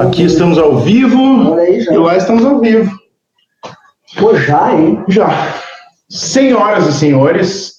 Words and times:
Aqui 0.00 0.22
estamos 0.22 0.58
ao 0.58 0.78
vivo 0.78 1.54
aí, 1.54 1.80
já. 1.80 1.92
e 1.92 1.96
lá 1.96 2.16
estamos 2.16 2.44
ao 2.44 2.60
vivo. 2.60 2.90
Pô, 4.18 4.34
já, 4.34 4.72
hein? 4.72 5.02
Já. 5.08 5.54
Senhoras 6.08 6.86
e 6.86 6.92
senhores, 6.92 7.76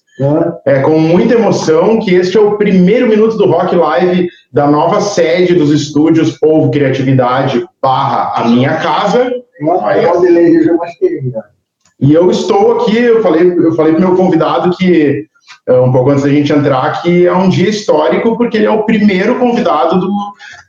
é 0.65 0.81
com 0.81 0.99
muita 0.99 1.35
emoção 1.35 1.99
que 1.99 2.13
este 2.13 2.37
é 2.37 2.41
o 2.41 2.57
primeiro 2.57 3.07
minuto 3.07 3.37
do 3.37 3.45
Rock 3.45 3.75
Live 3.75 4.27
da 4.51 4.67
nova 4.67 4.99
sede 4.99 5.53
dos 5.53 5.71
estúdios 5.71 6.37
Povo 6.37 6.71
Criatividade 6.71 7.65
barra 7.81 8.33
a 8.35 8.47
minha 8.47 8.75
casa. 8.77 9.31
Aí, 9.83 10.05
ó. 10.05 10.21
E 11.99 12.13
eu 12.13 12.29
estou 12.29 12.81
aqui, 12.81 12.97
eu 12.97 13.23
falei, 13.23 13.53
eu 13.57 13.73
falei 13.75 13.93
para 13.93 14.05
o 14.05 14.07
meu 14.09 14.17
convidado 14.17 14.75
que, 14.77 15.01
é, 15.01 15.23
um 15.69 15.91
pouco 15.91 16.11
antes 16.11 16.23
da 16.23 16.29
gente 16.29 16.53
entrar, 16.53 17.01
que 17.01 17.27
é 17.27 17.33
um 17.33 17.49
dia 17.49 17.69
histórico, 17.69 18.37
porque 18.37 18.57
ele 18.57 18.65
é 18.65 18.71
o 18.71 18.83
primeiro 18.83 19.37
convidado 19.37 19.99
do, 19.99 20.11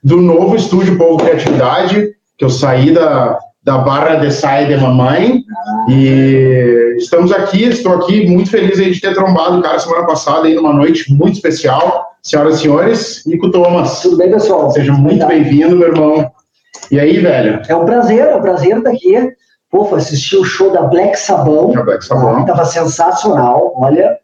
do 0.02 0.20
novo 0.20 0.56
estúdio 0.56 0.98
Povo 0.98 1.18
Criatividade, 1.18 2.10
que 2.36 2.44
eu 2.44 2.50
saí 2.50 2.92
da, 2.92 3.38
da 3.62 3.78
Barra 3.78 4.16
de 4.16 4.32
Saia 4.32 4.66
de 4.66 4.76
Mamãe, 4.76 5.42
e 5.88 6.96
estamos 6.98 7.32
aqui, 7.32 7.64
estou 7.64 7.94
aqui 7.94 8.26
muito 8.26 8.50
feliz 8.50 8.78
aí 8.78 8.90
de 8.90 9.00
ter 9.00 9.14
trombado 9.14 9.58
o 9.58 9.62
cara 9.62 9.78
semana 9.78 10.06
passada, 10.06 10.46
aí 10.46 10.54
numa 10.54 10.72
noite 10.72 11.12
muito 11.12 11.34
especial. 11.34 12.06
Senhoras 12.22 12.56
e 12.56 12.62
senhores, 12.62 13.22
Nico 13.26 13.50
Thomas. 13.50 14.00
Tudo 14.00 14.16
bem, 14.16 14.30
pessoal? 14.30 14.70
Seja 14.70 14.92
muito 14.92 15.24
bem-vindo, 15.26 15.76
meu 15.76 15.88
irmão. 15.88 16.30
E 16.90 16.98
aí, 16.98 17.18
velho? 17.18 17.62
É 17.68 17.76
um 17.76 17.84
prazer, 17.84 18.26
é 18.26 18.36
um 18.36 18.42
prazer 18.42 18.76
estar 18.76 18.90
aqui. 18.90 19.32
Pô, 19.70 19.84
fui 19.84 19.98
assistir 19.98 20.36
o 20.36 20.44
show 20.44 20.70
da 20.70 20.82
Black 20.82 21.18
Sabão. 21.18 21.72
A 21.76 21.82
Black 21.82 22.04
Sabão. 22.04 22.44
Tava 22.44 22.64
sensacional, 22.64 23.72
olha. 23.76 24.18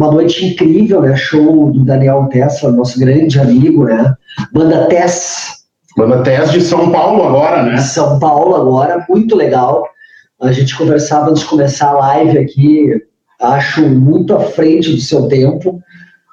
Uma 0.00 0.12
noite 0.12 0.46
incrível, 0.46 1.02
né? 1.02 1.14
Show 1.14 1.70
do 1.72 1.84
Daniel 1.84 2.26
Tesla, 2.32 2.72
nosso 2.72 2.98
grande 2.98 3.38
amigo, 3.38 3.84
né? 3.84 4.14
Banda 4.50 4.86
Tess, 4.86 5.60
Banda 5.94 6.22
Tess 6.22 6.52
de 6.52 6.62
São 6.62 6.90
Paulo 6.90 7.22
agora, 7.22 7.62
né? 7.62 7.76
São 7.76 8.18
Paulo 8.18 8.56
agora, 8.56 9.04
muito 9.10 9.36
legal. 9.36 9.86
A 10.40 10.52
gente 10.52 10.74
conversava 10.74 11.28
antes 11.28 11.42
de 11.42 11.48
começar 11.50 11.90
a 11.90 11.98
live 11.98 12.38
aqui, 12.38 12.88
acho 13.42 13.82
muito 13.82 14.34
à 14.34 14.40
frente 14.40 14.90
do 14.90 15.00
seu 15.02 15.28
tempo. 15.28 15.82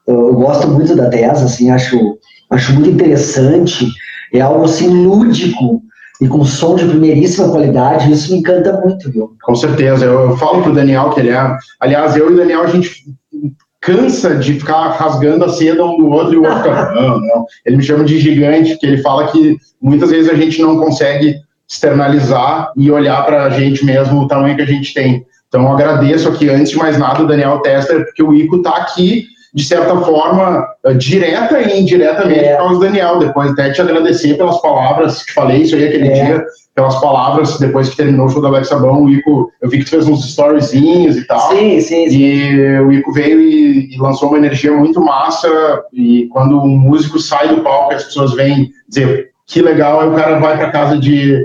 Eu 0.08 0.34
gosto 0.36 0.70
muito 0.70 0.96
da 0.96 1.10
Tess, 1.10 1.44
assim, 1.44 1.70
acho, 1.70 2.18
acho 2.50 2.72
muito 2.72 2.90
interessante. 2.90 3.86
É 4.34 4.40
algo 4.40 4.64
assim 4.64 4.88
lúdico 4.88 5.82
e 6.22 6.28
com 6.30 6.46
som 6.46 6.74
de 6.76 6.86
primeiríssima 6.86 7.50
qualidade. 7.50 8.10
Isso 8.14 8.32
me 8.32 8.40
encanta 8.40 8.80
muito, 8.80 9.12
viu? 9.12 9.36
Com 9.44 9.56
certeza. 9.56 10.06
Eu, 10.06 10.30
eu 10.30 10.38
falo 10.38 10.64
pro 10.64 10.74
Daniel 10.74 11.10
que 11.10 11.20
ele 11.20 11.32
é. 11.32 11.58
Aliás, 11.82 12.16
eu 12.16 12.32
e 12.32 12.34
o 12.34 12.38
Daniel, 12.38 12.64
a 12.64 12.68
gente 12.68 13.17
cansa 13.88 14.36
de 14.36 14.60
ficar 14.60 14.90
rasgando 14.90 15.46
a 15.46 15.50
seda 15.50 15.86
um 15.86 15.98
do 15.98 16.10
outro 16.10 16.34
e 16.34 16.38
o 16.38 16.44
outro 16.44 16.58
fica, 16.58 16.92
não, 16.92 17.22
não. 17.22 17.46
Ele 17.66 17.78
me 17.78 17.84
chama 17.84 18.04
de 18.04 18.20
gigante, 18.20 18.72
porque 18.72 18.86
ele 18.86 18.98
fala 18.98 19.28
que 19.28 19.56
muitas 19.82 20.12
vezes 20.12 20.30
a 20.30 20.36
gente 20.36 20.62
não 20.62 20.78
consegue 20.78 21.36
externalizar 21.70 22.74
e 22.76 22.92
olhar 22.92 23.26
para 23.26 23.46
a 23.46 23.50
gente 23.50 23.86
mesmo 23.86 24.20
o 24.20 24.28
tamanho 24.28 24.58
que 24.58 24.62
a 24.62 24.68
gente 24.68 24.94
tem. 24.94 25.26
Então, 25.48 25.64
eu 25.64 25.70
agradeço 25.70 26.28
aqui, 26.28 26.50
antes 26.50 26.72
de 26.72 26.78
mais 26.78 26.98
nada, 26.98 27.24
o 27.24 27.28
Daniel 27.28 27.60
Tester, 27.60 28.04
porque 28.04 28.22
o 28.22 28.34
Ico 28.34 28.58
está 28.58 28.72
aqui, 28.72 29.26
de 29.58 29.64
certa 29.66 29.98
forma, 30.02 30.64
eh, 30.86 30.94
direta 30.94 31.60
e 31.60 31.82
indiretamente 31.82 32.42
É. 32.46 32.52
por 32.52 32.58
causa 32.58 32.74
do 32.76 32.80
Daniel. 32.82 33.18
Depois 33.18 33.50
até 33.52 33.72
te 33.72 33.82
agradecer 33.82 34.36
pelas 34.38 34.62
palavras, 34.62 35.22
te 35.22 35.34
falei 35.34 35.64
isso 35.64 35.76
aí 35.76 35.88
aquele 35.88 36.10
É. 36.10 36.12
dia, 36.12 36.46
pelas 36.76 37.02
palavras, 37.02 37.58
depois 37.58 37.90
que 37.90 37.98
terminou 37.98 38.28
o 38.28 38.30
show 38.30 38.40
da 38.40 38.50
Black 38.50 38.68
Sabão, 38.68 39.02
o 39.06 39.10
Ico, 39.10 39.52
eu 39.60 39.68
vi 39.68 39.80
que 39.80 39.86
tu 39.86 39.90
fez 39.90 40.08
uns 40.08 40.24
storyzinhos 40.26 41.18
e 41.18 41.26
tal. 41.26 41.50
Sim, 41.50 41.82
sim, 41.82 42.08
sim. 42.08 42.16
E 42.16 42.80
o 42.82 42.92
Ico 42.92 43.12
veio 43.12 43.42
e, 43.42 43.96
e 43.96 43.98
lançou 44.00 44.30
uma 44.30 44.38
energia 44.38 44.72
muito 44.72 45.02
massa. 45.02 45.50
E 45.92 46.28
quando 46.32 46.62
um 46.62 46.68
músico 46.78 47.18
sai 47.18 47.48
do 47.48 47.64
palco, 47.64 47.96
as 47.96 48.04
pessoas 48.04 48.36
vêm 48.36 48.70
dizer 48.88 49.32
que 49.48 49.60
legal, 49.64 50.02
aí 50.02 50.08
o 50.08 50.14
cara 50.14 50.38
vai 50.40 50.56
para 50.56 50.70
casa 50.70 51.00
de, 51.00 51.44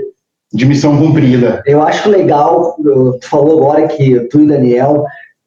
de 0.53 0.65
missão 0.67 0.95
cumprida. 0.97 1.63
Eu 1.65 1.81
acho 1.81 2.11
legal, 2.11 2.75
tu 2.83 3.27
falou 3.27 3.57
agora 3.63 3.87
que 3.87 4.19
tu 4.29 4.41
e 4.41 4.43
o 4.43 4.47
Daniel 4.47 5.03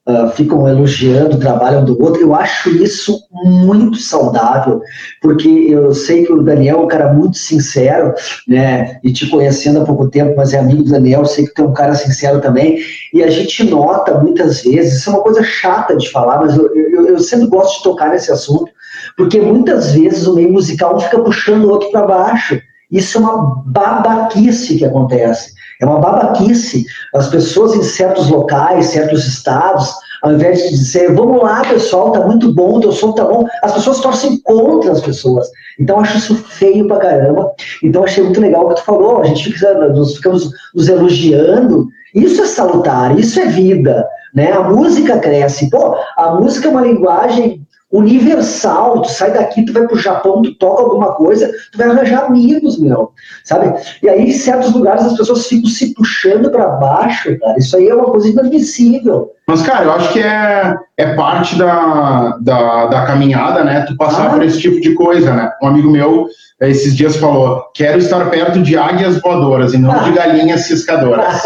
ah, 0.08 0.28
ficam 0.28 0.68
elogiando 0.68 1.34
o 1.34 1.40
trabalho 1.40 1.80
um 1.80 1.84
do 1.84 2.00
outro. 2.00 2.22
Eu 2.22 2.32
acho 2.32 2.70
isso 2.70 3.18
muito 3.44 3.96
saudável, 3.96 4.80
porque 5.20 5.48
eu 5.48 5.92
sei 5.92 6.24
que 6.24 6.32
o 6.32 6.42
Daniel 6.42 6.78
é 6.78 6.82
um 6.82 6.86
cara 6.86 7.12
muito 7.12 7.36
sincero, 7.36 8.14
né? 8.46 9.00
E 9.02 9.12
te 9.12 9.28
conhecendo 9.28 9.80
há 9.80 9.84
pouco 9.84 10.08
tempo, 10.08 10.34
mas 10.36 10.54
é 10.54 10.58
amigo 10.58 10.84
do 10.84 10.92
Daniel, 10.92 11.24
sei 11.24 11.44
que 11.44 11.54
tu 11.54 11.62
é 11.62 11.64
um 11.66 11.72
cara 11.72 11.96
sincero 11.96 12.40
também. 12.40 12.78
E 13.12 13.20
a 13.20 13.28
gente 13.28 13.64
nota 13.64 14.16
muitas 14.20 14.62
vezes, 14.62 15.00
isso 15.00 15.10
é 15.10 15.12
uma 15.14 15.22
coisa 15.22 15.42
chata 15.42 15.96
de 15.96 16.08
falar, 16.12 16.38
mas 16.38 16.56
eu, 16.56 16.72
eu, 16.72 17.08
eu 17.08 17.18
sempre 17.18 17.48
gosto 17.48 17.78
de 17.78 17.82
tocar 17.82 18.10
nesse 18.10 18.30
assunto, 18.30 18.70
porque 19.16 19.40
muitas 19.40 19.90
vezes 19.90 20.24
o 20.28 20.36
meio 20.36 20.52
musical 20.52 21.00
fica 21.00 21.18
puxando 21.18 21.64
o 21.64 21.70
outro 21.70 21.90
para 21.90 22.06
baixo. 22.06 22.60
Isso 22.92 23.18
é 23.18 23.20
uma 23.20 23.64
babaquice 23.66 24.76
que 24.76 24.84
acontece. 24.84 25.55
É 25.80 25.86
uma 25.86 25.98
babaquice. 25.98 26.84
As 27.14 27.28
pessoas 27.28 27.74
em 27.74 27.82
certos 27.82 28.28
locais, 28.28 28.86
certos 28.86 29.26
estados, 29.26 29.94
ao 30.22 30.32
invés 30.32 30.62
de 30.62 30.70
dizer, 30.70 31.14
vamos 31.14 31.42
lá, 31.42 31.62
pessoal, 31.64 32.12
tá 32.12 32.20
muito 32.20 32.52
bom, 32.52 32.80
teu 32.80 32.92
som 32.92 33.12
tá 33.12 33.24
bom, 33.24 33.46
as 33.62 33.72
pessoas 33.72 34.00
torcem 34.00 34.40
contra 34.42 34.92
as 34.92 35.00
pessoas. 35.00 35.48
Então, 35.78 36.00
acho 36.00 36.16
isso 36.18 36.34
feio 36.34 36.88
pra 36.88 36.98
caramba. 36.98 37.52
Então, 37.82 38.04
achei 38.04 38.24
muito 38.24 38.40
legal 38.40 38.64
o 38.64 38.68
que 38.70 38.76
tu 38.76 38.84
falou. 38.84 39.20
A 39.20 39.24
gente 39.24 39.52
fica, 39.52 39.74
nós 39.88 40.16
ficamos 40.16 40.50
nos 40.74 40.88
elogiando. 40.88 41.88
Isso 42.14 42.42
é 42.42 42.46
salutar, 42.46 43.18
isso 43.18 43.38
é 43.38 43.46
vida. 43.46 44.06
Né? 44.34 44.52
A 44.52 44.62
música 44.62 45.18
cresce. 45.18 45.68
Pô, 45.68 45.96
a 46.16 46.34
música 46.34 46.68
é 46.68 46.70
uma 46.70 46.80
linguagem 46.80 47.65
universal. 47.92 49.02
Tu 49.02 49.10
sai 49.10 49.32
daqui, 49.32 49.64
tu 49.64 49.72
vai 49.72 49.86
pro 49.86 49.98
Japão, 49.98 50.42
tu 50.42 50.54
toca 50.56 50.82
alguma 50.82 51.12
coisa, 51.14 51.50
tu 51.72 51.78
vai 51.78 51.88
arranjar 51.88 52.24
amigos, 52.24 52.78
meu. 52.78 53.12
Sabe? 53.44 53.72
E 54.02 54.08
aí, 54.08 54.22
em 54.28 54.32
certos 54.32 54.72
lugares, 54.72 55.04
as 55.04 55.16
pessoas 55.16 55.46
ficam 55.46 55.68
se 55.70 55.94
puxando 55.94 56.50
para 56.50 56.66
baixo, 56.68 57.38
cara. 57.38 57.58
Isso 57.58 57.76
aí 57.76 57.88
é 57.88 57.94
uma 57.94 58.06
coisa 58.10 58.28
inadmissível. 58.28 59.30
Mas, 59.48 59.62
cara, 59.62 59.84
eu 59.84 59.92
acho 59.92 60.12
que 60.12 60.18
é, 60.20 60.74
é 60.98 61.14
parte 61.14 61.56
da, 61.56 62.36
da, 62.40 62.86
da 62.86 63.06
caminhada, 63.06 63.62
né? 63.62 63.84
Tu 63.86 63.96
passar 63.96 64.26
Ah. 64.26 64.30
por 64.30 64.42
esse 64.42 64.60
tipo 64.60 64.80
de 64.80 64.92
coisa, 64.94 65.32
né? 65.34 65.50
Um 65.62 65.68
amigo 65.68 65.88
meu, 65.88 66.26
esses 66.60 66.96
dias, 66.96 67.16
falou: 67.16 67.62
quero 67.72 67.98
estar 67.98 68.28
perto 68.28 68.60
de 68.60 68.76
águias 68.76 69.20
voadoras 69.20 69.72
e 69.72 69.78
não 69.78 70.02
de 70.02 70.10
galinhas 70.18 70.62
ciscadoras. 70.62 71.44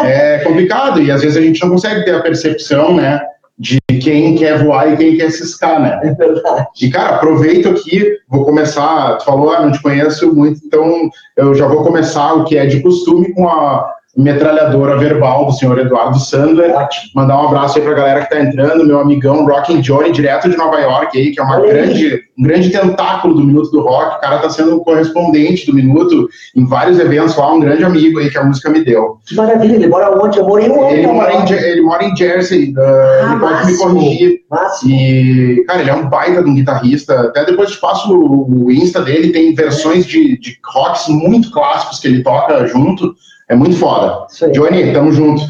é 0.00 0.40
complicado 0.40 1.00
e 1.00 1.10
às 1.12 1.22
vezes 1.22 1.36
a 1.36 1.40
gente 1.40 1.62
não 1.62 1.70
consegue 1.70 2.04
ter 2.04 2.16
a 2.16 2.20
percepção, 2.20 2.96
né? 2.96 3.20
De 3.58 3.78
quem 4.02 4.36
quer 4.36 4.62
voar 4.62 4.92
e 4.92 4.96
quem 4.96 5.16
quer 5.16 5.30
ciscar, 5.30 5.80
né? 5.80 5.98
É 6.02 6.12
verdade. 6.12 6.66
E, 6.80 6.90
cara, 6.90 7.16
aproveito 7.16 7.68
aqui, 7.68 8.18
vou 8.28 8.44
começar. 8.44 9.16
Tu 9.16 9.24
falou, 9.24 9.50
ah, 9.50 9.62
não 9.62 9.72
te 9.72 9.80
conheço 9.80 10.34
muito, 10.34 10.60
então 10.64 11.08
eu 11.36 11.54
já 11.54 11.66
vou 11.66 11.82
começar 11.82 12.34
o 12.34 12.44
que 12.44 12.56
é 12.56 12.66
de 12.66 12.82
costume 12.82 13.32
com 13.32 13.48
a 13.48 13.95
metralhadora 14.16 14.96
verbal 14.96 15.44
do 15.44 15.52
senhor 15.52 15.78
Eduardo 15.78 16.18
Sandler. 16.18 16.74
Ótimo. 16.74 17.10
Mandar 17.14 17.42
um 17.42 17.46
abraço 17.48 17.78
aí 17.78 17.84
pra 17.84 17.94
galera 17.94 18.22
que 18.22 18.30
tá 18.30 18.40
entrando, 18.40 18.86
meu 18.86 18.98
amigão 18.98 19.44
Rockin' 19.44 19.80
Johnny, 19.80 20.10
direto 20.10 20.48
de 20.48 20.56
Nova 20.56 20.80
York 20.80 21.18
aí, 21.18 21.32
que 21.32 21.40
é 21.40 21.42
uma 21.42 21.60
Olha 21.60 21.64
aí. 21.64 21.70
grande, 21.70 22.22
um 22.38 22.42
grande 22.42 22.70
tentáculo 22.70 23.34
do 23.34 23.44
Minuto 23.44 23.70
do 23.70 23.82
Rock. 23.82 24.16
O 24.16 24.20
cara 24.20 24.38
tá 24.38 24.48
sendo 24.48 24.80
correspondente 24.80 25.66
do 25.66 25.74
Minuto 25.74 26.28
em 26.56 26.64
vários 26.64 26.98
eventos 26.98 27.36
lá, 27.36 27.52
um 27.52 27.60
grande 27.60 27.84
amigo 27.84 28.18
aí 28.18 28.30
que 28.30 28.38
a 28.38 28.44
música 28.44 28.70
me 28.70 28.82
deu. 28.82 29.18
Que 29.26 29.34
maravilha. 29.34 29.74
Ele 29.74 29.88
mora 29.88 30.10
onde? 30.18 30.38
Eu 30.38 30.46
morei 30.46 30.70
ontem. 30.70 30.98
Ele 30.98 31.06
mora 31.08 31.32
em, 31.34 31.52
ele 31.52 31.80
mora 31.82 32.04
em 32.04 32.16
Jersey, 32.16 32.74
uh, 32.74 33.30
ele 33.30 33.40
pode 33.40 33.66
me 33.66 33.78
corrigir. 33.78 34.40
Máximo. 34.50 34.90
E, 34.92 35.64
cara, 35.66 35.80
ele 35.80 35.90
é 35.90 35.94
um 35.94 36.08
baita 36.08 36.42
de 36.42 36.48
um 36.48 36.54
guitarrista. 36.54 37.20
Até 37.20 37.44
depois 37.44 37.72
te 37.72 37.80
passo 37.80 38.16
o, 38.16 38.64
o 38.64 38.70
Insta 38.70 39.02
dele, 39.02 39.32
tem 39.32 39.54
versões 39.54 40.06
de, 40.06 40.38
de 40.38 40.56
rocks 40.64 41.08
muito 41.08 41.50
clássicos 41.50 41.98
que 41.98 42.08
ele 42.08 42.22
toca 42.22 42.66
junto. 42.66 43.14
É 43.48 43.54
muito 43.54 43.76
foda. 43.76 44.26
Johnny, 44.52 44.92
tamo 44.92 45.12
junto. 45.12 45.42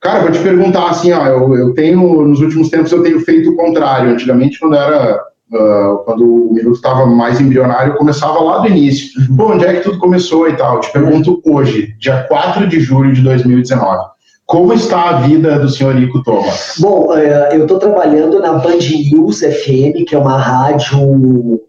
Cara, 0.00 0.20
vou 0.20 0.30
te 0.30 0.40
perguntar 0.40 0.90
assim, 0.90 1.12
ó, 1.12 1.26
eu, 1.26 1.56
eu 1.56 1.74
tenho, 1.74 2.22
nos 2.22 2.40
últimos 2.40 2.68
tempos 2.68 2.92
eu 2.92 3.02
tenho 3.02 3.20
feito 3.20 3.50
o 3.50 3.56
contrário. 3.56 4.10
Antigamente, 4.10 4.58
quando 4.58 4.76
era, 4.76 5.18
ah, 5.54 5.98
quando 6.04 6.24
o 6.24 6.52
Minuto 6.52 6.76
estava 6.76 7.06
mais 7.06 7.40
embrionário, 7.40 7.92
eu 7.92 7.96
começava 7.96 8.38
lá 8.40 8.58
do 8.58 8.68
início. 8.68 9.08
Pô, 9.36 9.52
onde 9.52 9.64
é 9.64 9.74
que 9.74 9.82
tudo 9.82 9.98
começou 9.98 10.48
e 10.48 10.56
tal? 10.56 10.74
Eu 10.74 10.80
te 10.80 10.92
pergunto 10.92 11.40
hoje, 11.46 11.94
dia 11.98 12.24
4 12.24 12.66
de 12.66 12.80
julho 12.80 13.12
de 13.12 13.22
2019. 13.22 14.14
Como 14.46 14.74
está 14.74 15.08
a 15.08 15.20
vida 15.20 15.58
do 15.58 15.70
senhor 15.70 15.96
Ico 15.96 16.22
Thomas? 16.22 16.74
Bom, 16.78 17.16
eh, 17.16 17.50
eu 17.52 17.62
estou 17.62 17.78
trabalhando 17.78 18.40
na 18.40 18.52
Band 18.52 18.76
News 19.10 19.40
FM, 19.40 20.04
que 20.06 20.14
é 20.14 20.18
uma 20.18 20.36
rádio 20.38 21.62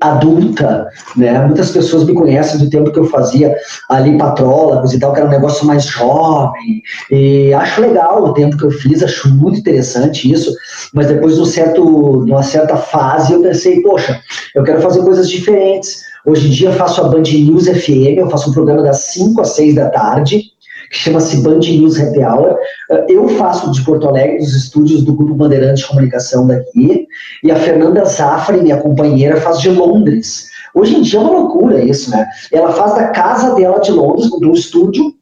adulta, 0.00 0.88
né? 1.16 1.44
Muitas 1.46 1.70
pessoas 1.70 2.04
me 2.04 2.14
conhecem 2.14 2.58
do 2.58 2.70
tempo 2.70 2.92
que 2.92 2.98
eu 2.98 3.06
fazia 3.06 3.54
ali 3.88 4.16
patrólogos 4.16 4.92
e 4.94 4.98
tal, 4.98 5.12
que 5.12 5.20
era 5.20 5.28
um 5.28 5.32
negócio 5.32 5.66
mais 5.66 5.84
jovem. 5.84 6.82
E 7.10 7.52
acho 7.52 7.80
legal 7.80 8.24
o 8.24 8.32
tempo 8.32 8.56
que 8.56 8.64
eu 8.64 8.70
fiz, 8.70 9.02
acho 9.02 9.28
muito 9.34 9.58
interessante 9.58 10.30
isso. 10.30 10.54
Mas 10.92 11.08
depois 11.08 11.34
de 11.34 11.40
um 11.40 11.44
certo, 11.44 11.82
uma 11.82 12.42
certa 12.42 12.76
fase, 12.76 13.32
eu 13.32 13.42
pensei, 13.42 13.82
poxa, 13.82 14.20
eu 14.54 14.62
quero 14.62 14.80
fazer 14.80 15.02
coisas 15.02 15.28
diferentes. 15.28 16.02
Hoje 16.24 16.48
em 16.48 16.50
dia 16.50 16.68
eu 16.68 16.74
faço 16.74 17.00
a 17.00 17.08
Band 17.08 17.22
News 17.22 17.66
FM, 17.66 18.18
eu 18.18 18.30
faço 18.30 18.50
um 18.50 18.52
programa 18.52 18.82
das 18.82 18.98
5 18.98 19.40
às 19.40 19.50
6 19.50 19.74
da 19.74 19.88
tarde, 19.88 20.52
que 20.90 20.98
chama-se 20.98 21.38
Band 21.38 21.58
News 21.58 22.00
Happy 22.00 22.20
Hour. 22.20 22.56
Eh, 22.90 23.06
Eu 23.08 23.28
faço 23.28 23.70
de 23.70 23.84
Porto 23.84 24.08
Alegre, 24.08 24.38
dos 24.38 24.54
estúdios 24.54 25.02
do 25.02 25.14
Grupo 25.14 25.34
Bandeirantes 25.34 25.82
de 25.82 25.88
Comunicação 25.88 26.46
daqui, 26.46 27.06
e 27.42 27.50
a 27.50 27.56
Fernanda 27.56 28.04
Zafra, 28.04 28.56
minha 28.56 28.76
companheira, 28.76 29.40
faz 29.40 29.60
de 29.60 29.70
Londres, 29.70 30.48
Hoje 30.74 30.96
em 30.96 31.02
dia 31.02 31.18
é 31.18 31.22
uma 31.22 31.30
loucura 31.32 31.82
isso, 31.82 32.10
né? 32.10 32.26
Ela 32.52 32.72
faz 32.72 32.94
da 32.94 33.08
casa 33.08 33.54
dela 33.54 33.80
de 33.80 33.90
Londres, 33.90 34.30
do 34.30 34.52
estúdio, 34.52 35.14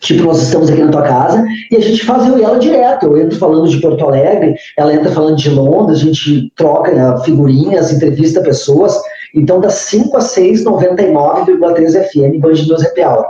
tipo, 0.00 0.24
nós 0.24 0.42
estamos 0.42 0.70
aqui 0.70 0.82
na 0.82 0.90
tua 0.90 1.02
casa, 1.02 1.44
e 1.70 1.76
a 1.76 1.80
gente 1.80 2.04
faz 2.04 2.26
eu 2.26 2.38
e 2.38 2.42
ela 2.42 2.58
direto. 2.58 3.06
Eu 3.06 3.20
entro 3.20 3.38
falando 3.38 3.68
de 3.68 3.80
Porto 3.80 4.04
Alegre, 4.04 4.54
ela 4.76 4.94
entra 4.94 5.10
falando 5.10 5.36
de 5.36 5.50
Londres, 5.50 6.00
a 6.00 6.04
gente 6.04 6.52
troca 6.56 6.92
né, 6.92 7.20
figurinhas, 7.24 7.92
entrevista 7.92 8.40
pessoas. 8.40 8.96
Então, 9.36 9.60
das 9.60 9.74
5 9.74 10.16
a 10.16 10.20
6, 10.22 10.64
99,3 10.64 11.92
FM, 12.08 12.40
Band 12.40 12.52
News 12.52 12.84
Happy 12.84 13.02
Hour. 13.02 13.26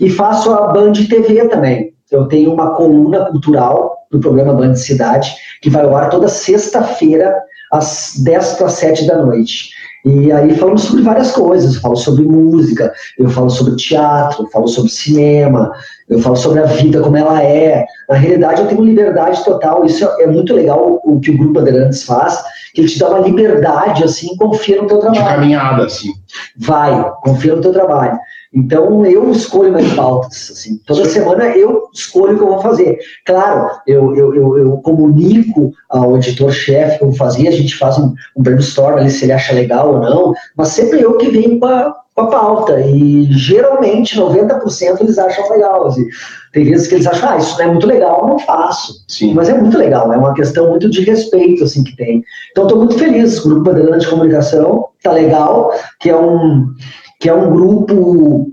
E 0.00 0.08
faço 0.08 0.50
a 0.52 0.68
Band 0.68 0.94
TV 0.94 1.46
também. 1.48 1.92
Eu 2.10 2.26
tenho 2.26 2.52
uma 2.52 2.74
coluna 2.74 3.26
cultural 3.26 3.94
do 4.10 4.18
programa 4.18 4.54
Band 4.54 4.74
Cidade, 4.74 5.32
que 5.60 5.68
vai 5.68 5.84
ao 5.84 5.94
ar 5.94 6.08
toda 6.08 6.28
sexta-feira, 6.28 7.36
às 7.70 8.14
10 8.24 8.54
para 8.54 8.68
7 8.68 9.06
da 9.06 9.18
noite. 9.18 9.68
E 10.04 10.32
aí 10.32 10.54
falamos 10.56 10.82
sobre 10.82 11.02
várias 11.02 11.30
coisas, 11.32 11.74
eu 11.74 11.80
falo 11.80 11.94
sobre 11.94 12.24
música, 12.24 12.90
eu 13.18 13.28
falo 13.28 13.50
sobre 13.50 13.76
teatro, 13.76 14.44
eu 14.44 14.48
falo 14.48 14.66
sobre 14.66 14.90
cinema, 14.90 15.70
eu 16.08 16.18
falo 16.20 16.36
sobre 16.36 16.60
a 16.60 16.64
vida 16.64 17.02
como 17.02 17.18
ela 17.18 17.42
é. 17.42 17.84
Na 18.08 18.16
realidade, 18.16 18.62
eu 18.62 18.66
tenho 18.66 18.82
liberdade 18.82 19.44
total, 19.44 19.84
isso 19.84 20.08
é 20.18 20.26
muito 20.26 20.54
legal 20.54 21.00
o 21.04 21.20
que 21.20 21.30
o 21.30 21.36
Grupo 21.36 21.52
Bandeirantes 21.52 22.02
faz, 22.02 22.42
que 22.74 22.80
ele 22.80 22.88
te 22.88 22.98
dá 22.98 23.08
uma 23.08 23.20
liberdade, 23.20 24.04
assim, 24.04 24.36
confia 24.36 24.80
no 24.80 24.88
teu 24.88 24.98
trabalho. 24.98 25.22
De 25.22 25.28
caminhada, 25.28 25.84
assim. 25.84 26.12
Vai, 26.56 27.12
confia 27.22 27.54
no 27.54 27.62
teu 27.62 27.72
trabalho. 27.72 28.18
Então, 28.52 29.06
eu 29.06 29.30
escolho 29.30 29.72
minhas 29.72 29.92
pautas. 29.94 30.50
Assim. 30.52 30.78
Toda 30.86 31.04
Sim. 31.04 31.10
semana 31.10 31.46
eu 31.56 31.84
escolho 31.94 32.34
o 32.34 32.36
que 32.36 32.42
eu 32.42 32.48
vou 32.48 32.60
fazer. 32.60 32.98
Claro, 33.24 33.70
eu, 33.86 34.14
eu, 34.16 34.34
eu, 34.34 34.58
eu 34.58 34.76
comunico 34.78 35.72
ao 35.88 36.16
editor-chefe 36.16 36.98
como 36.98 37.14
fazer, 37.14 37.48
a 37.48 37.52
gente 37.52 37.76
faz 37.76 37.96
um, 37.98 38.12
um 38.36 38.42
brainstorm 38.42 38.98
ali 38.98 39.10
se 39.10 39.24
ele 39.24 39.32
acha 39.32 39.54
legal 39.54 39.94
ou 39.94 40.00
não, 40.00 40.34
mas 40.56 40.68
sempre 40.68 41.00
eu 41.00 41.16
que 41.16 41.30
venho 41.30 41.60
com 41.60 41.66
a, 41.66 41.94
com 42.14 42.22
a 42.22 42.26
pauta. 42.26 42.80
E 42.80 43.28
geralmente, 43.32 44.18
90% 44.18 45.00
eles 45.00 45.18
acham 45.18 45.48
legal. 45.48 45.86
Assim. 45.86 46.06
Tem 46.52 46.64
vezes 46.64 46.88
que 46.88 46.96
eles 46.96 47.06
acham, 47.06 47.30
ah, 47.30 47.36
isso 47.36 47.56
não 47.58 47.64
é 47.64 47.68
muito 47.68 47.86
legal, 47.86 48.22
eu 48.22 48.28
não 48.28 48.38
faço. 48.38 49.04
Sim. 49.06 49.34
Mas 49.34 49.48
é 49.48 49.54
muito 49.54 49.78
legal, 49.78 50.12
é 50.12 50.16
uma 50.16 50.34
questão 50.34 50.68
muito 50.68 50.90
de 50.90 51.02
respeito 51.02 51.64
assim 51.64 51.84
que 51.84 51.96
tem. 51.96 52.24
Então, 52.50 52.64
estou 52.64 52.78
muito 52.78 52.98
feliz. 52.98 53.38
O 53.38 53.48
Grupo 53.48 53.62
Bandeirante 53.62 54.00
de 54.00 54.10
Comunicação 54.10 54.88
tá 55.02 55.12
legal, 55.12 55.72
que 56.00 56.10
é 56.10 56.16
um 56.16 56.74
que 57.20 57.28
é 57.28 57.34
um 57.34 57.52
grupo 57.52 58.50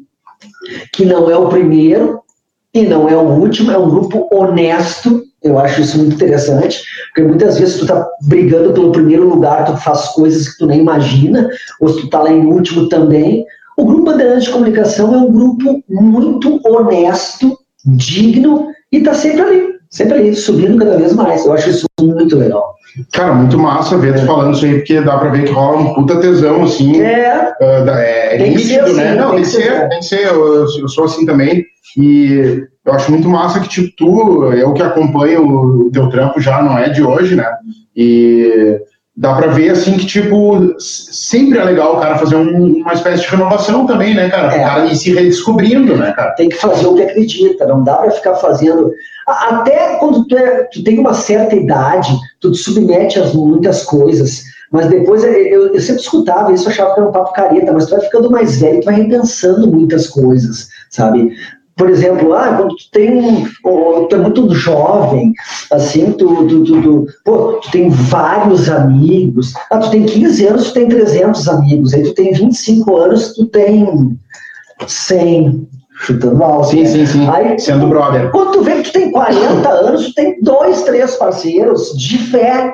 que 0.92 1.06
não 1.06 1.32
é 1.32 1.38
o 1.38 1.48
primeiro 1.48 2.22
e 2.74 2.84
não 2.84 3.08
é 3.08 3.16
o 3.16 3.22
último, 3.22 3.72
é 3.72 3.78
um 3.78 3.90
grupo 3.90 4.28
honesto. 4.32 5.24
Eu 5.42 5.58
acho 5.58 5.82
isso 5.82 5.98
muito 5.98 6.16
interessante, 6.16 6.84
porque 7.08 7.28
muitas 7.28 7.58
vezes 7.58 7.80
tu 7.80 7.86
tá 7.86 8.06
brigando 8.24 8.74
pelo 8.74 8.92
primeiro 8.92 9.28
lugar, 9.28 9.66
tu 9.66 9.78
faz 9.78 10.10
coisas 10.10 10.50
que 10.50 10.58
tu 10.58 10.66
nem 10.66 10.82
imagina, 10.82 11.50
ou 11.80 11.88
se 11.88 12.02
tu 12.02 12.10
tá 12.10 12.24
lá 12.24 12.32
em 12.32 12.46
último 12.46 12.90
também. 12.90 13.46
O 13.78 13.86
Grupo 13.86 14.04
Bandeirante 14.04 14.46
de 14.46 14.52
Comunicação 14.52 15.14
é 15.14 15.18
um 15.18 15.32
grupo 15.32 15.84
muito 15.88 16.60
honesto, 16.66 17.58
digno 17.88 18.68
e 18.92 19.02
tá 19.02 19.14
sempre 19.14 19.42
ali, 19.42 19.68
sempre 19.90 20.18
ali, 20.18 20.36
subindo 20.36 20.78
cada 20.78 20.98
vez 20.98 21.14
mais. 21.14 21.46
Eu 21.46 21.54
acho 21.54 21.70
isso 21.70 21.86
muito 22.02 22.38
legal. 22.38 22.76
Cara, 23.14 23.34
muito 23.34 23.58
massa 23.60 23.98
ver 23.98 24.16
tu 24.16 24.26
falando 24.26 24.56
isso 24.56 24.66
aí, 24.66 24.76
porque 24.76 25.02
dá 25.02 25.18
pra 25.18 25.30
ver 25.30 25.46
que 25.46 25.52
rola 25.52 25.78
um 25.78 25.94
puta 25.94 26.20
tesão, 26.20 26.64
assim. 26.64 27.02
É. 27.02 27.54
Uh, 27.62 27.90
é 27.90 28.38
tem 28.38 28.56
nítido, 28.56 28.86
assim, 28.86 28.94
né? 28.96 29.16
Não, 29.16 29.32
tem, 29.32 29.42
que 29.42 29.48
ser, 29.48 29.90
tem 29.90 30.00
que 30.00 30.06
ser. 30.06 30.28
Eu, 30.28 30.66
eu, 30.80 30.88
sou 30.88 31.06
assim 31.06 31.26
também. 31.26 31.66
E 31.98 32.64
eu 32.86 32.94
acho 32.94 33.12
muito 33.12 33.30
massa 33.30 33.60
que, 33.60 33.70
tipo, 33.70 33.96
tu, 33.96 34.54
eu 34.54 34.74
que 34.74 34.82
acompanho 34.82 35.46
o 35.48 35.92
teu 35.92 36.10
trampo 36.10 36.40
já 36.42 36.62
não 36.62 36.78
é 36.78 36.90
de 36.90 37.04
hoje, 37.04 37.36
né? 37.36 37.46
E 37.96 38.80
dá 39.18 39.34
pra 39.34 39.48
ver, 39.48 39.72
assim, 39.72 39.98
que, 39.98 40.06
tipo, 40.06 40.76
sempre 40.80 41.58
é 41.58 41.64
legal 41.64 41.98
o 41.98 42.00
cara 42.00 42.20
fazer 42.20 42.36
um, 42.36 42.82
uma 42.82 42.94
espécie 42.94 43.24
de 43.24 43.30
renovação 43.30 43.88
também, 43.88 44.14
né, 44.14 44.30
cara? 44.30 44.54
É. 44.54 44.62
O 44.62 44.66
cara 44.66 44.86
ir 44.86 44.96
se 44.96 45.12
redescobrindo, 45.12 45.98
né, 45.98 46.14
cara? 46.14 46.32
Tem 46.32 46.50
que 46.50 46.56
fazer 46.56 46.86
o 46.86 46.94
que 46.94 47.02
acredita, 47.02 47.66
não 47.66 47.84
dá 47.84 47.96
pra 47.96 48.12
ficar 48.12 48.36
fazendo 48.36 48.92
até 49.28 49.96
quando 49.96 50.26
tu, 50.26 50.38
é, 50.38 50.64
tu 50.72 50.82
tem 50.84 50.98
uma 51.00 51.14
certa 51.14 51.54
idade, 51.54 52.18
tu 52.40 52.52
te 52.52 52.58
submete 52.60 53.20
a 53.20 53.26
muitas 53.26 53.84
coisas, 53.84 54.44
mas 54.72 54.88
depois 54.88 55.22
eu, 55.24 55.74
eu 55.74 55.82
sempre 55.82 56.02
escutava 56.02 56.54
isso, 56.54 56.70
achava 56.70 56.94
que 56.94 57.02
era 57.02 57.10
um 57.10 57.12
papo 57.12 57.34
careta, 57.34 57.74
mas 57.74 57.86
tu 57.86 57.92
vai 57.92 58.02
ficando 58.02 58.32
mais 58.32 58.62
velho, 58.62 58.80
tu 58.80 58.86
vai 58.86 58.96
repensando 58.96 59.68
muitas 59.68 60.08
coisas, 60.08 60.70
sabe? 60.90 61.36
Por 61.78 61.92
exemplo, 61.92 62.34
ah, 62.34 62.56
quando 62.58 62.76
tu 62.76 62.92
tem 62.92 63.46
tu 63.64 64.16
é 64.16 64.18
muito 64.18 64.54
jovem, 64.54 65.32
assim, 65.72 66.12
tu, 66.14 66.48
tu, 66.48 66.64
tu, 66.64 66.82
tu, 66.82 67.06
pô, 67.24 67.54
tu 67.62 67.72
tem 67.72 67.90
vários 67.90 68.68
amigos, 68.68 69.54
ah, 69.70 69.78
tu 69.78 69.92
tem 69.92 70.04
15 70.04 70.48
anos, 70.48 70.68
tu 70.68 70.74
tem 70.74 70.88
300 70.88 71.48
amigos, 71.48 71.94
aí 71.94 72.04
tu 72.04 72.14
tem 72.16 72.34
25 72.34 72.98
anos, 72.98 73.34
tu 73.34 73.46
tem 73.46 74.18
100, 74.88 75.68
chutando 76.00 76.44
alto. 76.44 76.70
Sim, 76.70 76.82
né? 76.82 76.90
sim, 76.90 77.06
sim. 77.06 77.30
Aí, 77.30 77.60
Sendo 77.60 77.88
brother. 77.88 78.32
Quando 78.32 78.54
tu 78.54 78.64
vê 78.64 78.82
que 78.82 78.90
tu 78.90 78.94
tem 78.94 79.12
40 79.12 79.70
anos, 79.70 80.08
tu 80.08 80.14
tem 80.14 80.42
dois, 80.42 80.82
três 80.84 81.16
parceiros 81.16 81.96
de 81.96 82.18
fé. 82.18 82.74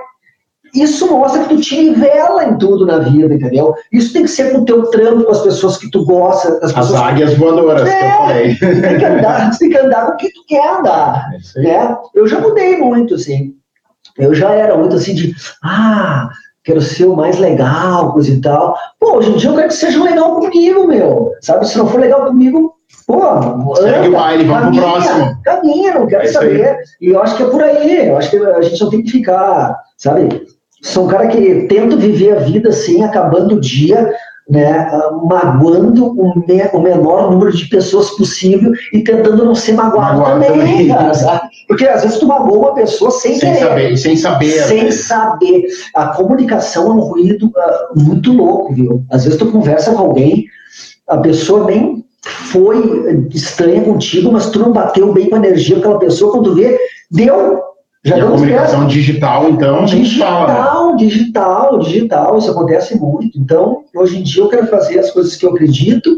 Isso 0.74 1.10
mostra 1.10 1.44
que 1.44 1.50
tu 1.50 1.62
te 1.62 1.78
nivela 1.78 2.46
em 2.46 2.58
tudo 2.58 2.86
na 2.86 2.98
vida, 2.98 3.34
entendeu? 3.34 3.76
Isso 3.92 4.12
tem 4.12 4.24
que 4.24 4.30
ser 4.30 4.52
com 4.52 4.60
o 4.60 4.66
teu 4.66 4.84
trampo, 4.90 5.24
com 5.24 5.32
as 5.32 5.42
pessoas 5.42 5.78
que 5.78 5.90
tu 5.90 6.04
gosta. 6.04 6.60
As, 6.64 6.76
as 6.76 6.94
águias 6.94 7.36
voadoras 7.36 7.88
é, 7.88 7.96
que 7.96 8.04
eu 8.04 8.08
é, 8.08 8.18
falei. 8.18 8.56
Tu 8.56 8.82
tem 8.82 8.98
que 8.98 9.06
andar, 9.06 9.52
tu 9.52 9.60
tem 9.60 9.70
que 9.70 9.78
andar 9.78 10.06
com 10.08 10.14
o 10.14 10.18
que 10.18 10.34
tu 10.34 10.46
quer 10.48 10.80
andar. 10.80 11.30
É 11.56 11.62
né? 11.62 11.98
Eu 12.16 12.28
já 12.28 12.40
mudei 12.40 12.78
muito, 12.78 13.14
assim. 13.14 13.54
Eu 14.18 14.34
já 14.34 14.52
era 14.52 14.76
muito 14.76 14.96
assim 14.96 15.14
de, 15.14 15.36
ah, 15.64 16.30
quero 16.64 16.82
ser 16.82 17.06
o 17.06 17.16
mais 17.16 17.38
legal, 17.38 18.12
coisa 18.12 18.32
e 18.32 18.42
tal. 18.42 18.76
Pô, 19.00 19.18
hoje 19.18 19.32
em 19.32 19.38
dia 19.38 19.50
eu 19.52 19.56
quero 19.56 19.68
que 19.68 19.76
seja 19.76 20.04
legal 20.04 20.40
comigo, 20.40 20.88
meu. 20.88 21.32
Sabe, 21.42 21.68
se 21.68 21.78
não 21.78 21.88
for 21.88 22.00
legal 22.00 22.26
comigo, 22.26 22.74
Pô, 23.06 23.76
Segue 23.76 24.08
o 24.08 24.12
baile, 24.14 24.46
vamos 24.46 24.78
pro 24.78 24.88
próximo. 24.88 25.42
Caminha, 25.44 25.96
não 25.96 26.08
quero 26.08 26.24
é 26.24 26.28
saber. 26.28 26.78
E 27.02 27.10
eu 27.10 27.22
acho 27.22 27.36
que 27.36 27.44
é 27.44 27.50
por 27.50 27.62
aí. 27.62 28.08
Eu 28.08 28.18
acho 28.18 28.30
que 28.30 28.38
a 28.38 28.62
gente 28.62 28.82
não 28.82 28.90
tem 28.90 29.04
que 29.04 29.12
ficar, 29.12 29.78
sabe? 29.98 30.30
Sou 30.84 31.06
um 31.06 31.08
cara 31.08 31.28
que 31.28 31.66
tento 31.68 31.98
viver 31.98 32.38
a 32.38 32.40
vida 32.40 32.70
assim, 32.70 33.04
acabando 33.04 33.56
o 33.56 33.60
dia, 33.60 34.14
né, 34.50 34.92
magoando 35.24 36.08
o, 36.08 36.46
me, 36.46 36.62
o, 36.74 36.82
menor 36.82 37.32
número 37.32 37.52
de 37.52 37.66
pessoas 37.70 38.10
possível 38.12 38.74
e 38.92 39.02
tentando 39.02 39.46
não 39.46 39.56
ser 39.56 39.74
magoado, 39.74 40.20
magoado 40.20 40.44
também, 40.44 40.60
também. 40.60 40.88
Cara? 40.94 41.50
Porque 41.68 41.88
às 41.88 42.04
vezes 42.04 42.20
tu 42.20 42.28
magoa 42.28 42.58
uma 42.58 42.74
pessoa 42.74 43.10
sem, 43.10 43.40
sem 43.40 43.56
saber. 43.56 43.98
Sem 43.98 44.18
saber. 44.18 44.64
Sem 44.64 44.92
saber. 44.92 45.66
A 45.96 46.08
comunicação 46.08 46.88
é 46.88 46.92
um 46.92 47.00
ruído 47.00 47.48
uh, 47.48 48.00
muito 48.00 48.34
louco, 48.34 48.74
viu? 48.74 49.06
Às 49.10 49.24
vezes 49.24 49.40
tu 49.40 49.50
conversa 49.50 49.94
com 49.94 50.00
alguém, 50.00 50.46
a 51.08 51.18
pessoa 51.18 51.66
nem 51.66 52.04
foi 52.52 53.28
estranha 53.34 53.82
contigo, 53.82 54.32
mas 54.32 54.50
tu 54.50 54.60
não 54.60 54.72
bateu 54.72 55.14
bem 55.14 55.30
com 55.30 55.36
a 55.36 55.40
energia 55.40 55.78
daquela 55.78 56.00
pessoa, 56.00 56.32
quando 56.34 56.56
vê, 56.56 56.78
deu. 57.10 57.62
Já 58.06 58.18
e 58.18 58.22
a 58.22 58.26
comunicação 58.26 58.86
digital, 58.86 59.50
então, 59.50 59.86
digital, 59.86 60.48
fala, 60.48 60.92
né? 60.92 60.98
digital, 60.98 61.80
digital, 61.80 62.38
isso 62.38 62.52
acontece 62.52 63.00
muito. 63.00 63.38
Então, 63.40 63.86
hoje 63.96 64.20
em 64.20 64.24
dia 64.24 64.44
eu 64.44 64.50
quero 64.50 64.68
fazer 64.68 65.00
as 65.00 65.12
coisas 65.12 65.36
que 65.36 65.46
eu 65.46 65.52
acredito. 65.52 66.14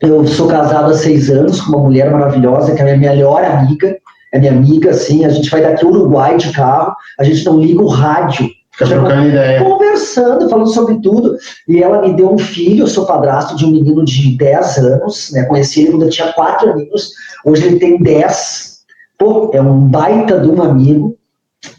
Eu 0.00 0.26
sou 0.26 0.48
casado 0.48 0.90
há 0.90 0.94
seis 0.94 1.30
anos 1.30 1.60
com 1.60 1.72
uma 1.72 1.84
mulher 1.84 2.10
maravilhosa, 2.10 2.74
que 2.74 2.80
é 2.80 2.82
a 2.82 2.96
minha 2.96 3.12
melhor 3.12 3.44
amiga, 3.44 3.98
é 4.32 4.38
minha 4.38 4.52
amiga, 4.52 4.90
assim, 4.90 5.24
a 5.24 5.28
gente 5.28 5.50
vai 5.50 5.60
daqui 5.60 5.84
ao 5.84 5.90
Uruguai 5.90 6.36
de 6.36 6.52
carro, 6.52 6.94
a 7.18 7.24
gente 7.24 7.44
não 7.44 7.60
liga 7.60 7.82
o 7.82 7.88
rádio, 7.88 8.48
Fica 8.78 8.90
trocando 8.90 9.28
ideia. 9.28 9.64
Conversando, 9.64 10.48
falando 10.48 10.72
sobre 10.72 11.00
tudo. 11.00 11.36
E 11.66 11.82
ela 11.82 12.00
me 12.00 12.14
deu 12.14 12.32
um 12.32 12.38
filho, 12.38 12.84
eu 12.84 12.86
sou 12.86 13.04
padrasto 13.04 13.56
de 13.56 13.64
um 13.64 13.72
menino 13.72 14.04
de 14.04 14.36
10 14.36 14.78
anos, 14.78 15.30
né? 15.32 15.44
Conheci 15.44 15.80
ele 15.80 15.90
quando 15.90 16.04
eu 16.04 16.10
tinha 16.10 16.32
4 16.32 16.70
aninhos, 16.70 17.10
hoje 17.44 17.66
ele 17.66 17.80
tem 17.80 18.00
10. 18.00 18.77
Pô, 19.18 19.50
é 19.52 19.60
um 19.60 19.80
baita 19.80 20.38
de 20.40 20.48
um 20.48 20.62
amigo, 20.62 21.16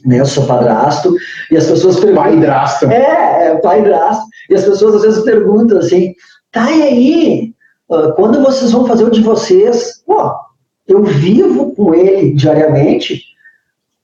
né? 0.05 0.19
Eu 0.19 0.25
sou 0.25 0.45
padrasto, 0.45 1.15
e 1.49 1.57
as 1.57 1.65
pessoas 1.65 1.99
perguntam. 1.99 2.23
Pai 2.23 2.37
drasto. 2.37 2.85
É, 2.85 3.47
é 3.47 3.55
pai 3.55 3.81
drasto. 3.81 4.25
E 4.49 4.55
as 4.55 4.65
pessoas 4.65 4.95
às 4.95 5.01
vezes 5.03 5.23
perguntam 5.23 5.77
assim: 5.79 6.13
tá 6.51 6.69
e 6.71 6.83
aí? 6.83 7.53
Quando 8.15 8.43
vocês 8.43 8.71
vão 8.71 8.85
fazer 8.85 9.05
o 9.05 9.11
de 9.11 9.21
vocês? 9.21 10.03
Pô, 10.05 10.31
eu 10.87 11.03
vivo 11.03 11.73
com 11.73 11.95
ele 11.95 12.33
diariamente 12.33 13.29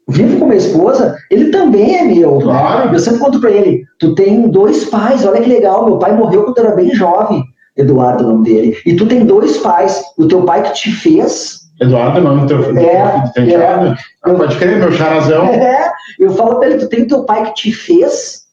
vivo 0.07 0.39
com 0.39 0.45
minha 0.45 0.57
esposa, 0.57 1.17
ele 1.31 1.49
também 1.49 1.97
é 1.97 2.03
meu. 2.03 2.37
Né? 2.37 2.43
Claro. 2.43 2.89
Né? 2.89 2.95
Eu 2.95 2.99
sempre 2.99 3.19
conto 3.19 3.39
para 3.39 3.51
ele: 3.51 3.85
tu 3.99 4.15
tem 4.15 4.47
dois 4.49 4.85
pais, 4.85 5.25
olha 5.25 5.41
que 5.41 5.49
legal, 5.49 5.85
meu 5.85 5.97
pai 5.97 6.15
morreu 6.15 6.43
quando 6.43 6.57
eu 6.57 6.65
era 6.65 6.75
bem 6.75 6.93
jovem, 6.93 7.43
Eduardo, 7.75 8.23
o 8.23 8.27
nome 8.27 8.45
dele. 8.45 8.77
E 8.85 8.95
tu 8.95 9.07
tem 9.07 9.25
dois 9.25 9.57
pais, 9.57 10.03
o 10.17 10.27
teu 10.27 10.43
pai 10.43 10.63
que 10.63 10.73
te 10.73 10.91
fez. 10.91 11.64
Eduardo, 11.81 12.21
não, 12.21 12.45
teu 12.45 12.63
filho. 12.63 12.79
É, 12.79 13.31
tem 13.33 13.53
é, 13.53 13.95
ah, 14.23 14.33
pode 14.33 14.57
crer, 14.57 14.77
meu 14.77 14.91
charazão. 14.91 15.45
É, 15.45 15.91
eu 16.19 16.31
falo 16.31 16.55
para 16.55 16.69
ele: 16.69 16.79
tu 16.79 16.87
tem 16.87 17.05
teu 17.05 17.23
pai 17.23 17.43
que 17.45 17.53
te 17.53 17.71
fez 17.73 18.45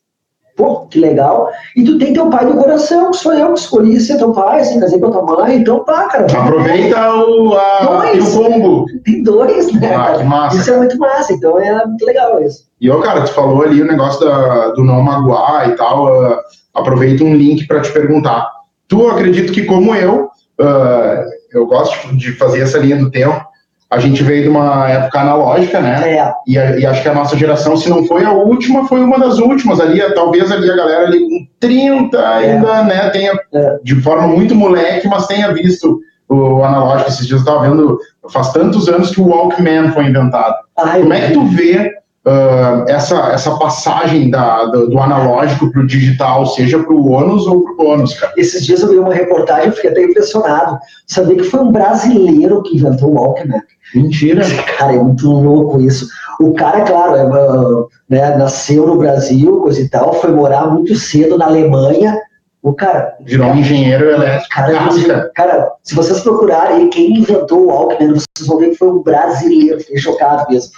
Pô, 0.56 0.86
que 0.86 0.98
legal. 0.98 1.50
E 1.74 1.82
tu 1.82 1.98
tem 1.98 2.12
teu 2.12 2.28
pai 2.28 2.44
do 2.44 2.54
coração, 2.54 3.10
que 3.10 3.16
sou 3.16 3.32
eu 3.32 3.54
que 3.54 3.60
escolhi 3.60 3.98
ser 3.98 4.18
teu 4.18 4.32
pai, 4.32 4.60
assim, 4.60 4.78
casei 4.78 4.98
com 5.00 5.06
a 5.06 5.10
tua 5.10 5.22
mãe, 5.22 5.56
então 5.56 5.82
pá, 5.84 6.04
cara. 6.08 6.26
Aproveita 6.26 7.14
o, 7.14 7.54
a, 7.54 7.80
dois, 7.80 8.36
o 8.36 8.42
combo. 8.42 8.86
Tem 9.02 9.22
dois, 9.22 9.72
né? 9.72 9.94
Ah, 9.94 10.14
que 10.18 10.24
massa. 10.24 10.56
Isso 10.58 10.70
é 10.70 10.76
muito 10.76 10.98
massa, 10.98 11.32
então 11.32 11.58
é 11.58 11.86
muito 11.86 12.04
legal 12.04 12.42
isso. 12.42 12.66
E, 12.80 12.90
ó, 12.90 13.00
cara, 13.00 13.22
tu 13.22 13.32
falou 13.32 13.62
ali 13.62 13.80
o 13.80 13.86
negócio 13.86 14.20
da, 14.20 14.68
do 14.70 14.84
não 14.84 15.00
magoar 15.00 15.70
e 15.70 15.72
tal. 15.72 16.06
Uh, 16.06 16.36
aproveito 16.74 17.24
um 17.24 17.34
link 17.34 17.66
para 17.66 17.80
te 17.80 17.90
perguntar. 17.90 18.50
Tu 18.88 19.08
acredito 19.08 19.52
que, 19.52 19.64
como 19.64 19.94
eu, 19.94 20.28
uh, 20.60 21.24
eu 21.54 21.66
gosto 21.66 22.14
de 22.16 22.32
fazer 22.32 22.60
essa 22.60 22.78
linha 22.78 22.96
do 22.96 23.10
tempo. 23.10 23.44
A 23.90 23.98
gente 23.98 24.22
veio 24.22 24.44
de 24.44 24.48
uma 24.48 24.88
época 24.88 25.20
analógica, 25.20 25.80
né? 25.80 26.16
É. 26.16 26.32
E, 26.46 26.54
e, 26.54 26.86
acho 26.86 27.02
que 27.02 27.08
a 27.08 27.14
nossa 27.14 27.36
geração, 27.36 27.76
se 27.76 27.90
não 27.90 28.06
foi 28.06 28.24
a 28.24 28.32
última, 28.32 28.88
foi 28.88 29.00
uma 29.00 29.18
das 29.18 29.38
últimas 29.38 29.80
ali. 29.80 30.00
Talvez 30.14 30.50
ali 30.50 30.70
a 30.70 30.76
galera 30.76 31.06
ali 31.06 31.20
com 31.28 31.46
30 31.60 32.28
ainda, 32.28 32.68
é. 32.68 32.84
né? 32.84 33.10
Tenha, 33.10 33.32
é. 33.52 33.78
de 33.82 34.00
forma 34.00 34.26
muito 34.26 34.54
moleque, 34.54 35.06
mas 35.06 35.26
tenha 35.26 35.52
visto 35.52 36.00
o 36.26 36.64
analógico. 36.64 37.10
Esses 37.10 37.26
dias 37.26 37.40
eu 37.40 37.44
estava 37.44 37.68
vendo, 37.68 37.98
faz 38.30 38.50
tantos 38.52 38.88
anos 38.88 39.10
que 39.10 39.20
o 39.20 39.28
Walkman 39.28 39.92
foi 39.92 40.06
inventado. 40.06 40.54
Ai, 40.78 41.00
Como 41.00 41.12
é 41.12 41.26
que 41.26 41.32
tu 41.34 41.44
vê 41.48 41.92
uh, 42.26 42.88
essa, 42.88 43.16
essa 43.32 43.56
passagem 43.56 44.30
da, 44.30 44.64
do, 44.66 44.88
do 44.88 44.98
analógico 44.98 45.70
para 45.70 45.82
o 45.82 45.86
digital, 45.86 46.46
seja 46.46 46.78
para 46.78 46.92
o 46.92 47.10
ônus 47.10 47.46
ou 47.46 47.62
para 47.62 47.84
o 47.84 47.88
ônus, 47.88 48.14
cara? 48.14 48.32
Esses 48.36 48.64
dias 48.64 48.80
eu 48.80 48.88
vi 48.88 48.98
uma 48.98 49.14
reportagem, 49.14 49.66
eu 49.66 49.72
fiquei 49.72 49.90
até 49.90 50.02
impressionado. 50.02 50.78
Sabia 51.06 51.36
que 51.36 51.44
foi 51.44 51.60
um 51.60 51.72
brasileiro 51.72 52.62
que 52.62 52.76
inventou 52.76 53.10
o 53.10 53.14
Walkman. 53.14 53.62
Mentira. 53.94 54.42
Cara, 54.78 54.94
é 54.94 54.98
muito 54.98 55.30
louco 55.30 55.80
isso. 55.80 56.08
O 56.40 56.54
cara, 56.54 56.80
claro, 56.82 57.16
é, 57.16 58.14
né, 58.14 58.36
nasceu 58.36 58.86
no 58.86 58.96
Brasil, 58.96 59.60
coisa 59.60 59.80
e 59.80 59.88
tal, 59.88 60.14
foi 60.14 60.32
morar 60.32 60.66
muito 60.66 60.94
cedo 60.94 61.36
na 61.36 61.46
Alemanha. 61.46 62.18
O 62.62 62.72
cara. 62.72 63.16
Virou 63.20 63.48
um 63.48 63.56
engenheiro 63.56 64.08
elétrico. 64.08 64.48
Cara, 64.50 65.30
cara, 65.34 65.72
se 65.82 65.96
vocês 65.96 66.20
procurarem 66.20 66.88
quem 66.88 67.18
inventou 67.18 67.64
o 67.64 67.66
Walkman, 67.66 68.14
vocês 68.14 68.46
vão 68.46 68.58
ver 68.58 68.70
que 68.70 68.76
foi 68.76 68.88
um 68.88 69.02
brasileiro. 69.02 69.80
Fiquei 69.80 69.98
chocado 69.98 70.46
mesmo. 70.48 70.70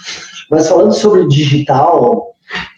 Mas 0.51 0.69
falando 0.69 0.93
sobre 0.93 1.27
digital, 1.27 2.35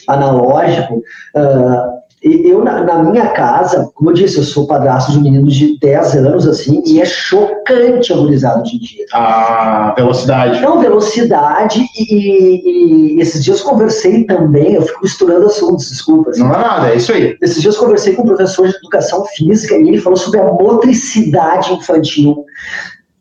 analógico, 0.08 1.02
uh, 1.35 1.96
eu, 2.23 2.64
na, 2.64 2.82
na, 2.82 3.02
minha 3.04 3.28
casa, 3.28 3.90
como 3.94 4.11
eu 4.11 4.14
disse, 4.14 4.38
eu 4.38 4.42
sou 4.42 4.66
padrasto 4.66 5.12
de 5.12 5.18
um 5.18 5.23
menino 5.23 5.46
de 5.49 5.78
10 5.78 6.16
anos, 6.16 6.46
assim, 6.46 6.82
e 6.85 7.00
é 7.00 7.04
chocante 7.04 8.12
a 8.12 8.16
gurizada 8.16 8.62
hoje 8.62 8.76
em 8.76 8.78
dia. 8.80 9.06
A 9.12 9.94
velocidade. 9.96 10.61
Não, 10.61 10.80
velocidade, 10.80 11.87
e, 11.96 13.14
e, 13.14 13.20
esses 13.20 13.44
dias 13.44 13.61
conversei 13.61 14.25
também, 14.25 14.75
eu 14.75 14.82
fico 14.82 15.02
misturando 15.02 15.46
assuntos, 15.46 15.88
desculpa. 15.88 16.30
Assim. 16.30 16.40
Não 16.40 16.54
é 16.54 16.58
nada, 16.58 16.88
é 16.90 16.96
isso 16.96 17.12
aí. 17.12 17.37
Esses 17.40 17.62
dias 17.62 17.76
conversei 17.76 18.14
com 18.14 18.23
um 18.23 18.26
professor 18.26 18.66
de 18.66 18.75
educação 18.75 19.25
física 19.26 19.76
e 19.76 19.87
ele 19.87 20.00
falou 20.00 20.16
sobre 20.16 20.40
a 20.40 20.44
motricidade 20.44 21.75
infantil. 21.75 22.44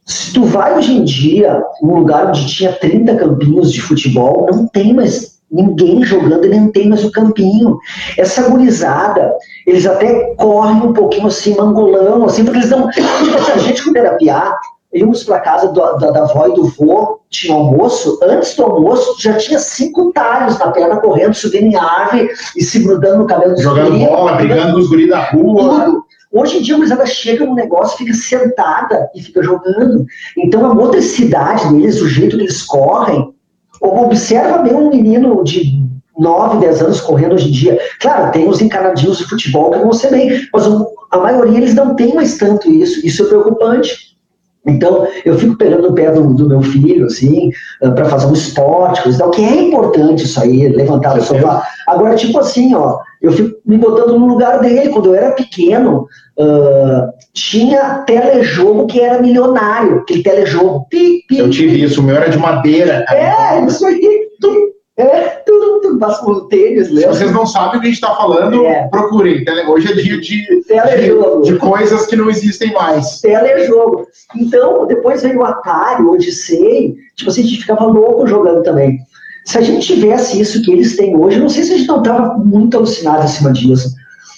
Se 0.06 0.34
tu 0.34 0.44
vai 0.44 0.78
hoje 0.78 0.94
em 0.94 1.04
dia, 1.04 1.64
num 1.82 1.96
lugar 1.96 2.28
onde 2.28 2.46
tinha 2.46 2.72
30 2.72 3.16
campinhos 3.16 3.74
de 3.74 3.82
futebol, 3.82 4.48
não 4.52 4.68
tem 4.68 4.94
mais 4.94 5.36
ninguém 5.52 6.04
jogando, 6.04 6.48
nem 6.48 6.70
tem 6.72 6.90
mais 6.90 7.04
o 7.04 7.12
campinho. 7.12 7.78
Essa 8.18 8.48
gurizada, 8.50 9.34
eles 9.66 9.86
até 9.86 10.36
correm 10.36 10.78
um 10.78 10.94
pouquinho 10.94 11.28
assim, 11.28 11.56
mangolão, 11.56 12.26
assim, 12.26 12.44
porque 12.44 12.60
eles 12.60 12.70
não. 12.70 12.88
a 12.88 13.58
gente 13.58 13.84
quando 13.84 13.98
era 13.98 14.16
piá, 14.16 14.56
íamos 14.94 15.24
para 15.24 15.40
casa 15.40 15.68
do, 15.70 15.82
da, 15.98 16.12
da 16.12 16.22
avó 16.22 16.48
e 16.48 16.54
do 16.54 16.66
vô, 16.66 17.20
tinha 17.30 17.56
almoço, 17.56 18.20
antes 18.24 18.56
do 18.56 18.64
almoço 18.64 19.22
já 19.22 19.34
tinha 19.34 19.60
cinco 19.60 20.12
talhos 20.14 20.58
na 20.60 20.72
perna 20.72 20.98
correndo, 20.98 21.34
subindo 21.34 21.66
em 21.66 21.76
árvore 21.76 22.30
e 22.56 22.64
se 22.64 22.80
grudando 22.80 23.20
no 23.20 23.28
cabelo 23.28 23.54
dos 23.54 23.62
Jogando 23.62 23.98
bola, 23.98 24.34
brigando 24.34 24.74
com 24.74 24.80
os 24.80 24.90
guris 24.90 25.10
da 25.10 25.32
rua. 25.32 25.86
Tudo. 25.86 26.06
Hoje 26.36 26.58
em 26.58 26.62
dia, 26.62 26.76
a 26.76 26.78
gurizada 26.78 27.06
chega 27.06 27.46
no 27.46 27.56
negócio, 27.56 27.98
fica 27.98 28.14
sentada 28.14 29.10
e 29.16 29.22
fica 29.22 29.42
jogando. 29.42 30.06
Então, 30.38 30.66
a 30.70 30.74
motricidade 30.76 31.74
deles, 31.74 32.02
o 32.02 32.10
jeito 32.10 32.36
que 32.36 32.44
eles 32.44 32.62
correm, 32.62 33.34
observa 33.80 34.58
bem 34.58 34.76
um 34.76 34.90
menino 34.90 35.42
de 35.46 35.82
9, 36.20 36.60
10 36.60 36.82
anos 36.82 37.00
correndo 37.00 37.36
hoje 37.36 37.48
em 37.48 37.52
dia. 37.52 37.80
Claro, 38.02 38.34
tem 38.34 38.50
os 38.50 38.60
encanadinhos 38.60 39.20
de 39.20 39.30
futebol 39.30 39.72
que 39.72 39.80
vão 39.80 39.94
ser 39.94 40.12
bem, 40.12 40.46
mas 40.52 40.66
a 41.12 41.18
maioria 41.18 41.58
eles 41.58 41.74
não 41.74 41.96
tem 41.96 42.14
mais 42.14 42.38
tanto 42.38 42.70
isso. 42.70 43.06
Isso 43.08 43.24
é 43.24 43.28
preocupante. 43.28 44.15
Então, 44.68 45.08
eu 45.24 45.38
fico 45.38 45.58
pegando 45.58 45.90
o 45.90 45.94
pé 45.94 46.12
do, 46.12 46.34
do 46.34 46.50
meu 46.50 46.62
filho, 46.62 47.06
assim, 47.06 47.52
ah, 47.82 47.92
para 47.92 48.06
fazer 48.06 48.26
um 48.26 48.34
esporte, 48.34 49.04
coisa 49.04 49.20
tal, 49.20 49.32
que 49.32 49.44
é 49.44 49.62
importante 49.62 50.26
isso 50.26 50.40
aí, 50.40 50.68
levantar 50.70 51.18
o 51.18 51.22
sofá. 51.22 51.64
Agora, 51.88 52.16
tipo 52.16 52.40
assim, 52.40 52.74
ó, 52.74 53.00
eu 53.22 53.32
fico 53.32 53.58
me 53.66 53.78
botando 53.78 54.20
no 54.20 54.28
lugar 54.28 54.60
dele. 54.60 54.90
Quando 54.90 55.08
eu 55.08 55.16
era 55.16 55.32
pequeno, 55.32 56.08
uh, 56.38 57.10
tinha 57.34 58.04
telejogo 58.06 58.88
que 58.88 59.00
era 59.00 59.22
milionário, 59.22 60.00
aquele 60.00 60.24
telejogo. 60.24 60.88
Pi, 60.90 61.24
pi, 61.28 61.40
eu 61.40 61.50
tive 61.50 61.84
isso, 61.84 62.02
o 62.02 62.04
meu 62.04 62.16
era 62.16 62.30
de 62.30 62.38
madeira. 62.38 63.06
É, 63.10 63.64
isso 63.66 63.86
aí. 63.86 64.00
É, 64.04 64.65
por 65.98 66.48
tênis, 66.48 66.90
lembra? 66.90 67.14
Se 67.14 67.20
vocês 67.20 67.32
não 67.32 67.46
sabem 67.46 67.78
o 67.78 67.82
que 67.82 67.88
a 67.88 67.90
gente 67.90 68.02
está 68.02 68.16
falando, 68.16 68.66
é. 68.66 68.88
procurem. 68.88 69.46
Hoje 69.68 69.92
é 69.92 69.96
dia 69.96 70.20
de, 70.20 70.46
de, 70.46 71.44
de, 71.44 71.58
coisas 71.58 72.06
que 72.08 72.16
não 72.16 72.30
existem 72.30 72.74
mais. 72.74 73.22
Telejogo. 73.22 74.08
Então, 74.36 74.86
depois 74.86 75.22
veio 75.22 75.40
o 75.40 75.46
Atari, 75.46 76.04
o 76.04 76.14
Odyssey, 76.14 76.96
tipo 77.16 77.30
assim, 77.30 77.42
a 77.42 77.46
gente 77.46 77.62
ficava 77.62 77.86
louco 77.86 78.28
jogando 78.28 78.64
também. 78.64 79.00
Se 79.46 79.58
a 79.58 79.62
gente 79.62 79.86
tivesse 79.86 80.40
isso 80.40 80.62
que 80.64 80.72
eles 80.72 80.96
têm 80.96 81.16
hoje, 81.16 81.40
não 81.40 81.50
sei 81.50 81.64
se 81.64 81.74
a 81.74 81.78
gente 81.78 81.88
não 81.88 82.00
estava 82.00 82.38
muito 82.38 82.78
alucinado 82.78 83.24
acima 83.24 83.54
disso. 83.54 83.94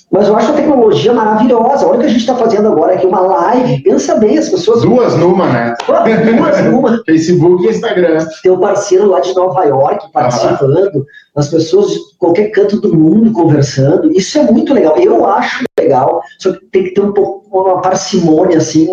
Mas 0.10 0.28
eu 0.28 0.38
acho 0.38 0.52
a 0.52 0.56
tecnologia 0.56 1.14
maravilhosa. 1.14 1.86
Olha 1.86 1.98
o 1.98 2.00
que 2.00 2.06
a 2.06 2.10
gente 2.10 2.22
está 2.22 2.36
fazendo 2.36 2.70
agora 2.70 2.94
aqui, 2.94 3.06
uma 3.06 3.20
live. 3.20 3.84
Pensa 3.84 4.16
bem, 4.16 4.38
as 4.38 4.48
pessoas. 4.48 4.82
Duas 4.82 5.18
numa, 5.18 5.48
né? 5.48 5.76
Duas 5.86 6.64
numa. 6.64 7.04
Facebook 7.06 7.66
e 7.66 7.70
Instagram. 7.70 8.26
Tem 8.42 8.52
um 8.52 8.60
parceiro 8.60 9.08
lá 9.08 9.20
de 9.20 9.36
Nova 9.36 9.66
York 9.66 10.10
participando, 10.14 11.06
ah. 11.36 11.40
as 11.40 11.50
pessoas 11.50 11.92
de 11.92 12.00
qualquer 12.18 12.52
canto 12.52 12.80
do 12.80 12.96
mundo 12.96 13.34
conversando. 13.34 14.10
Isso 14.12 14.38
é 14.38 14.44
muito 14.44 14.74
legal. 14.74 14.98
Eu 14.98 15.26
acho 15.26 15.66
legal, 15.78 16.22
só 16.40 16.54
que 16.54 16.66
tem 16.68 16.84
que 16.86 16.92
ter 16.92 17.02
um 17.02 17.12
pouco 17.12 17.46
uma 17.52 17.82
parcimônia 17.82 18.58
assim 18.58 18.88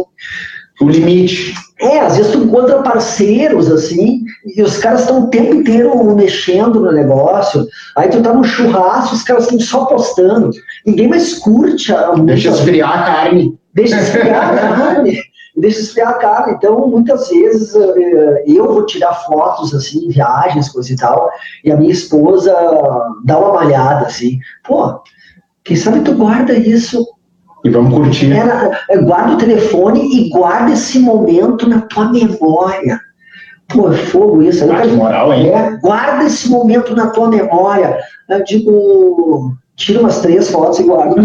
o 0.81 0.89
limite. 0.89 1.55
É, 1.81 2.01
às 2.01 2.17
vezes 2.17 2.33
tu 2.33 2.39
encontra 2.39 2.83
parceiros 2.83 3.71
assim, 3.71 4.23
e 4.57 4.63
os 4.63 4.79
caras 4.79 5.01
estão 5.01 5.25
o 5.25 5.27
tempo 5.29 5.55
inteiro 5.55 6.05
mexendo 6.15 6.81
no 6.81 6.93
negócio. 6.93 7.67
Aí 7.97 8.09
tu 8.09 8.23
tá 8.23 8.33
no 8.33 8.45
churrasco, 8.45 9.15
os 9.15 9.23
caras 9.23 9.45
estão 9.45 9.61
só 9.61 9.85
postando. 9.85 10.51
Ninguém 10.87 11.09
mais 11.09 11.39
curte 11.39 11.93
a. 11.93 12.13
Deixa 12.13 12.51
esfriar 12.51 12.91
a 12.91 13.05
carne. 13.05 13.59
Deixa 13.73 14.01
esfriar 14.01 14.53
a 14.53 14.57
carne. 14.57 15.19
Deixa 15.57 15.81
esfriar 15.81 16.09
a 16.11 16.15
carne. 16.15 16.55
Então, 16.55 16.89
muitas 16.89 17.29
vezes 17.29 17.75
eh, 17.75 18.45
eu 18.47 18.67
vou 18.67 18.87
tirar 18.87 19.15
fotos 19.15 19.73
assim, 19.73 20.09
viagens, 20.09 20.69
coisa 20.69 20.93
e 20.93 20.97
tal, 20.97 21.31
e 21.65 21.71
a 21.71 21.77
minha 21.77 21.93
esposa 21.93 22.53
dá 23.25 23.39
uma 23.39 23.53
malhada 23.53 24.07
assim. 24.07 24.39
Pô, 24.67 25.01
quem 25.63 25.77
sabe 25.77 26.01
tu 26.01 26.13
guarda 26.15 26.55
isso 26.55 27.07
e 27.65 27.71
vamos 27.71 27.95
curtir. 27.95 28.31
Era, 28.31 28.79
é, 28.91 28.99
guarda 28.99 29.35
o 29.35 29.39
telefone 29.39 30.01
e 30.15 30.29
guarda 30.29 30.73
esse 30.73 30.99
momento 30.99 31.67
na 31.67 31.81
tua 31.81 32.13
memória. 32.13 33.01
Pô, 33.69 33.91
é 33.91 33.97
fogo 33.97 34.43
isso. 34.43 34.65
Ah, 34.71 34.87
moral, 34.87 35.33
hein? 35.33 35.49
É, 35.49 35.77
guarda 35.79 36.25
esse 36.25 36.51
momento 36.51 36.95
na 36.95 37.07
tua 37.07 37.31
memória. 37.31 37.99
Eu 38.29 38.45
digo, 38.45 39.57
tira 39.77 40.01
umas 40.01 40.21
três 40.21 40.51
fotos 40.51 40.79
e 40.81 40.85
guarda. 40.85 41.15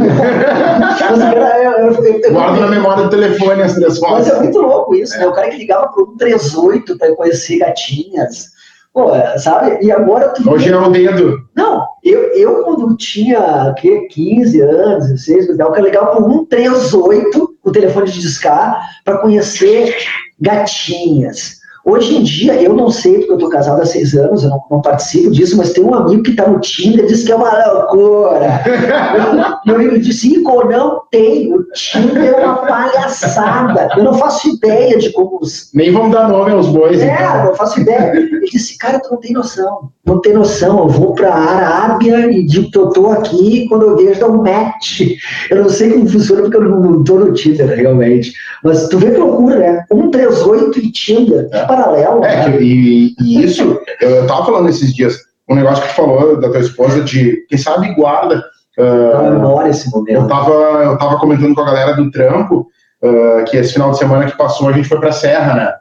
guarda 2.31 2.59
na 2.61 2.67
memória 2.67 3.03
do 3.03 3.09
telefone 3.09 3.61
as 3.61 3.75
três 3.75 3.99
fotos. 3.99 4.27
Mas 4.27 4.29
é 4.29 4.39
muito 4.39 4.59
louco 4.59 4.95
isso, 4.95 5.17
né? 5.17 5.27
O 5.27 5.33
cara 5.33 5.49
que 5.49 5.57
ligava 5.57 5.87
para 5.89 6.03
um 6.03 6.17
38 6.17 6.97
para 6.97 7.15
conhecer 7.15 7.59
gatinhas. 7.59 8.47
Pô, 8.93 9.11
sabe? 9.37 9.85
E 9.85 9.91
agora 9.91 10.29
tu. 10.29 10.49
Hoje 10.49 10.71
é 10.71 10.77
o 10.77 10.89
dedo. 10.89 11.37
Não, 11.55 11.85
eu, 12.03 12.33
eu 12.33 12.63
quando 12.63 12.97
tinha 12.97 13.73
que, 13.77 14.07
15 14.07 14.61
anos, 14.61 15.09
16, 15.09 15.49
eu 15.49 15.83
ligava 15.83 16.07
para 16.07 16.25
um 16.25 16.39
138, 16.49 17.57
o 17.63 17.71
telefone 17.71 18.09
de 18.09 18.19
discar, 18.19 18.89
para 19.05 19.19
conhecer 19.19 19.95
gatinhas. 20.39 21.58
Hoje 21.85 22.15
em 22.15 22.23
dia, 22.23 22.61
eu 22.61 22.73
não 22.73 22.89
sei, 22.89 23.19
porque 23.19 23.31
eu 23.31 23.35
estou 23.35 23.49
casado 23.49 23.81
há 23.81 23.85
seis 23.85 24.13
anos, 24.13 24.43
eu 24.43 24.49
não, 24.49 24.61
não, 24.69 24.81
participo 24.81 25.31
disso, 25.31 25.57
mas 25.57 25.71
tem 25.71 25.83
um 25.83 25.93
amigo 25.93 26.23
que 26.23 26.31
está 26.31 26.47
no 26.47 26.59
Tinder 26.59 27.05
e 27.05 27.07
diz 27.07 27.23
que 27.23 27.31
é 27.31 27.35
uma 27.35 27.51
loucura. 27.73 28.61
Meu 29.65 29.75
amigo 29.75 29.99
disse, 29.99 30.33
Igor, 30.33 30.69
não 30.69 31.01
tem, 31.09 31.53
o 31.53 31.63
Tinder 31.71 32.33
é 32.33 32.45
uma 32.45 32.57
palhaçada. 32.57 33.89
Eu 33.97 34.03
não 34.03 34.13
faço 34.13 34.49
ideia 34.49 34.97
de 34.97 35.11
como... 35.11 35.39
Os... 35.41 35.69
Nem 35.73 35.91
vamos 35.91 36.11
dar 36.11 36.27
nome 36.27 36.51
aos 36.51 36.67
bois. 36.67 36.99
É, 36.99 37.13
então. 37.13 37.45
não 37.45 37.55
faço 37.55 37.79
ideia. 37.79 38.15
Ele 38.15 38.45
disse, 38.45 38.77
cara, 38.77 38.99
tu 38.99 39.11
não 39.11 39.19
tem 39.19 39.33
noção. 39.33 39.89
Não 40.05 40.19
tem 40.21 40.33
noção, 40.33 40.79
eu 40.79 40.87
vou 40.87 41.13
para 41.13 41.29
a 41.29 41.37
Arábia 41.37 42.31
e 42.31 42.45
digo 42.45 42.71
que 42.71 42.77
eu 42.77 42.89
estou 42.89 43.11
aqui, 43.11 43.67
quando 43.69 43.85
eu 43.85 43.95
vejo, 43.95 44.19
dá 44.19 44.27
um 44.27 44.41
match. 44.41 45.01
Eu 45.49 45.63
não 45.63 45.69
sei 45.69 45.91
como 45.91 46.09
funciona, 46.09 46.41
porque 46.41 46.57
eu 46.57 46.63
não 46.63 46.99
estou 46.99 47.19
no 47.19 47.33
Tinder, 47.33 47.67
realmente. 47.67 48.33
Mas 48.63 48.87
tu 48.87 48.97
vê 48.97 49.11
que 49.11 49.17
loucura, 49.17 49.57
né? 49.57 49.85
138 49.91 50.79
e 50.79 50.91
Tinder. 50.91 51.47
É 51.51 51.65
paralelo. 51.69 52.23
É, 52.23 52.49
né? 52.49 52.61
e, 52.61 53.15
e, 53.21 53.43
isso, 53.43 53.79
eu 54.01 54.27
tava 54.27 54.45
falando 54.45 54.69
esses 54.69 54.93
dias, 54.93 55.17
um 55.49 55.55
negócio 55.55 55.83
que 55.83 55.89
tu 55.89 55.95
falou 55.95 56.39
da 56.39 56.49
tua 56.49 56.59
esposa 56.59 57.01
de, 57.01 57.45
quem 57.47 57.57
sabe, 57.57 57.93
guarda. 57.93 58.43
Uh, 58.77 59.31
memória 59.31 59.69
esse 59.69 59.89
momento. 59.89 60.21
Eu 60.21 60.27
tava, 60.27 60.51
eu 60.51 60.97
tava 60.97 61.19
comentando 61.19 61.53
com 61.53 61.61
a 61.61 61.65
galera 61.65 61.95
do 61.95 62.09
trampo, 62.11 62.67
uh, 63.03 63.43
que 63.45 63.57
esse 63.57 63.73
final 63.73 63.91
de 63.91 63.97
semana 63.97 64.25
que 64.25 64.37
passou 64.37 64.69
a 64.69 64.71
gente 64.71 64.87
foi 64.87 64.99
pra 64.99 65.11
Serra, 65.11 65.53
né? 65.55 65.73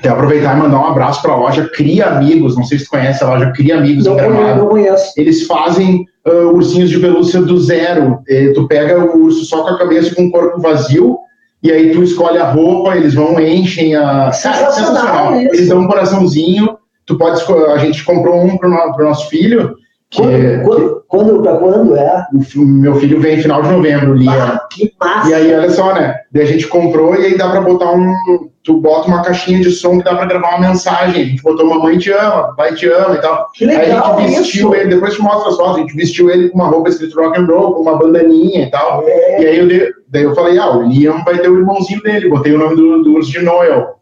Quero 0.00 0.14
aproveitar 0.14 0.56
e 0.56 0.60
mandar 0.60 0.80
um 0.80 0.86
abraço 0.86 1.20
para 1.22 1.32
a 1.32 1.36
loja 1.36 1.68
Cria 1.68 2.06
Amigos. 2.06 2.56
Não 2.56 2.64
sei 2.64 2.78
se 2.78 2.84
tu 2.84 2.90
conhece 2.90 3.22
a 3.22 3.28
loja 3.28 3.52
Cria 3.52 3.76
Amigos. 3.76 4.06
Não, 4.06 4.16
conheço, 4.16 4.58
não 4.58 4.68
conheço. 4.68 5.12
Eles 5.16 5.46
fazem 5.46 6.04
uh, 6.26 6.54
ursinhos 6.54 6.90
de 6.90 6.98
pelúcia 6.98 7.42
do 7.42 7.60
zero. 7.60 8.20
E 8.26 8.52
tu 8.52 8.66
pega 8.66 8.98
o 8.98 9.24
urso 9.24 9.44
só 9.44 9.62
com 9.62 9.68
a 9.70 9.78
cabeça 9.78 10.14
com 10.14 10.26
o 10.26 10.30
corpo 10.30 10.60
vazio, 10.60 11.18
e 11.62 11.72
aí 11.72 11.92
tu 11.92 12.02
escolhe 12.02 12.38
a 12.38 12.50
roupa, 12.50 12.96
eles 12.96 13.14
vão, 13.14 13.40
enchem 13.40 13.94
a. 13.94 14.30
Sensacional, 14.32 14.72
sensacional. 14.72 15.34
Eles 15.34 15.68
dão 15.68 15.80
um 15.80 15.86
coraçãozinho. 15.86 16.78
Tu 17.04 17.16
pode 17.16 17.40
A 17.72 17.78
gente 17.78 18.04
comprou 18.04 18.42
um 18.44 18.56
para 18.58 18.68
o 18.68 19.04
nosso 19.04 19.28
filho. 19.28 19.74
Quando, 20.14 20.62
quando, 20.62 21.04
quando, 21.08 21.42
pra 21.42 21.56
quando 21.56 21.96
é? 21.96 22.26
O 22.56 22.60
meu 22.64 22.94
filho 22.94 23.20
vem 23.20 23.42
final 23.42 23.62
de 23.62 23.70
novembro, 23.70 24.14
Lia. 24.14 24.30
Ah, 24.32 24.68
que 24.70 24.92
massa! 25.00 25.30
E 25.30 25.34
aí, 25.34 25.54
olha 25.54 25.70
só, 25.70 25.94
né? 25.94 26.14
Daí 26.30 26.44
a 26.44 26.46
gente 26.46 26.68
comprou 26.68 27.14
e 27.16 27.26
aí 27.26 27.36
dá 27.36 27.50
pra 27.50 27.60
botar 27.60 27.92
um. 27.92 28.14
Tu 28.62 28.80
bota 28.80 29.08
uma 29.08 29.22
caixinha 29.22 29.60
de 29.60 29.70
som 29.70 29.98
que 29.98 30.04
dá 30.04 30.14
pra 30.14 30.26
gravar 30.26 30.56
uma 30.56 30.68
mensagem. 30.68 31.22
A 31.22 31.26
gente 31.26 31.42
botou 31.42 31.66
Mamãe 31.66 31.98
te 31.98 32.10
ama, 32.10 32.54
Pai 32.56 32.74
te 32.74 32.88
ama 32.88 33.16
e 33.16 33.20
tal. 33.20 33.48
Que 33.54 33.66
legal, 33.66 34.16
aí 34.18 34.24
a 34.24 34.28
gente 34.28 34.38
vestiu 34.38 34.70
isso. 34.70 34.80
ele, 34.80 34.94
depois 34.94 35.14
te 35.14 35.22
mostra 35.22 35.50
as 35.50 35.56
fotos, 35.56 35.76
a 35.76 35.80
gente 35.80 35.96
vestiu 35.96 36.30
ele 36.30 36.48
com 36.50 36.58
uma 36.58 36.68
roupa 36.68 36.88
escrito 36.88 37.20
rock 37.20 37.40
and 37.40 37.46
roll, 37.46 37.74
com 37.74 37.82
uma 37.82 37.96
bandaninha 37.96 38.64
e 38.64 38.70
tal. 38.70 39.04
É. 39.06 39.42
E 39.42 39.46
aí 39.46 39.58
eu, 39.58 39.68
dei, 39.68 39.88
daí 40.08 40.22
eu 40.22 40.34
falei, 40.34 40.58
ah, 40.58 40.76
o 40.76 40.82
Liam 40.82 41.22
vai 41.24 41.38
ter 41.38 41.48
o 41.48 41.58
irmãozinho 41.58 42.02
dele, 42.02 42.28
botei 42.28 42.52
o 42.52 42.58
nome 42.58 42.76
do, 42.76 43.02
do 43.02 43.14
urso 43.14 43.30
de 43.30 43.40
Noel. 43.40 43.96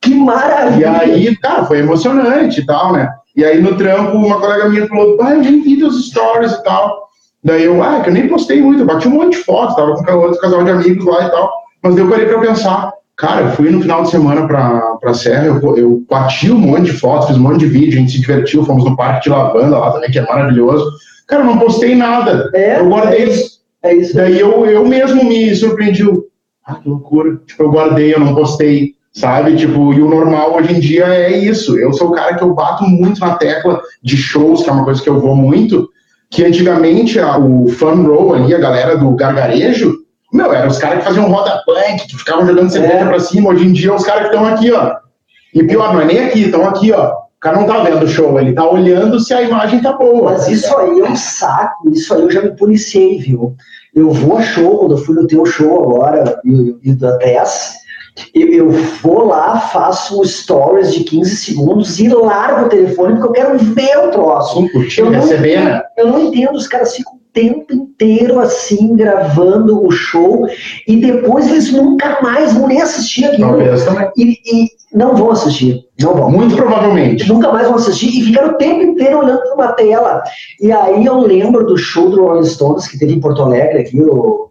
Que 0.00 0.14
maravilha! 0.14 1.04
E 1.04 1.10
aí, 1.10 1.36
cara, 1.36 1.64
foi 1.64 1.78
emocionante 1.78 2.60
e 2.60 2.66
tal, 2.66 2.92
né? 2.92 3.08
E 3.38 3.44
aí 3.44 3.62
no 3.62 3.76
trampo, 3.76 4.16
uma 4.16 4.40
colega 4.40 4.68
minha 4.68 4.88
falou, 4.88 5.16
ah, 5.22 5.30
eu 5.30 5.40
nem 5.40 5.62
vi 5.62 5.78
teus 5.78 6.08
stories 6.08 6.50
e 6.50 6.62
tal. 6.64 7.08
Daí 7.44 7.66
eu, 7.66 7.80
ah, 7.80 8.00
que 8.00 8.10
eu 8.10 8.12
nem 8.12 8.26
postei 8.26 8.60
muito, 8.60 8.80
eu 8.80 8.86
bati 8.86 9.06
um 9.06 9.12
monte 9.12 9.36
de 9.38 9.44
fotos, 9.44 9.76
tava 9.76 9.94
com 9.94 10.12
outro 10.14 10.40
casal 10.40 10.64
de 10.64 10.70
amigos 10.72 11.04
lá 11.04 11.24
e 11.24 11.30
tal. 11.30 11.52
Mas 11.80 11.94
daí 11.94 12.04
eu 12.04 12.10
parei 12.10 12.26
pra 12.26 12.40
pensar, 12.40 12.92
cara, 13.16 13.42
eu 13.42 13.52
fui 13.52 13.70
no 13.70 13.80
final 13.80 14.02
de 14.02 14.10
semana 14.10 14.44
pra, 14.44 14.80
pra 15.00 15.14
Serra, 15.14 15.46
eu, 15.46 15.76
eu 15.76 16.02
bati 16.10 16.50
um 16.50 16.58
monte 16.58 16.86
de 16.86 16.94
fotos, 16.94 17.28
fiz 17.28 17.36
um 17.36 17.42
monte 17.42 17.60
de 17.60 17.66
vídeo, 17.66 17.96
a 17.96 18.00
gente 18.00 18.10
se 18.10 18.20
divertiu, 18.20 18.64
fomos 18.64 18.84
no 18.84 18.96
Parque 18.96 19.22
de 19.22 19.30
Lavanda 19.30 19.78
lá 19.78 19.92
também, 19.92 20.10
que 20.10 20.18
é 20.18 20.26
maravilhoso. 20.26 20.90
Cara, 21.28 21.42
eu 21.42 21.46
não 21.46 21.60
postei 21.60 21.94
nada. 21.94 22.50
É, 22.52 22.80
eu 22.80 22.88
guardei. 22.88 23.20
é 23.20 23.24
isso. 23.28 23.60
É 23.84 23.94
isso. 23.94 24.16
Daí 24.16 24.40
eu, 24.40 24.66
eu 24.66 24.84
mesmo 24.84 25.22
me 25.22 25.54
surpreendi. 25.54 26.02
Ah, 26.66 26.74
que 26.74 26.88
loucura. 26.88 27.40
Tipo, 27.46 27.62
eu 27.62 27.70
guardei, 27.70 28.12
eu 28.12 28.18
não 28.18 28.34
postei 28.34 28.97
sabe? 29.18 29.56
Tipo, 29.56 29.92
e 29.92 30.00
o 30.00 30.08
normal 30.08 30.54
hoje 30.56 30.74
em 30.74 30.80
dia 30.80 31.06
é 31.06 31.36
isso. 31.36 31.78
Eu 31.78 31.92
sou 31.92 32.08
o 32.08 32.12
cara 32.12 32.34
que 32.36 32.42
eu 32.42 32.54
bato 32.54 32.84
muito 32.84 33.20
na 33.20 33.34
tecla 33.34 33.80
de 34.02 34.16
shows, 34.16 34.62
que 34.62 34.70
é 34.70 34.72
uma 34.72 34.84
coisa 34.84 35.02
que 35.02 35.08
eu 35.08 35.20
vou 35.20 35.34
muito, 35.34 35.88
que 36.30 36.44
antigamente 36.44 37.18
a, 37.18 37.38
o 37.38 37.68
fun 37.68 38.04
roll 38.06 38.34
ali, 38.34 38.54
a 38.54 38.58
galera 38.58 38.96
do 38.96 39.10
gargarejo, 39.16 39.96
meu, 40.32 40.52
eram 40.52 40.68
os 40.68 40.78
caras 40.78 40.98
que 40.98 41.04
faziam 41.06 41.28
roda 41.30 41.62
punk, 41.64 42.06
que 42.06 42.16
ficavam 42.16 42.46
jogando 42.46 42.70
cerveja 42.70 42.94
É. 42.94 43.06
pra 43.06 43.18
cima. 43.20 43.50
Hoje 43.50 43.66
em 43.66 43.72
dia, 43.72 43.94
os 43.94 44.04
caras 44.04 44.28
que 44.28 44.34
estão 44.34 44.44
aqui, 44.46 44.70
ó. 44.72 44.92
E 45.54 45.64
pior, 45.64 45.94
não 45.94 46.02
é 46.02 46.04
nem 46.04 46.18
aqui, 46.26 46.44
estão 46.44 46.66
aqui, 46.66 46.92
ó. 46.92 47.12
O 47.12 47.40
cara 47.40 47.56
não 47.60 47.66
tá 47.66 47.82
vendo 47.84 48.02
o 48.02 48.08
show, 48.08 48.38
ele 48.38 48.52
tá 48.52 48.68
olhando 48.68 49.18
se 49.20 49.32
a 49.32 49.40
imagem 49.40 49.80
tá 49.80 49.92
boa. 49.92 50.32
Mas 50.32 50.48
isso 50.48 50.76
aí 50.76 51.00
é 51.00 51.04
um 51.04 51.16
saco, 51.16 51.88
isso 51.88 52.12
aí 52.12 52.20
eu 52.22 52.30
já 52.30 52.42
me 52.42 52.50
policiei, 52.56 53.18
viu? 53.18 53.54
Eu 53.94 54.10
vou 54.10 54.36
a 54.36 54.42
show, 54.42 54.78
quando 54.78 54.92
eu 54.92 54.98
fui 54.98 55.14
no 55.14 55.26
teu 55.26 55.46
show 55.46 55.82
agora, 55.84 56.40
e, 56.44 56.76
e 56.82 56.92
da 56.94 57.16
Tess, 57.16 57.74
eu, 58.34 58.48
eu 58.48 58.70
vou 59.02 59.26
lá, 59.26 59.58
faço 59.60 60.24
stories 60.24 60.92
de 60.92 61.04
15 61.04 61.36
segundos 61.36 61.98
e 61.98 62.08
largo 62.08 62.66
o 62.66 62.68
telefone 62.68 63.14
porque 63.14 63.28
eu 63.28 63.32
quero 63.32 63.58
ver 63.58 63.98
o 63.98 64.10
troço. 64.10 64.60
Sim, 64.60 64.68
curtir, 64.68 65.00
Eu 65.00 65.10
não, 65.10 65.20
receber, 65.20 65.52
entendo, 65.52 65.64
né? 65.64 65.82
eu 65.96 66.06
não 66.08 66.20
entendo, 66.24 66.56
os 66.56 66.68
caras 66.68 66.94
ficam 66.94 67.14
o 67.14 67.20
tempo 67.32 67.72
inteiro 67.72 68.40
assim, 68.40 68.96
gravando 68.96 69.84
o 69.84 69.90
show, 69.90 70.46
e 70.86 70.96
depois 70.96 71.48
eles 71.48 71.72
nunca 71.72 72.20
mais 72.22 72.52
vão 72.52 72.66
nem 72.68 72.80
assistir 72.80 73.26
aquilo. 73.26 73.48
Talvez 73.48 73.84
também. 73.84 74.10
E, 74.16 74.38
e 74.44 74.68
não 74.92 75.14
vão 75.14 75.30
assistir, 75.30 75.84
não 76.00 76.14
vão 76.14 76.30
Muito 76.30 76.56
provavelmente. 76.56 77.28
nunca 77.28 77.52
mais 77.52 77.66
vão 77.66 77.76
assistir 77.76 78.08
e 78.08 78.24
ficaram 78.24 78.50
o 78.50 78.54
tempo 78.54 78.82
inteiro 78.82 79.18
olhando 79.18 79.42
para 79.42 79.54
uma 79.54 79.72
tela. 79.72 80.22
E 80.60 80.72
aí 80.72 81.04
eu 81.04 81.18
lembro 81.20 81.66
do 81.66 81.76
show 81.76 82.08
do 82.08 82.24
Rolling 82.24 82.44
Stones 82.44 82.88
que 82.88 82.98
teve 82.98 83.12
em 83.12 83.20
Porto 83.20 83.42
Alegre 83.42 83.80
aqui. 83.80 84.00
O... 84.00 84.48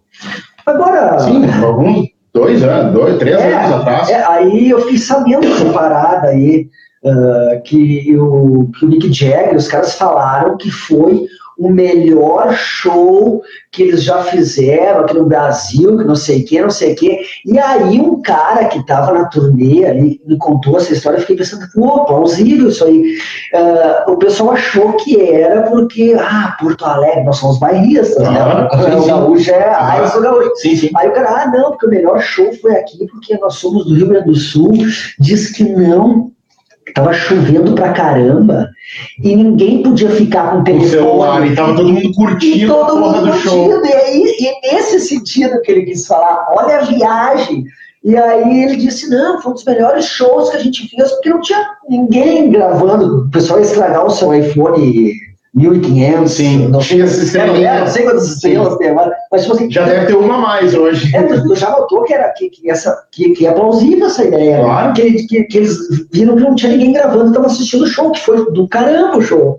Agora. 0.66 1.20
Sim, 1.20 1.44
alguns 1.64 2.17
dois 2.34 2.64
anos, 2.64 2.94
dois, 2.94 3.18
três 3.18 3.36
É, 3.38 3.54
anos 3.54 3.72
atrás. 3.82 4.10
é, 4.10 4.24
aí 4.26 4.70
eu 4.70 4.82
fiquei 4.82 4.98
sabendo 4.98 5.42
dessa 5.42 5.66
parada 5.72 6.28
aí, 6.28 6.70
ah, 7.06 7.62
que, 7.64 8.16
o, 8.18 8.70
que 8.78 8.86
o 8.86 8.88
Mick 8.90 9.12
Jagger, 9.14 9.56
os 9.56 9.68
caras 9.68 9.96
falaram 9.96 10.58
que 10.58 10.70
foi 10.70 11.26
o 11.58 11.70
melhor 11.70 12.54
show 12.54 13.42
que 13.72 13.84
eles 13.84 14.04
já 14.04 14.24
fizeram 14.24 15.02
aqui 15.02 15.16
no 15.16 15.26
Brasil, 15.26 15.98
que 15.98 16.04
não 16.04 16.16
sei 16.16 16.42
o 16.42 16.46
que, 16.46 16.62
não 16.62 16.70
sei 16.70 16.94
o 16.94 16.96
que. 16.96 17.20
E 17.46 17.58
aí 17.60 18.00
um 18.00 18.22
cara 18.22 18.66
que 18.66 18.80
estava 18.80 19.12
na 19.14 19.26
turnê 19.26 19.86
ali 19.86 20.22
me 20.26 20.38
contou 20.38 20.78
essa 20.78 20.94
história, 20.94 21.18
eu 21.18 21.22
fiquei 21.22 21.38
pensando, 21.38 21.68
pô, 21.74 22.06
plausível 22.06 22.70
isso 22.70 22.86
aí. 22.86 23.18
Ah, 23.54 24.06
o 24.08 24.18
pessoal 24.18 24.52
achou 24.52 24.94
que 24.94 25.20
era 25.20 25.64
porque, 25.64 26.16
ah, 26.20 26.56
Porto 26.60 26.86
Alegre, 26.86 27.24
nós 27.24 27.38
somos 27.38 27.60
bairristas, 27.60 28.24
né? 28.24 28.68
sim, 28.72 28.96
O 28.96 29.06
gaúcho 29.06 29.52
é, 29.52 29.76
ah, 29.76 29.98
eu 30.00 30.08
sou 30.08 30.22
gaúcho. 30.22 30.56
Sim, 30.58 30.76
sim. 30.76 30.90
Aí 30.96 31.10
o 31.10 31.14
cara, 31.14 31.44
ah, 31.44 31.48
não, 31.48 31.72
porque 31.72 31.88
o 31.88 31.90
melhor 31.90 32.20
show 32.22 32.52
foi 32.54 32.76
aqui, 32.76 33.06
porque 33.08 33.38
nós 33.38 33.56
somos 33.56 33.86
do 33.86 33.96
Rio 33.96 34.08
Grande 34.08 34.28
do 34.28 34.36
Sul. 34.36 34.72
Diz 35.20 35.52
que 35.52 35.64
não, 35.64 36.32
tava 36.94 37.14
chovendo 37.14 37.74
pra 37.76 37.92
caramba 37.94 38.70
e 39.24 39.36
ninguém 39.36 39.84
podia 39.84 40.10
ficar 40.10 40.52
com 40.52 40.58
o 40.58 40.62
O 40.62 40.64
telefone. 40.64 40.90
celular, 40.90 41.46
e 41.48 41.56
tava 41.56 41.76
todo 41.76 41.90
mundo 41.90 42.02
E 42.06 42.14
curtindo 42.14 42.74
a 42.74 42.86
todo 42.86 43.00
mundo 43.00 43.22
do 43.26 43.34
show. 43.38 43.66
curtindo. 43.70 43.86
E, 43.88 43.94
aí, 43.94 44.36
e 44.40 44.74
nesse 44.74 45.00
sentido 45.02 45.62
que 45.62 45.72
ele 45.72 45.84
quis 45.84 46.06
falar, 46.08 46.48
olha 46.52 46.78
a 46.78 46.82
viagem. 46.84 47.64
E 48.04 48.16
aí 48.16 48.64
ele 48.64 48.78
disse, 48.78 49.10
não, 49.10 49.42
foi 49.42 49.52
um 49.52 49.56
dos 49.56 49.66
melhores 49.66 50.06
shows 50.06 50.50
que 50.50 50.56
a 50.58 50.60
gente 50.60 50.88
fez, 50.88 51.12
porque 51.12 51.30
não 51.30 51.42
tinha 51.42 51.66
ninguém 51.90 52.50
gravando. 52.50 53.26
O 53.26 53.30
pessoal 53.32 53.60
ia 53.60 53.66
estragar 53.66 54.06
o 54.06 54.10
seu 54.10 54.34
iPhone 54.34 55.12
1500. 55.58 56.32
Sim, 56.32 56.68
não 56.70 56.82
sei, 56.82 56.98
tinha 56.98 57.06
estrelinha. 57.06 57.80
não 57.80 57.88
sei 57.88 58.04
quantas 58.04 58.28
estrelas 58.28 58.78
tem 58.78 58.90
agora. 58.90 59.14
Mas 59.32 59.42
tipo 59.42 59.54
assim, 59.56 59.72
Já 59.72 59.86
deve 59.86 60.06
ter 60.06 60.16
uma 60.16 60.36
a 60.36 60.38
mais 60.38 60.74
hoje. 60.74 61.16
é, 61.16 61.24
tu 61.24 61.44
tu 61.48 61.56
já 61.56 61.72
notou 61.72 62.04
que, 62.04 62.14
era, 62.14 62.30
que, 62.30 62.50
que, 62.50 62.70
essa, 62.70 62.96
que, 63.12 63.32
que 63.32 63.48
é 63.48 63.52
plausível 63.52 64.06
essa 64.06 64.24
ideia. 64.24 64.58
né? 64.58 64.64
Claro. 64.64 64.94
Que, 64.94 65.28
que, 65.28 65.44
que 65.44 65.58
eles 65.58 65.78
viram 66.12 66.36
que 66.36 66.44
não 66.44 66.56
tinha 66.56 66.72
ninguém 66.72 66.94
gravando, 66.94 67.28
estavam 67.28 67.48
assistindo 67.50 67.84
o 67.84 67.88
show, 67.88 68.12
que 68.12 68.20
foi 68.20 68.52
do 68.52 68.68
caramba 68.68 69.18
o 69.18 69.22
show. 69.22 69.58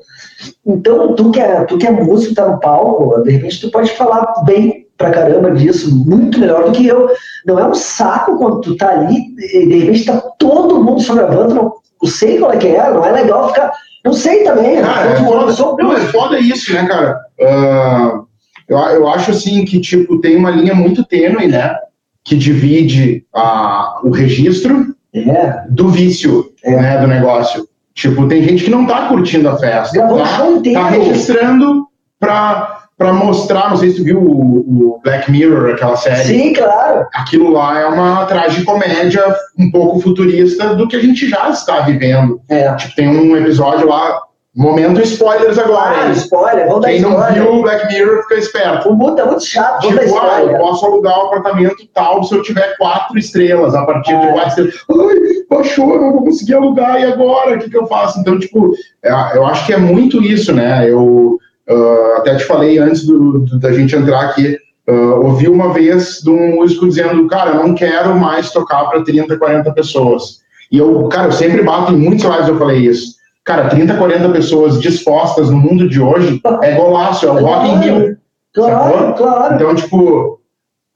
Então, 0.65 1.15
tu 1.15 1.31
que 1.31 1.41
é, 1.41 1.65
tu 1.65 1.79
que 1.79 1.87
é 1.87 1.91
músico, 1.91 2.35
tá 2.35 2.47
no 2.49 2.61
palco, 2.61 3.23
de 3.23 3.33
repente 3.33 3.61
tu 3.61 3.71
pode 3.71 3.91
falar 3.93 4.43
bem 4.45 4.87
pra 4.97 5.11
caramba 5.11 5.53
disso, 5.53 5.95
muito 6.05 6.39
melhor 6.39 6.65
do 6.65 6.73
que 6.73 6.87
eu. 6.87 7.09
Não 7.47 7.59
é 7.59 7.67
um 7.67 7.75
saco 7.75 8.37
quando 8.37 8.61
tu 8.61 8.77
tá 8.77 8.91
ali, 8.91 9.17
e 9.55 9.67
de 9.67 9.79
repente 9.79 10.05
tá 10.07 10.21
todo 10.39 10.83
mundo 10.83 11.01
só 11.01 11.15
gravando, 11.15 11.55
não, 11.55 11.73
não 12.03 12.11
sei 12.11 12.39
qual 12.39 12.53
é 12.53 12.57
que 12.57 12.69
é, 12.69 12.91
não 12.91 13.05
é 13.05 13.13
legal 13.13 13.49
ficar. 13.49 13.73
Não 14.09 14.15
sei 14.15 14.43
também. 14.43 14.81
Cara, 14.81 15.11
é 15.11 15.17
foda, 15.17 15.53
sou 15.53 15.77
não, 15.77 15.93
é 15.93 16.01
foda 16.07 16.39
isso, 16.39 16.73
né, 16.73 16.87
cara? 16.87 17.21
Ah, 17.41 18.21
eu, 18.67 18.79
eu 18.79 19.09
acho 19.09 19.31
assim 19.33 19.65
que 19.67 19.79
tipo 19.81 20.19
tem 20.21 20.37
uma 20.37 20.51
linha 20.51 20.75
muito 20.75 21.05
tênue, 21.05 21.47
né? 21.47 21.77
Que 22.25 22.35
divide 22.37 23.25
a, 23.35 24.01
o 24.03 24.11
registro 24.11 24.95
É, 25.15 25.65
do 25.69 25.89
vício, 25.89 26.53
É. 26.65 26.75
né, 26.77 26.99
do 26.99 27.07
negócio. 27.07 27.69
Tipo, 27.95 28.27
tem 28.29 28.43
gente 28.43 28.65
que 28.65 28.71
não 28.71 28.87
tá 28.87 29.09
curtindo 29.09 29.49
a 29.49 29.57
festa, 29.59 29.93
gravou 29.97 30.19
tá, 30.19 30.83
tá 30.83 30.89
registrando 30.89 31.87
pra, 32.19 32.78
pra 32.99 33.13
mostrar, 33.13 33.71
não 33.71 33.77
sei 33.77 33.91
se 33.91 33.97
tu 33.99 34.05
viu 34.05 34.19
o, 34.19 34.59
o 34.97 35.01
Black 35.05 35.31
Mirror, 35.31 35.71
aquela 35.71 35.97
série. 35.97 36.17
Sim, 36.25 36.53
claro. 36.53 37.07
Aquilo 37.15 37.51
lá 37.53 37.79
é 37.79 37.87
uma 37.87 38.27
tragicomédia 38.27 39.25
um 39.57 39.71
pouco 39.71 40.01
futurista 40.01 40.75
do 40.75 40.89
que 40.89 40.97
a 40.97 41.01
gente 41.01 41.29
já 41.29 41.49
está 41.49 41.81
vivendo. 41.81 42.41
É. 42.49 42.75
Tipo, 42.75 42.97
tem 42.97 43.09
um 43.09 43.37
episódio 43.37 43.89
lá, 43.89 44.21
momento 44.57 45.01
spoilers 45.01 45.57
agora. 45.59 46.07
Hein? 46.07 46.13
spoiler, 46.13 46.67
vamos 46.67 46.83
dar 46.83 46.89
Quem 46.89 47.01
não 47.01 47.13
spoiler. 47.13 47.35
viu 47.35 47.55
o 47.55 47.63
Black 47.63 47.87
Mirror 47.87 48.23
fica 48.23 48.35
esperto. 48.35 48.89
O 48.89 48.97
mundo 48.97 49.21
é 49.21 49.25
muito 49.25 49.45
chato, 49.45 49.83
vamos 49.87 50.05
Tipo, 50.05 50.19
ah, 50.19 50.41
eu 50.43 50.59
posso 50.59 50.85
alugar 50.87 51.17
um 51.19 51.27
apartamento 51.27 51.89
tal 51.95 52.25
se 52.25 52.35
eu 52.35 52.43
tiver 52.43 52.77
quatro 52.79 53.17
estrelas. 53.17 53.77
A 53.77 53.87
partir 53.87 54.19
de 54.19 54.27
É. 54.27 54.33
quatro 54.33 54.69
estrelas. 54.69 54.85
Ai, 54.91 55.17
baixou, 55.49 55.95
eu 55.95 56.01
não 56.01 56.13
vou 56.13 56.25
conseguir 56.25 56.55
alugar, 56.55 57.01
e 57.01 57.05
agora? 57.05 57.55
O 57.55 57.59
que, 57.61 57.71
que 57.71 57.77
eu 57.79 57.87
faço? 57.87 58.19
Então, 58.19 58.37
tipo, 58.41 58.73
é, 59.05 59.37
eu 59.37 59.47
acho 59.47 59.65
que 59.67 59.73
é 59.73 59.79
muito 59.79 60.21
isso, 60.21 60.53
né? 60.53 60.85
Eu 60.91 61.39
ah, 61.69 62.15
até 62.19 62.37
te 62.37 62.45
falei 62.45 62.79
antes 62.79 63.05
do- 63.07 63.41
do- 63.41 63.59
da 63.59 63.73
gente 63.73 63.95
entrar 63.95 64.21
aqui. 64.23 64.57
ah, 64.89 65.15
ouvi 65.17 65.49
uma 65.49 65.73
vez 65.73 66.21
de 66.23 66.31
um 66.31 66.57
músico 66.57 66.89
dizendo, 66.89 67.27
cara, 67.27 67.51
eu 67.57 67.67
não 67.67 67.75
quero 67.75 68.17
mais 68.17 68.51
tocar 68.51 68.87
para 68.87 69.03
30, 69.05 69.37
40 69.39 69.71
pessoas. 69.73 70.39
E 70.73 70.79
eu, 70.79 71.07
cara, 71.09 71.29
eu 71.29 71.33
sempre 71.33 71.63
bato 71.63 71.93
em 71.93 71.97
muitos 71.97 72.25
lives, 72.25 72.49
eu 72.49 72.59
falei 72.59 72.79
isso. 72.81 73.17
Cara, 73.45 73.69
30, 73.69 73.97
40 73.97 74.29
pessoas 74.31 74.81
dispostas 74.81 75.51
no 75.51 75.57
mundo 75.59 75.89
de 75.89 76.01
hoje 76.01 76.41
é 76.63 76.75
golaço, 76.75 77.27
é 77.27 77.31
o 77.31 77.39
Rock 77.45 77.69
in 77.69 77.77
Rio. 77.81 78.17
Claro, 78.55 79.15
claro. 79.15 79.55
Então, 79.55 79.75
tipo, 79.75 80.41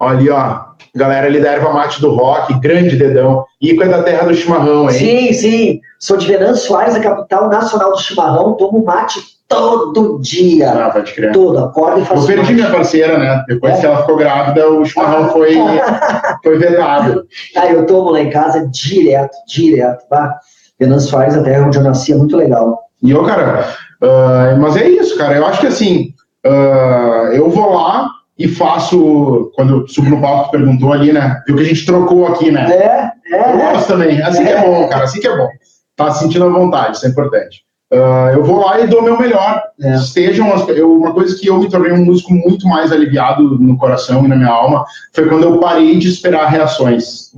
olha 0.00 0.18
ali, 0.18 0.30
ó. 0.30 0.61
galera 0.94 1.26
ali 1.26 1.40
da 1.40 1.52
erva 1.52 1.72
mate 1.72 2.00
do 2.00 2.11
rock, 2.14 2.58
grande 2.61 2.96
dedão. 2.96 3.44
Ico 3.61 3.82
é 3.82 3.88
da 3.88 4.02
terra 4.02 4.26
do 4.26 4.35
chimarrão, 4.35 4.90
hein? 4.90 4.96
Sim, 4.98 5.32
sim. 5.32 5.80
Sou 5.98 6.16
de 6.16 6.26
Venâncio 6.26 6.66
Soares, 6.66 6.94
a 6.94 7.00
capital 7.00 7.48
nacional 7.48 7.92
do 7.92 7.98
chimarrão. 8.00 8.54
Tomo 8.54 8.85
mate 8.85 9.20
todo 9.54 10.18
dia. 10.20 10.70
Ah, 10.70 10.90
pode 10.90 11.12
crer. 11.12 11.32
Todo, 11.32 11.58
acorda 11.58 12.00
e 12.00 12.04
faço 12.04 12.30
Eu 12.30 12.36
perdi 12.36 12.54
minha 12.54 12.70
parceira, 12.70 13.18
né? 13.18 13.44
Depois 13.48 13.74
É. 13.74 13.80
que 13.80 13.86
ela 13.86 13.98
ficou 13.98 14.16
grávida, 14.16 14.68
o 14.70 14.84
chimarrão 14.84 15.28
foi, 15.30 15.54
foi 16.42 16.58
vedado. 16.58 17.24
Ah, 17.56 17.66
eu 17.66 17.86
tomo 17.86 18.10
lá 18.10 18.20
em 18.20 18.30
casa 18.30 18.66
direto, 18.68 19.36
direto. 19.46 20.06
Tá? 20.08 20.38
Venâncio 20.78 21.10
Soares, 21.10 21.36
a 21.36 21.42
terra 21.42 21.66
onde 21.66 21.78
eu 21.78 21.84
nasci, 21.84 22.12
é 22.12 22.16
muito 22.16 22.36
legal. 22.36 22.80
E 23.02 23.10
eu, 23.10 23.24
cara, 23.24 23.66
ah, 24.02 24.56
mas 24.58 24.76
é 24.76 24.88
isso, 24.88 25.16
cara. 25.16 25.36
Eu 25.36 25.46
acho 25.46 25.60
que 25.60 25.66
assim, 25.66 26.12
ah, 26.44 27.30
eu 27.32 27.48
vou 27.50 27.74
lá 27.74 28.08
e 28.38 28.48
faço. 28.48 29.50
Quando 29.54 29.80
eu 29.82 29.88
subo 29.88 30.10
no 30.10 30.20
palco, 30.20 30.50
tu 30.50 30.50
perguntou 30.52 30.92
ali, 30.92 31.12
né? 31.12 31.40
Viu 31.46 31.56
que 31.56 31.62
a 31.62 31.66
gente 31.66 31.86
trocou 31.86 32.26
aqui, 32.26 32.50
né? 32.50 32.68
É, 32.70 33.34
é. 33.36 33.52
Eu 33.54 33.58
gosto 33.58 33.88
também. 33.88 34.20
Assim 34.22 34.44
que 34.44 34.50
é 34.50 34.60
bom, 34.60 34.88
cara. 34.88 35.04
Assim 35.04 35.20
que 35.20 35.28
é 35.28 35.36
bom. 35.36 35.48
Tá 35.94 36.10
se 36.10 36.20
sentindo 36.20 36.46
à 36.46 36.48
vontade, 36.48 36.96
isso 36.96 37.06
é 37.06 37.10
importante. 37.10 37.64
Ah, 37.92 38.31
eu 38.33 38.42
vou 38.42 38.61
lá 38.64 38.81
e 38.81 38.87
dou 38.87 39.00
o 39.00 39.05
meu 39.05 39.18
melhor. 39.18 39.62
É. 39.81 39.98
Sejam 39.98 40.52
as- 40.52 40.66
eu, 40.68 40.96
uma 40.96 41.12
coisa 41.12 41.38
que 41.38 41.46
eu 41.46 41.59
me 41.59 41.68
tornei 41.68 41.92
um 41.92 42.05
músico 42.05 42.33
muito 42.33 42.66
mais 42.66 42.90
aliviado 42.90 43.59
no 43.59 43.76
coração 43.76 44.24
e 44.24 44.28
na 44.28 44.37
minha 44.37 44.50
alma 44.50 44.85
foi 45.12 45.28
quando 45.28 45.44
eu 45.44 45.59
parei 45.59 45.98
de 45.98 46.09
esperar 46.09 46.46
reações. 46.48 47.33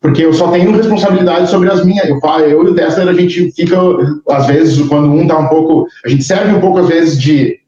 Porque 0.00 0.22
eu 0.22 0.34
só 0.34 0.48
tenho 0.48 0.72
responsabilidade 0.72 1.48
sobre 1.48 1.70
as 1.70 1.84
minhas. 1.84 2.06
Eu, 2.08 2.18
eu 2.40 2.64
e 2.66 2.70
o 2.70 2.74
Tesla, 2.74 3.10
a 3.10 3.14
gente 3.14 3.52
fica, 3.52 3.78
às 4.30 4.46
vezes, 4.46 4.86
quando 4.88 5.10
um 5.10 5.26
tá 5.26 5.38
um 5.38 5.48
pouco. 5.48 5.86
A 6.04 6.08
gente 6.08 6.24
serve 6.24 6.54
um 6.54 6.60
pouco, 6.60 6.78
às 6.80 6.88
vezes, 6.88 7.18
de. 7.18 7.58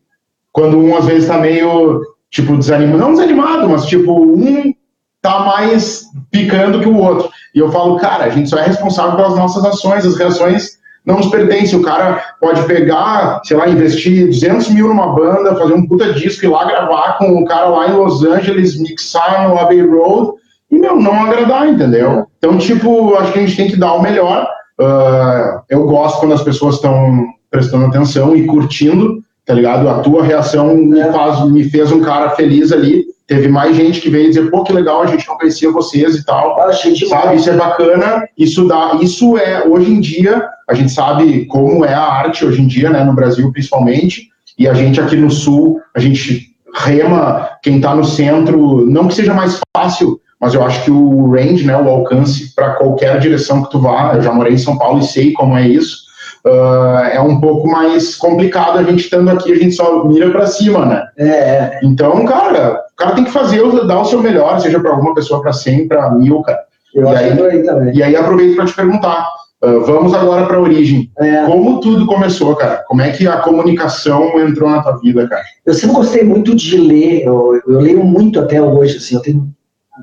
Quando 0.52 0.78
um, 0.78 0.94
às 0.96 1.06
vezes, 1.06 1.28
tá 1.28 1.38
meio, 1.38 2.02
tipo, 2.30 2.56
desanimado. 2.58 2.98
Não 2.98 3.12
desanimado, 3.12 3.68
mas, 3.70 3.86
tipo, 3.86 4.12
um 4.12 4.74
tá 5.22 5.40
mais 5.40 6.04
picando 6.30 6.80
que 6.80 6.88
o 6.88 6.98
outro. 6.98 7.30
E 7.54 7.58
eu 7.58 7.72
falo, 7.72 7.96
cara, 7.96 8.24
a 8.24 8.30
gente 8.30 8.50
só 8.50 8.58
é 8.58 8.66
responsável 8.66 9.16
pelas 9.16 9.34
nossas 9.34 9.64
ações, 9.64 10.04
as 10.04 10.16
reações 10.18 10.76
não 11.06 11.18
nos 11.18 11.28
pertencem. 11.28 11.78
O 11.78 11.82
cara 11.82 12.20
pode 12.40 12.62
pegar, 12.64 13.40
sei 13.44 13.56
lá, 13.56 13.68
investir 13.68 14.26
200 14.26 14.70
mil 14.70 14.88
numa 14.88 15.14
banda, 15.14 15.54
fazer 15.54 15.72
um 15.74 15.86
puta 15.86 16.12
disco 16.12 16.44
e 16.44 16.48
ir 16.48 16.50
lá 16.50 16.64
gravar 16.64 17.16
com 17.18 17.40
o 17.40 17.44
cara 17.44 17.68
lá 17.68 17.88
em 17.88 17.92
Los 17.92 18.24
Angeles, 18.24 18.78
mixar 18.78 19.48
no 19.48 19.56
Abbey 19.58 19.80
Road 19.80 20.32
e, 20.70 20.78
meu, 20.78 20.96
não 21.00 21.24
agradar, 21.24 21.68
entendeu? 21.68 22.26
Então, 22.38 22.58
tipo, 22.58 23.14
acho 23.14 23.32
que 23.32 23.38
a 23.38 23.42
gente 23.42 23.56
tem 23.56 23.68
que 23.70 23.76
dar 23.76 23.94
o 23.94 24.02
melhor. 24.02 24.46
Ah, 24.80 25.62
eu 25.70 25.86
gosto 25.86 26.18
quando 26.20 26.34
as 26.34 26.42
pessoas 26.42 26.74
estão 26.74 27.24
prestando 27.50 27.86
atenção 27.86 28.36
e 28.36 28.44
curtindo, 28.44 29.20
tá 29.46 29.54
ligado? 29.54 29.88
A 29.88 30.00
tua 30.00 30.22
reação 30.24 30.74
me, 30.76 30.98
É. 31.00 31.12
faz, 31.12 31.48
me 31.48 31.64
fez 31.64 31.92
um 31.92 32.00
cara 32.02 32.30
feliz 32.30 32.72
ali. 32.72 33.05
Teve 33.26 33.48
mais 33.48 33.74
gente 33.74 34.00
que 34.00 34.08
veio 34.08 34.28
dizer, 34.28 34.50
pô, 34.50 34.62
que 34.62 34.72
legal, 34.72 35.02
a 35.02 35.06
gente 35.06 35.26
não 35.26 35.36
conhecia 35.36 35.70
vocês 35.70 36.14
e 36.14 36.24
tal. 36.24 36.60
Achei 36.60 36.92
demais. 36.92 37.22
Sabe, 37.22 37.36
isso 37.36 37.50
é 37.50 37.56
bacana, 37.56 38.28
isso 38.38 38.68
dá, 38.68 38.98
isso 39.00 39.36
é, 39.36 39.66
hoje 39.66 39.90
em 39.90 40.00
dia, 40.00 40.48
a 40.68 40.74
gente 40.74 40.92
sabe 40.92 41.44
como 41.46 41.84
é 41.84 41.92
a 41.92 42.02
arte 42.02 42.44
hoje 42.44 42.62
em 42.62 42.66
dia, 42.66 42.88
né, 42.90 43.02
no 43.02 43.14
Brasil 43.14 43.50
principalmente, 43.50 44.28
e 44.58 44.68
a 44.68 44.74
gente 44.74 45.00
aqui 45.00 45.16
no 45.16 45.30
Sul, 45.30 45.80
a 45.94 45.98
gente 45.98 46.54
rema, 46.74 47.50
quem 47.62 47.80
tá 47.80 47.94
no 47.94 48.04
centro, 48.04 48.86
não 48.86 49.08
que 49.08 49.14
seja 49.14 49.34
mais 49.34 49.58
fácil, 49.76 50.20
mas 50.40 50.54
eu 50.54 50.62
acho 50.62 50.84
que 50.84 50.90
o 50.90 51.30
range, 51.30 51.64
né, 51.64 51.76
o 51.76 51.88
alcance 51.88 52.54
para 52.54 52.74
qualquer 52.74 53.18
direção 53.18 53.62
que 53.62 53.70
tu 53.70 53.80
vá, 53.80 54.14
eu 54.14 54.22
já 54.22 54.32
morei 54.32 54.52
em 54.52 54.58
São 54.58 54.78
Paulo 54.78 55.00
e 55.00 55.04
sei 55.04 55.32
como 55.32 55.56
é 55.56 55.66
isso, 55.66 56.06
ah, 56.46 57.10
é 57.12 57.20
um 57.20 57.40
pouco 57.40 57.68
mais 57.68 58.14
complicado 58.14 58.78
a 58.78 58.82
gente 58.84 59.04
estando 59.04 59.30
aqui, 59.30 59.52
a 59.52 59.56
gente 59.56 59.74
só 59.74 60.04
mira 60.04 60.30
para 60.30 60.46
cima, 60.46 60.86
né? 60.86 61.02
É, 61.18 61.28
é. 61.28 61.80
Então, 61.82 62.24
cara, 62.24 62.80
o 62.96 63.04
cara 63.04 63.14
tem 63.14 63.24
que 63.24 63.30
fazer, 63.30 63.62
dar 63.86 64.00
o 64.00 64.06
seu 64.06 64.22
melhor, 64.22 64.58
seja 64.58 64.80
para 64.80 64.90
alguma 64.90 65.14
pessoa, 65.14 65.42
para 65.42 65.52
100, 65.52 65.86
para 65.86 66.10
mil, 66.12 66.40
cara. 66.40 66.60
Eu 66.94 67.04
E 67.04 67.14
aí? 67.14 67.36
por 67.36 67.50
aí 67.50 67.62
também. 67.62 67.94
E 67.94 68.02
aí 68.02 68.16
aproveito 68.16 68.56
para 68.56 68.64
te 68.64 68.74
perguntar, 68.74 69.28
ah, 69.62 69.82
vamos 69.84 70.14
agora 70.14 70.46
para 70.46 70.56
a 70.56 70.60
origem. 70.60 71.10
É. 71.18 71.44
Como 71.44 71.78
tudo 71.80 72.06
começou, 72.06 72.56
cara? 72.56 72.82
Como 72.88 73.02
é 73.02 73.10
que 73.10 73.28
a 73.28 73.36
comunicação 73.36 74.40
entrou 74.40 74.70
na 74.70 74.82
tua 74.82 74.96
vida, 74.96 75.28
cara? 75.28 75.42
Eu 75.66 75.74
sempre 75.74 75.94
gostei 75.94 76.24
muito 76.24 76.56
de 76.56 76.78
ler, 76.78 77.24
eu, 77.26 77.60
eu 77.66 77.80
leio 77.80 78.02
muito 78.02 78.40
até 78.40 78.62
hoje, 78.62 78.96
assim, 78.96 79.14
eu 79.14 79.20
tenho 79.20 79.46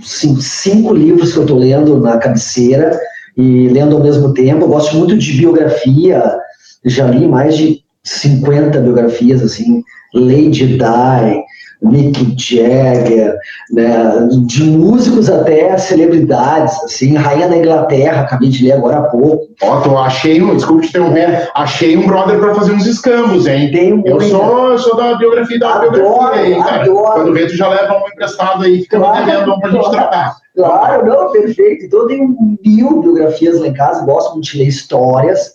cinco, 0.01 0.39
cinco 0.39 0.93
livros 0.93 1.33
que 1.33 1.39
eu 1.39 1.43
estou 1.43 1.57
lendo 1.57 1.99
na 1.99 2.17
cabeceira 2.17 2.99
e 3.35 3.69
lendo 3.69 3.95
ao 3.95 4.03
mesmo 4.03 4.35
tempo. 4.35 4.65
Eu 4.65 4.69
gosto 4.69 4.95
muito 4.95 5.17
de 5.17 5.33
biografia, 5.33 6.37
já 6.85 7.07
li 7.07 7.27
mais 7.27 7.57
de 7.57 7.81
50 8.03 8.79
biografias, 8.81 9.41
assim, 9.41 9.81
Lady 10.13 10.77
Di, 10.77 11.43
Mick 11.83 12.35
Jagger, 12.37 13.35
né, 13.71 14.27
de 14.45 14.63
músicos 14.63 15.29
até 15.29 15.77
celebridades, 15.77 16.73
assim, 16.83 17.15
Rainha 17.15 17.49
da 17.49 17.57
Inglaterra, 17.57 18.21
acabei 18.21 18.49
de 18.49 18.63
ler 18.65 18.73
agora 18.73 18.99
há 18.99 19.03
pouco. 19.03 19.47
Ó, 19.61 19.81
tô, 19.81 19.97
achei 19.97 20.41
um, 20.41 20.55
desculpe 20.55 20.83
te 20.83 20.89
interromper, 20.89 21.49
achei 21.55 21.97
um 21.97 22.05
brother 22.07 22.39
para 22.39 22.55
fazer 22.55 22.71
uns 22.73 22.85
escambos, 22.85 23.47
hein? 23.47 23.71
Tem 23.71 23.89
Eu 23.89 23.97
muita- 24.15 24.25
sou, 24.29 24.71
eu 24.71 24.77
sou 24.77 24.95
da 24.95 25.15
biografia 25.15 25.59
da 25.59 25.73
Adoro, 25.75 25.91
biografia 25.91 26.41
aí, 26.41 26.63
cara. 26.63 26.81
adoro. 26.83 27.11
Quando 27.13 27.33
vê, 27.33 27.45
tu 27.47 27.55
já 27.55 27.67
leva 27.67 27.93
um 27.97 28.07
emprestado 28.07 28.63
aí, 28.63 28.81
fica 28.81 28.97
Claro, 28.99 29.25
devendo 29.25 29.53
um 29.53 29.59
pra 29.59 29.69
gente 29.71 29.89
trocar. 29.91 30.35
Claro, 30.55 31.05
não, 31.07 31.31
perfeito. 31.31 31.85
Então 31.85 31.99
eu 32.01 32.07
tenho 32.07 32.35
mil 32.63 33.01
biografias 33.01 33.59
lá 33.59 33.67
em 33.67 33.73
casa, 33.73 34.05
gosto 34.05 34.33
muito 34.33 34.45
de 34.51 34.59
ler 34.59 34.67
histórias, 34.67 35.53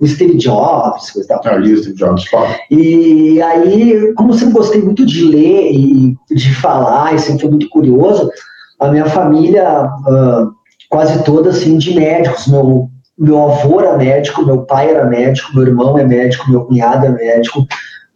o 0.00 0.06
Steve 0.06 0.36
Jobs, 0.36 1.10
coisa 1.10 1.28
tal. 1.28 1.40
Ah, 1.44 1.56
lista 1.56 1.92
de 1.92 1.98
jogos, 1.98 2.24
foda. 2.26 2.56
E 2.70 3.40
aí, 3.42 4.12
como 4.14 4.30
eu 4.32 4.38
sempre 4.38 4.54
gostei 4.54 4.82
muito 4.82 5.04
de 5.04 5.24
ler 5.26 5.72
e 5.72 6.16
de 6.30 6.54
falar, 6.54 7.14
e 7.14 7.18
sempre 7.18 7.42
fui 7.42 7.50
muito 7.50 7.68
curioso, 7.68 8.30
a 8.80 8.88
minha 8.90 9.06
família, 9.06 9.62
ah, 9.68 10.48
quase 10.88 11.22
toda, 11.24 11.50
assim, 11.50 11.76
de 11.78 11.94
médicos. 11.94 12.46
Meu, 12.46 12.88
meu 13.18 13.50
avô 13.50 13.80
era 13.80 13.96
médico, 13.98 14.44
meu 14.44 14.62
pai 14.62 14.88
era 14.90 15.04
médico, 15.04 15.54
meu 15.54 15.64
irmão 15.66 15.98
é 15.98 16.04
médico, 16.04 16.50
meu 16.50 16.62
cunhado 16.62 17.04
é 17.06 17.10
médico. 17.10 17.66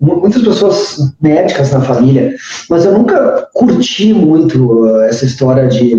Mu- 0.00 0.16
Muitas 0.20 0.42
pessoas 0.42 0.96
médicas 1.20 1.70
na 1.70 1.80
família, 1.82 2.34
mas 2.70 2.84
eu 2.84 2.92
nunca 2.98 3.46
curti 3.54 4.12
muito 4.14 4.86
ah, 4.86 5.06
essa 5.06 5.24
história 5.26 5.68
de, 5.68 5.98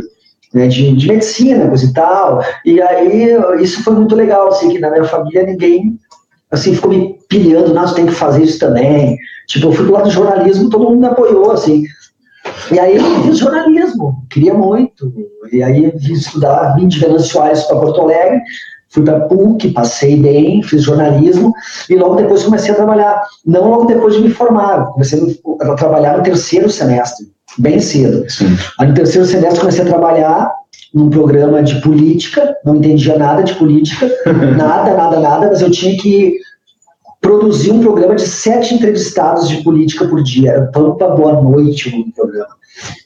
né, 0.56 0.68
de, 0.68 0.96
de 0.96 1.08
medicina, 1.08 1.68
coisa 1.68 1.86
e 1.86 1.94
tal. 1.94 2.42
E 2.66 2.82
aí, 2.82 3.30
isso 3.60 3.84
foi 3.84 3.94
muito 3.94 4.16
legal, 4.16 4.48
assim, 4.48 4.70
que 4.70 4.80
na 4.80 4.90
minha 4.90 5.04
família 5.04 5.44
ninguém 5.44 6.00
assim, 6.52 6.74
ficou 6.74 6.90
me 6.90 7.20
pilhando, 7.28 7.74
nossa, 7.74 7.96
tem 7.96 8.06
que 8.06 8.14
fazer 8.14 8.44
isso 8.44 8.60
também. 8.60 9.18
Tipo, 9.48 9.68
eu 9.68 9.72
fui 9.74 9.86
do 9.86 9.92
lado 9.92 10.06
do 10.06 10.12
jornalismo, 10.12 10.70
todo 10.70 10.86
mundo 10.86 11.00
me 11.00 11.08
apoiou, 11.08 11.52
assim. 11.52 11.84
E 12.72 12.80
aí 12.80 12.96
eu 12.96 13.24
fiz 13.24 13.38
jornalismo, 13.38 14.24
queria 14.30 14.54
muito. 14.54 15.12
E 15.52 15.62
aí 15.62 15.92
vim 15.96 16.14
estudar, 16.14 16.76
vim 16.76 16.88
de 16.88 17.00
Venâncio 17.00 17.32
Soares 17.32 17.64
para 17.64 17.80
Porto 17.80 18.02
Alegre, 18.02 18.42
fui 18.90 19.04
para 19.04 19.22
PUC, 19.22 19.72
passei 19.72 20.16
bem, 20.16 20.64
fiz 20.64 20.84
jornalismo, 20.84 21.54
e 21.90 21.96
logo 21.96 22.16
depois 22.16 22.44
comecei 22.44 22.72
a 22.72 22.76
trabalhar. 22.76 23.22
Não 23.46 23.70
logo 23.70 23.86
depois 23.86 24.16
de 24.16 24.22
me 24.22 24.30
formar, 24.30 24.86
comecei 24.88 25.42
a 25.62 25.74
trabalhar 25.74 26.18
no 26.18 26.24
terceiro 26.24 26.70
semestre, 26.70 27.28
bem 27.58 27.80
cedo. 27.80 28.26
Sim. 28.30 28.56
Aí 28.80 28.88
no 28.88 28.94
terceiro 28.94 29.28
semestre 29.28 29.60
comecei 29.60 29.84
a 29.84 29.88
trabalhar 29.88 30.52
num 30.94 31.10
programa 31.10 31.62
de 31.62 31.82
política, 31.82 32.56
não 32.64 32.76
entendia 32.78 33.18
nada 33.18 33.44
de 33.44 33.54
política, 33.56 34.10
nada, 34.58 34.94
nada, 34.94 35.20
nada, 35.20 35.48
mas 35.48 35.62
eu 35.62 35.70
tinha 35.70 35.98
que 35.98 36.38
produzir 37.20 37.72
um 37.72 37.82
programa 37.82 38.16
de 38.16 38.28
sete 38.28 38.76
entrevistados 38.76 39.50
de 39.50 39.64
política 39.64 40.08
por 40.08 40.22
dia. 40.24 40.52
Era 40.52 40.68
Pampa 40.68 41.08
Boa 41.10 41.42
Noite 41.42 41.90
o 41.90 42.14
programa. 42.14 42.56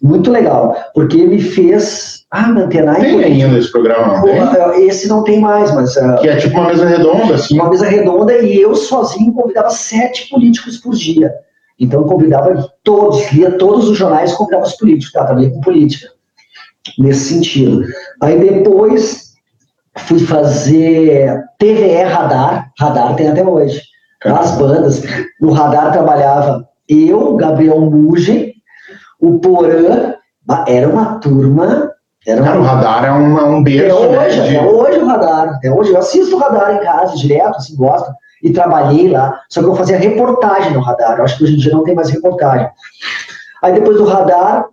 Muito 0.01 0.31
legal, 0.31 0.75
porque 0.93 1.25
me 1.25 1.39
fez 1.39 2.19
ah, 2.31 2.49
em 2.49 2.53
Tem 2.55 2.83
política. 2.83 3.25
ainda 3.25 3.57
esse 3.57 3.71
programa, 3.71 4.17
não 4.17 4.21
tem? 4.21 4.35
Pô, 4.35 4.71
Esse 4.73 5.07
não 5.07 5.23
tem 5.23 5.39
mais, 5.39 5.73
mas 5.73 5.97
ah, 5.97 6.17
Que 6.17 6.29
é 6.29 6.35
tipo 6.35 6.59
uma 6.59 6.67
mesa 6.67 6.85
redonda, 6.85 7.35
assim. 7.35 7.55
uma 7.55 7.69
mesa 7.69 7.87
redonda 7.87 8.37
e 8.37 8.61
eu 8.61 8.75
sozinho 8.75 9.33
convidava 9.33 9.69
sete 9.71 10.29
políticos 10.29 10.77
por 10.77 10.93
dia. 10.93 11.33
Então 11.79 12.01
eu 12.01 12.07
convidava 12.07 12.69
todos, 12.83 13.31
lia 13.31 13.51
todos 13.57 13.87
os 13.89 13.97
jornais, 13.97 14.33
convidava 14.33 14.65
os 14.65 14.75
políticos, 14.75 15.13
tá? 15.13 15.25
Trabalhei 15.25 15.49
com 15.51 15.61
política, 15.61 16.09
nesse 16.97 17.33
sentido. 17.33 17.85
Aí 18.21 18.37
depois 18.39 19.29
fui 19.97 20.19
fazer 20.19 21.43
TVE 21.57 22.03
Radar, 22.03 22.71
Radar 22.79 23.15
tem 23.15 23.29
até 23.29 23.45
hoje, 23.45 23.81
as 24.23 24.57
bandas. 24.57 25.03
No 25.39 25.51
Radar 25.51 25.91
trabalhava 25.91 26.67
eu, 26.87 27.35
Gabriel 27.35 27.79
Mugen, 27.81 28.53
o 29.21 29.39
Porã, 29.39 30.15
era 30.67 30.89
uma 30.89 31.19
turma, 31.19 31.91
era 32.25 32.43
Cara, 32.43 32.57
o 32.57 32.61
uma 32.61 32.71
radar 32.71 33.05
é 33.05 33.11
um, 33.11 33.33
um 33.33 33.61
até 33.61 33.63
berço, 33.63 34.09
né? 34.09 34.25
hoje, 34.27 34.41
de- 34.49 34.57
até 34.57 34.65
hoje 34.67 34.99
o 34.99 35.05
radar, 35.05 35.49
até 35.55 35.71
hoje. 35.71 35.91
Eu 35.91 35.97
assisto 35.99 36.35
o 36.35 36.39
radar 36.39 36.75
em 36.75 36.79
casa 36.83 37.15
direto, 37.15 37.55
assim, 37.57 37.75
gosto. 37.75 38.11
E 38.43 38.51
trabalhei 38.51 39.09
lá. 39.09 39.41
Só 39.49 39.61
que 39.61 39.67
eu 39.67 39.75
fazia 39.75 39.97
reportagem 39.97 40.73
no 40.73 40.81
radar. 40.81 41.17
Eu 41.17 41.23
acho 41.23 41.37
que 41.37 41.43
hoje 41.43 41.55
em 41.55 41.57
dia 41.57 41.73
não 41.73 41.83
tem 41.83 41.95
mais 41.95 42.09
reportagem. 42.09 42.69
Aí 43.61 43.73
depois 43.73 43.97
do 43.97 44.05
radar, 44.05 44.65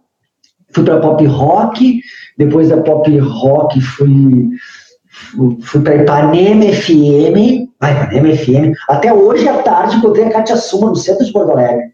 fui 0.72 0.84
para 0.84 1.00
pop 1.00 1.24
rock. 1.26 2.00
Depois 2.38 2.68
da 2.68 2.76
pop 2.78 3.18
rock, 3.18 3.80
fui, 3.80 4.50
fui, 5.62 5.80
para 5.80 5.96
Ipanema 5.96 6.64
FM. 6.64 7.66
Ah, 7.80 7.92
Ipanema 7.92 8.36
FM. 8.36 8.76
Até 8.88 9.12
hoje 9.12 9.48
à 9.48 9.62
tarde 9.62 9.96
encontrei 9.96 10.26
a 10.26 10.30
Cátia 10.30 10.56
Suma 10.56 10.88
no 10.88 10.96
centro 10.96 11.24
de 11.24 11.32
Porto 11.32 11.52
Alegre. 11.52 11.84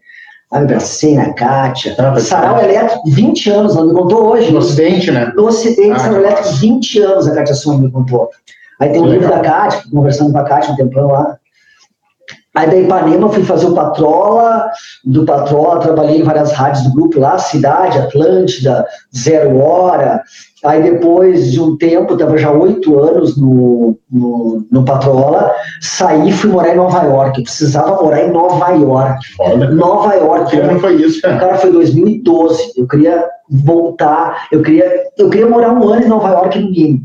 a 0.51 0.59
abracei 0.59 1.15
na 1.15 1.33
Kátia. 1.33 1.95
Ah, 1.97 2.19
Sarau 2.19 2.61
Elétrico, 2.61 3.09
20 3.09 3.49
anos, 3.49 3.75
ela 3.75 3.85
me 3.85 3.93
contou 3.93 4.31
hoje. 4.31 4.51
No 4.51 4.59
Ocidente, 4.59 5.11
né? 5.11 5.31
No 5.35 5.47
Ocidente, 5.47 5.93
ah, 5.93 5.99
Sarau 5.99 6.19
Elétrico, 6.19 6.55
20 6.55 6.99
anos, 6.99 7.27
a 7.27 7.35
Kátia 7.35 7.55
Soma 7.55 7.79
me 7.79 7.91
contou. 7.91 8.29
Aí 8.81 8.89
tem 8.89 8.99
o 8.99 9.05
um 9.05 9.07
livro 9.07 9.29
da 9.29 9.39
Kátia, 9.39 9.81
conversando 9.89 10.33
com 10.33 10.37
a 10.39 10.43
Kátia 10.43 10.73
um 10.73 10.75
tempão 10.75 11.07
lá. 11.07 11.37
Aí 12.55 12.69
da 12.69 12.77
Ipanema 12.77 13.29
fui 13.29 13.43
fazer 13.43 13.65
o 13.65 13.73
Patrola, 13.73 14.69
do 15.03 15.25
Patrola 15.25 15.79
trabalhei 15.79 16.19
em 16.19 16.23
várias 16.23 16.51
rádios 16.51 16.83
do 16.83 16.93
grupo 16.93 17.19
lá, 17.19 17.37
Cidade, 17.39 17.97
Atlântida, 17.97 18.85
Zero 19.15 19.57
Hora. 19.57 20.21
Aí 20.63 20.81
depois 20.81 21.51
de 21.51 21.59
um 21.59 21.75
tempo, 21.75 22.13
estava 22.13 22.37
já 22.37 22.51
oito 22.51 22.97
anos 22.99 23.35
no, 23.35 23.97
no, 24.09 24.65
no, 24.71 24.85
Patrola, 24.85 25.51
saí 25.81 26.29
e 26.29 26.31
fui 26.31 26.51
morar 26.51 26.73
em 26.73 26.77
Nova 26.77 27.03
York. 27.03 27.39
Eu 27.39 27.43
precisava 27.43 28.01
morar 28.01 28.23
em 28.23 28.31
Nova 28.31 28.69
York. 28.69 29.33
Foda. 29.35 29.69
Nova 29.73 30.13
York. 30.13 30.55
Como 30.55 30.79
foi 30.79 30.95
isso, 31.01 31.21
cara? 31.21 31.39
Cara, 31.39 31.57
foi 31.57 31.71
2012. 31.71 32.73
Eu 32.77 32.87
queria 32.87 33.27
voltar, 33.49 34.47
eu 34.51 34.61
queria, 34.61 35.03
eu 35.17 35.29
queria 35.29 35.47
morar 35.47 35.73
um 35.73 35.89
ano 35.89 36.05
em 36.05 36.09
Nova 36.09 36.29
York 36.29 36.59
no 36.59 36.71
mínimo. 36.71 37.01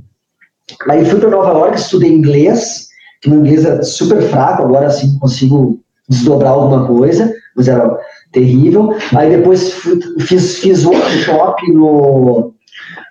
Aí 0.89 1.05
fui 1.05 1.19
para 1.19 1.31
Nova 1.31 1.51
York, 1.51 1.79
estudei 1.79 2.13
inglês, 2.13 2.88
é 3.27 3.83
super 3.83 4.23
fraco, 4.23 4.63
agora 4.63 4.91
sim 4.91 5.19
consigo 5.19 5.81
desdobrar 6.09 6.53
alguma 6.53 6.87
coisa, 6.87 7.33
mas 7.57 7.69
era 7.69 7.99
terrível. 8.33 8.95
Aí 9.15 9.37
depois 9.37 9.73
fiz, 10.21 10.59
fiz 10.59 10.85
workshop 10.85 11.73
no, 11.73 12.55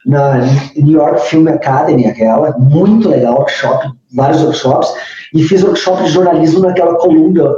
na 0.06 0.38
New 0.76 0.98
York 0.98 1.22
Film 1.28 1.48
Academy, 1.48 2.06
aquela, 2.06 2.58
muito 2.58 3.10
legal, 3.10 3.36
workshop, 3.36 3.90
vários 4.16 4.42
workshops, 4.42 4.94
e 5.34 5.44
fiz 5.44 5.64
workshop 5.64 6.04
de 6.04 6.12
jornalismo 6.12 6.62
naquela 6.62 6.96
Columbia 6.96 7.52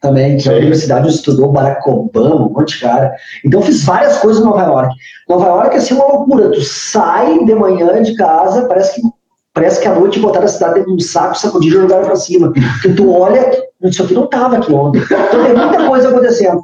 também, 0.00 0.36
que 0.36 0.48
é 0.48 0.52
a 0.52 0.56
universidade 0.56 1.08
estudou 1.08 1.52
Barack 1.52 1.88
Obama, 1.88 2.46
um 2.46 2.52
monte 2.52 2.74
de 2.74 2.80
cara. 2.80 3.14
Então 3.44 3.62
fiz 3.62 3.84
várias 3.84 4.18
coisas 4.18 4.42
em 4.42 4.44
Nova 4.44 4.62
York. 4.62 4.94
Nova 5.28 5.46
York 5.46 5.74
é 5.76 5.78
assim 5.78 5.94
uma 5.94 6.08
loucura, 6.08 6.50
tu 6.50 6.60
sai 6.60 7.44
de 7.44 7.54
manhã 7.54 8.02
de 8.02 8.14
casa, 8.16 8.66
parece 8.66 9.00
que 9.00 9.08
Parece 9.54 9.80
que 9.80 9.88
à 9.88 9.94
noite 9.94 10.18
botaram 10.18 10.46
a 10.46 10.48
cidade 10.48 10.74
dentro 10.74 10.96
de 10.96 10.96
um 10.96 11.06
saco, 11.06 11.36
sacudiram 11.36 11.80
e 11.80 11.82
jogaram 11.82 12.06
pra 12.06 12.16
cima. 12.16 12.52
Porque 12.52 12.94
tu 12.94 13.12
olha, 13.12 13.50
isso 13.82 14.02
aqui 14.02 14.14
não 14.14 14.26
tava 14.26 14.56
aqui 14.56 14.72
ontem. 14.72 15.02
Então 15.02 15.44
tem 15.44 15.54
muita 15.54 15.86
coisa 15.86 16.08
acontecendo. 16.08 16.62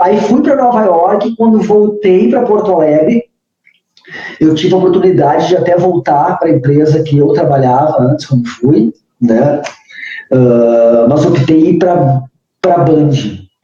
Aí 0.00 0.20
fui 0.20 0.40
para 0.42 0.56
Nova 0.56 0.84
York, 0.84 1.34
quando 1.36 1.60
voltei 1.60 2.30
para 2.30 2.42
Porto 2.42 2.72
Alegre, 2.72 3.24
eu 4.40 4.54
tive 4.54 4.74
a 4.74 4.78
oportunidade 4.78 5.48
de 5.48 5.56
até 5.56 5.76
voltar 5.76 6.38
para 6.38 6.48
a 6.48 6.52
empresa 6.52 7.02
que 7.02 7.18
eu 7.18 7.28
trabalhava 7.32 8.02
antes, 8.02 8.26
quando 8.26 8.48
fui, 8.48 8.92
né? 9.20 9.60
Uh, 10.32 11.08
mas 11.08 11.24
optei 11.24 11.78
para 11.78 12.22
a 12.66 12.78
Band, 12.78 13.10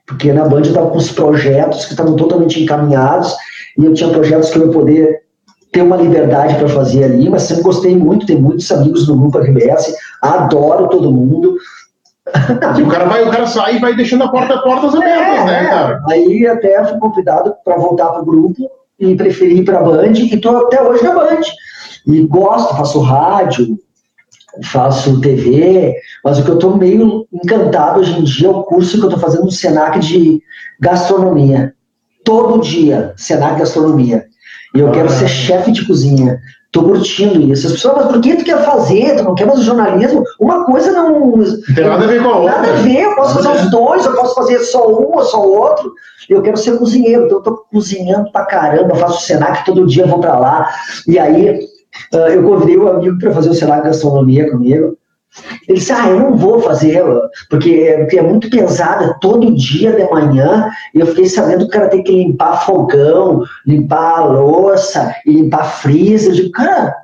porque 0.06 0.32
na 0.32 0.46
Band 0.46 0.58
eu 0.58 0.62
estava 0.62 0.90
com 0.90 0.98
os 0.98 1.10
projetos 1.10 1.84
que 1.84 1.92
estavam 1.92 2.16
totalmente 2.16 2.62
encaminhados 2.62 3.34
e 3.78 3.84
eu 3.84 3.94
tinha 3.94 4.10
projetos 4.10 4.50
que 4.50 4.58
eu 4.58 4.66
ia 4.66 4.72
poder 4.72 5.22
ter 5.74 5.82
uma 5.82 5.96
liberdade 5.96 6.54
para 6.54 6.68
fazer 6.68 7.02
ali, 7.02 7.28
mas 7.28 7.42
sempre 7.42 7.64
gostei 7.64 7.96
muito, 7.96 8.24
tem 8.24 8.40
muitos 8.40 8.70
amigos 8.70 9.08
no 9.08 9.16
grupo 9.16 9.38
RBS, 9.38 9.92
adoro 10.22 10.88
todo 10.88 11.10
mundo. 11.10 11.56
E 12.78 12.82
o 12.82 12.86
cara 12.86 13.06
vai, 13.06 13.24
o 13.24 13.30
cara 13.30 13.46
sai 13.46 13.76
e 13.76 13.80
vai 13.80 13.94
deixando 13.94 14.22
a 14.22 14.28
porta 14.28 14.62
portas 14.62 14.94
abertas, 14.94 15.40
é, 15.40 15.44
né, 15.44 15.68
cara? 15.68 16.02
Aí 16.08 16.46
até 16.46 16.82
fui 16.84 16.98
convidado 16.98 17.54
para 17.64 17.76
voltar 17.76 18.10
pro 18.10 18.24
grupo 18.24 18.70
e 19.00 19.16
preferi 19.16 19.58
ir 19.58 19.64
para 19.64 19.82
Band 19.82 20.12
e 20.12 20.36
tô 20.38 20.50
até 20.50 20.80
hoje 20.80 21.02
na 21.02 21.12
Band. 21.12 21.40
E 22.06 22.20
gosto, 22.22 22.76
faço 22.76 23.00
rádio, 23.00 23.76
faço 24.62 25.20
TV, 25.20 25.92
mas 26.24 26.38
o 26.38 26.44
que 26.44 26.50
eu 26.50 26.54
estou 26.54 26.76
meio 26.76 27.26
encantado 27.32 27.98
hoje 27.98 28.18
em 28.18 28.22
dia 28.22 28.46
é 28.46 28.50
o 28.50 28.62
curso 28.62 28.96
que 28.96 29.04
eu 29.04 29.08
estou 29.08 29.20
fazendo 29.20 29.44
no 29.44 29.50
Senac 29.50 29.98
de 29.98 30.40
gastronomia. 30.80 31.74
Todo 32.24 32.62
dia, 32.62 33.12
Senac 33.16 33.58
Gastronomia. 33.58 34.24
E 34.74 34.80
eu 34.80 34.88
ah. 34.88 34.92
quero 34.92 35.08
ser 35.08 35.28
chefe 35.28 35.70
de 35.70 35.86
cozinha. 35.86 36.40
Tô 36.72 36.82
curtindo 36.82 37.40
isso. 37.52 37.68
As 37.68 37.74
pessoas, 37.74 37.94
mas 37.96 38.06
por 38.08 38.20
que 38.20 38.34
tu 38.34 38.44
quer 38.44 38.64
fazer? 38.64 39.16
Tu 39.16 39.22
não 39.22 39.36
quer 39.36 39.46
mais 39.46 39.60
o 39.60 39.62
jornalismo? 39.62 40.24
Uma 40.40 40.64
coisa 40.64 40.90
não. 40.90 41.36
Não 41.36 41.44
tem 41.74 41.84
nada 41.84 42.04
a 42.04 42.08
ver 42.08 42.20
com 42.20 42.28
a 42.28 42.38
outra. 42.38 42.56
Nada 42.56 42.72
a 42.72 42.76
ver, 42.76 43.02
eu 43.02 43.14
posso 43.14 43.34
fazer 43.40 43.62
os 43.62 43.70
dois, 43.70 44.04
eu 44.04 44.12
posso 44.16 44.34
fazer 44.34 44.58
só 44.58 44.88
um 44.88 45.14
ou 45.14 45.22
só 45.22 45.40
o 45.40 45.56
outro. 45.56 45.92
Eu 46.28 46.42
quero 46.42 46.56
ser 46.56 46.76
cozinheiro, 46.76 47.26
então 47.26 47.38
eu 47.38 47.42
tô 47.44 47.64
cozinhando 47.70 48.32
pra 48.32 48.46
caramba, 48.46 48.96
faço 48.96 49.18
o 49.18 49.20
Senac 49.20 49.64
todo 49.64 49.86
dia, 49.86 50.06
vou 50.06 50.18
pra 50.18 50.36
lá. 50.36 50.68
E 51.06 51.16
aí, 51.16 51.60
uh, 52.12 52.16
eu 52.16 52.42
convidei 52.42 52.76
um 52.76 52.88
amigo 52.88 53.18
para 53.20 53.32
fazer 53.32 53.50
o 53.50 53.54
Senac 53.54 53.84
Gastronomia 53.84 54.50
comigo. 54.50 54.96
Ele 55.68 55.78
disse, 55.78 55.92
ah, 55.92 56.08
eu 56.08 56.18
não 56.18 56.36
vou 56.36 56.60
fazer, 56.60 57.02
porque, 57.50 57.96
porque 58.00 58.18
é 58.18 58.22
muito 58.22 58.48
pesada, 58.50 59.04
é 59.06 59.14
todo 59.20 59.54
dia 59.54 59.92
de 59.92 60.04
manhã, 60.10 60.70
e 60.94 61.00
eu 61.00 61.06
fiquei 61.08 61.26
sabendo 61.26 61.60
que 61.60 61.64
o 61.64 61.70
cara 61.70 61.88
tem 61.88 62.02
que 62.02 62.12
limpar 62.12 62.64
fogão, 62.64 63.42
limpar 63.66 64.18
a 64.18 64.24
louça, 64.24 65.14
limpar 65.26 65.64
freezer. 65.64 66.30
Eu 66.30 66.36
digo, 66.36 66.50
cara, 66.52 66.94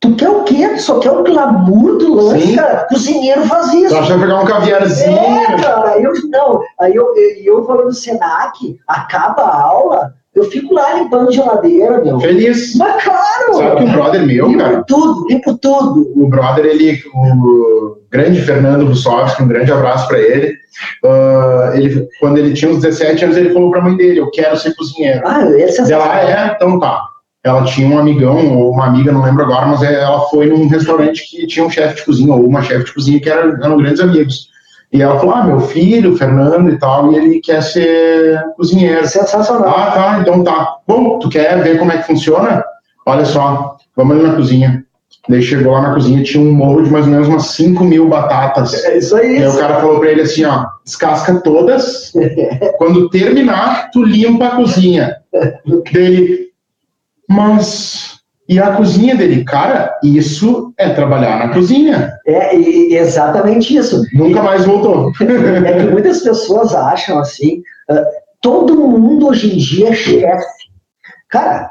tu 0.00 0.14
quer 0.14 0.28
o 0.28 0.44
quê? 0.44 0.68
Tu 0.68 0.82
só 0.82 0.98
quer 0.98 1.10
o 1.10 1.24
glamour 1.24 1.98
do 1.98 2.14
lanche, 2.14 2.48
Sim. 2.48 2.56
cara. 2.56 2.86
Cozinheiro 2.88 3.42
faz 3.46 3.72
isso. 3.72 3.94
Tu 3.94 3.98
acha 3.98 4.18
pegar 4.18 4.40
um 4.40 4.44
caviarzinho? 4.44 5.18
É, 5.18 5.56
cara, 5.62 5.98
eu 5.98 6.12
não. 6.28 6.60
Aí 6.80 6.94
eu, 6.94 7.14
eu, 7.16 7.44
eu 7.44 7.64
falando 7.64 7.86
no 7.86 7.92
Senac, 7.92 8.78
acaba 8.86 9.42
a 9.42 9.62
aula, 9.62 10.14
eu 10.34 10.44
fico 10.44 10.74
lá 10.74 10.94
limpando 10.94 11.30
geladeira, 11.30 12.02
meu. 12.02 12.18
Feliz. 12.18 12.74
Mas 12.76 13.04
claro! 13.04 13.54
Sabe 13.54 13.76
que 13.76 13.84
um 13.84 13.92
brother 13.92 14.26
meu, 14.26 14.46
limpo 14.46 14.58
cara. 14.58 14.84
tudo, 14.84 15.26
limpo 15.28 15.58
tudo. 15.58 16.12
O 16.16 16.28
brother, 16.28 16.64
ele, 16.64 17.02
o 17.14 17.98
grande 18.10 18.40
Fernando 18.40 18.86
Russovski, 18.86 19.42
um 19.42 19.48
grande 19.48 19.70
abraço 19.70 20.08
para 20.08 20.18
ele. 20.18 20.54
Uh, 21.04 21.74
ele. 21.74 22.08
Quando 22.18 22.38
ele 22.38 22.54
tinha 22.54 22.70
uns 22.70 22.80
17 22.80 23.24
anos, 23.24 23.36
ele 23.36 23.52
falou 23.52 23.70
pra 23.70 23.82
mãe 23.82 23.94
dele: 23.94 24.20
Eu 24.20 24.30
quero 24.30 24.56
ser 24.56 24.74
cozinheiro. 24.74 25.20
Ah, 25.26 25.44
essa 25.58 25.82
é 25.82 25.92
Ela, 25.92 26.20
é, 26.20 26.52
então 26.56 26.80
tá. 26.80 27.02
Ela 27.44 27.64
tinha 27.64 27.88
um 27.88 27.98
amigão, 27.98 28.56
ou 28.56 28.70
uma 28.70 28.86
amiga, 28.86 29.10
não 29.10 29.24
lembro 29.24 29.42
agora, 29.42 29.66
mas 29.66 29.82
ela 29.82 30.20
foi 30.28 30.46
num 30.46 30.68
restaurante 30.68 31.28
que 31.28 31.46
tinha 31.46 31.66
um 31.66 31.70
chefe 31.70 31.96
de 31.96 32.04
cozinha, 32.04 32.32
ou 32.32 32.46
uma 32.46 32.62
chefe 32.62 32.84
de 32.84 32.94
cozinha, 32.94 33.20
que 33.20 33.28
eram, 33.28 33.50
eram 33.62 33.76
grandes 33.76 34.00
amigos. 34.00 34.51
E 34.92 35.00
ela 35.00 35.18
falou: 35.18 35.34
Ah, 35.34 35.44
meu 35.44 35.60
filho, 35.60 36.16
Fernando 36.16 36.70
e 36.70 36.78
tal, 36.78 37.12
e 37.12 37.16
ele 37.16 37.40
quer 37.40 37.62
ser 37.62 38.42
cozinheiro. 38.56 39.06
Sensacional. 39.08 39.74
Ah, 39.74 39.90
tá, 39.90 40.18
então 40.20 40.44
tá. 40.44 40.76
Bom, 40.86 41.18
tu 41.18 41.28
quer 41.28 41.62
ver 41.62 41.78
como 41.78 41.92
é 41.92 41.98
que 41.98 42.06
funciona? 42.06 42.62
Olha 43.06 43.24
só, 43.24 43.76
vamos 43.96 44.16
ali 44.16 44.26
na 44.26 44.36
cozinha. 44.36 44.84
Daí 45.28 45.40
chegou 45.40 45.72
lá 45.72 45.82
na 45.82 45.94
cozinha, 45.94 46.22
tinha 46.22 46.42
um 46.42 46.52
morro 46.52 46.82
de 46.82 46.90
mais 46.90 47.06
ou 47.06 47.12
menos 47.12 47.28
umas 47.28 47.46
5 47.46 47.84
mil 47.84 48.08
batatas. 48.08 48.74
É 48.84 48.98
isso 48.98 49.16
aí. 49.16 49.38
E 49.38 49.42
aí 49.42 49.48
o 49.48 49.56
cara 49.56 49.80
falou 49.80 50.00
pra 50.00 50.10
ele 50.10 50.22
assim: 50.22 50.44
ó, 50.44 50.66
descasca 50.84 51.40
todas. 51.40 52.12
Quando 52.76 53.08
terminar, 53.08 53.90
tu 53.92 54.02
limpa 54.02 54.46
a 54.46 54.56
cozinha. 54.56 55.16
Dele, 55.92 56.48
mas 57.28 58.11
e 58.52 58.58
a 58.58 58.76
cozinha 58.76 59.16
dele, 59.16 59.44
cara, 59.44 59.98
isso 60.04 60.74
é 60.76 60.90
trabalhar 60.90 61.38
na 61.38 61.54
cozinha. 61.54 62.12
É, 62.26 62.54
exatamente 62.54 63.74
isso. 63.74 64.02
Nunca 64.12 64.42
mais 64.42 64.66
voltou. 64.66 65.10
É 65.64 65.72
que 65.78 65.90
muitas 65.90 66.20
pessoas 66.20 66.74
acham 66.74 67.18
assim, 67.18 67.62
uh, 67.90 68.04
todo 68.42 68.76
mundo 68.76 69.28
hoje 69.28 69.54
em 69.54 69.56
dia 69.56 69.88
é 69.88 69.94
chefe. 69.94 70.70
Cara, 71.30 71.70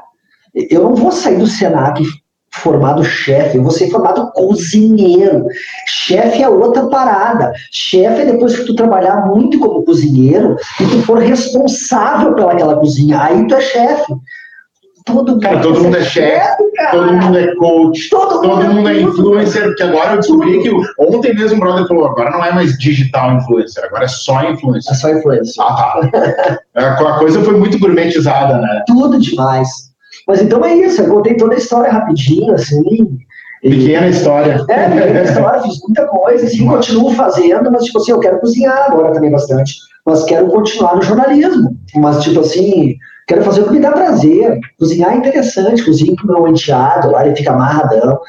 eu 0.52 0.82
não 0.82 0.96
vou 0.96 1.12
sair 1.12 1.38
do 1.38 1.46
Senac 1.46 2.02
formado 2.50 3.04
chefe, 3.04 3.58
eu 3.58 3.62
vou 3.62 3.70
ser 3.70 3.88
formado 3.88 4.32
cozinheiro. 4.32 5.46
Chefe 5.86 6.42
é 6.42 6.48
outra 6.48 6.88
parada. 6.88 7.52
Chefe 7.70 8.22
é 8.22 8.26
depois 8.26 8.58
que 8.58 8.66
tu 8.66 8.74
trabalhar 8.74 9.24
muito 9.26 9.60
como 9.60 9.84
cozinheiro 9.84 10.56
e 10.80 10.84
tu 10.84 11.02
for 11.02 11.18
responsável 11.18 12.34
pelaquela 12.34 12.74
cozinha. 12.76 13.22
Aí 13.22 13.46
tu 13.46 13.54
é 13.54 13.60
chefe. 13.60 14.12
Todo, 15.04 15.40
cara, 15.40 15.60
todo 15.60 15.82
mundo 15.82 15.96
é 15.96 16.04
chefe, 16.04 16.62
todo 16.90 17.12
mundo 17.12 17.38
é 17.38 17.54
coach, 17.56 18.08
todo, 18.08 18.40
todo 18.40 18.46
mundo, 18.46 18.74
mundo, 18.74 18.88
é 18.88 19.00
influencer, 19.00 19.64
porque 19.64 19.82
agora 19.82 20.12
eu 20.12 20.16
descobri 20.18 20.62
que 20.62 20.70
ontem 20.98 21.34
mesmo 21.34 21.56
o 21.56 21.60
brother 21.60 21.88
falou, 21.88 22.06
agora 22.06 22.30
não 22.30 22.44
é 22.44 22.52
mais 22.52 22.78
digital 22.78 23.36
influencer, 23.36 23.84
agora 23.84 24.04
é 24.04 24.08
só 24.08 24.42
influencer. 24.44 24.92
É 24.92 24.94
só 24.94 25.10
influencer. 25.10 25.64
Ah, 25.64 25.74
tá. 25.74 26.58
É, 26.74 26.84
a 26.84 27.18
coisa 27.18 27.42
foi 27.42 27.54
muito 27.58 27.78
gourmetizada, 27.78 28.56
né? 28.56 28.82
Tudo 28.86 29.20
demais. 29.20 29.68
Mas 30.26 30.40
então 30.40 30.64
é 30.64 30.74
isso, 30.74 31.02
eu 31.02 31.08
contei 31.08 31.36
toda 31.36 31.54
a 31.54 31.58
história 31.58 31.92
rapidinho, 31.92 32.54
assim. 32.54 33.18
Pequena 33.60 34.08
história. 34.08 34.64
É, 34.68 34.88
pequena 34.88 35.22
história, 35.22 35.62
fiz 35.62 35.78
muita 35.82 36.06
coisa, 36.06 36.46
assim, 36.46 36.66
continuo 36.66 37.10
fazendo, 37.14 37.70
mas 37.70 37.84
tipo 37.84 37.98
assim, 37.98 38.12
eu 38.12 38.20
quero 38.20 38.40
cozinhar 38.40 38.86
agora 38.90 39.12
também 39.12 39.30
bastante. 39.30 39.74
Mas 40.04 40.24
quero 40.24 40.48
continuar 40.48 40.96
no 40.96 41.02
jornalismo. 41.02 41.76
Mas, 41.94 42.22
tipo 42.22 42.40
assim, 42.40 42.96
Quero 43.26 43.42
fazer 43.42 43.62
o 43.62 43.66
que 43.66 43.72
me 43.72 43.80
dá 43.80 43.92
prazer. 43.92 44.58
Cozinhar 44.78 45.12
é 45.12 45.16
interessante, 45.16 45.84
cozinho 45.84 46.16
com 46.20 46.26
meu 46.26 46.48
enteado 46.48 47.10
lá, 47.10 47.26
ele 47.26 47.36
fica 47.36 47.52
amarradão. 47.52 48.20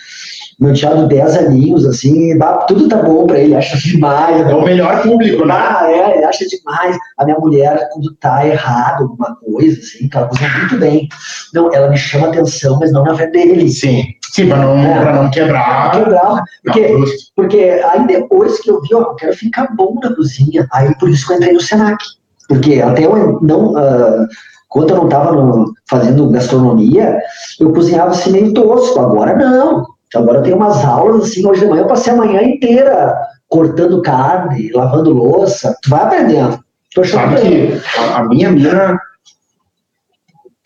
Meu 0.59 0.71
enteado 0.71 1.07
10 1.07 1.35
aninhos, 1.37 1.85
assim, 1.85 2.37
tudo 2.67 2.87
tá 2.87 2.97
bom 2.97 3.25
pra 3.25 3.39
ele, 3.39 3.55
acha 3.55 3.77
demais. 3.77 4.39
É 4.39 4.53
o 4.53 4.63
melhor 4.63 5.01
público, 5.01 5.45
né? 5.45 5.53
Ah, 5.55 5.87
é, 5.89 6.15
ele 6.17 6.25
acha 6.25 6.45
demais. 6.45 6.95
A 7.17 7.25
minha 7.25 7.37
mulher, 7.39 7.89
quando 7.91 8.13
tá 8.15 8.45
errado 8.47 9.03
alguma 9.03 9.35
coisa, 9.35 9.79
assim, 9.79 10.07
que 10.07 10.15
ela 10.15 10.27
cozinha 10.27 10.49
muito 10.59 10.77
bem. 10.77 11.09
Não, 11.53 11.73
ela 11.73 11.89
me 11.89 11.97
chama 11.97 12.27
atenção, 12.27 12.77
mas 12.79 12.91
não 12.91 13.03
na 13.03 13.15
frente 13.15 13.31
dele. 13.31 13.69
Sim. 13.69 14.03
Sim, 14.33 14.49
para 14.49 14.57
não, 14.57 14.77
é, 14.77 14.99
pra 14.99 15.13
não 15.13 15.29
quebrar. 15.29 15.91
Pra 15.91 15.99
quebrar. 15.99 16.43
Porque, 16.63 16.87
não, 16.87 17.05
porque 17.35 17.81
aí 17.91 18.07
depois 18.07 18.59
que 18.59 18.71
eu 18.71 18.81
vi, 18.81 18.95
ó, 18.95 19.01
eu 19.01 19.15
quero 19.15 19.33
ficar 19.35 19.67
bom 19.75 19.99
na 20.01 20.15
cozinha, 20.15 20.67
aí 20.71 20.93
por 20.97 21.07
isso 21.07 21.27
que 21.27 21.33
eu 21.33 21.37
entrei 21.37 21.53
no 21.53 21.61
Senac. 21.61 22.03
Porque 22.47 22.81
até 22.81 23.05
eu 23.05 23.39
não. 23.41 23.73
Uh, 23.73 24.27
quando 24.73 24.89
eu 24.89 24.97
não 24.97 25.05
estava 25.05 25.65
fazendo 25.87 26.29
gastronomia, 26.31 27.19
eu 27.59 27.71
cozinhava 27.71 28.09
assim 28.09 28.31
meio 28.31 28.53
tosco. 28.53 28.99
Agora 28.99 29.35
não. 29.35 29.85
Agora 30.15 30.39
eu 30.39 30.43
tenho 30.43 30.55
umas 30.55 30.83
aulas 30.83 31.25
assim, 31.25 31.45
hoje 31.45 31.61
de 31.61 31.67
manhã 31.67 31.83
eu 31.83 31.87
passei 31.87 32.11
a 32.11 32.15
manhã 32.15 32.41
inteira 32.41 33.15
cortando 33.47 34.01
carne, 34.01 34.71
lavando 34.73 35.13
louça. 35.13 35.77
Tu 35.83 35.91
vai 35.91 36.01
aprendendo. 36.01 36.59
Sabe 37.05 37.41
que 37.41 37.81
a, 37.99 38.17
a 38.17 38.23
minha 38.23 38.51
mina 38.51 38.99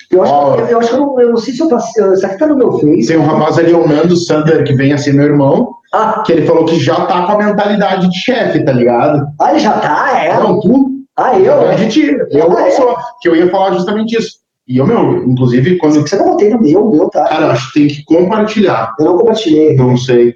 eu 0.10 0.24
acho, 0.24 0.34
oh. 0.34 0.56
eu, 0.56 0.68
eu, 0.68 0.80
acho 0.80 0.90
que 0.90 0.96
eu 0.96 1.00
não, 1.02 1.20
eu 1.20 1.30
não 1.32 1.38
sei 1.38 1.54
se 1.54 1.62
eu 1.62 1.68
passei. 1.68 2.16
Será 2.16 2.34
que 2.34 2.40
tá 2.40 2.48
no 2.48 2.56
meu 2.56 2.72
Face? 2.80 3.08
Tem 3.08 3.18
um 3.18 3.26
rapaz 3.26 3.60
ali, 3.60 3.74
o 3.74 3.86
Nando 3.86 4.16
Sander, 4.16 4.64
que 4.64 4.74
vem 4.74 4.94
a 4.94 4.98
ser 4.98 5.14
meu 5.14 5.26
irmão, 5.26 5.70
ah. 5.94 6.24
que 6.26 6.32
ele 6.32 6.48
falou 6.48 6.64
que 6.64 6.80
já 6.80 6.96
tá 7.06 7.26
com 7.26 7.34
a 7.34 7.38
mentalidade 7.38 8.10
de 8.10 8.18
chefe, 8.18 8.64
tá 8.64 8.72
ligado? 8.72 9.28
Ah, 9.38 9.52
ele 9.52 9.60
já 9.60 9.74
tá, 9.74 10.18
é? 10.18 10.34
Não, 10.40 10.62
tu. 10.62 10.97
Ah, 11.18 11.40
eu? 11.40 11.62
A 11.68 11.76
gente, 11.76 12.00
eu 12.30 12.56
ah, 12.56 12.68
é? 12.68 12.72
sou, 12.72 12.96
que 13.20 13.28
eu 13.28 13.36
ia 13.36 13.50
falar 13.50 13.74
justamente 13.74 14.16
isso. 14.16 14.38
E 14.68 14.78
eu, 14.78 14.86
meu, 14.86 15.24
inclusive, 15.24 15.78
quando. 15.78 16.02
Você 16.02 16.16
não 16.16 16.32
botei 16.32 16.50
no 16.50 16.62
meu, 16.62 16.90
meu, 16.92 17.10
tá? 17.10 17.26
Cara, 17.26 17.52
acho 17.52 17.72
que 17.72 17.80
tem 17.80 17.88
que 17.88 18.04
compartilhar. 18.04 18.94
Eu 19.00 19.06
não 19.06 19.18
compartilhei. 19.18 19.76
Não 19.76 19.98
sei. 19.98 20.36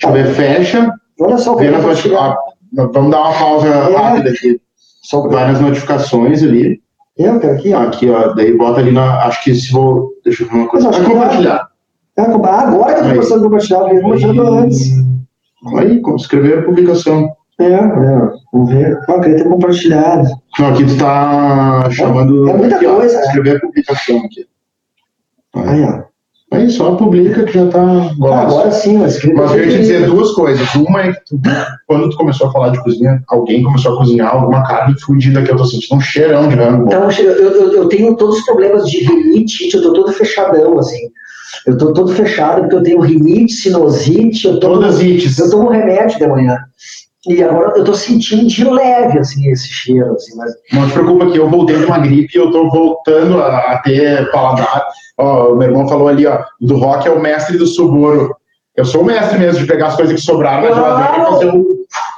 Deixa 0.00 0.06
eu 0.06 0.12
ver, 0.12 0.34
fecha. 0.34 0.94
Olha 1.20 1.38
só, 1.38 1.56
vê 1.56 1.70
nas 1.70 1.82
notificações. 1.82 2.36
Vamos 2.72 3.10
dar 3.10 3.20
uma 3.20 3.32
pausa 3.32 3.68
é. 3.68 3.96
rápida 3.96 4.30
aqui. 4.30 4.60
Só 5.02 5.26
Vai 5.28 5.50
nas 5.50 5.60
notificações 5.60 6.42
ali. 6.42 6.80
Eu 7.16 7.40
quero 7.40 7.54
aqui, 7.54 7.72
ó. 7.72 7.82
Aqui, 7.82 8.10
ó. 8.10 8.34
Daí 8.34 8.56
bota 8.56 8.80
ali 8.80 8.92
na. 8.92 9.24
Acho 9.24 9.42
que 9.42 9.54
se 9.54 9.72
vou. 9.72 10.12
Deixa 10.24 10.44
eu 10.44 10.48
ver 10.48 10.54
uma 10.54 10.68
coisa. 10.68 10.90
Vai 10.90 11.04
compartilhar. 11.04 11.68
É, 12.16 12.22
agora 12.22 12.94
que 12.94 13.00
eu 13.00 13.04
tô 13.04 13.10
começando 13.10 13.40
a 13.40 13.44
compartilhar, 13.44 13.94
eu 13.94 14.02
compartilhando 14.02 14.54
antes. 14.54 14.90
Aí, 15.76 16.02
escrever 16.16 16.58
a 16.58 16.62
publicação. 16.62 17.34
É, 17.58 17.64
é, 17.64 18.30
vamos 18.52 18.70
ver. 18.70 18.98
Ó, 19.08 19.20
queria 19.20 19.36
ter 19.36 19.48
compartilhado. 19.48 20.28
Não, 20.58 20.68
aqui 20.68 20.84
tu 20.84 20.98
tá 20.98 21.88
chamando. 21.90 22.48
É 22.48 22.52
muita 22.54 22.76
aqui, 22.76 22.86
coisa. 22.86 23.16
Ó, 23.16 23.20
é. 23.20 23.24
escrever 23.24 23.56
a 23.56 23.60
publicação 23.60 24.18
aqui. 24.18 24.46
Aí, 25.54 25.82
ó. 25.82 26.14
Aí 26.52 26.70
só 26.70 26.94
publica 26.94 27.44
que 27.44 27.52
já 27.52 27.66
tá. 27.68 27.80
Ah, 27.80 28.42
agora 28.42 28.70
sim, 28.70 28.98
mas. 28.98 29.22
Mas 29.24 29.52
eu 29.52 29.58
ia 29.58 29.68
te 29.70 29.78
dizer 29.78 30.06
duas 30.06 30.32
coisas. 30.32 30.72
Uma 30.74 31.02
é 31.02 31.12
que 31.12 31.20
tu, 31.26 31.40
quando 31.86 32.10
tu 32.10 32.16
começou 32.16 32.48
a 32.48 32.52
falar 32.52 32.68
de 32.70 32.82
cozinha, 32.82 33.22
alguém 33.28 33.62
começou 33.62 33.94
a 33.94 33.98
cozinhar 33.98 34.34
alguma 34.34 34.62
carne 34.62 34.98
fudida 35.00 35.42
que 35.42 35.50
eu 35.50 35.56
tô 35.56 35.64
sentindo 35.64 35.96
um 35.96 36.00
cheirão 36.00 36.48
de 36.48 36.54
rango. 36.54 36.86
Então, 36.86 37.10
eu, 37.10 37.32
eu, 37.32 37.72
eu 37.72 37.88
tenho 37.88 38.16
todos 38.16 38.38
os 38.38 38.44
problemas 38.44 38.88
de 38.88 38.98
rinite, 39.04 39.74
eu 39.74 39.82
tô 39.82 39.92
todo 39.92 40.12
fechadão, 40.12 40.78
assim. 40.78 41.10
Eu 41.66 41.76
tô 41.76 41.92
todo 41.92 42.12
fechado 42.12 42.62
porque 42.62 42.76
eu 42.76 42.82
tenho 42.82 43.00
rinite, 43.00 43.52
sinusite, 43.52 44.46
eu 44.46 44.60
tomo, 44.60 44.74
Todas 44.74 45.02
ites. 45.02 45.38
Eu 45.38 45.50
tomo 45.50 45.70
remédio 45.70 46.18
de 46.18 46.26
manhã. 46.26 46.58
E 47.28 47.42
agora 47.42 47.78
eu 47.78 47.84
tô 47.84 47.94
sentindo 47.94 48.46
de 48.46 48.64
leve, 48.64 49.18
assim, 49.18 49.50
esse 49.50 49.68
cheiro, 49.68 50.12
assim, 50.12 50.36
mas... 50.36 50.52
Não 50.72 50.86
te 50.86 50.92
preocupa 50.92 51.30
que 51.30 51.38
eu 51.38 51.48
voltei 51.48 51.78
de 51.78 51.84
uma 51.84 51.98
gripe 51.98 52.36
e 52.36 52.40
eu 52.40 52.50
tô 52.50 52.68
voltando 52.68 53.40
a, 53.42 53.72
a 53.72 53.78
ter 53.78 54.30
paladar. 54.30 54.86
Ó, 55.18 55.52
o 55.52 55.56
meu 55.56 55.68
irmão 55.68 55.88
falou 55.88 56.08
ali, 56.08 56.26
ó, 56.26 56.42
do 56.60 56.76
rock 56.76 57.08
é 57.08 57.10
o 57.10 57.20
mestre 57.20 57.56
do 57.56 57.66
suboro. 57.66 58.34
Eu 58.76 58.84
sou 58.84 59.02
o 59.02 59.04
mestre 59.04 59.38
mesmo 59.38 59.60
de 59.60 59.66
pegar 59.66 59.88
as 59.88 59.96
coisas 59.96 60.14
que 60.14 60.20
sobraram 60.20 60.68
na 60.68 60.74
geladeira 60.74 61.22
e 61.22 61.32
fazer 61.32 61.50
um, 61.50 61.64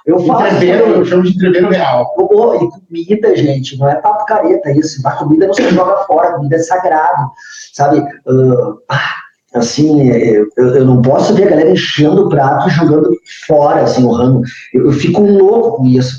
eu 0.06 0.16
um 0.16 0.36
treveiro, 0.36 0.84
eu 0.86 1.04
chamo 1.04 1.22
de 1.22 1.38
treveiro 1.38 1.68
real. 1.68 2.14
Oh, 2.16 2.54
e 2.54 2.70
comida, 2.70 3.36
gente, 3.36 3.78
não 3.78 3.88
é 3.88 3.96
papo 3.96 4.24
careta 4.24 4.70
isso. 4.70 5.06
A 5.06 5.12
comida 5.12 5.46
não 5.46 5.54
se 5.54 5.68
joga 5.68 6.04
fora, 6.04 6.28
a 6.28 6.32
comida 6.34 6.56
é 6.56 6.60
sagrado, 6.60 7.30
sabe? 7.74 7.98
Uh, 8.26 8.78
assim, 9.54 10.10
eu, 10.10 10.48
eu, 10.56 10.84
não 10.84 11.00
posso 11.00 11.34
ver 11.34 11.44
a 11.44 11.50
galera 11.50 11.70
enchendo 11.70 12.26
o 12.26 12.28
prato 12.28 12.68
e 12.68 12.72
jogando 12.72 13.10
fora, 13.46 13.82
assim, 13.82 14.04
o 14.04 14.12
rango. 14.12 14.42
Eu, 14.72 14.86
eu, 14.86 14.92
fico 14.92 15.22
louco 15.22 15.78
com 15.78 15.86
isso. 15.86 16.18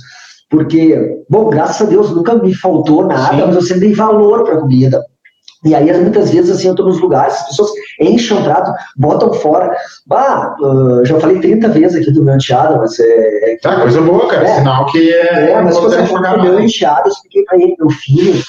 Porque, 0.50 1.24
bom, 1.30 1.50
graças 1.50 1.86
a 1.86 1.90
Deus 1.90 2.12
nunca 2.12 2.36
me 2.36 2.54
faltou 2.54 3.06
nada, 3.06 3.36
Sim. 3.36 3.46
mas 3.48 3.56
eu 3.56 3.62
sempre 3.62 3.88
dei 3.88 3.94
valor 3.94 4.44
para 4.44 4.56
a 4.56 4.62
comida. 4.62 5.04
E 5.66 5.74
aí, 5.74 5.92
muitas 6.00 6.30
vezes, 6.30 6.52
assim, 6.52 6.68
eu 6.68 6.72
estou 6.72 6.86
nos 6.86 7.00
lugares, 7.00 7.34
as 7.34 7.48
pessoas 7.48 7.72
enchem 8.00 8.38
o 8.38 8.44
prato, 8.44 8.72
botam 8.96 9.34
fora. 9.34 9.76
Bah, 10.06 10.56
uh, 10.62 11.04
já 11.04 11.20
falei 11.20 11.40
30 11.40 11.70
vezes 11.70 12.02
aqui 12.02 12.12
do 12.12 12.24
meu 12.24 12.36
enteado, 12.36 12.78
mas 12.78 12.98
é. 13.00 13.54
é 13.54 13.58
tá, 13.58 13.82
coisa 13.82 14.00
boa, 14.02 14.28
cara. 14.28 14.48
É, 14.48 14.56
Sinal 14.56 14.86
que 14.86 15.12
é. 15.12 15.52
É, 15.52 15.62
mas 15.62 15.78
meu 15.80 16.60
enteado, 16.60 17.08
eu 17.08 17.12
expliquei 17.12 17.44
para 17.44 17.58
ele, 17.58 17.76
meu 17.78 17.90
filho, 17.90 18.42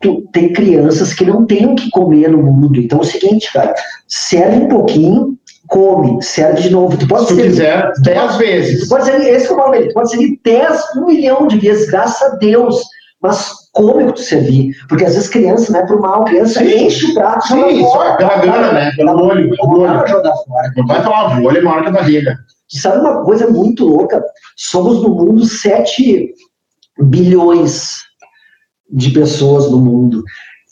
tu, 0.00 0.22
tem 0.32 0.52
crianças 0.52 1.12
que 1.12 1.24
não 1.24 1.44
têm 1.44 1.66
o 1.66 1.74
que 1.74 1.90
comer 1.90 2.30
no 2.30 2.42
mundo. 2.42 2.78
Então 2.80 2.98
é 2.98 3.02
o 3.02 3.04
seguinte, 3.04 3.52
cara, 3.52 3.74
serve 4.06 4.64
um 4.64 4.68
pouquinho, 4.68 5.36
come, 5.66 6.22
serve 6.22 6.62
de 6.62 6.70
novo. 6.70 6.96
Tu 6.96 7.06
pode 7.06 7.26
Se 7.26 7.34
quiser, 7.34 7.92
dez 8.02 8.36
vezes. 8.36 8.82
Tu 8.82 8.88
pode 8.88 9.04
ser, 9.04 9.20
esse 9.20 9.46
que 9.46 9.52
eu 9.52 9.56
falo 9.56 9.86
tu 9.86 9.94
pode 9.94 10.10
servir 10.10 10.40
dez, 10.44 10.82
um 10.96 11.06
milhão 11.06 11.46
de 11.46 11.58
vezes, 11.58 11.90
graças 11.90 12.32
a 12.32 12.36
Deus. 12.36 12.82
Mas 13.20 13.50
come 13.72 14.04
o 14.04 14.06
que 14.08 14.12
tu 14.12 14.20
servir. 14.20 14.76
Porque 14.88 15.04
às 15.04 15.14
vezes 15.14 15.28
criança 15.28 15.72
não 15.72 15.80
é 15.80 15.86
pro 15.86 16.00
mal, 16.00 16.24
criança 16.24 16.60
sim. 16.60 16.86
enche 16.86 17.10
o 17.10 17.14
prato, 17.14 17.48
joga 17.48 17.68
sim, 17.68 17.82
fora. 17.82 18.16
Pela 18.16 18.36
gana, 18.36 18.72
né? 18.72 18.92
Pelo 18.96 19.24
olho. 19.24 19.50
Pelo 19.56 19.80
olho. 19.80 20.06
Jogar 20.06 20.34
fora. 20.36 20.72
Não 20.76 20.86
vai 20.86 21.02
falar, 21.02 21.40
o 21.40 21.44
olho 21.44 21.64
marca 21.64 21.90
da 21.90 21.98
barriga. 21.98 22.38
Sabe 22.68 23.00
uma 23.00 23.24
coisa 23.24 23.48
muito 23.48 23.84
louca? 23.84 24.22
Somos 24.56 25.02
no 25.02 25.08
mundo 25.08 25.44
7 25.44 26.32
bilhões 27.00 28.07
de 28.90 29.10
pessoas 29.10 29.70
no 29.70 29.78
mundo. 29.78 30.22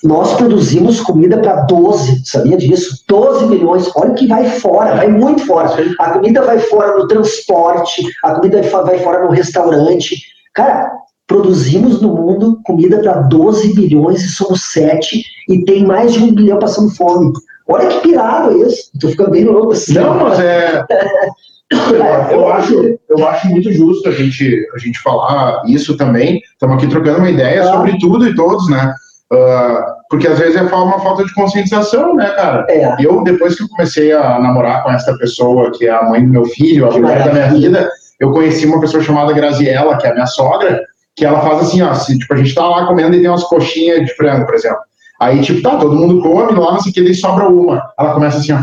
Nós 0.05 0.35
produzimos 0.35 1.01
comida 1.01 1.39
para 1.39 1.63
12, 1.63 2.23
sabia 2.25 2.57
disso? 2.57 3.03
12 3.09 3.47
milhões. 3.47 3.91
Olha 3.97 4.13
que 4.13 4.27
vai 4.27 4.49
fora, 4.61 4.95
vai 4.95 5.09
muito 5.09 5.47
fora. 5.47 5.71
A 5.99 6.11
comida 6.11 6.43
vai 6.43 6.59
fora 6.59 6.99
no 6.99 7.09
transporte, 7.09 8.03
a 8.23 8.35
comida 8.35 8.63
vai 8.63 8.99
fora 8.99 9.25
no 9.25 9.31
restaurante. 9.31 10.17
Cara, 10.55 10.93
produzimos 11.27 12.01
no 12.01 12.15
mundo 12.15 12.61
comida 12.65 12.99
para 12.99 13.23
12 13.23 13.75
bilhões 13.75 14.23
e 14.23 14.29
somos 14.29 14.71
7 14.71 15.25
e 15.49 15.65
tem 15.65 15.85
mais 15.85 16.13
de 16.13 16.23
um 16.23 16.33
bilhão 16.33 16.59
passando 16.59 16.95
fome. 16.95 17.33
Olha 17.67 17.89
que 17.89 18.01
pirado 18.01 18.57
isso. 18.67 18.91
Tô 19.01 19.09
ficando 19.09 19.31
bem 19.31 19.45
louco 19.45 19.73
assim. 19.73 19.95
Não, 19.95 20.15
mas 20.15 20.39
é. 20.39 20.85
eu, 22.31 22.53
acho, 22.53 22.99
eu 23.09 23.29
acho 23.29 23.49
muito 23.49 23.73
justo 23.73 24.09
a 24.09 24.13
gente, 24.13 24.69
a 24.75 24.79
gente 24.79 24.99
falar 25.01 25.63
isso 25.67 25.97
também. 25.97 26.41
Estamos 26.53 26.77
aqui 26.77 26.87
trocando 26.87 27.19
uma 27.19 27.31
ideia 27.31 27.65
sobre 27.65 27.99
tudo 27.99 28.29
e 28.29 28.35
todos, 28.35 28.69
né? 28.71 28.95
Uh, 29.33 29.97
porque 30.09 30.29
às 30.29 30.39
vezes 30.39 30.57
é 30.57 30.63
uma 30.63 31.01
falta 31.01 31.25
de 31.25 31.35
conscientização, 31.35 32.15
né, 32.15 32.31
cara? 32.31 32.65
É. 32.71 32.95
Eu, 33.01 33.25
depois 33.25 33.57
que 33.57 33.65
eu 33.65 33.69
comecei 33.69 34.13
a 34.13 34.39
namorar 34.39 34.85
com 34.85 34.93
essa 34.93 35.17
pessoa, 35.19 35.73
que 35.73 35.87
é 35.87 35.91
a 35.91 36.05
mãe 36.05 36.25
do 36.25 36.31
meu 36.31 36.45
filho, 36.45 36.89
a 36.89 36.93
mulher 36.93 37.25
da 37.25 37.33
minha 37.33 37.49
vida, 37.49 37.91
eu 38.21 38.31
conheci 38.31 38.67
uma 38.67 38.81
pessoa 38.81 39.03
chamada 39.03 39.33
Graziella, 39.33 39.99
que 39.99 40.07
é 40.07 40.11
a 40.11 40.15
minha 40.15 40.27
sogra, 40.27 40.81
que 41.17 41.25
ela 41.25 41.41
faz 41.41 41.61
assim, 41.61 41.83
ó, 41.83 41.93
se, 41.95 42.17
tipo, 42.17 42.33
a 42.33 42.37
gente 42.37 42.55
tá 42.55 42.69
lá 42.69 42.87
comendo 42.87 43.17
e 43.17 43.21
tem 43.21 43.29
umas 43.29 43.45
coxinhas 43.45 44.07
de 44.07 44.15
frango, 44.15 44.47
por 44.47 44.55
exemplo. 44.55 44.79
Aí, 45.21 45.41
tipo, 45.41 45.63
tá, 45.63 45.77
todo 45.77 45.97
mundo 45.97 46.21
come 46.21 46.53
lá, 46.53 46.73
não 46.73 46.81
sei 46.81 46.93
o 46.93 46.95
que, 46.95 47.03
daí 47.03 47.15
sobra 47.15 47.49
uma. 47.49 47.83
Ela 47.99 48.13
começa 48.13 48.39
assim, 48.39 48.53
ó, 48.53 48.61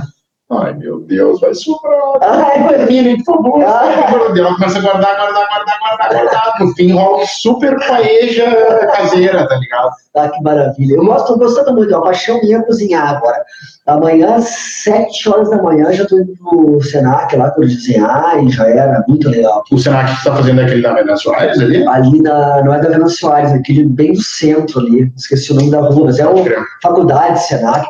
Ai, 0.51 0.73
meu 0.73 0.99
Deus, 0.99 1.39
vai 1.39 1.53
sobrar. 1.53 2.17
Ai, 2.21 2.67
termine, 2.67 3.23
por 3.23 3.35
favor. 3.35 3.63
Ai. 3.63 4.37
Ela 4.37 4.53
começa 4.53 4.77
a 4.77 4.81
guardar, 4.81 5.15
guardar, 5.15 5.47
guardar, 5.47 5.79
guardar, 5.79 6.13
guardar. 6.13 6.55
No 6.59 6.75
fim, 6.75 6.91
rola 6.91 7.25
super 7.25 7.77
paeja 7.87 8.45
caseira, 8.93 9.47
tá 9.47 9.55
ligado? 9.55 9.89
Ah, 10.15 10.29
que 10.29 10.43
maravilha. 10.43 10.95
Eu 10.95 11.05
gosto, 11.05 11.37
gostando 11.37 11.73
muito, 11.73 11.93
é 11.93 11.97
uma 11.97 12.03
paixão 12.03 12.39
minha 12.41 12.61
cozinhar 12.61 13.15
agora. 13.15 13.43
Amanhã, 13.87 14.35
às 14.35 14.47
7 14.83 15.29
horas 15.29 15.49
da 15.49 15.61
manhã, 15.61 15.91
já 15.91 16.03
estou 16.03 16.19
indo 16.19 16.33
pro 16.37 16.81
Senac 16.81 17.35
lá 17.35 17.49
para 17.51 17.65
desenhar 17.65 18.43
e 18.43 18.49
já 18.49 18.67
era 18.67 19.03
muito 19.07 19.29
legal. 19.29 19.63
O 19.71 19.77
Senac 19.77 20.09
que 20.09 20.17
está 20.17 20.35
fazendo 20.35 20.61
aquele 20.61 20.81
da 20.81 20.93
Vena 20.93 21.17
Soares 21.17 21.59
ali? 21.59 21.85
Ali 21.87 22.21
na, 22.21 22.63
não 22.63 22.73
é 22.73 22.79
da 22.79 22.89
Vena 22.89 23.09
Soares, 23.09 23.51
é 23.51 23.55
aquele 23.55 23.85
bem 23.85 24.13
do 24.13 24.21
centro 24.21 24.79
ali, 24.79 25.11
esqueci 25.17 25.51
o 25.51 25.55
nome 25.55 25.71
da 25.71 25.81
rua, 25.81 26.05
mas 26.05 26.19
é 26.19 26.27
uma 26.27 26.45
faculdade 26.81 27.45
Senac. 27.45 27.85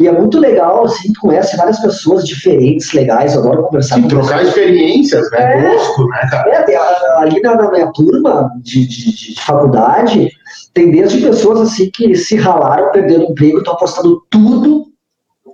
E 0.00 0.08
é 0.08 0.12
muito 0.12 0.38
legal, 0.38 0.84
assim, 0.84 1.12
tu 1.12 1.20
conhece 1.20 1.56
várias 1.56 1.78
pessoas 1.78 1.97
diferentes, 2.24 2.92
legais, 2.92 3.34
eu 3.34 3.40
adoro 3.40 3.64
conversar 3.64 4.00
com 4.00 4.08
trocar 4.08 4.38
pessoas. 4.38 4.48
experiências, 4.48 5.30
né? 5.30 5.58
É, 5.58 5.74
Gosto, 5.74 6.06
né, 6.08 6.28
cara? 6.30 6.50
É, 6.50 6.76
ali 7.18 7.40
na, 7.40 7.56
na 7.56 7.70
minha 7.70 7.92
turma 7.92 8.50
de, 8.62 8.86
de, 8.86 9.34
de 9.34 9.40
faculdade, 9.42 10.30
tem 10.74 10.90
desde 10.90 11.20
pessoas 11.20 11.60
assim 11.60 11.90
que 11.90 12.14
se 12.14 12.36
ralaram, 12.36 12.92
perderam 12.92 13.24
emprego, 13.24 13.58
estão 13.58 13.74
apostando 13.74 14.22
tudo 14.30 14.86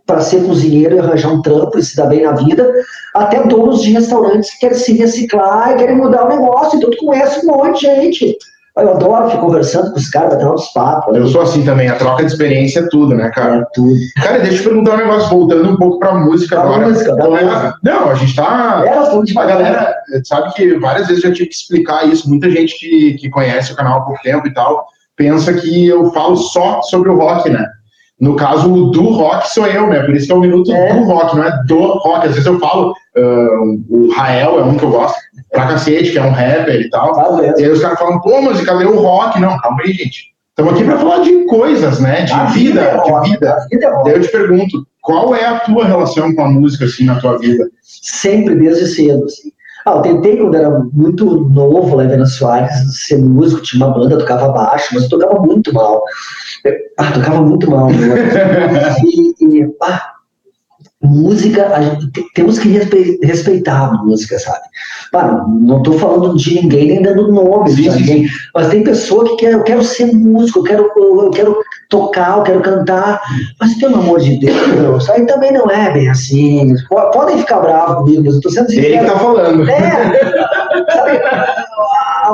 para 0.06 0.20
ser 0.20 0.44
cozinheiro 0.44 0.96
e 0.96 0.98
arranjar 0.98 1.32
um 1.32 1.40
trampo 1.40 1.78
e 1.78 1.82
se 1.82 1.96
dar 1.96 2.06
bem 2.06 2.22
na 2.22 2.32
vida, 2.32 2.70
até 3.14 3.42
donos 3.46 3.82
de 3.82 3.92
restaurantes 3.92 4.50
que 4.52 4.60
querem 4.60 4.76
se 4.76 4.92
reciclar 4.92 5.72
e 5.72 5.76
querem 5.78 5.96
mudar 5.96 6.26
o 6.26 6.28
negócio. 6.28 6.76
Então, 6.76 6.90
tu 6.90 7.06
conhece 7.06 7.44
um 7.44 7.50
monte 7.50 7.80
de 7.80 7.86
gente. 7.86 8.36
Eu 8.76 8.90
adoro 8.90 9.30
ficar 9.30 9.40
conversando 9.40 9.92
com 9.92 9.98
os 9.98 10.08
caras, 10.08 10.34
batendo 10.34 10.52
uns 10.52 10.72
papos. 10.72 11.16
Eu 11.16 11.28
sou 11.28 11.42
assim 11.42 11.64
também, 11.64 11.88
a 11.88 11.94
troca 11.94 12.24
de 12.24 12.32
experiência 12.32 12.80
é 12.80 12.88
tudo, 12.88 13.14
né, 13.14 13.30
cara? 13.30 13.60
É 13.60 13.64
tudo. 13.72 13.94
Cara, 14.16 14.38
deixa 14.40 14.54
eu 14.54 14.58
te 14.58 14.64
perguntar 14.64 14.94
um 14.94 14.96
negócio, 14.96 15.30
voltando 15.30 15.70
um 15.70 15.76
pouco 15.76 16.00
pra 16.00 16.14
música 16.14 16.58
a 16.58 16.62
agora. 16.62 16.88
Música, 16.88 17.14
não, 17.14 17.36
é, 17.36 17.72
não, 17.82 18.10
a 18.10 18.14
gente 18.14 18.34
tá. 18.34 18.82
É, 18.84 19.38
a 19.38 19.46
galera 19.46 19.94
sabe 20.24 20.52
que 20.54 20.76
várias 20.78 21.06
vezes 21.06 21.22
eu 21.22 21.30
já 21.30 21.36
tive 21.36 21.50
que 21.50 21.54
explicar 21.54 22.08
isso. 22.08 22.28
Muita 22.28 22.50
gente 22.50 22.76
que, 22.76 23.14
que 23.14 23.30
conhece 23.30 23.72
o 23.72 23.76
canal 23.76 23.98
há 23.98 24.02
pouco 24.02 24.20
tempo 24.22 24.46
e 24.48 24.52
tal 24.52 24.86
pensa 25.16 25.52
que 25.52 25.86
eu 25.86 26.12
falo 26.12 26.36
só 26.36 26.82
sobre 26.82 27.08
o 27.08 27.16
rock, 27.16 27.48
né? 27.48 27.64
no 28.20 28.36
caso, 28.36 28.72
o 28.72 28.90
do 28.90 29.10
rock 29.10 29.50
sou 29.50 29.66
eu, 29.66 29.88
né? 29.88 30.00
Por 30.00 30.14
isso 30.14 30.26
que 30.26 30.32
é 30.32 30.36
o 30.36 30.40
minuto 30.40 30.72
é. 30.72 30.94
do 30.94 31.04
rock, 31.04 31.36
não 31.36 31.44
é 31.44 31.62
do 31.66 31.78
rock. 31.98 32.26
Às 32.26 32.34
vezes 32.34 32.46
eu 32.46 32.58
falo, 32.60 32.92
uh, 33.16 33.84
o 33.90 34.10
Rael 34.12 34.60
é 34.60 34.62
um 34.62 34.76
que 34.76 34.84
eu 34.84 34.90
gosto 34.90 35.18
pra 35.54 35.68
cacete, 35.68 36.10
que 36.10 36.18
é 36.18 36.22
um 36.22 36.30
rapper 36.30 36.80
e 36.80 36.90
tal. 36.90 37.18
Ah, 37.18 37.54
e 37.56 37.64
aí 37.64 37.70
os 37.70 37.80
caras 37.80 37.98
falam, 37.98 38.20
pô, 38.20 38.42
mas 38.42 38.60
cadê 38.62 38.84
o 38.84 38.98
rock? 38.98 39.40
Não, 39.40 39.56
calma 39.58 39.78
aí, 39.82 39.92
gente. 39.92 40.34
Estamos 40.50 40.74
aqui 40.74 40.84
para 40.84 40.98
falar 40.98 41.20
de 41.20 41.44
coisas, 41.46 42.00
né? 42.00 42.22
De 42.22 42.32
a 42.32 42.44
vida, 42.44 42.80
vida 42.80 42.80
é 42.82 43.20
de 43.20 43.30
vida. 43.30 43.66
vida 43.70 43.86
é 43.86 44.04
Daí 44.04 44.14
eu 44.14 44.20
te 44.20 44.30
pergunto, 44.30 44.86
qual 45.00 45.34
é 45.34 45.44
a 45.46 45.60
tua 45.60 45.86
relação 45.86 46.34
com 46.34 46.42
a 46.44 46.50
música, 46.50 46.84
assim, 46.84 47.04
na 47.04 47.18
tua 47.18 47.38
vida? 47.38 47.68
Sempre, 47.82 48.54
desde 48.56 48.86
cedo, 48.86 49.24
assim. 49.24 49.50
Ah, 49.86 49.92
eu 49.92 50.02
tentei 50.02 50.38
quando 50.38 50.54
era 50.54 50.70
muito 50.92 51.48
novo 51.48 51.96
lá 51.96 52.04
em 52.04 52.26
Soares 52.26 52.72
ser 53.06 53.18
músico, 53.18 53.62
tinha 53.62 53.84
uma 53.84 53.94
banda, 53.94 54.18
tocava 54.18 54.48
baixo, 54.48 54.88
mas 54.94 55.04
eu 55.04 55.10
tocava 55.10 55.40
muito 55.40 55.74
mal. 55.74 56.02
ah, 56.98 57.12
tocava 57.12 57.42
muito 57.42 57.70
mal. 57.70 57.88
Né? 57.90 58.94
e, 59.04 59.34
e 59.44 59.76
ah, 59.82 60.13
música, 61.04 61.68
a 61.74 61.82
gente, 61.82 62.10
temos 62.34 62.58
que 62.58 62.68
respeitar 63.22 63.88
a 63.88 63.92
música, 64.02 64.38
sabe? 64.38 64.64
Mano, 65.12 65.46
não 65.60 65.78
estou 65.78 65.98
falando 65.98 66.36
de 66.36 66.62
ninguém 66.62 66.88
nem 66.88 67.02
dando 67.02 67.30
nome 67.30 67.70
sim, 67.70 67.82
de 67.82 67.90
ninguém, 67.90 68.26
mas 68.54 68.68
tem 68.68 68.82
pessoa 68.82 69.24
que 69.24 69.36
quer, 69.36 69.52
eu 69.52 69.62
quero 69.62 69.82
ser 69.84 70.12
músico, 70.12 70.60
eu 70.60 70.64
quero, 70.64 70.90
eu 70.96 71.30
quero 71.30 71.56
tocar, 71.88 72.38
eu 72.38 72.42
quero 72.42 72.60
cantar, 72.60 73.20
mas 73.60 73.74
pelo 73.74 73.96
amor 73.96 74.20
de 74.20 74.38
Deus, 74.38 75.08
aí 75.10 75.24
também 75.26 75.52
não 75.52 75.70
é 75.70 75.92
bem 75.92 76.08
assim. 76.08 76.74
Podem 76.88 77.38
ficar 77.38 77.60
bravos 77.60 77.96
comigo, 77.96 78.22
mas 78.24 78.34
eu 78.34 78.40
tô 78.40 78.50
sendo 78.50 78.68
sincero. 78.68 78.86
Ele 78.86 78.98
que 78.98 79.04
tá 79.04 79.18
falando. 79.18 79.70
É, 79.70 79.90
sabe? 80.90 81.53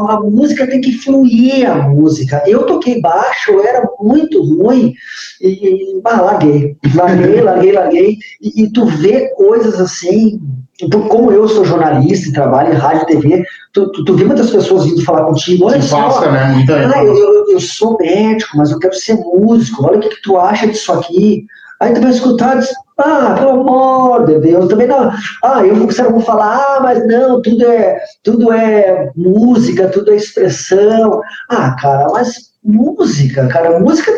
A, 0.07 0.15
a, 0.15 0.21
música 0.21 0.67
tem 0.67 0.81
que 0.81 0.93
fluir 0.93 1.71
a 1.71 1.89
música. 1.89 2.43
Eu 2.47 2.65
toquei 2.65 3.01
baixo, 3.01 3.53
eu 3.53 3.65
era 3.65 3.89
muito 4.01 4.43
ruim 4.43 4.93
e, 5.41 5.49
e 5.49 6.01
ah, 6.05 6.21
larguei, 6.21 6.77
larguei, 6.95 7.41
larguei, 7.43 7.73
larguei. 7.73 8.17
E, 8.41 8.65
e 8.65 8.73
tu 8.73 8.87
vê 8.87 9.29
coisas 9.35 9.81
assim 9.81 10.41
como 10.89 11.31
eu 11.31 11.47
sou 11.49 11.65
jornalista 11.65 12.29
e 12.29 12.33
trabalho 12.33 12.73
em 12.73 12.77
rádio 12.77 13.03
e 13.03 13.07
TV, 13.07 13.45
tu, 13.73 13.91
tu, 13.93 14.05
tu 14.05 14.15
vê 14.15 14.25
muitas 14.25 14.51
pessoas 14.51 14.87
vindo 14.87 15.05
falar 15.05 15.25
contigo, 15.25 15.67
olha 15.67 15.83
só, 15.83 16.05
passa, 16.05 16.31
né? 16.31 16.55
Muita 16.55 16.75
ah, 16.75 17.05
eu, 17.05 17.15
eu, 17.15 17.51
eu, 17.51 17.61
sou 17.61 17.99
médico, 17.99 18.57
mas 18.57 18.71
eu 18.71 18.79
quero 18.79 18.95
ser 18.95 19.17
músico, 19.17 19.85
olha 19.85 19.99
o 19.99 20.01
que, 20.01 20.09
que 20.09 20.23
tu 20.23 20.39
acha 20.39 20.67
disso 20.67 20.93
aqui. 20.93 21.45
Aí 21.81 21.95
tu 21.95 22.03
vai 22.03 22.11
escutar 22.11 22.57
e 22.57 22.61
diz, 22.61 22.71
ah, 22.99 23.35
pelo 23.39 23.63
amor 23.63 24.27
de 24.27 24.39
Deus, 24.39 24.69
também 24.69 24.87
não. 24.87 25.11
Ah, 25.43 25.65
eu 25.65 25.75
vou, 25.75 26.21
falar, 26.21 26.57
ah, 26.57 26.81
mas 26.83 27.07
não, 27.07 27.41
tudo 27.41 27.65
é, 27.71 27.99
tudo 28.23 28.53
é 28.53 29.11
música, 29.17 29.89
tudo 29.89 30.13
é 30.13 30.17
expressão. 30.17 31.23
Ah, 31.49 31.75
cara, 31.81 32.07
mas 32.13 32.51
música, 32.63 33.49
cara, 33.49 33.81
música, 33.81 34.13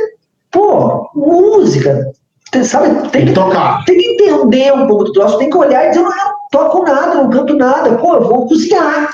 pô, 0.50 1.08
música, 1.14 2.10
sabe, 2.64 3.08
tem, 3.10 3.26
que, 3.26 3.32
tocar. 3.32 3.84
Tem 3.84 3.96
que 3.96 4.24
entender 4.24 4.72
um 4.72 4.88
pouco 4.88 5.04
do 5.04 5.12
troço, 5.12 5.38
tem 5.38 5.48
que 5.48 5.56
olhar 5.56 5.86
e 5.86 5.90
dizer, 5.90 6.02
não, 6.02 6.32
toco 6.50 6.82
nada, 6.82 7.14
não 7.14 7.30
canto 7.30 7.56
nada, 7.56 7.96
pô, 7.96 8.14
eu 8.14 8.24
vou 8.24 8.48
cozinhar. 8.48 9.08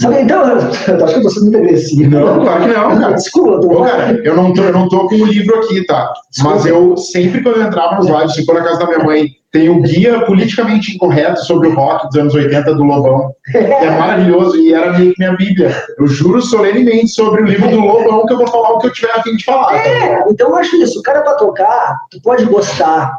Sabe, 0.00 0.20
então, 0.20 0.46
eu 0.46 0.56
acho 0.68 0.84
que 0.84 0.90
eu 0.90 1.22
tô 1.22 1.30
sendo 1.30 1.42
muito 1.42 1.58
agressivo. 1.58 2.10
Não, 2.10 2.40
claro 2.40 2.62
que 2.62 2.68
não, 2.68 3.00
cara. 3.00 3.14
Desculpa, 3.14 3.60
tô... 3.60 3.82
Cara, 3.82 4.20
eu 4.24 4.36
não, 4.36 4.52
tô, 4.52 4.62
eu 4.62 4.72
não 4.72 4.88
tô 4.88 5.08
com 5.08 5.16
o 5.16 5.26
livro 5.26 5.58
aqui, 5.58 5.84
tá? 5.84 6.12
Desculpa. 6.30 6.56
Mas 6.56 6.66
eu, 6.66 6.96
sempre 6.96 7.42
quando 7.42 7.56
eu 7.56 7.66
entrava 7.66 7.96
nos 7.96 8.34
se 8.34 8.44
for 8.44 8.54
na 8.54 8.62
casa 8.62 8.80
da 8.80 8.86
minha 8.86 9.04
mãe, 9.04 9.28
tem 9.50 9.68
o 9.68 9.80
guia 9.80 10.24
politicamente 10.26 10.94
incorreto 10.94 11.44
sobre 11.44 11.68
o 11.68 11.74
rock 11.74 12.08
dos 12.08 12.16
anos 12.16 12.34
80 12.34 12.74
do 12.74 12.82
Lobão, 12.82 13.32
que 13.50 13.56
é 13.56 13.90
maravilhoso, 13.90 14.56
e 14.56 14.74
era 14.74 14.98
meio 14.98 15.12
que 15.12 15.18
minha 15.20 15.36
bíblia. 15.36 15.70
Eu 15.96 16.08
juro 16.08 16.42
solenemente 16.42 17.10
sobre 17.10 17.42
o 17.42 17.46
livro 17.46 17.70
do 17.70 17.78
Lobão 17.78 18.26
que 18.26 18.32
eu 18.32 18.38
vou 18.38 18.48
falar 18.48 18.70
o 18.70 18.78
que 18.78 18.88
eu 18.88 18.92
tiver 18.92 19.12
a 19.12 19.22
fim 19.22 19.36
de 19.36 19.44
falar. 19.44 19.76
É, 19.76 20.16
tá? 20.16 20.24
então 20.28 20.48
eu 20.48 20.56
acho 20.56 20.74
isso. 20.76 20.98
O 20.98 21.02
cara 21.02 21.22
pra 21.22 21.34
tocar, 21.34 21.96
tu 22.10 22.20
pode 22.20 22.44
gostar, 22.46 23.16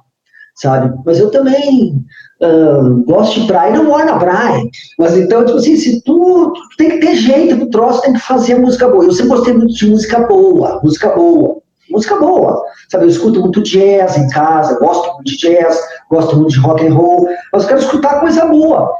sabe? 0.55 0.93
Mas 1.05 1.19
eu 1.19 1.31
também 1.31 2.03
uh, 2.41 3.03
gosto 3.05 3.41
de 3.41 3.47
praia 3.47 3.71
e 3.71 3.77
não 3.77 3.85
moro 3.85 4.05
na 4.05 4.17
praia. 4.17 4.63
Mas 4.97 5.17
então, 5.17 5.45
tipo 5.45 5.57
assim, 5.57 5.75
se 5.75 6.01
tu, 6.03 6.51
tu 6.53 6.77
tem 6.77 6.89
que 6.89 6.99
ter 6.99 7.15
jeito 7.15 7.57
pro 7.57 7.69
troço, 7.69 8.01
tem 8.01 8.13
que 8.13 8.19
fazer 8.19 8.55
música 8.55 8.87
boa. 8.87 9.05
Eu 9.05 9.11
sempre 9.11 9.35
gostei 9.35 9.53
muito 9.53 9.73
de 9.73 9.89
música 9.89 10.19
boa, 10.27 10.79
música 10.83 11.09
boa, 11.09 11.57
música 11.89 12.15
boa. 12.17 12.63
Sabe, 12.89 13.05
eu 13.05 13.09
escuto 13.09 13.39
muito 13.41 13.61
jazz 13.63 14.17
em 14.17 14.27
casa, 14.29 14.79
gosto 14.79 15.13
muito 15.13 15.25
de 15.25 15.37
jazz, 15.37 15.79
gosto 16.09 16.35
muito 16.35 16.51
de 16.51 16.59
rock 16.59 16.85
and 16.85 16.93
roll, 16.93 17.27
mas 17.51 17.63
eu 17.63 17.69
quero 17.69 17.81
escutar 17.81 18.19
coisa 18.19 18.45
boa. 18.45 18.91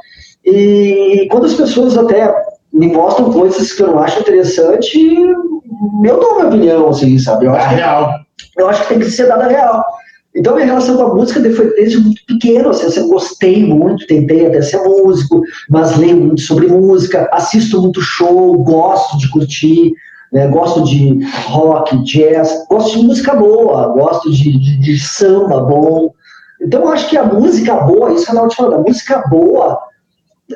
E 0.44 1.26
quando 1.30 1.46
as 1.46 1.54
pessoas 1.54 1.96
até 1.96 2.32
me 2.72 2.88
mostram 2.88 3.32
coisas 3.32 3.72
que 3.72 3.82
eu 3.82 3.88
não 3.88 3.98
acho 4.00 4.20
interessante, 4.20 4.98
eu 6.04 6.20
dou 6.20 6.36
minha 6.36 6.48
opinião, 6.48 6.88
assim, 6.88 7.18
sabe? 7.18 7.46
Eu 7.46 7.54
acho, 7.54 7.72
é 7.72 7.76
real. 7.76 8.10
eu 8.56 8.68
acho 8.68 8.82
que 8.82 8.88
tem 8.88 8.98
que 8.98 9.10
ser 9.10 9.26
dada 9.26 9.46
real. 9.46 9.84
Então, 10.36 10.54
minha 10.54 10.66
relação 10.66 10.96
com 10.96 11.02
a 11.02 11.14
música 11.14 11.40
foi 11.54 11.74
desde 11.74 11.98
muito 11.98 12.20
pequeno. 12.26 12.68
Assim, 12.68 13.00
eu 13.00 13.08
gostei 13.08 13.64
muito, 13.64 14.06
tentei 14.06 14.46
até 14.46 14.60
ser 14.60 14.82
músico, 14.82 15.42
mas 15.70 15.96
leio 15.96 16.18
muito 16.18 16.42
sobre 16.42 16.66
música, 16.66 17.28
assisto 17.32 17.80
muito 17.80 18.02
show, 18.02 18.62
gosto 18.62 19.16
de 19.16 19.30
curtir, 19.30 19.92
né, 20.30 20.46
gosto 20.48 20.84
de 20.84 21.20
rock, 21.46 21.96
jazz, 22.04 22.66
gosto 22.68 22.98
de 22.98 23.06
música 23.06 23.34
boa, 23.34 23.88
gosto 23.88 24.30
de, 24.30 24.58
de, 24.58 24.78
de 24.78 24.98
samba 24.98 25.60
bom. 25.62 26.12
Então, 26.60 26.82
eu 26.82 26.88
acho 26.90 27.08
que 27.08 27.16
a 27.16 27.24
música 27.24 27.74
boa, 27.76 28.12
isso 28.12 28.26
que 28.26 28.36
eu 28.36 28.48
te 28.48 28.56
falando, 28.56 28.74
a 28.74 28.82
música 28.82 29.24
boa, 29.30 29.78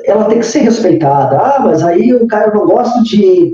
ela 0.05 0.25
tem 0.25 0.39
que 0.39 0.45
ser 0.45 0.59
respeitada. 0.59 1.37
Ah, 1.37 1.59
mas 1.59 1.83
aí 1.83 2.13
o 2.13 2.27
cara 2.27 2.53
não 2.53 2.67
gosta 2.67 3.01
de, 3.01 3.53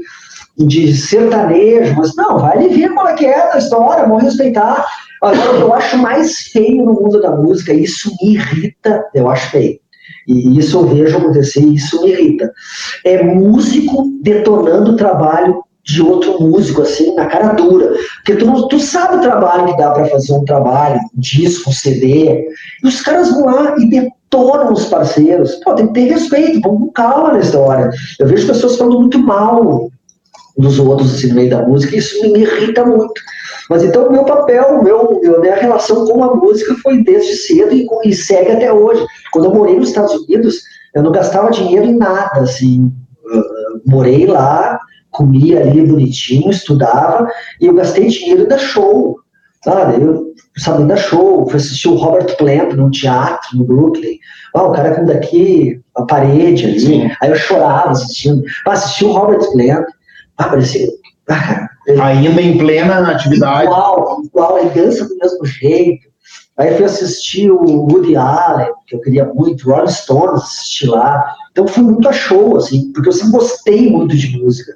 de 0.57 0.93
sertanejo, 0.93 1.95
mas 1.95 2.13
não, 2.17 2.37
vai 2.37 2.57
ali 2.57 2.67
ver 2.67 2.93
qual 2.93 3.07
é 3.07 3.13
que 3.13 3.25
é 3.25 3.49
da 3.49 3.57
história, 3.57 4.05
vamos 4.05 4.23
respeitar. 4.23 4.85
Agora, 5.21 5.51
o 5.51 5.57
que 5.57 5.61
eu 5.61 5.73
acho 5.73 5.97
mais 5.97 6.37
feio 6.37 6.85
no 6.85 6.93
mundo 6.93 7.21
da 7.21 7.31
música, 7.31 7.73
isso 7.73 8.11
me 8.21 8.35
irrita, 8.35 9.03
eu 9.13 9.29
acho 9.29 9.49
feio. 9.51 9.79
E 10.27 10.59
isso 10.59 10.77
eu 10.77 10.87
vejo 10.87 11.17
acontecer, 11.17 11.61
isso 11.61 12.01
me 12.01 12.11
irrita. 12.11 12.51
É 13.03 13.23
músico 13.23 14.11
detonando 14.21 14.91
o 14.91 14.95
trabalho 14.95 15.63
de 15.87 16.01
outro 16.01 16.41
músico, 16.41 16.81
assim, 16.81 17.15
na 17.15 17.27
cara 17.27 17.53
dura. 17.53 17.93
Porque 18.17 18.35
tu, 18.35 18.67
tu 18.67 18.79
sabe 18.79 19.15
o 19.15 19.21
trabalho 19.21 19.67
que 19.67 19.77
dá 19.77 19.91
para 19.91 20.05
fazer 20.07 20.33
um 20.33 20.43
trabalho, 20.43 20.99
um 21.15 21.19
disco, 21.19 21.69
um 21.69 21.73
CD, 21.73 22.45
e 22.83 22.87
os 22.87 23.01
caras 23.01 23.31
vão 23.31 23.45
lá 23.45 23.75
e 23.79 23.89
detonam 23.89 24.73
os 24.73 24.85
parceiros. 24.85 25.55
Pô, 25.63 25.73
tem 25.75 25.87
que 25.87 25.93
ter 25.93 26.11
respeito, 26.11 26.59
vamos 26.61 26.87
com 26.87 26.91
calma 26.91 27.33
na 27.33 27.39
história. 27.39 27.89
Eu 28.19 28.27
vejo 28.27 28.47
pessoas 28.47 28.75
falando 28.75 28.99
muito 28.99 29.17
mal 29.17 29.89
dos 30.57 30.77
outros, 30.77 31.15
assim, 31.15 31.29
no 31.29 31.35
meio 31.35 31.49
da 31.49 31.65
música, 31.65 31.95
e 31.95 31.99
isso 31.99 32.21
me 32.33 32.41
irrita 32.41 32.83
muito. 32.83 33.21
Mas 33.69 33.83
então 33.83 34.07
o 34.07 34.11
meu 34.11 34.23
papel, 34.23 34.81
meu, 34.83 35.21
a 35.35 35.39
minha 35.39 35.55
relação 35.55 36.05
com 36.05 36.23
a 36.23 36.35
música 36.35 36.75
foi 36.81 37.03
desde 37.03 37.35
cedo 37.35 37.73
e, 37.73 37.87
e, 38.05 38.13
segue 38.13 38.51
até 38.51 38.71
hoje. 38.71 39.05
Quando 39.31 39.45
eu 39.45 39.53
morei 39.53 39.77
nos 39.77 39.89
Estados 39.89 40.13
Unidos, 40.13 40.61
eu 40.95 41.03
não 41.03 41.11
gastava 41.11 41.51
dinheiro 41.51 41.85
em 41.85 41.97
nada, 41.97 42.41
assim. 42.41 42.91
Uh, 43.25 43.81
morei 43.85 44.25
lá, 44.25 44.79
comia 45.11 45.59
ali 45.59 45.85
bonitinho, 45.85 46.49
estudava, 46.49 47.29
e 47.59 47.65
eu 47.65 47.73
gastei 47.73 48.07
dinheiro 48.07 48.47
da 48.47 48.57
show, 48.57 49.19
sabe? 49.63 50.01
Eu 50.01 50.27
sabe 50.57 50.85
da 50.85 50.95
show, 50.95 51.47
fui 51.47 51.57
assistir 51.57 51.87
o 51.87 51.95
Robert 51.95 52.35
Plant 52.37 52.73
num 52.73 52.89
teatro 52.89 53.57
no 53.57 53.65
Brooklyn. 53.65 54.17
Ah, 54.55 54.63
o 54.63 54.71
cara 54.71 54.95
com 54.95 55.05
daqui, 55.05 55.79
a 55.95 56.03
parede 56.03 56.65
ali. 56.65 56.79
Sim. 56.79 57.11
Aí 57.21 57.29
eu 57.29 57.35
chorava 57.35 57.91
assistindo. 57.91 58.43
Ah, 58.65 58.71
assisti 58.71 59.05
o 59.05 59.11
Robert 59.11 59.39
Plant. 59.51 59.85
Ah, 60.37 60.49
parecia. 60.49 60.87
Ah, 61.29 61.66
Ainda 61.87 62.41
em 62.41 62.57
plena 62.57 63.11
atividade. 63.11 63.65
Igual, 63.65 64.21
igual, 64.23 64.59
ele 64.59 64.69
dança 64.71 65.07
do 65.07 65.15
mesmo 65.17 65.45
jeito. 65.45 66.07
Aí 66.57 66.75
fui 66.75 66.85
assistir 66.85 67.51
o 67.51 67.63
Woody 67.63 68.15
Allen, 68.15 68.71
que 68.87 68.95
eu 68.95 68.99
queria 68.99 69.25
muito, 69.25 69.69
Rolling 69.69 69.91
Stones, 69.91 70.43
assistir 70.43 70.87
lá. 70.87 71.35
Então 71.51 71.67
fui 71.67 71.83
muito 71.83 72.09
a 72.09 72.13
show, 72.13 72.57
assim, 72.57 72.91
porque 72.91 73.09
eu 73.09 73.13
sempre 73.13 73.31
gostei 73.31 73.89
muito 73.89 74.15
de 74.17 74.37
música. 74.37 74.73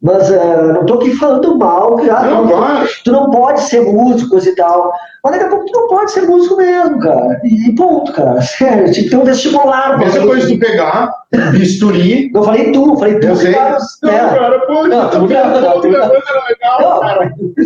Mas 0.00 0.30
uh, 0.30 0.72
não 0.72 0.82
estou 0.82 0.98
aqui 0.98 1.12
falando 1.16 1.58
mal, 1.58 1.96
ah, 1.98 2.22
não, 2.22 2.44
não, 2.44 2.86
tu 3.04 3.10
não 3.10 3.30
pode 3.30 3.60
ser 3.62 3.80
músico 3.80 4.38
e 4.38 4.54
tal. 4.54 4.92
Mas 5.24 5.32
daqui 5.32 5.44
a 5.44 5.48
pouco 5.48 5.66
tu 5.66 5.80
não 5.80 5.88
pode 5.88 6.12
ser 6.12 6.22
músico 6.22 6.56
mesmo, 6.56 7.00
cara. 7.00 7.40
E 7.42 7.74
ponto, 7.74 8.12
cara. 8.12 8.40
Sério, 8.42 8.92
tinha 8.92 9.04
que 9.04 9.10
ter 9.10 9.16
um 9.16 9.24
vestibular. 9.24 9.98
Mesma 9.98 10.24
coisa 10.24 10.46
de 10.46 10.56
pegar, 10.56 11.12
bisturi. 11.50 12.30
Não 12.32 12.44
falei 12.44 12.70
tu, 12.70 12.96
falei 12.96 13.18
tu. 13.18 13.26
Eu 13.26 13.36
sei. 13.36 13.52
Cara, 13.52 13.78
não, 14.02 14.10
é. 14.10 14.18
cara, 14.18 14.58
pô, 14.66 14.86
não, 14.86 15.10
tu 15.10 15.18
não, 15.18 15.60
não, 15.60 15.80
tu 15.80 15.88
não. 15.88 16.08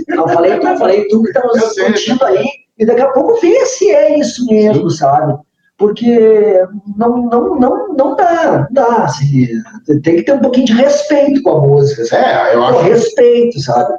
Não, 0.09 0.29
falei 0.29 0.59
tu, 0.59 0.77
falei 0.79 1.09
tu 1.09 1.23
que 1.23 1.33
tá 1.33 1.43
nos 1.47 1.75
discutindo 1.75 2.25
aí. 2.25 2.45
E 2.79 2.87
daqui 2.87 3.03
a 3.03 3.09
pouco 3.09 3.39
vê 3.43 3.67
se 3.67 3.91
é 3.91 4.19
isso 4.19 4.47
mesmo, 4.47 4.89
sabe? 4.91 5.35
Porque 5.83 6.63
não, 6.97 7.25
não, 7.25 7.59
não, 7.59 7.89
não 7.89 8.17
dá, 8.17 8.59
não 8.59 8.67
dá, 8.71 9.05
assim, 9.05 9.49
tem 10.05 10.17
que 10.17 10.23
ter 10.23 10.35
um 10.35 10.39
pouquinho 10.39 10.67
de 10.67 10.75
respeito 10.75 11.43
com 11.43 11.51
a 11.51 11.61
música, 11.61 12.05
sabe? 12.05 12.25
É, 12.25 12.55
eu 12.55 12.65
acho. 12.65 12.79
Pô, 12.79 12.83
respeito, 12.85 13.61
sabe? 13.61 13.95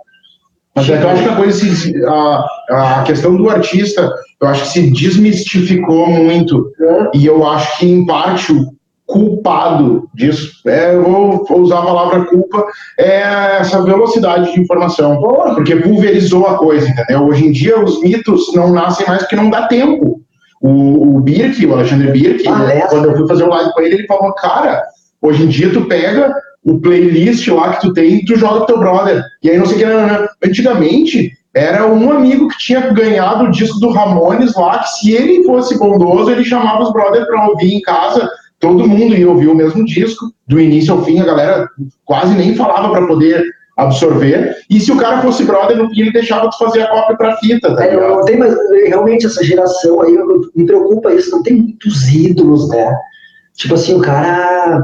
Mas 0.73 0.89
é 0.89 1.03
eu 1.03 1.09
acho 1.09 1.23
que 1.23 1.29
a 1.29 1.35
coisa 1.35 1.75
se, 1.75 2.05
a, 2.05 2.45
a 2.69 3.03
questão 3.03 3.35
do 3.35 3.49
artista, 3.49 4.09
eu 4.41 4.47
acho 4.47 4.63
que 4.63 4.69
se 4.69 4.91
desmistificou 4.91 6.07
muito. 6.07 6.71
É. 6.79 7.17
E 7.17 7.25
eu 7.25 7.45
acho 7.45 7.79
que, 7.79 7.85
em 7.85 8.05
parte, 8.05 8.53
o, 8.53 8.73
culpado 9.05 10.09
disso. 10.13 10.51
É, 10.65 10.95
eu 10.95 11.03
vou, 11.03 11.45
vou, 11.45 11.59
usar 11.59 11.79
a 11.79 11.85
palavra 11.85 12.25
culpa, 12.25 12.65
é 12.97 13.57
essa 13.59 13.81
velocidade 13.83 14.53
de 14.53 14.61
informação, 14.61 15.19
porque 15.53 15.75
pulverizou 15.75 16.47
a 16.47 16.57
coisa, 16.57 16.89
entendeu? 16.89 17.27
Hoje 17.27 17.45
em 17.45 17.51
dia 17.51 17.79
os 17.79 18.01
mitos 18.01 18.53
não 18.55 18.71
nascem 18.71 19.05
mais 19.05 19.23
porque 19.23 19.35
não 19.35 19.49
dá 19.49 19.67
tempo. 19.67 20.22
O, 20.63 21.17
o 21.17 21.19
Birk, 21.19 21.63
o 21.65 21.73
Alexandre 21.73 22.09
Birk, 22.11 22.47
ah, 22.47 22.87
quando 22.89 23.09
eu 23.09 23.17
fui 23.17 23.27
fazer 23.27 23.43
o 23.43 23.49
live 23.49 23.73
com 23.73 23.81
ele, 23.81 23.95
ele 23.95 24.07
falou, 24.07 24.33
cara, 24.33 24.81
hoje 25.21 25.43
em 25.43 25.47
dia 25.47 25.71
tu 25.71 25.85
pega 25.85 26.33
o 26.63 26.79
playlist 26.79 27.45
lá 27.49 27.73
que 27.73 27.81
tu 27.81 27.93
tem 27.93 28.15
e 28.15 28.25
tu 28.25 28.37
joga 28.37 28.59
pro 28.59 28.67
teu 28.67 28.79
brother. 28.79 29.21
E 29.43 29.49
aí 29.49 29.57
não 29.57 29.65
sei 29.65 29.75
o 29.75 29.79
que, 29.79 29.85
não, 29.85 30.07
não. 30.07 30.27
antigamente 30.43 31.33
era 31.53 31.85
um 31.85 32.11
amigo 32.11 32.47
que 32.47 32.57
tinha 32.57 32.91
ganhado 32.93 33.43
o 33.43 33.51
disco 33.51 33.79
do 33.79 33.91
Ramones 33.91 34.55
lá, 34.55 34.79
que 34.79 34.89
se 34.89 35.11
ele 35.11 35.43
fosse 35.43 35.77
bondoso, 35.77 36.31
ele 36.31 36.43
chamava 36.43 36.83
os 36.83 36.91
brothers 36.91 37.27
para 37.27 37.47
ouvir 37.47 37.75
em 37.75 37.81
casa, 37.81 38.27
todo 38.59 38.87
mundo 38.87 39.15
ia 39.15 39.29
ouvir 39.29 39.49
o 39.49 39.55
mesmo 39.55 39.85
disco, 39.85 40.31
do 40.47 40.59
início 40.59 40.93
ao 40.93 41.03
fim, 41.03 41.19
a 41.19 41.25
galera 41.25 41.67
quase 42.05 42.33
nem 42.35 42.55
falava 42.55 42.89
para 42.89 43.05
poder 43.05 43.43
absorver, 43.75 44.55
e 44.69 44.79
se 44.79 44.91
o 44.91 44.97
cara 44.97 45.21
fosse 45.21 45.43
brother, 45.43 45.79
ele 45.95 46.11
deixava 46.11 46.47
de 46.47 46.57
fazer 46.57 46.81
a 46.83 46.87
cópia 46.87 47.17
para 47.17 47.37
fita, 47.37 47.75
tá 47.75 47.85
é, 47.85 47.95
não 47.95 48.23
tem 48.23 48.37
mais, 48.37 48.55
realmente 48.85 49.25
essa 49.25 49.43
geração 49.43 50.01
aí, 50.01 50.15
me 50.55 50.65
preocupa 50.65 51.13
isso, 51.13 51.31
não 51.31 51.41
tem 51.41 51.55
muitos 51.55 52.07
ídolos, 52.13 52.69
né? 52.69 52.95
Tipo 53.55 53.73
assim, 53.73 53.95
o 53.95 54.01
cara, 54.01 54.83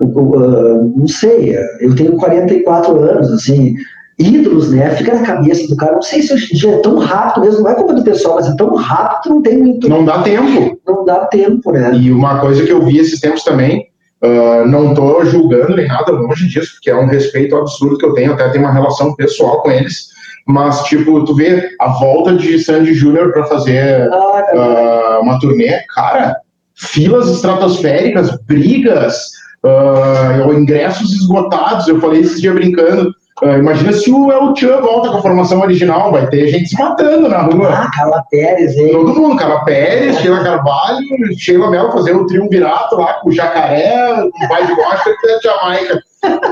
uh, 0.00 0.92
não 0.96 1.08
sei, 1.08 1.56
eu 1.80 1.94
tenho 1.94 2.16
44 2.16 2.98
anos, 2.98 3.30
assim, 3.30 3.74
ídolos, 4.18 4.70
né? 4.70 4.90
Fica 4.90 5.14
na 5.14 5.22
cabeça 5.26 5.66
do 5.68 5.76
cara. 5.76 5.94
Não 5.94 6.02
sei 6.02 6.22
se 6.22 6.32
hoje 6.32 6.54
em 6.54 6.56
dia 6.56 6.74
é 6.74 6.78
tão 6.78 6.98
rápido 6.98 7.44
mesmo, 7.44 7.62
não 7.62 7.70
é 7.70 7.74
como 7.74 7.94
do 7.94 8.04
pessoal, 8.04 8.36
mas 8.36 8.46
é 8.46 8.56
tão 8.56 8.74
rápido 8.74 9.22
que 9.22 9.28
não 9.30 9.42
tem 9.42 9.58
muito. 9.58 9.88
Não 9.88 10.04
dá 10.04 10.22
tempo. 10.22 10.78
Não 10.86 11.04
dá 11.04 11.26
tempo, 11.26 11.72
né? 11.72 11.94
E 11.94 12.12
uma 12.12 12.40
coisa 12.40 12.64
que 12.64 12.72
eu 12.72 12.84
vi 12.84 12.98
esses 12.98 13.20
tempos 13.20 13.42
também, 13.42 13.86
uh, 14.22 14.66
não 14.66 14.90
estou 14.90 15.24
julgando 15.24 15.76
nem 15.76 15.86
nada 15.86 16.12
longe 16.12 16.48
disso, 16.48 16.74
porque 16.74 16.90
é 16.90 16.96
um 16.96 17.06
respeito 17.06 17.56
absurdo 17.56 17.98
que 17.98 18.04
eu 18.04 18.14
tenho, 18.14 18.32
até 18.32 18.48
tenho 18.48 18.64
uma 18.64 18.72
relação 18.72 19.14
pessoal 19.14 19.60
com 19.62 19.70
eles. 19.70 20.08
Mas, 20.46 20.82
tipo, 20.84 21.24
tu 21.24 21.34
vê 21.34 21.70
a 21.80 21.88
volta 21.88 22.34
de 22.34 22.58
Sandy 22.58 22.94
Júnior 22.94 23.32
para 23.32 23.44
fazer 23.46 24.08
uh, 24.08 25.20
uma 25.20 25.38
turnê, 25.38 25.80
cara, 25.94 26.36
filas 26.74 27.28
estratosféricas, 27.28 28.36
brigas, 28.46 29.30
uh, 29.64 30.52
ingressos 30.52 31.12
esgotados. 31.12 31.86
Eu 31.86 32.00
falei 32.00 32.22
esses 32.22 32.40
dias 32.40 32.54
brincando 32.54 33.14
Uh, 33.42 33.58
imagina 33.58 33.92
se 33.92 34.08
o 34.12 34.30
El 34.30 34.54
Chan 34.54 34.80
volta 34.80 35.10
com 35.10 35.16
a 35.16 35.22
formação 35.22 35.60
original, 35.62 36.12
vai 36.12 36.28
ter 36.28 36.46
gente 36.46 36.68
se 36.68 36.78
matando 36.78 37.28
na 37.28 37.38
rua. 37.38 37.70
Ah, 37.70 37.90
Carla 37.92 38.24
Pérez, 38.30 38.76
hein? 38.76 38.92
Todo 38.92 39.20
mundo, 39.20 39.34
Carla 39.34 39.64
Pérez, 39.64 40.16
Sheila 40.18 40.44
Carvalho, 40.44 41.00
Sheila 41.36 41.68
Mel 41.68 41.90
fazendo 41.90 42.22
o 42.22 42.26
triunvirato 42.28 42.94
lá 42.94 43.14
com 43.14 43.30
o 43.30 43.32
Jacaré, 43.32 44.22
o 44.22 44.48
Pai 44.48 44.64
de 44.64 44.76
Gosta 44.76 45.10
e 45.24 45.30
a 45.32 45.40
Jamaica. 45.40 46.02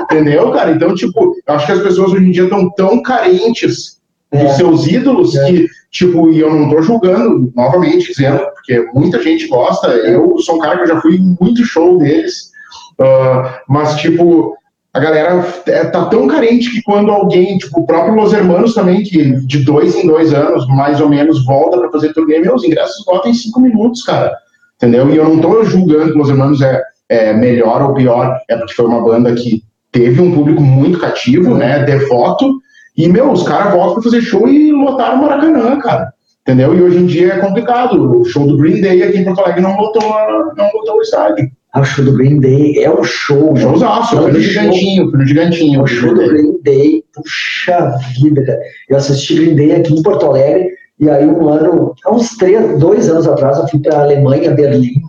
Entendeu, 0.03 0.51
cara? 0.51 0.73
Então, 0.73 0.93
tipo, 0.97 1.37
eu 1.47 1.55
acho 1.55 1.67
que 1.67 1.73
as 1.73 1.81
pessoas 1.81 2.11
hoje 2.11 2.25
em 2.25 2.33
dia 2.33 2.43
estão 2.43 2.69
tão 2.71 3.01
carentes 3.01 4.01
é. 4.33 4.43
dos 4.43 4.57
seus 4.57 4.89
ídolos 4.89 5.37
é. 5.37 5.47
que, 5.47 5.69
tipo, 5.93 6.29
e 6.31 6.41
eu 6.41 6.53
não 6.53 6.71
tô 6.71 6.83
julgando, 6.83 7.53
novamente 7.55 8.09
dizendo, 8.09 8.41
porque 8.53 8.85
muita 8.93 9.23
gente 9.23 9.47
gosta, 9.47 9.87
eu 9.91 10.37
sou 10.39 10.57
um 10.57 10.59
cara 10.59 10.79
que 10.79 10.83
eu 10.83 10.89
já 10.89 11.01
fui 11.01 11.19
em 11.19 11.37
muito 11.41 11.65
show 11.65 11.99
deles, 11.99 12.51
uh, 12.99 13.49
mas, 13.69 13.95
tipo, 13.95 14.57
a 14.93 14.99
galera 14.99 15.47
é, 15.67 15.85
tá 15.85 16.07
tão 16.07 16.27
carente 16.27 16.71
que 16.71 16.83
quando 16.83 17.11
alguém, 17.11 17.59
tipo 17.59 17.81
o 17.81 17.87
próprio 17.87 18.15
Los 18.15 18.33
Hermanos 18.33 18.75
também, 18.75 19.03
que 19.03 19.37
de 19.47 19.65
dois 19.65 19.95
em 19.95 20.07
dois 20.07 20.35
anos, 20.35 20.67
mais 20.67 21.01
ou 21.01 21.09
menos, 21.09 21.45
volta 21.45 21.79
para 21.79 21.91
fazer 21.91 22.13
turnê, 22.13 22.41
meus 22.41 22.65
ingressos 22.65 23.05
votam 23.05 23.31
em 23.31 23.35
cinco 23.35 23.61
minutos, 23.61 24.03
cara. 24.03 24.37
Entendeu? 24.77 25.11
E 25.11 25.17
eu 25.17 25.29
não 25.29 25.39
tô 25.41 25.63
julgando 25.65 26.13
que 26.13 26.19
Los 26.19 26.29
Hermanos 26.29 26.61
é, 26.61 26.83
é 27.09 27.33
melhor 27.33 27.83
ou 27.83 27.95
pior, 27.95 28.41
é 28.49 28.57
porque 28.57 28.75
foi 28.75 28.87
uma 28.87 29.03
banda 29.03 29.35
que 29.35 29.63
teve 29.93 30.21
um 30.21 30.33
público 30.33 30.61
muito 30.61 30.99
cativo, 30.99 31.55
né, 31.55 31.85
devoto, 31.85 32.61
e, 32.97 33.09
meu, 33.09 33.31
os 33.31 33.45
caras 33.45 33.73
voltam 33.73 33.95
para 33.95 34.03
fazer 34.03 34.21
show 34.21 34.49
e 34.49 34.73
lotaram 34.73 35.19
o 35.19 35.23
Maracanã, 35.23 35.79
cara. 35.79 36.13
Entendeu? 36.43 36.77
E 36.77 36.83
hoje 36.83 36.99
em 36.99 37.07
dia 37.07 37.35
é 37.35 37.39
complicado. 37.39 38.21
O 38.21 38.25
show 38.25 38.47
do 38.47 38.57
Green 38.57 38.81
Day 38.81 39.03
aqui 39.03 39.19
em 39.19 39.25
Porto 39.25 39.41
Alegre 39.41 39.63
não 39.63 39.77
lotou, 39.77 40.03
não 40.03 40.71
lotou 40.75 40.99
o 40.99 41.03
estádio. 41.03 41.51
Ah, 41.73 41.81
o 41.81 41.85
show 41.85 42.05
do 42.05 42.13
Green 42.15 42.41
Day 42.41 42.83
é 42.83 42.91
um 42.91 43.05
show. 43.05 43.55
Showzaço, 43.57 44.17
é 44.17 44.21
um 44.21 44.29
no 44.29 44.41
gigantinho, 44.41 45.11
foi 45.11 45.19
no 45.21 45.27
gigantinho. 45.27 45.83
O 45.83 45.87
show 45.87 46.13
do 46.15 46.29
Green 46.29 46.61
Day, 46.63 47.05
puxa 47.15 47.97
vida, 48.21 48.45
cara. 48.45 48.61
Eu 48.89 48.97
assisti 48.97 49.37
Green 49.37 49.55
Day 49.55 49.73
aqui 49.77 49.95
em 49.95 50.03
Porto 50.03 50.27
Alegre, 50.27 50.69
e 50.99 51.09
aí 51.09 51.25
um 51.27 51.49
ano, 51.49 51.95
há 52.05 52.13
uns 52.13 52.37
três, 52.37 52.79
dois 52.79 53.09
anos 53.09 53.29
atrás, 53.29 53.59
eu 53.59 53.69
fui 53.69 53.79
para 53.79 54.01
Alemanha, 54.01 54.51
Berlim. 54.51 55.01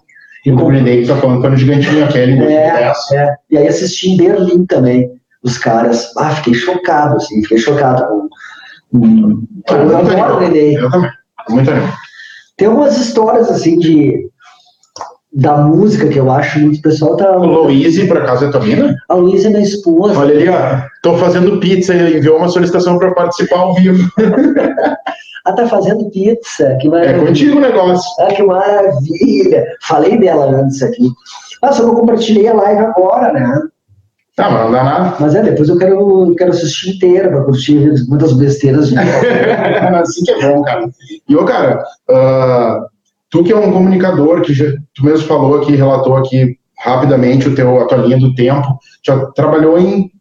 E 0.45 0.51
o 0.51 0.55
Green 0.55 0.83
Day 0.83 1.01
que 1.01 1.07
tá 1.07 1.17
falando, 1.17 1.41
foi 1.41 1.49
no 1.49 1.57
gigantinho 1.57 2.05
aquele, 2.05 2.43
é, 2.43 2.91
é, 3.13 3.35
E 3.49 3.57
aí 3.57 3.67
assisti 3.67 4.11
em 4.11 4.17
Berlim 4.17 4.65
também, 4.65 5.09
os 5.41 5.57
caras. 5.57 6.15
Ah, 6.15 6.29
fiquei 6.35 6.53
chocado, 6.53 7.17
assim, 7.17 7.41
fiquei 7.41 7.57
chocado 7.57 8.05
com. 8.07 8.29
com, 8.99 9.47
com 9.67 9.75
eu 9.75 9.97
adoro 9.97 10.35
o 10.35 10.37
Green 10.37 10.51
Day. 10.51 10.75
Eu 10.75 10.91
também. 10.91 11.91
Tem 12.55 12.67
algumas 12.67 12.95
histórias, 12.95 13.49
assim, 13.49 13.79
de 13.79 14.29
da 15.33 15.57
música, 15.57 16.07
que 16.09 16.19
eu 16.19 16.29
acho 16.29 16.59
muito 16.59 16.79
o 16.79 16.81
pessoal 16.81 17.15
tá. 17.15 17.37
O 17.37 17.45
Louise, 17.45 18.05
por 18.07 18.17
acaso, 18.17 18.45
é 18.45 18.51
tua 18.51 18.61
mina? 18.61 18.95
A 19.07 19.13
Louise 19.15 19.47
é 19.47 19.49
minha 19.49 19.61
esposa. 19.61 20.19
Olha 20.19 20.35
ali, 20.35 20.49
ó. 20.49 20.81
Tô 21.01 21.17
fazendo 21.17 21.59
pizza 21.59 21.93
e 21.93 22.17
enviou 22.17 22.37
uma 22.37 22.49
solicitação 22.49 22.99
para 22.99 23.13
participar 23.13 23.59
ao 23.59 23.73
vivo. 23.73 24.11
ah, 25.45 25.53
tá 25.53 25.67
fazendo 25.67 26.09
pizza. 26.09 26.77
Que 26.81 26.89
maravilha. 26.89 27.15
É 27.15 27.25
contigo 27.25 27.57
o 27.57 27.61
negócio. 27.61 28.09
Ah, 28.19 28.33
que 28.33 28.43
maravilha. 28.43 29.65
Falei 29.81 30.19
dela 30.19 30.47
antes 30.47 30.83
aqui. 30.83 31.09
Ah, 31.61 31.71
só 31.71 31.83
que 31.83 31.89
eu 31.89 31.95
compartilhei 31.95 32.47
a 32.47 32.53
live 32.53 32.81
agora, 32.81 33.31
né? 33.31 33.61
Tá, 34.35 34.49
mas 34.49 34.63
não 34.63 34.71
dá 34.71 34.83
nada. 34.83 35.15
Mas 35.19 35.35
é, 35.35 35.43
depois 35.43 35.69
eu 35.69 35.77
quero, 35.77 36.35
quero 36.37 36.51
assistir 36.51 36.95
inteira 36.95 37.29
para 37.29 37.43
curtir 37.43 37.93
muitas 38.07 38.33
besteiras. 38.33 38.89
De... 38.89 38.97
assim 38.99 40.23
que 40.23 40.31
é 40.31 40.49
bom, 40.49 40.61
cara. 40.63 40.89
E, 41.27 41.35
ô, 41.35 41.45
cara, 41.45 41.83
uh, 42.09 42.90
Tu 43.31 43.43
que 43.43 43.53
é 43.53 43.55
um 43.55 43.71
comunicador, 43.71 44.41
que 44.41 44.53
já, 44.53 44.65
tu 44.93 45.05
mesmo 45.05 45.25
falou 45.25 45.61
aqui, 45.61 45.75
relatou 45.75 46.17
aqui 46.17 46.57
rapidamente 46.77 47.47
o 47.47 47.55
teu, 47.55 47.79
a 47.79 47.85
tua 47.85 47.99
linha 47.99 48.19
do 48.19 48.35
tempo, 48.35 48.77
já 49.05 49.25
trabalhou 49.27 49.79
em, 49.79 50.11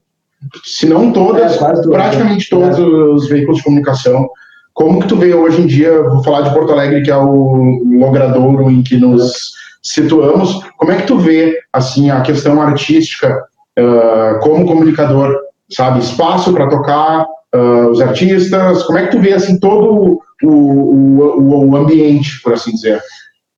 se 0.65 0.87
não 0.87 1.13
todas, 1.13 1.61
é, 1.61 1.89
praticamente 1.89 2.49
todos 2.49 2.79
é. 2.79 2.83
os 2.83 3.29
veículos 3.29 3.59
de 3.59 3.65
comunicação. 3.65 4.29
Como 4.73 5.01
que 5.01 5.09
tu 5.09 5.17
vê 5.17 5.35
hoje 5.35 5.61
em 5.61 5.67
dia, 5.67 6.03
vou 6.03 6.23
falar 6.23 6.43
de 6.43 6.55
Porto 6.55 6.73
Alegre, 6.73 7.03
que 7.03 7.11
é 7.11 7.17
o 7.17 7.83
logradouro 7.99 8.71
em 8.71 8.83
que 8.83 8.97
nos 8.97 9.53
situamos, 9.83 10.63
como 10.77 10.93
é 10.93 10.97
que 10.97 11.07
tu 11.07 11.19
vê, 11.19 11.59
assim, 11.73 12.11
a 12.11 12.21
questão 12.21 12.61
artística 12.63 13.45
uh, 13.79 14.39
como 14.41 14.67
comunicador, 14.67 15.35
sabe, 15.71 16.01
espaço 16.01 16.53
para 16.53 16.69
tocar, 16.69 17.27
uh, 17.55 17.89
os 17.91 18.01
artistas, 18.01 18.83
como 18.85 18.99
é 18.99 19.07
que 19.07 19.13
tu 19.13 19.21
vê, 19.21 19.33
assim, 19.33 19.59
todo 19.59 20.21
o, 20.43 20.49
o, 20.49 21.69
o 21.71 21.77
ambiente, 21.77 22.41
por 22.43 22.55
assim 22.55 22.73
dizer? 22.73 23.01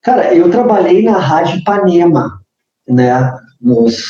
Cara, 0.02 0.34
eu 0.34 0.50
trabalhei 0.50 1.02
na 1.02 1.18
Rádio 1.18 1.58
Ipanema, 1.58 2.40
né? 2.88 3.32
Nos, 3.60 4.02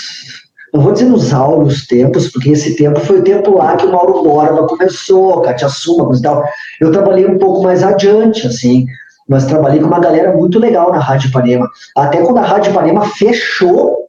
não 0.72 0.80
vou 0.80 0.92
dizer 0.92 1.04
nos 1.04 1.34
áureos 1.34 1.86
tempos, 1.86 2.28
porque 2.28 2.50
esse 2.50 2.76
tempo 2.76 2.98
foi 3.00 3.20
o 3.20 3.24
tempo 3.24 3.58
lá 3.58 3.76
que 3.76 3.84
o 3.84 3.92
Mauro 3.92 4.22
Borba 4.22 4.66
começou, 4.66 5.42
Katia 5.42 5.68
Suma, 5.68 6.16
e 6.16 6.22
tal. 6.22 6.42
Eu 6.80 6.90
trabalhei 6.90 7.26
um 7.26 7.38
pouco 7.38 7.62
mais 7.62 7.82
adiante, 7.82 8.46
assim, 8.46 8.86
mas 9.28 9.44
trabalhei 9.44 9.80
com 9.80 9.86
uma 9.86 10.00
galera 10.00 10.34
muito 10.34 10.58
legal 10.58 10.90
na 10.90 10.98
Rádio 10.98 11.28
Ipanema. 11.28 11.68
Até 11.94 12.22
quando 12.22 12.38
a 12.38 12.46
Rádio 12.46 12.70
Ipanema 12.70 13.04
fechou, 13.04 14.08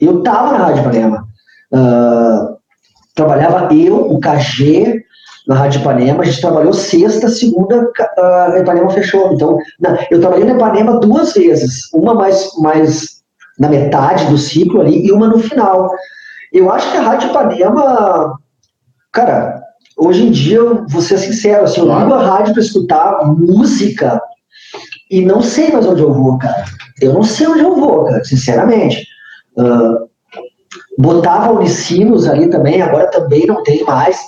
eu 0.00 0.20
tava 0.22 0.58
na 0.58 0.64
Rádio 0.66 0.80
Ipanema. 0.80 1.28
Uh, 1.72 2.53
trabalhava 3.14 3.72
eu, 3.74 4.10
o 4.10 4.18
KG, 4.20 5.04
na 5.46 5.54
Rádio 5.54 5.80
Ipanema, 5.80 6.22
a 6.22 6.26
gente 6.26 6.40
trabalhou 6.40 6.72
sexta, 6.72 7.28
segunda, 7.28 7.90
a 8.18 8.58
Ipanema 8.58 8.90
fechou. 8.90 9.32
Então, 9.32 9.58
eu 10.10 10.20
trabalhei 10.20 10.44
na 10.44 10.54
Ipanema 10.54 11.00
duas 11.00 11.34
vezes, 11.34 11.92
uma 11.92 12.14
mais, 12.14 12.50
mais 12.58 13.22
na 13.58 13.68
metade 13.68 14.26
do 14.26 14.38
ciclo 14.38 14.80
ali 14.80 15.06
e 15.06 15.12
uma 15.12 15.28
no 15.28 15.38
final. 15.38 15.90
Eu 16.52 16.70
acho 16.70 16.90
que 16.90 16.96
a 16.96 17.02
Rádio 17.02 17.30
Ipanema, 17.30 18.38
cara, 19.12 19.62
hoje 19.96 20.26
em 20.26 20.30
dia, 20.30 20.62
vou 20.88 21.02
ser 21.02 21.18
sincero, 21.18 21.64
assim, 21.64 21.80
eu 21.80 21.98
ligo 21.98 22.14
a 22.14 22.22
rádio 22.22 22.54
para 22.54 22.62
escutar 22.62 23.26
música 23.26 24.20
e 25.10 25.24
não 25.24 25.42
sei 25.42 25.70
mais 25.70 25.86
onde 25.86 26.02
eu 26.02 26.12
vou, 26.12 26.38
cara. 26.38 26.64
Eu 27.00 27.12
não 27.12 27.22
sei 27.22 27.46
onde 27.46 27.60
eu 27.60 27.76
vou, 27.76 28.04
cara, 28.04 28.24
sinceramente. 28.24 29.06
Uh, 29.56 30.03
botava 30.98 31.52
Unicinos 31.52 32.28
ali 32.28 32.48
também, 32.48 32.80
agora 32.82 33.10
também 33.10 33.46
não 33.46 33.62
tem 33.62 33.84
mais. 33.84 34.18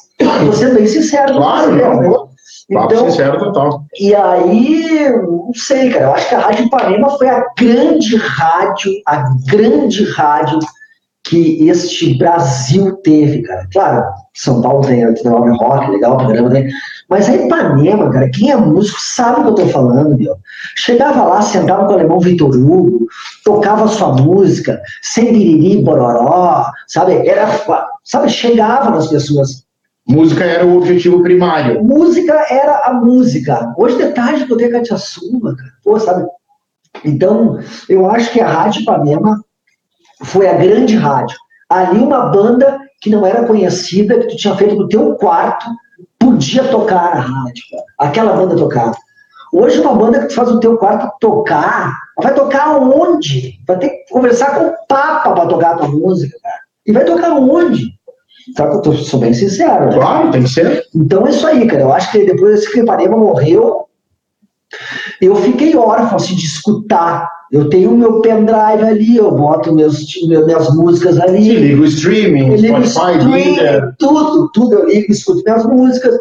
Vou 0.42 0.52
ser 0.52 0.74
bem 0.74 0.86
sincero. 0.86 1.34
Claro, 1.34 1.72
não, 1.72 2.02
não. 2.02 2.28
Então, 2.68 3.10
sincero 3.10 3.38
total. 3.38 3.84
E 3.98 4.14
aí, 4.14 5.08
não 5.22 5.52
sei, 5.54 5.90
cara, 5.90 6.06
eu 6.06 6.14
acho 6.14 6.28
que 6.28 6.34
a 6.34 6.40
Rádio 6.40 6.66
Ipanema 6.66 7.10
foi 7.10 7.28
a 7.28 7.44
grande 7.56 8.16
rádio, 8.16 8.92
a 9.06 9.24
grande 9.46 10.04
rádio 10.12 10.58
que 11.24 11.68
este 11.68 12.18
Brasil 12.18 12.96
teve, 13.02 13.42
cara. 13.42 13.68
Claro, 13.72 14.04
São 14.34 14.60
Paulo 14.62 14.84
tem 14.86 15.06
o 15.06 15.56
Rock, 15.56 15.90
legal, 15.90 16.14
o 16.14 16.18
programa 16.18 16.50
tem, 16.50 16.68
Mas 17.08 17.28
a 17.28 17.36
Ipanema, 17.36 18.10
cara, 18.10 18.28
quem 18.30 18.50
é 18.50 18.56
músico 18.56 18.98
sabe 19.00 19.40
o 19.40 19.44
que 19.44 19.50
eu 19.50 19.66
tô 19.66 19.66
falando, 19.68 20.18
meu. 20.18 20.36
Chegava 20.76 21.24
lá, 21.24 21.40
sentava 21.40 21.86
com 21.86 21.92
o 21.92 21.94
alemão 21.94 22.18
Vitor 22.18 22.50
Hugo, 22.50 23.06
tocava 23.44 23.86
sua 23.86 24.12
música, 24.12 24.80
sem 25.02 25.32
biriri, 25.32 25.82
bororó, 25.82 26.70
sabe? 26.88 27.26
Era, 27.26 27.48
sabe, 28.02 28.28
chegava 28.28 28.90
nas 28.90 29.06
pessoas. 29.06 29.64
Música 30.08 30.44
era 30.44 30.66
o 30.66 30.78
objetivo 30.78 31.22
primário. 31.22 31.82
Música 31.82 32.46
era 32.50 32.78
a 32.84 32.92
música. 32.92 33.72
Hoje 33.76 33.96
de 33.96 34.12
tarde 34.12 34.46
eu 34.48 34.56
tenho 34.56 34.72
Catiaçuba, 34.72 35.54
cara. 35.54 35.72
Pô, 35.84 35.98
sabe? 36.00 36.26
Então, 37.04 37.58
eu 37.88 38.08
acho 38.10 38.32
que 38.32 38.40
a 38.40 38.48
Rádio 38.48 38.82
Ipanema 38.82 39.44
foi 40.24 40.48
a 40.48 40.54
grande 40.54 40.96
rádio. 40.96 41.36
Ali 41.68 41.98
uma 41.98 42.26
banda 42.26 42.78
que 43.00 43.10
não 43.10 43.26
era 43.26 43.44
conhecida, 43.44 44.18
que 44.18 44.28
tu 44.28 44.36
tinha 44.36 44.56
feito 44.56 44.76
no 44.76 44.88
teu 44.88 45.14
quarto, 45.16 45.66
podia 46.26 46.64
tocar 46.64 47.16
a 47.16 47.20
rádio, 47.20 47.62
cara. 47.70 47.84
aquela 47.98 48.32
banda 48.32 48.56
tocava. 48.56 48.96
Hoje 49.52 49.80
uma 49.80 49.94
banda 49.94 50.20
que 50.20 50.26
tu 50.26 50.34
faz 50.34 50.50
no 50.50 50.58
teu 50.58 50.76
quarto 50.76 51.08
tocar, 51.20 51.96
vai 52.20 52.34
tocar 52.34 52.76
onde? 52.76 53.60
Vai 53.66 53.78
ter 53.78 53.90
que 53.90 54.12
conversar 54.12 54.56
com 54.56 54.66
o 54.66 54.74
Papa 54.88 55.32
para 55.32 55.46
tocar 55.46 55.74
a 55.74 55.76
tua 55.78 55.88
música, 55.88 56.36
cara. 56.42 56.58
E 56.84 56.92
vai 56.92 57.04
tocar 57.04 57.32
onde? 57.32 57.94
Que 58.54 58.62
eu 58.62 58.82
tô, 58.82 58.92
sou 58.92 59.20
bem 59.20 59.32
sincero. 59.32 59.86
Né? 59.86 59.92
Claro, 59.94 60.30
tem 60.32 60.42
que 60.42 60.48
ser. 60.48 60.84
Então 60.94 61.26
é 61.26 61.30
isso 61.30 61.46
aí, 61.46 61.66
cara. 61.66 61.82
Eu 61.82 61.92
acho 61.92 62.10
que 62.10 62.26
depois 62.26 62.68
que 62.68 62.80
Ipanema 62.80 63.16
morreu, 63.16 63.88
eu 65.20 65.36
fiquei 65.36 65.76
órfão 65.76 66.16
assim, 66.16 66.34
de 66.34 66.44
escutar 66.44 67.30
eu 67.52 67.68
tenho 67.68 67.92
o 67.92 67.96
meu 67.96 68.20
pendrive 68.20 68.84
ali, 68.84 69.16
eu 69.16 69.30
boto 69.30 69.74
meus, 69.74 70.04
minhas 70.26 70.74
músicas 70.74 71.18
ali. 71.18 71.44
Sim, 71.44 71.54
ligo 71.54 71.82
o 71.82 71.86
streaming, 71.86 72.48
eu 72.48 72.56
ligo 72.56 72.84
Spotify, 72.84 73.18
streaming, 73.18 73.56
tudo, 73.98 74.50
tudo 74.52 74.74
eu 74.74 74.88
ligo, 74.88 75.12
escuto 75.12 75.42
minhas 75.44 75.64
músicas. 75.64 76.16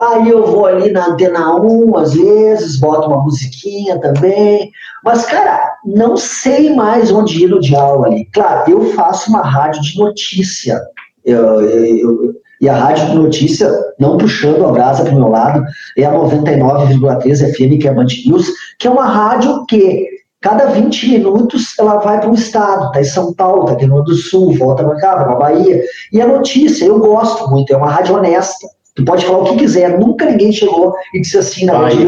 Aí 0.00 0.28
eu 0.28 0.44
vou 0.44 0.66
ali 0.66 0.90
na 0.90 1.06
antena 1.08 1.54
1, 1.54 1.96
às 1.96 2.14
vezes, 2.14 2.80
boto 2.80 3.08
uma 3.08 3.22
musiquinha 3.22 3.98
também. 4.00 4.70
Mas, 5.04 5.24
cara, 5.24 5.60
não 5.84 6.16
sei 6.16 6.74
mais 6.74 7.12
onde 7.12 7.44
ir 7.44 7.48
no 7.48 7.60
diálogo 7.60 8.04
ali. 8.04 8.28
Claro, 8.32 8.70
eu 8.70 8.84
faço 8.92 9.30
uma 9.30 9.42
rádio 9.42 9.80
de 9.82 9.98
notícia. 9.98 10.80
Eu, 11.24 11.60
eu, 11.60 11.96
eu, 11.96 12.34
e 12.60 12.68
a 12.68 12.76
rádio 12.76 13.10
de 13.10 13.16
notícia, 13.16 13.70
não 13.98 14.16
puxando 14.16 14.64
a 14.64 14.72
brasa 14.72 15.04
para 15.04 15.12
o 15.12 15.16
meu 15.16 15.28
lado, 15.28 15.62
é 15.96 16.04
a 16.04 16.12
99,3 16.12 17.52
FM, 17.52 17.80
que 17.80 17.86
é 17.86 17.90
a 17.90 17.94
Band 17.94 18.06
News, 18.26 18.48
que 18.78 18.86
é 18.86 18.90
uma 18.90 19.06
rádio 19.06 19.64
que 19.66 20.13
Cada 20.44 20.66
20 20.66 21.08
minutos 21.08 21.72
ela 21.78 21.96
vai 22.00 22.20
para 22.20 22.28
um 22.28 22.34
estado, 22.34 22.92
tá 22.92 23.00
em 23.00 23.04
São 23.04 23.32
Paulo, 23.32 23.64
tá 23.64 23.72
aqui 23.72 23.86
no 23.86 24.04
do 24.04 24.14
Sul, 24.14 24.52
volta 24.58 24.84
para 24.84 24.96
cá, 24.96 25.16
para 25.16 25.36
Bahia. 25.36 25.82
E 26.12 26.20
a 26.20 26.26
notícia, 26.26 26.84
eu 26.84 26.98
gosto 26.98 27.48
muito, 27.50 27.72
é 27.72 27.76
uma 27.78 27.90
rádio 27.90 28.14
honesta. 28.14 28.68
Tu 28.94 29.02
pode 29.06 29.24
falar 29.24 29.38
o 29.38 29.44
que 29.44 29.56
quiser, 29.56 29.98
nunca 29.98 30.26
ninguém 30.26 30.52
chegou 30.52 30.94
e 31.14 31.22
disse 31.22 31.38
assim 31.38 31.64
na 31.64 31.78
rádio. 31.78 32.00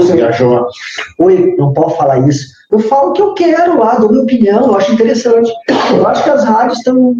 Oi, 1.18 1.54
não 1.56 1.72
pode 1.72 1.96
falar 1.96 2.28
isso. 2.28 2.48
Eu 2.70 2.78
falo 2.80 3.08
o 3.08 3.12
que 3.14 3.22
eu 3.22 3.32
quero 3.32 3.78
lá, 3.78 3.94
dou 3.94 4.10
minha 4.10 4.22
opinião, 4.22 4.66
eu 4.66 4.76
acho 4.76 4.92
interessante. 4.92 5.50
Eu 5.96 6.06
acho 6.06 6.22
que 6.22 6.28
as 6.28 6.44
rádios 6.44 6.76
estão 6.76 7.16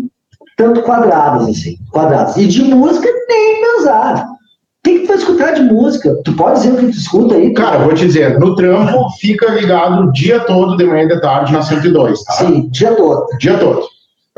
tanto 0.55 0.83
quadradas, 0.83 1.49
assim, 1.49 1.79
quadradas. 1.91 2.37
E 2.37 2.47
de 2.47 2.62
música 2.62 3.09
nem 3.27 3.62
pensar 3.62 4.36
que, 4.87 5.01
que 5.01 5.01
tu 5.01 5.09
vai 5.09 5.16
escutar 5.16 5.53
de 5.53 5.62
música? 5.62 6.14
Tu 6.24 6.32
pode 6.34 6.61
dizer 6.61 6.72
o 6.72 6.76
que 6.76 6.93
tu 6.93 6.99
escuta 6.99 7.34
aí? 7.34 7.53
Cara, 7.53 7.78
vou 7.78 7.93
te 7.93 8.07
dizer, 8.07 8.39
no 8.39 8.55
trampo 8.55 9.11
fica 9.18 9.51
ligado 9.51 10.05
o 10.05 10.12
dia 10.12 10.41
todo, 10.41 10.76
de 10.76 10.84
manhã 10.84 11.05
e 11.05 11.09
de 11.09 11.20
tarde, 11.20 11.53
na 11.53 11.62
102, 11.62 12.22
tá? 12.22 12.32
Sim, 12.34 12.68
dia 12.70 12.95
todo. 12.95 13.26
Dia 13.39 13.59
todo. 13.59 13.80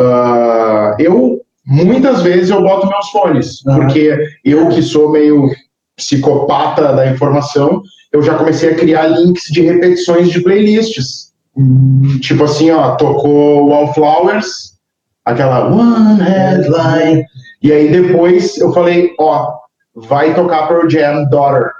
Uh, 0.00 0.94
eu, 0.98 1.40
muitas 1.66 2.22
vezes, 2.22 2.48
eu 2.48 2.62
boto 2.62 2.88
meus 2.88 3.10
fones, 3.10 3.64
uhum. 3.66 3.76
porque 3.76 4.18
eu 4.44 4.68
que 4.68 4.80
sou 4.80 5.10
meio 5.10 5.50
psicopata 5.96 6.94
da 6.94 7.10
informação, 7.10 7.82
eu 8.10 8.22
já 8.22 8.34
comecei 8.34 8.70
a 8.70 8.74
criar 8.74 9.06
links 9.08 9.48
de 9.50 9.62
repetições 9.62 10.30
de 10.30 10.40
playlists. 10.40 11.28
Hum. 11.56 12.18
Tipo 12.20 12.44
assim, 12.44 12.70
ó, 12.70 12.94
tocou 12.94 13.68
Wallflowers, 13.68 14.78
aquela 15.24 15.66
One 15.66 16.22
Headline, 16.22 17.24
e 17.60 17.72
aí 17.72 17.90
depois 17.90 18.56
eu 18.58 18.72
falei, 18.72 19.12
ó, 19.18 19.58
vai 20.06 20.34
tocar 20.34 20.68
Pearl 20.68 20.88
Jam 20.88 21.24
Daughter. 21.28 21.70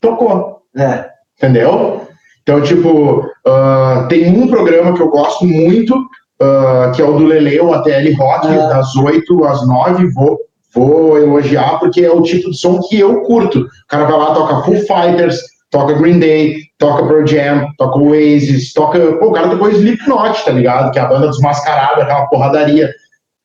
Tocou. 0.00 0.62
É. 0.76 1.10
Entendeu? 1.36 2.06
Então, 2.42 2.60
tipo, 2.60 3.20
uh, 3.20 4.08
tem 4.08 4.28
um 4.28 4.48
programa 4.48 4.94
que 4.94 5.00
eu 5.00 5.10
gosto 5.10 5.44
muito, 5.44 5.96
uh, 5.96 6.92
que 6.94 7.00
é 7.00 7.04
o 7.04 7.12
do 7.12 7.24
Lele, 7.24 7.60
o 7.60 7.72
ATL 7.72 8.14
Rock, 8.18 8.48
é. 8.48 8.56
das 8.68 8.94
8 8.96 9.44
às 9.44 9.66
9, 9.66 10.10
vou, 10.12 10.38
vou 10.74 11.18
elogiar, 11.18 11.78
porque 11.78 12.00
é 12.00 12.10
o 12.10 12.22
tipo 12.22 12.50
de 12.50 12.58
som 12.58 12.80
que 12.80 12.98
eu 12.98 13.22
curto. 13.22 13.60
O 13.60 13.66
cara 13.88 14.06
vai 14.06 14.18
lá, 14.18 14.34
toca 14.34 14.62
Foo 14.62 14.74
Fighters, 14.74 15.40
toca 15.70 15.94
Green 15.94 16.18
Day, 16.18 16.56
toca 16.78 17.06
Pearl 17.06 17.26
Jam, 17.26 17.68
toca 17.78 17.98
Oasis, 17.98 18.72
toca... 18.72 18.98
Pô, 19.18 19.28
o 19.28 19.32
cara 19.32 19.48
depois 19.48 19.76
Slipknot, 19.76 20.44
tá 20.44 20.50
ligado? 20.50 20.90
Que 20.90 20.98
é 20.98 21.02
a 21.02 21.06
banda 21.06 21.28
dos 21.28 21.40
mascarados, 21.40 22.02
aquela 22.02 22.26
porradaria. 22.26 22.90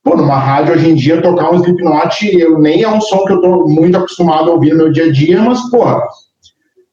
Pô, 0.08 0.16
numa 0.16 0.38
rádio 0.38 0.74
hoje 0.74 0.90
em 0.90 0.96
dia, 0.96 1.22
tocar 1.22 1.52
um 1.52 1.56
Slipknot, 1.56 2.40
eu 2.40 2.58
nem 2.60 2.82
é 2.82 2.88
um 2.88 3.02
som 3.02 3.26
que 3.26 3.34
eu 3.34 3.42
tô 3.42 3.68
muito 3.68 3.98
acostumado 3.98 4.50
a 4.50 4.54
ouvir 4.54 4.70
no 4.70 4.78
meu 4.78 4.90
dia 4.90 5.08
a 5.08 5.12
dia, 5.12 5.42
mas, 5.42 5.70
porra, 5.70 6.02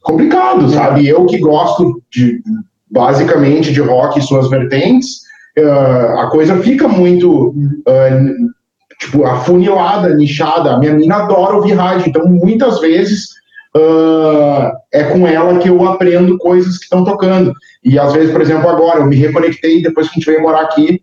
complicado, 0.03 0.69
sabe? 0.69 1.07
Eu 1.07 1.25
que 1.25 1.39
gosto 1.39 2.03
de, 2.11 2.43
basicamente, 2.91 3.73
de 3.73 3.81
rock 3.81 4.19
e 4.19 4.23
suas 4.23 4.51
vertentes, 4.51 5.21
uh, 5.57 6.19
a 6.19 6.27
coisa 6.29 6.57
fica 6.57 6.89
muito, 6.89 7.51
uh, 7.51 8.51
tipo, 8.99 9.25
afunilada, 9.25 10.13
nichada. 10.17 10.73
A 10.73 10.81
minha 10.81 10.95
mina 10.95 11.19
adora 11.19 11.55
ouvir 11.55 11.75
rádio, 11.75 12.09
então, 12.09 12.27
muitas 12.27 12.81
vezes, 12.81 13.29
uh, 13.77 14.73
é 14.93 15.05
com 15.05 15.25
ela 15.25 15.57
que 15.61 15.69
eu 15.69 15.87
aprendo 15.87 16.37
coisas 16.37 16.79
que 16.79 16.85
estão 16.85 17.05
tocando. 17.05 17.53
E, 17.85 17.97
às 17.97 18.13
vezes, 18.13 18.33
por 18.33 18.41
exemplo, 18.41 18.69
agora, 18.69 18.99
eu 18.99 19.07
me 19.07 19.15
reconectei 19.15 19.81
depois 19.81 20.09
que 20.09 20.15
a 20.15 20.19
gente 20.19 20.27
veio 20.27 20.43
morar 20.43 20.63
aqui, 20.63 21.01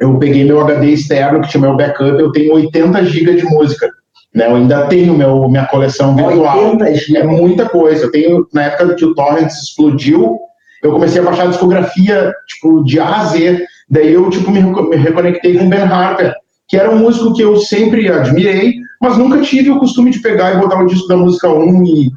eu 0.00 0.18
peguei 0.18 0.44
meu 0.44 0.60
HD 0.60 0.90
externo, 0.90 1.40
que 1.40 1.48
tinha 1.48 1.60
meu 1.60 1.76
backup, 1.76 2.18
eu 2.18 2.30
tenho 2.30 2.54
80 2.54 3.04
GB 3.04 3.34
de 3.34 3.44
música. 3.44 3.90
Né? 4.34 4.46
Eu 4.46 4.56
ainda 4.56 4.86
tenho 4.86 5.16
meu, 5.16 5.48
minha 5.48 5.66
coleção 5.66 6.14
virtual. 6.14 6.78
É 6.82 7.24
muita 7.24 7.68
coisa. 7.68 8.04
Eu 8.04 8.10
tenho, 8.10 8.46
na 8.52 8.64
época 8.64 8.94
que 8.94 9.04
o 9.04 9.14
Torrent 9.14 9.48
explodiu, 9.48 10.38
eu 10.82 10.92
comecei 10.92 11.20
a 11.20 11.24
baixar 11.24 11.44
a 11.44 11.48
discografia, 11.48 12.32
tipo, 12.46 12.84
de 12.84 13.00
A 13.00 13.16
a 13.16 13.24
Z. 13.26 13.66
Daí 13.90 14.12
eu, 14.12 14.30
tipo, 14.30 14.50
me, 14.50 14.62
me 14.62 14.96
reconectei 14.96 15.58
com 15.58 15.68
Ben 15.68 15.80
Harper, 15.80 16.32
que 16.68 16.76
era 16.76 16.90
um 16.90 16.98
músico 16.98 17.34
que 17.34 17.42
eu 17.42 17.56
sempre 17.56 18.08
admirei, 18.08 18.74
mas 19.00 19.16
nunca 19.16 19.40
tive 19.40 19.70
o 19.70 19.78
costume 19.78 20.10
de 20.10 20.20
pegar 20.20 20.54
e 20.54 20.60
botar 20.60 20.80
o 20.80 20.86
disco 20.86 21.08
da 21.08 21.16
música 21.16 21.48
1 21.48 21.84
e, 21.84 22.10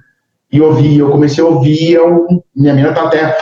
e 0.52 0.62
ouvir. 0.62 1.00
Eu 1.00 1.10
comecei 1.10 1.44
a 1.44 1.48
ouvir, 1.48 1.94
eu, 1.94 2.28
minha 2.56 2.74
mina 2.74 2.94
tá 2.94 3.04
até 3.04 3.36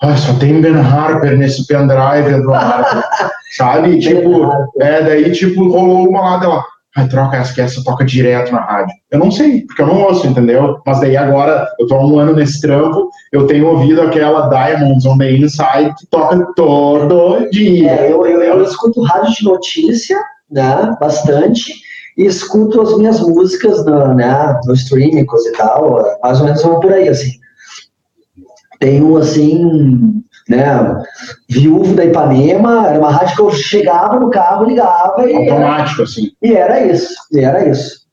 ah, 0.00 0.16
só 0.16 0.34
tem 0.34 0.60
Ben 0.60 0.76
Harper 0.76 1.36
nesse 1.36 1.66
pendrive, 1.66 2.32
Eduardo. 2.32 3.02
Sabe? 3.56 3.98
tipo, 4.00 4.50
é, 4.80 5.02
daí, 5.02 5.30
tipo, 5.30 5.68
rolou 5.68 6.08
uma 6.08 6.20
lá 6.20 6.36
dela. 6.38 6.64
Ai, 6.96 7.08
troca 7.08 7.36
essa 7.36 7.52
que 7.52 7.60
essa 7.60 7.82
toca 7.82 8.04
direto 8.04 8.52
na 8.52 8.60
rádio. 8.60 8.94
Eu 9.10 9.18
não 9.18 9.30
sei, 9.30 9.62
porque 9.66 9.82
eu 9.82 9.86
não 9.86 10.02
ouço, 10.02 10.26
entendeu? 10.26 10.78
Mas 10.86 11.00
daí 11.00 11.16
agora, 11.16 11.68
eu 11.78 11.86
tô 11.88 11.94
há 11.96 12.06
um 12.06 12.18
ano 12.18 12.34
nesse 12.34 12.60
trampo, 12.60 13.10
eu 13.32 13.48
tenho 13.48 13.66
ouvido 13.66 14.00
aquela 14.00 14.48
Diamonds 14.48 15.04
on 15.04 15.18
the 15.18 15.32
Inside 15.32 15.94
que 15.98 16.06
toca 16.06 16.52
todo 16.54 17.48
dia. 17.50 17.90
É, 17.90 18.12
eu, 18.12 18.24
eu, 18.26 18.42
eu 18.42 18.62
escuto 18.62 19.02
rádio 19.02 19.34
de 19.34 19.44
notícia, 19.44 20.20
né, 20.48 20.96
bastante, 21.00 21.74
e 22.16 22.26
escuto 22.26 22.80
as 22.80 22.96
minhas 22.96 23.20
músicas 23.20 23.84
no, 23.84 24.14
né, 24.14 24.60
no 24.64 24.74
streaming, 24.74 25.24
coisa 25.24 25.48
e 25.48 25.52
tal, 25.52 26.00
mais 26.22 26.38
ou 26.38 26.46
menos 26.46 26.62
vão 26.62 26.78
por 26.78 26.92
aí, 26.92 27.08
assim. 27.08 27.43
Tenho, 28.78 29.16
assim, 29.16 30.22
né, 30.48 30.96
viúvo 31.48 31.94
da 31.94 32.04
Ipanema, 32.04 32.88
era 32.88 32.98
uma 32.98 33.10
rádio 33.10 33.36
que 33.36 33.42
eu 33.42 33.50
chegava 33.50 34.18
no 34.18 34.30
carro, 34.30 34.64
ligava 34.64 35.28
e... 35.28 35.34
Automático, 35.34 36.00
era, 36.00 36.08
assim. 36.08 36.30
E 36.42 36.52
era 36.54 36.86
isso, 36.86 37.14
e 37.32 37.40
era 37.40 37.68
isso. 37.68 38.04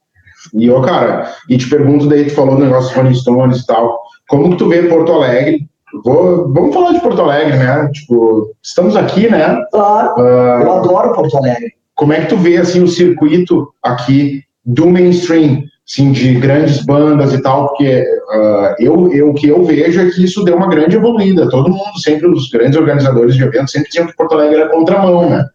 E, 0.53 0.70
ô, 0.70 0.82
cara, 0.82 1.32
e 1.49 1.57
te 1.57 1.70
pergunto 1.70 2.07
daí, 2.07 2.26
tu 2.26 2.34
falou 2.34 2.55
do 2.55 2.64
negócio 2.64 2.89
dos 2.89 2.97
Rolling 2.97 3.14
Stones 3.14 3.59
e 3.59 3.68
tal, 3.68 4.01
como 4.28 4.51
que 4.51 4.57
tu 4.57 4.68
vê 4.68 4.84
Porto 4.84 5.12
Alegre? 5.12 5.68
Vou, 6.03 6.51
vamos 6.51 6.74
falar 6.74 6.93
de 6.93 7.01
Porto 7.01 7.22
Alegre, 7.22 7.57
né? 7.57 7.89
Tipo, 7.93 8.55
estamos 8.64 8.95
aqui, 8.95 9.30
né? 9.30 9.62
Claro, 9.72 10.16
uh, 10.18 10.64
eu 10.64 10.72
adoro 10.72 11.14
Porto 11.14 11.38
Alegre. 11.38 11.74
Como 11.95 12.14
é 12.14 12.22
que 12.22 12.28
tu 12.28 12.38
vê, 12.38 12.57
assim, 12.57 12.82
o 12.82 12.88
circuito 12.88 13.72
aqui 13.84 14.41
do 14.66 14.88
mainstream? 14.88 15.64
Sim, 15.91 16.13
de 16.13 16.35
grandes 16.35 16.85
bandas 16.85 17.33
e 17.33 17.41
tal, 17.41 17.67
porque 17.67 18.01
uh, 18.01 18.75
eu, 18.79 19.11
eu, 19.11 19.29
o 19.31 19.33
que 19.33 19.49
eu 19.49 19.61
vejo 19.65 19.99
é 19.99 20.09
que 20.09 20.23
isso 20.23 20.41
deu 20.45 20.55
uma 20.55 20.69
grande 20.69 20.95
evoluída. 20.95 21.49
Todo 21.49 21.69
mundo, 21.69 21.99
sempre 22.01 22.29
os 22.29 22.49
grandes 22.49 22.77
organizadores 22.77 23.35
de 23.35 23.43
eventos, 23.43 23.73
sempre 23.73 23.89
diziam 23.89 24.07
que 24.07 24.15
Porto 24.15 24.35
Alegre 24.35 24.61
era 24.61 24.69
contramão, 24.69 25.29
né? 25.29 25.45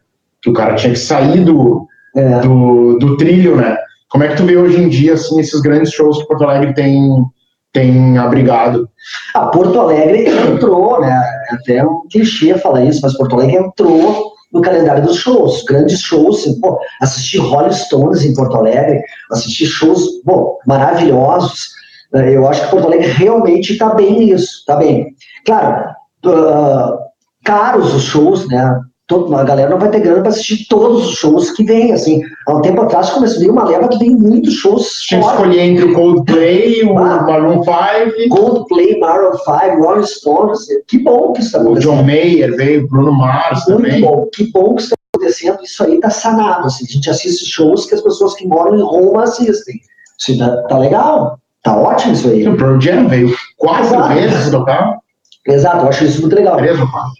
Que 0.42 0.50
o 0.50 0.52
cara 0.52 0.74
tinha 0.74 0.92
que 0.92 0.98
sair 0.98 1.42
do, 1.42 1.86
é. 2.14 2.40
do, 2.40 2.98
do, 2.98 3.16
trilho, 3.16 3.56
né? 3.56 3.78
Como 4.10 4.24
é 4.24 4.28
que 4.28 4.36
tu 4.36 4.44
vê 4.44 4.58
hoje 4.58 4.78
em 4.78 4.90
dia, 4.90 5.14
assim, 5.14 5.40
esses 5.40 5.58
grandes 5.62 5.90
shows 5.92 6.18
que 6.18 6.28
Porto 6.28 6.44
Alegre 6.44 6.74
tem, 6.74 7.24
tem 7.72 8.18
abrigado? 8.18 8.86
Ah, 9.34 9.46
Porto 9.46 9.80
Alegre 9.80 10.28
entrou, 10.28 11.00
né? 11.00 11.18
Até 11.50 11.82
um 11.82 12.02
clichê 12.12 12.58
falar 12.58 12.84
isso, 12.84 13.00
mas 13.02 13.16
Porto 13.16 13.36
Alegre 13.36 13.56
entrou 13.56 14.35
no 14.56 14.62
calendário 14.62 15.04
dos 15.04 15.16
shows, 15.16 15.62
grandes 15.64 16.00
shows, 16.00 16.40
assim, 16.40 16.60
pô, 16.60 16.78
assistir 17.00 17.38
Rolling 17.38 17.72
Stones 17.72 18.24
em 18.24 18.34
Porto 18.34 18.56
Alegre, 18.56 19.02
assistir 19.30 19.66
shows, 19.66 20.22
bom, 20.24 20.56
maravilhosos, 20.66 21.76
Eu 22.12 22.48
acho 22.48 22.62
que 22.64 22.70
Porto 22.70 22.86
Alegre 22.86 23.08
realmente 23.08 23.72
está 23.72 23.94
bem 23.94 24.18
nisso, 24.18 24.60
está 24.60 24.76
bem. 24.76 25.14
Claro, 25.44 25.90
uh, 26.24 26.98
caros 27.44 27.92
os 27.94 28.04
shows, 28.04 28.48
né? 28.48 28.80
Todo, 29.06 29.32
a 29.36 29.44
galera 29.44 29.70
não 29.70 29.78
vai 29.78 29.88
ter 29.88 30.00
grana 30.00 30.20
para 30.20 30.30
assistir 30.30 30.66
todos 30.66 31.08
os 31.08 31.14
shows 31.14 31.52
que 31.52 31.62
vem, 31.62 31.92
assim. 31.92 32.22
Há 32.44 32.56
um 32.56 32.60
tempo 32.60 32.82
atrás 32.82 33.10
começou 33.10 33.48
uma 33.52 33.64
leva 33.64 33.88
que 33.88 34.00
tem 34.00 34.10
muitos 34.10 34.54
shows. 34.54 35.00
Tinha 35.02 35.20
que 35.20 35.26
escolher 35.26 35.60
entre 35.60 35.84
o 35.84 35.94
Coldplay, 35.94 36.82
o 36.82 36.98
ah, 36.98 37.22
Maroon 37.22 37.62
5. 37.62 38.28
Coldplay, 38.28 38.98
Maroon 38.98 39.32
5, 39.34 39.80
Rolling 39.80 40.06
Stones. 40.06 40.58
Que 40.88 40.98
bom 40.98 41.32
que 41.32 41.40
está 41.40 41.60
acontecendo. 41.60 41.92
O 41.92 41.96
John 41.96 42.02
Mayer 42.02 42.56
veio, 42.56 42.88
Bruno 42.88 43.12
Mars 43.12 43.64
Muito 43.68 43.82
também. 43.82 44.00
Bom, 44.00 44.26
que 44.32 44.50
bom 44.50 44.74
que 44.74 44.82
está 44.82 44.96
acontecendo. 45.14 45.58
Isso 45.62 45.84
aí 45.84 45.94
está 45.94 46.10
sanado. 46.10 46.66
Assim. 46.66 46.84
A 46.88 46.92
gente 46.92 47.08
assiste 47.08 47.46
shows 47.46 47.86
que 47.86 47.94
as 47.94 48.00
pessoas 48.00 48.34
que 48.34 48.44
moram 48.44 48.76
em 48.76 48.82
Roma 48.82 49.22
assistem. 49.22 49.80
Isso 50.18 50.36
tá, 50.36 50.62
tá 50.62 50.78
legal. 50.78 51.38
Tá 51.62 51.76
ótimo 51.76 52.12
isso 52.12 52.28
aí. 52.28 52.48
O 52.48 52.56
Pearl 52.56 52.80
Jam 52.80 53.06
veio 53.06 53.32
quatro 53.56 54.08
vezes 54.08 54.50
tocar. 54.50 54.98
Exato, 55.46 55.84
eu 55.84 55.88
acho 55.88 56.04
isso 56.04 56.20
muito 56.20 56.34
legal. 56.34 56.58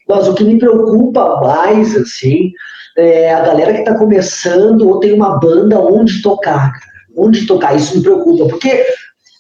Mas 0.09 0.29
o 0.29 0.35
que 0.35 0.45
me 0.45 0.59
preocupa 0.59 1.41
mais, 1.41 1.97
assim, 1.97 2.51
é 2.97 3.33
a 3.33 3.41
galera 3.41 3.73
que 3.73 3.81
está 3.81 3.95
começando 3.95 4.89
ou 4.89 4.99
tem 4.99 5.13
uma 5.13 5.39
banda 5.39 5.79
onde 5.81 6.23
tocar, 6.23 6.73
Onde 7.19 7.47
tocar, 7.47 7.75
isso 7.75 7.97
me 7.97 8.03
preocupa, 8.03 8.47
porque 8.47 8.85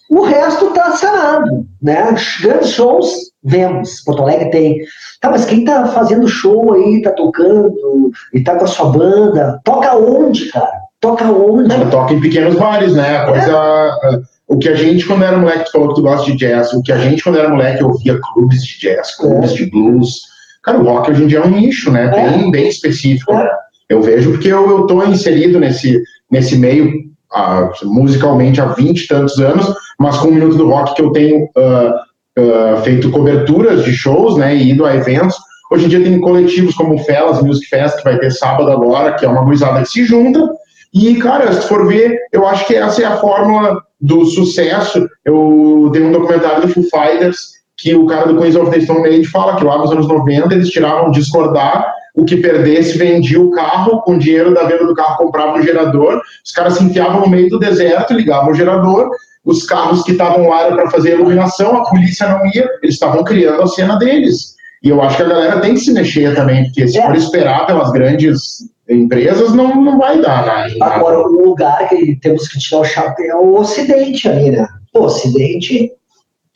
o 0.08 0.22
resto 0.22 0.68
está 0.68 0.92
sanado, 0.92 1.66
né? 1.82 2.14
Grandes 2.40 2.70
shows, 2.70 3.32
vemos. 3.44 4.00
Porto 4.00 4.22
Alegre 4.22 4.50
tem. 4.50 4.78
Tá, 5.20 5.30
mas 5.30 5.44
quem 5.44 5.58
está 5.58 5.84
fazendo 5.88 6.26
show 6.26 6.72
aí, 6.72 6.96
está 6.96 7.10
tocando, 7.10 8.10
e 8.32 8.38
está 8.38 8.56
com 8.56 8.64
a 8.64 8.68
sua 8.68 8.86
banda, 8.86 9.60
toca 9.62 9.94
onde, 9.94 10.50
cara? 10.50 10.72
Toca 11.00 11.24
onde? 11.26 11.68
Não, 11.68 11.90
toca 11.90 12.14
em 12.14 12.20
pequenos 12.20 12.54
bares, 12.54 12.94
né? 12.94 13.18
A 13.18 13.26
coisa. 13.26 13.98
É 14.04 14.35
o 14.48 14.58
que 14.58 14.68
a 14.68 14.74
gente, 14.74 15.04
quando 15.04 15.24
era 15.24 15.36
moleque, 15.36 15.64
tu 15.64 15.72
falou 15.72 15.88
que 15.88 15.94
tu 15.96 16.02
gosta 16.02 16.30
de 16.30 16.36
jazz, 16.36 16.72
o 16.72 16.82
que 16.82 16.92
a 16.92 16.98
gente, 16.98 17.22
quando 17.22 17.38
era 17.38 17.48
moleque, 17.48 17.82
ouvia 17.82 18.18
clubes 18.32 18.64
de 18.64 18.80
jazz, 18.80 19.16
clubes 19.16 19.52
de 19.52 19.66
blues. 19.66 20.20
Cara, 20.62 20.78
o 20.78 20.84
rock 20.84 21.10
hoje 21.10 21.24
em 21.24 21.26
dia 21.26 21.38
é 21.38 21.44
um 21.44 21.50
nicho, 21.50 21.90
né? 21.90 22.04
É. 22.04 22.30
Bem, 22.30 22.50
bem 22.50 22.68
específico. 22.68 23.32
É. 23.32 23.50
Eu 23.88 24.02
vejo 24.02 24.32
porque 24.32 24.48
eu, 24.48 24.68
eu 24.68 24.86
tô 24.86 25.02
inserido 25.04 25.58
nesse, 25.58 26.00
nesse 26.30 26.56
meio 26.56 27.06
uh, 27.34 27.86
musicalmente 27.86 28.60
há 28.60 28.66
20 28.66 29.00
e 29.00 29.08
tantos 29.08 29.38
anos, 29.38 29.72
mas 29.98 30.16
com 30.18 30.28
o 30.28 30.32
Minuto 30.32 30.56
do 30.56 30.68
Rock 30.68 30.94
que 30.94 31.02
eu 31.02 31.10
tenho 31.10 31.44
uh, 31.44 32.38
uh, 32.38 32.82
feito 32.82 33.10
coberturas 33.10 33.84
de 33.84 33.92
shows, 33.92 34.36
né? 34.36 34.54
E 34.54 34.70
ido 34.70 34.84
a 34.84 34.94
eventos. 34.94 35.36
Hoje 35.70 35.86
em 35.86 35.88
dia 35.88 36.02
tem 36.02 36.20
coletivos 36.20 36.74
como 36.76 36.94
o 36.94 36.98
Felas 36.98 37.42
Music 37.42 37.68
Fest, 37.68 37.96
que 37.96 38.04
vai 38.04 38.18
ter 38.18 38.30
sábado 38.30 38.70
agora, 38.70 39.14
que 39.14 39.24
é 39.24 39.28
uma 39.28 39.42
gurizada 39.42 39.80
que 39.82 39.88
se 39.88 40.04
junta. 40.04 40.48
E, 40.94 41.16
cara, 41.16 41.52
se 41.52 41.68
for 41.68 41.86
ver, 41.88 42.16
eu 42.32 42.46
acho 42.46 42.66
que 42.66 42.74
essa 42.74 43.02
é 43.02 43.04
a 43.04 43.16
fórmula 43.16 43.82
do 44.00 44.24
sucesso. 44.26 45.08
Eu 45.24 45.90
tenho 45.92 46.08
um 46.08 46.12
documentário 46.12 46.66
do 46.66 46.72
Foo 46.72 46.84
Fighters 46.84 47.56
que 47.76 47.94
o 47.94 48.06
cara 48.06 48.32
do 48.32 48.40
Queens 48.40 48.56
of 48.56 48.70
the 48.70 48.80
Stone 48.80 49.06
Age 49.06 49.24
fala 49.24 49.56
que 49.56 49.64
lá 49.64 49.78
nos 49.78 49.92
anos 49.92 50.08
90 50.08 50.54
eles 50.54 50.70
tiravam 50.70 51.10
discordar, 51.10 51.92
o 52.14 52.24
que 52.24 52.38
perdesse 52.38 52.96
vendia 52.96 53.40
o 53.40 53.50
carro, 53.50 54.00
com 54.00 54.14
o 54.14 54.18
dinheiro 54.18 54.54
da 54.54 54.64
venda 54.64 54.86
do 54.86 54.94
carro 54.94 55.18
comprava 55.18 55.58
um 55.58 55.62
gerador, 55.62 56.22
os 56.42 56.52
caras 56.52 56.74
se 56.74 56.84
enfiavam 56.84 57.20
no 57.20 57.28
meio 57.28 57.50
do 57.50 57.58
deserto, 57.58 58.14
ligavam 58.14 58.50
o 58.50 58.54
gerador, 58.54 59.10
os 59.44 59.64
carros 59.64 60.02
que 60.02 60.12
estavam 60.12 60.48
lá 60.48 60.70
para 60.72 60.90
fazer 60.90 61.12
iluminação, 61.12 61.76
a 61.76 61.84
polícia 61.84 62.28
não 62.28 62.46
ia, 62.46 62.68
eles 62.82 62.94
estavam 62.94 63.22
criando 63.22 63.62
a 63.62 63.66
cena 63.66 63.96
deles. 63.96 64.56
E 64.82 64.88
eu 64.88 65.02
acho 65.02 65.16
que 65.16 65.22
a 65.22 65.28
galera 65.28 65.60
tem 65.60 65.74
que 65.74 65.80
se 65.80 65.92
mexer 65.92 66.34
também, 66.34 66.64
porque 66.64 66.88
se 66.88 66.98
é. 66.98 67.06
for 67.06 67.14
esperar 67.14 67.66
pelas 67.66 67.92
grandes 67.92 68.64
empresas 68.88 69.52
não, 69.52 69.82
não 69.82 69.98
vai 69.98 70.20
dar 70.20 70.46
nada. 70.46 70.74
Agora, 70.80 71.18
o 71.20 71.48
lugar 71.48 71.88
que 71.88 72.16
temos 72.16 72.48
que 72.48 72.58
tirar 72.58 72.80
o 72.80 72.84
chapéu 72.84 73.26
é 73.26 73.36
o 73.36 73.54
Ocidente 73.56 74.28
ali, 74.28 74.50
né? 74.50 74.66
O 74.94 75.00
Ocidente 75.00 75.92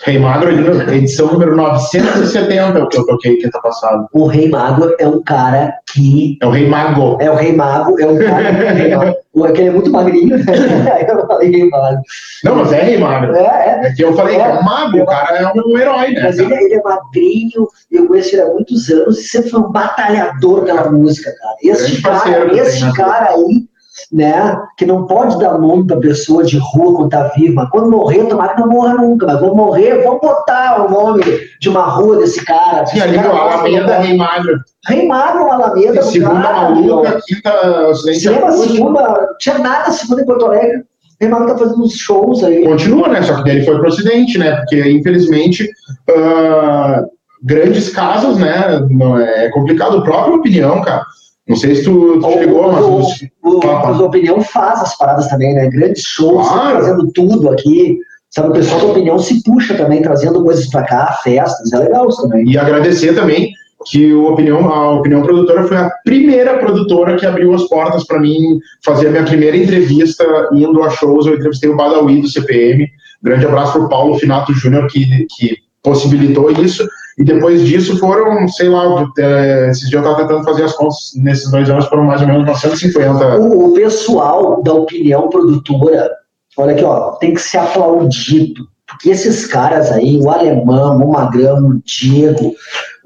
Rei 0.03 0.19
Magro, 0.19 0.51
edição 0.95 1.27
número 1.27 1.55
970 1.55 2.79
é 2.79 2.83
o 2.83 2.89
que 2.89 2.99
eu 2.99 3.05
toquei 3.05 3.37
quinta 3.37 3.61
passada. 3.61 4.07
O 4.15 4.27
Rei 4.27 4.49
Magro 4.49 4.97
é 4.99 5.07
um 5.07 5.23
cara 5.23 5.75
que. 5.93 6.39
É 6.41 6.47
o 6.47 6.51
Rei 6.51 6.67
Mago. 6.67 7.19
É 7.21 7.31
o 7.31 7.35
Rei 7.35 7.55
Mago, 7.55 8.01
é 8.01 8.07
um 8.07 8.17
cara. 8.17 9.17
o 9.35 9.45
aquele 9.45 9.69
é 9.69 9.71
muito 9.71 9.91
magrinho, 9.91 10.39
né? 10.39 10.45
eu 11.07 11.27
falei 11.27 11.51
Rei 11.51 11.69
Magro. 11.69 12.01
Não, 12.43 12.57
mas 12.57 12.73
é 12.73 12.83
Rei 12.83 12.97
Magro. 12.97 13.37
É, 13.37 13.43
é. 13.43 13.87
é 13.89 13.93
que 13.93 14.03
eu 14.03 14.15
falei 14.15 14.37
é, 14.37 14.39
que 14.39 14.59
é 14.59 14.63
mago, 14.63 15.03
o 15.03 15.07
cara 15.07 15.37
é 15.37 15.53
um 15.55 15.79
herói, 15.79 16.13
né? 16.13 16.23
Mas 16.23 16.39
ele, 16.39 16.55
ele, 16.55 16.75
é 16.75 16.83
magrinho, 16.83 17.69
eu 17.93 18.07
conheço 18.07 18.35
ele 18.35 18.43
há 18.43 18.47
muitos 18.47 18.89
anos 18.89 19.19
e 19.19 19.25
sempre 19.25 19.51
foi 19.51 19.61
um 19.61 19.71
batalhador 19.71 20.65
pela 20.65 20.91
música, 20.91 21.31
cara. 21.39 21.57
Esse 21.63 22.01
cara, 22.01 22.57
esse 22.57 22.93
cara 22.95 23.33
aí 23.33 23.70
né? 24.13 24.57
Que 24.77 24.85
não 24.85 25.07
pode 25.07 25.39
dar 25.39 25.59
nome 25.59 25.87
para 25.87 25.99
pessoa 25.99 26.43
de 26.43 26.59
rua 26.59 26.97
quando 26.97 27.11
tá 27.11 27.31
viva. 27.37 27.69
Quando 27.71 27.91
morrer, 27.91 28.25
tomara 28.25 28.55
que 28.55 28.61
não 28.61 28.69
morra 28.69 28.95
nunca, 28.95 29.27
mas 29.27 29.41
vou 29.41 29.55
morrer, 29.55 30.03
vou 30.03 30.21
botar 30.21 30.85
o 30.85 30.91
nome 30.91 31.23
de 31.61 31.69
uma 31.69 31.85
rua 31.85 32.17
desse 32.17 32.45
cara. 32.45 32.85
Sim, 32.87 33.01
ali 33.01 33.19
no 33.19 33.31
Alameda, 33.31 33.99
Rei 33.99 34.17
Magro. 34.17 34.61
Rei 34.87 35.07
Magro, 35.07 35.51
Alameda. 35.51 36.03
Segunda 36.03 36.43
cara, 36.43 36.71
maluca, 36.71 37.21
quinta 37.27 37.89
ocidente. 37.89 38.21
Cinema, 38.21 38.53
segunda, 38.53 39.29
tinha 39.39 39.59
nada 39.59 39.93
segunda 39.93 40.23
em 40.23 40.27
Porto 40.27 40.47
Alegre. 40.47 40.83
Rei 41.21 41.31
Magro 41.31 41.49
tá 41.49 41.59
fazendo 41.59 41.83
uns 41.83 41.95
shows 41.95 42.43
aí. 42.43 42.65
Continua, 42.65 43.09
né? 43.09 43.23
Só 43.23 43.43
que 43.43 43.51
ele 43.51 43.65
foi 43.65 43.79
pro 43.79 43.89
ocidente, 43.89 44.39
né? 44.39 44.57
Porque, 44.57 44.91
infelizmente, 44.91 45.71
uh, 46.09 47.07
grandes 47.45 47.91
casos, 47.91 48.39
né? 48.39 48.81
Não 48.91 49.21
é 49.21 49.51
complicado. 49.51 49.99
A 49.99 50.03
própria 50.03 50.35
opinião, 50.35 50.81
cara 50.81 51.05
não 51.49 51.57
sei 51.57 51.75
se 51.75 51.85
tu, 51.85 52.21
tu 52.21 52.31
chegou, 52.33 52.73
mas. 52.73 52.85
O, 52.85 53.49
o, 53.49 53.59
o, 53.59 54.05
Opinião 54.05 54.41
faz 54.41 54.81
as 54.81 54.97
paradas 54.97 55.29
também, 55.29 55.55
né? 55.55 55.69
Grandes 55.69 56.03
shows, 56.03 56.47
claro. 56.47 56.79
trazendo 56.79 57.11
tudo 57.13 57.51
aqui. 57.51 57.99
Sabe, 58.31 58.51
o 58.51 58.53
pessoal 58.53 58.81
da 58.81 58.87
Opinião 58.87 59.19
se 59.19 59.43
puxa 59.43 59.75
também, 59.75 60.03
trazendo 60.03 60.45
coisas 60.45 60.69
pra 60.71 60.85
cá, 60.85 61.19
festas, 61.25 61.73
é 61.73 61.79
legal 61.79 62.09
isso 62.09 62.23
também. 62.23 62.49
E 62.49 62.57
agradecer 62.57 63.13
também 63.13 63.53
que 63.87 64.13
o 64.13 64.27
Opinião, 64.33 64.73
a 64.73 64.93
Opinião 64.93 65.23
Produtora 65.23 65.67
foi 65.67 65.77
a 65.77 65.91
primeira 66.05 66.59
produtora 66.59 67.17
que 67.17 67.27
abriu 67.27 67.53
as 67.55 67.65
portas 67.65 68.05
para 68.05 68.21
mim 68.21 68.61
fazer 68.85 69.09
a 69.09 69.11
minha 69.11 69.25
primeira 69.25 69.57
entrevista 69.57 70.25
indo 70.53 70.83
a 70.83 70.91
shows. 70.91 71.27
Eu 71.27 71.35
entrevistei 71.35 71.71
o 71.71 71.77
Badawi 71.77 72.21
do 72.21 72.29
CPM. 72.29 72.89
Grande 73.23 73.47
abraço 73.47 73.73
para 73.73 73.83
o 73.83 73.89
Paulo 73.89 74.19
Finato 74.19 74.53
Júnior, 74.53 74.87
que, 74.87 75.27
que 75.37 75.57
possibilitou 75.83 76.51
isso. 76.51 76.87
E 77.19 77.25
depois 77.25 77.67
disso 77.67 77.99
foram, 77.99 78.49
sei 78.49 78.69
lá, 78.69 79.11
é, 79.19 79.71
esses 79.71 79.89
dias 79.89 80.03
eu 80.05 80.11
estava 80.11 80.27
tentando 80.27 80.45
fazer 80.45 80.65
as 80.65 80.73
contas, 80.75 81.13
nesses 81.17 81.51
dois 81.51 81.69
anos 81.69 81.87
foram 81.87 82.05
mais 82.05 82.21
ou 82.21 82.27
menos 82.27 82.47
950. 82.47 83.39
O, 83.39 83.71
o 83.71 83.75
pessoal 83.75 84.63
da 84.63 84.73
opinião 84.73 85.29
produtora, 85.29 86.11
olha 86.57 86.73
aqui, 86.73 86.85
ó, 86.85 87.13
tem 87.13 87.35
que 87.35 87.41
ser 87.41 87.59
aplaudido. 87.59 88.65
Porque 88.87 89.11
esses 89.11 89.47
caras 89.47 89.93
aí, 89.93 90.19
o 90.19 90.31
Alemão, 90.31 90.99
o 90.99 91.13
Magrão, 91.13 91.69
o 91.69 91.83
Diego, 91.85 92.53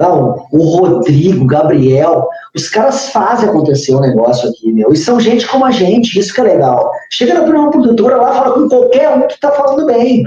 não, 0.04 0.46
o 0.52 0.64
Rodrigo, 0.76 1.44
o 1.44 1.46
Gabriel, 1.46 2.28
os 2.54 2.68
caras 2.68 3.08
fazem 3.08 3.48
acontecer 3.48 3.94
o 3.94 3.98
um 3.98 4.00
negócio 4.00 4.48
aqui, 4.48 4.70
meu. 4.70 4.92
E 4.92 4.96
são 4.96 5.18
gente 5.18 5.46
como 5.46 5.64
a 5.64 5.70
gente, 5.70 6.18
isso 6.18 6.34
que 6.34 6.40
é 6.40 6.44
legal. 6.44 6.90
Chega 7.10 7.34
na 7.34 7.42
primeira 7.42 7.70
produtora 7.70 8.16
lá, 8.16 8.34
fala 8.34 8.54
com 8.54 8.68
qualquer 8.68 9.10
um 9.10 9.26
que 9.26 9.40
tá 9.40 9.50
falando 9.52 9.86
bem. 9.86 10.22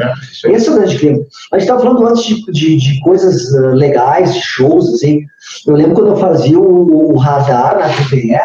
É, 0.45 0.51
Esse 0.51 0.67
é 0.67 0.71
o 0.71 0.75
grande 0.75 0.97
crime. 0.97 1.25
A 1.51 1.59
gente 1.59 1.67
tava 1.67 1.81
falando 1.81 2.07
antes 2.07 2.23
de, 2.23 2.51
de, 2.51 2.77
de 2.77 2.99
coisas 3.01 3.51
uh, 3.51 3.75
legais, 3.75 4.33
de 4.33 4.41
shows, 4.41 4.93
assim. 4.93 5.21
Eu 5.67 5.75
lembro 5.75 5.93
quando 5.93 6.09
eu 6.09 6.17
fazia 6.17 6.59
o, 6.59 7.13
o 7.13 7.17
radar 7.17 7.77
na 7.77 7.89
TVE, 7.89 8.35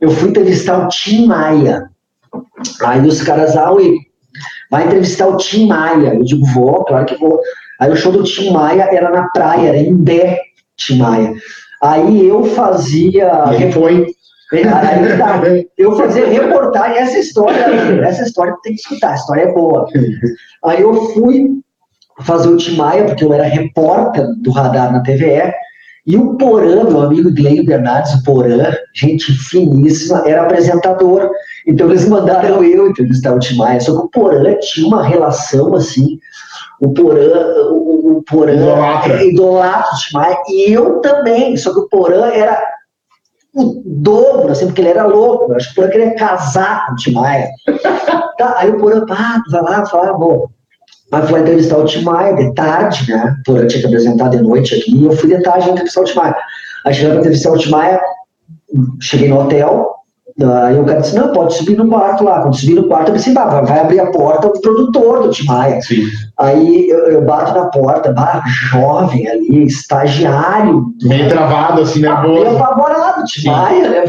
eu 0.00 0.10
fui 0.10 0.30
entrevistar 0.30 0.84
o 0.84 0.88
Tim 0.88 1.26
Maia. 1.26 1.88
Aí 2.82 3.06
os 3.06 3.22
caras, 3.22 3.56
ah, 3.56 3.70
vai 4.70 4.86
entrevistar 4.86 5.28
o 5.28 5.36
Tim 5.36 5.66
Maia. 5.66 6.14
Eu 6.14 6.24
digo, 6.24 6.44
vou, 6.46 6.84
claro 6.84 7.06
que 7.06 7.16
vou. 7.16 7.40
Aí 7.80 7.90
o 7.92 7.96
show 7.96 8.10
do 8.10 8.24
Tim 8.24 8.50
Maia 8.50 8.88
era 8.92 9.08
na 9.10 9.28
praia, 9.28 9.68
era 9.68 9.78
em 9.78 9.94
Bé, 9.94 10.40
Tim 10.78 10.98
Maia. 10.98 11.34
Aí 11.82 12.26
eu 12.26 12.44
fazia. 12.44 13.30
E 13.58 13.72
foi. 13.72 14.06
Aí, 14.50 14.62
tá, 14.62 15.42
eu 15.76 15.94
fazia 15.94 16.26
reportagem, 16.26 16.96
essa 16.96 17.18
história, 17.18 17.58
essa 18.02 18.22
história 18.22 18.56
tem 18.62 18.74
que 18.74 18.80
escutar, 18.80 19.10
a 19.10 19.14
história 19.14 19.42
é 19.42 19.52
boa. 19.52 19.86
Aí 20.64 20.80
eu 20.80 20.94
fui 21.12 21.60
fazer 22.22 22.48
o 22.48 22.56
Tim 22.56 22.76
Maia, 22.76 23.04
porque 23.04 23.22
eu 23.22 23.32
era 23.34 23.44
repórter 23.44 24.26
do 24.38 24.50
radar 24.50 24.90
na 24.90 25.02
TVE, 25.02 25.52
e 26.06 26.16
o 26.16 26.38
Porã, 26.38 26.84
meu 26.84 27.02
amigo 27.02 27.30
Gleio 27.30 27.62
Bernardes, 27.66 28.14
o 28.14 28.22
Porã, 28.22 28.72
gente 28.94 29.30
finíssima, 29.30 30.22
era 30.26 30.44
apresentador. 30.44 31.30
Então 31.66 31.90
eles 31.90 32.08
mandaram 32.08 32.64
eu 32.64 32.88
entrevistar 32.88 33.34
o 33.34 33.38
Tim 33.38 33.56
Maia, 33.56 33.78
só 33.78 33.92
que 33.92 34.06
o 34.06 34.08
Porã 34.08 34.56
tinha 34.58 34.86
uma 34.86 35.06
relação 35.06 35.74
assim 35.74 36.18
o 36.80 36.92
Porã, 36.92 37.70
o, 37.70 38.18
o 38.18 38.22
Porã 38.22 38.52
idolatra. 38.52 39.24
idolatra 39.24 39.90
o 39.92 39.98
Tim 39.98 40.14
Maia, 40.14 40.38
e 40.48 40.72
eu 40.72 41.00
também, 41.00 41.56
só 41.56 41.72
que 41.72 41.80
o 41.80 41.88
Porã 41.88 42.26
era 42.26 42.62
o 43.54 43.82
dobro, 43.84 44.52
assim, 44.52 44.66
porque 44.66 44.82
ele 44.82 44.90
era 44.90 45.04
louco, 45.04 45.50
eu 45.50 45.56
acho 45.56 45.68
que 45.68 45.72
o 45.72 45.74
Porã 45.76 45.90
queria 45.90 46.14
casar 46.14 46.86
com 46.86 46.92
o 46.92 46.96
Tim 46.96 47.12
Maia. 47.12 47.48
tá, 48.38 48.54
aí 48.58 48.70
o 48.70 48.78
Porã, 48.78 49.04
ah, 49.10 49.42
vai 49.50 49.62
lá, 49.62 49.86
fala, 49.86 50.12
bom. 50.12 50.46
Aí 51.10 51.26
foi 51.26 51.40
entrevistar 51.40 51.78
o 51.78 51.84
Tim 51.84 52.02
Maia 52.02 52.36
de 52.36 52.54
tarde, 52.54 53.10
né? 53.10 53.36
O 53.40 53.42
Porã 53.44 53.66
tinha 53.66 53.80
que 53.80 53.86
apresentar 53.86 54.28
de 54.28 54.40
noite 54.40 54.74
aqui, 54.74 54.96
e 54.96 55.04
eu 55.04 55.12
fui 55.12 55.34
de 55.34 55.42
tarde 55.42 55.70
entrevistar 55.70 56.02
o 56.02 56.04
Tim 56.04 56.14
Maia. 56.14 56.36
Aí 56.84 56.94
cheguei 56.94 57.10
para 57.10 57.20
entrevistar 57.20 57.50
o 57.50 57.58
Tim 57.58 57.70
Maia, 57.70 58.00
cheguei 59.00 59.28
no 59.28 59.40
hotel, 59.40 59.97
Aí 60.40 60.78
o 60.78 60.84
cara 60.84 61.00
disse, 61.00 61.16
não, 61.16 61.32
pode 61.32 61.54
subir 61.54 61.76
no 61.76 61.88
quarto 61.88 62.22
lá. 62.22 62.40
Quando 62.40 62.56
subir 62.56 62.74
no 62.74 62.86
quarto, 62.86 63.08
eu 63.08 63.16
disse, 63.16 63.32
vai, 63.32 63.64
vai 63.64 63.80
abrir 63.80 63.98
a 63.98 64.12
porta 64.12 64.46
o 64.46 64.60
produtor 64.60 65.24
do 65.24 65.30
Timaya. 65.30 65.80
Sim. 65.82 66.04
Aí 66.38 66.88
eu, 66.88 66.98
eu, 67.08 67.22
bato 67.22 67.52
na 67.58 67.66
porta, 67.66 68.12
bah, 68.12 68.44
jovem 68.70 69.26
ali, 69.26 69.64
estagiário. 69.64 70.94
Meio 71.02 71.28
travado, 71.28 71.82
assim, 71.82 72.00
nervoso. 72.00 72.32
Meio 72.34 72.56
apavorado, 72.56 73.24
Timaya, 73.24 73.90
né? 73.90 74.04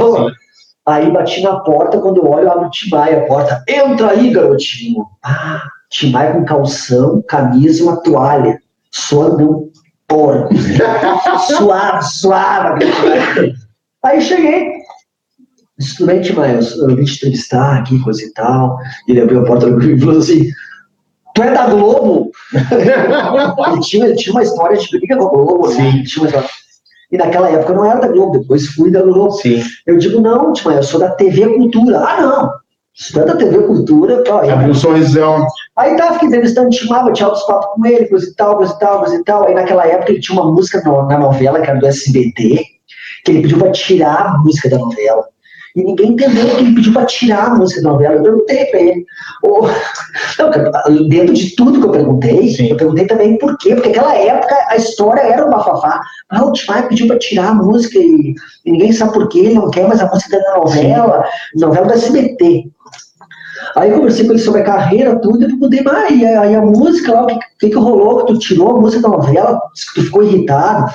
Aí 0.86 1.12
bati 1.12 1.42
na 1.42 1.60
porta, 1.62 2.00
quando 2.00 2.18
eu 2.18 2.30
olho, 2.30 2.44
eu 2.44 2.52
abro 2.52 2.68
o 2.68 2.72
Timaya 2.72 3.24
a 3.24 3.28
porta. 3.28 3.64
Entra 3.68 4.12
aí, 4.12 4.30
garotinho. 4.30 5.06
Ah, 5.24 5.64
Timaya 5.90 6.34
com 6.34 6.46
calção, 6.46 7.24
camisa 7.28 7.80
e 7.80 7.84
uma 7.84 7.98
toalha. 8.04 8.60
Suando 8.92 9.72
porco. 10.08 10.50
suave, 11.58 12.04
suave. 12.04 12.86
Aí 14.04 14.22
cheguei, 14.22 14.79
estudante, 15.80 16.34
mas 16.34 16.78
eu 16.78 16.96
vim 16.96 17.04
te 17.04 17.16
entrevistar 17.16 17.80
aqui, 17.80 18.00
coisa 18.00 18.22
e 18.22 18.34
tal. 18.34 18.78
E 19.08 19.12
ele 19.12 19.22
abriu 19.22 19.42
a 19.42 19.46
porta 19.46 19.68
e 19.68 20.00
falou 20.00 20.20
assim: 20.20 20.50
Tu 21.34 21.44
é 21.44 21.54
da 21.54 21.68
Globo? 21.68 22.32
ele, 23.72 23.80
tinha, 23.82 24.16
tinha 24.16 24.34
uma 24.34 24.44
história 24.44 24.78
de 24.78 24.90
briga 24.92 25.18
com 25.18 25.26
a 25.26 25.30
Globo, 25.30 25.70
né? 25.70 26.04
Tinha 26.06 26.28
uma 26.28 26.46
E 27.12 27.18
naquela 27.18 27.50
época 27.50 27.72
eu 27.72 27.78
não 27.78 27.86
era 27.86 28.00
da 28.02 28.08
Globo, 28.10 28.40
depois 28.40 28.68
fui 28.68 28.92
da 28.92 29.02
Globo. 29.02 29.32
Sim. 29.32 29.64
Eu 29.88 29.98
digo, 29.98 30.20
não, 30.20 30.52
Timaya, 30.54 30.80
eu 30.80 30.84
sou 30.84 31.00
da 31.00 31.12
TV 31.12 31.48
Cultura. 31.56 32.00
Ah, 32.00 32.22
não. 32.22 32.52
Se 32.94 33.14
tu 33.14 33.22
é 33.22 33.26
da 33.26 33.38
TV 33.38 33.60
Cultura, 33.60 34.24
pô, 34.24 34.40
aí. 34.40 34.50
Abriu 34.50 34.72
um 34.72 34.76
sorrisão. 34.76 35.48
Aí 35.78 35.96
tá, 35.96 36.14
fiquei 36.14 36.28
entrevistando, 36.28 36.76
chamava, 36.76 37.14
tinha 37.14 37.28
altos 37.28 37.44
papos 37.44 37.70
com 37.74 37.86
ele, 37.86 38.10
coisa 38.10 38.30
e 38.30 38.36
tal, 38.36 38.58
coisa 38.58 38.74
e 38.74 38.80
tal, 38.80 39.00
coisa 39.00 39.16
e 39.16 39.24
tal. 39.24 39.48
Aí 39.48 39.54
naquela 39.54 39.88
época 39.88 40.12
ele 40.12 40.20
tinha 40.20 40.42
uma 40.42 40.52
música 40.52 40.82
na 40.82 41.18
novela, 41.18 41.62
que 41.62 41.70
era 41.70 41.80
do 41.80 41.88
SBT, 41.88 42.66
que 43.24 43.32
ele 43.32 43.42
pediu 43.44 43.60
pra 43.60 43.72
tirar 43.72 44.34
a 44.34 44.38
música 44.40 44.70
da 44.70 44.78
novela. 44.78 45.24
E 45.76 45.84
ninguém 45.84 46.12
entendeu 46.12 46.48
que 46.48 46.62
ele 46.62 46.76
pediu 46.76 46.94
para 46.94 47.06
tirar 47.06 47.48
a 47.48 47.56
música 47.56 47.82
da 47.82 47.90
novela. 47.92 48.16
Eu 48.16 48.24
perguntei 48.24 48.66
para 48.66 48.80
ele. 48.80 49.06
Oh, 49.44 49.68
não, 50.40 51.08
dentro 51.08 51.34
de 51.34 51.56
tudo 51.56 51.80
que 51.80 51.88
eu 51.88 51.92
perguntei, 51.92 52.50
Sim. 52.50 52.70
eu 52.70 52.78
perguntei 52.78 53.06
também 53.06 53.38
por 53.38 53.58
quê. 53.58 53.76
Porque 53.76 53.90
naquela 53.90 54.16
época 54.16 54.56
a 54.70 54.76
história 54.76 55.22
era 55.22 55.46
uma 55.46 55.58
bafafá. 55.58 56.02
Ah, 56.30 56.46
o 56.46 56.54
pediu 56.88 57.08
para 57.08 57.20
tirar 57.20 57.50
a 57.50 57.54
música 57.54 57.98
e, 57.98 58.36
e, 58.66 58.72
ninguém 58.72 58.92
sabe 58.92 59.14
por 59.14 59.28
quê, 59.30 59.40
ele 59.40 59.56
não 59.56 59.70
quer 59.70 59.88
mais 59.88 60.00
a 60.00 60.08
música 60.08 60.40
da 60.40 60.58
novela, 60.58 61.24
Sim. 61.54 61.62
novela 61.62 61.88
do 61.88 61.94
SBT. 61.94 62.70
Aí 63.76 63.92
conversei 63.92 64.26
com 64.26 64.34
ele 64.34 64.42
sobre 64.42 64.62
a 64.62 64.66
carreira, 64.66 65.20
tudo, 65.20 65.44
e 65.44 65.48
perguntei, 65.48 65.82
mas 65.82 65.96
aí, 65.96 66.26
aí 66.26 66.56
a 66.56 66.62
música 66.62 67.14
lá, 67.14 67.24
o 67.24 67.28
que, 67.28 67.40
que, 67.60 67.70
que 67.70 67.76
rolou? 67.76 68.26
Que 68.26 68.34
tu 68.34 68.40
tirou 68.40 68.78
a 68.78 68.82
música 68.82 69.04
da 69.04 69.10
novela, 69.10 69.60
tu 69.96 70.04
ficou 70.04 70.24
irritado. 70.24 70.92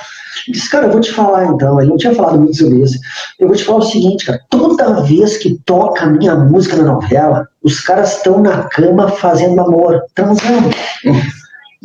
Eu 0.47 0.53
disse, 0.53 0.69
cara, 0.69 0.87
eu 0.87 0.91
vou 0.91 1.01
te 1.01 1.11
falar 1.11 1.45
então, 1.45 1.79
ele 1.79 1.89
não 1.89 1.97
tinha 1.97 2.13
falado 2.13 2.37
muito 2.37 2.57
sobre 2.57 2.81
isso. 2.81 2.99
Eu 3.39 3.47
vou 3.47 3.55
te 3.55 3.63
falar 3.63 3.79
o 3.79 3.83
seguinte, 3.83 4.25
cara, 4.25 4.39
toda 4.49 5.01
vez 5.01 5.37
que 5.37 5.59
toca 5.65 6.03
a 6.03 6.09
minha 6.09 6.35
música 6.35 6.75
na 6.75 6.93
novela, 6.93 7.47
os 7.63 7.79
caras 7.79 8.17
estão 8.17 8.41
na 8.41 8.63
cama 8.63 9.07
fazendo 9.07 9.59
amor, 9.61 10.01
transando. 10.13 10.69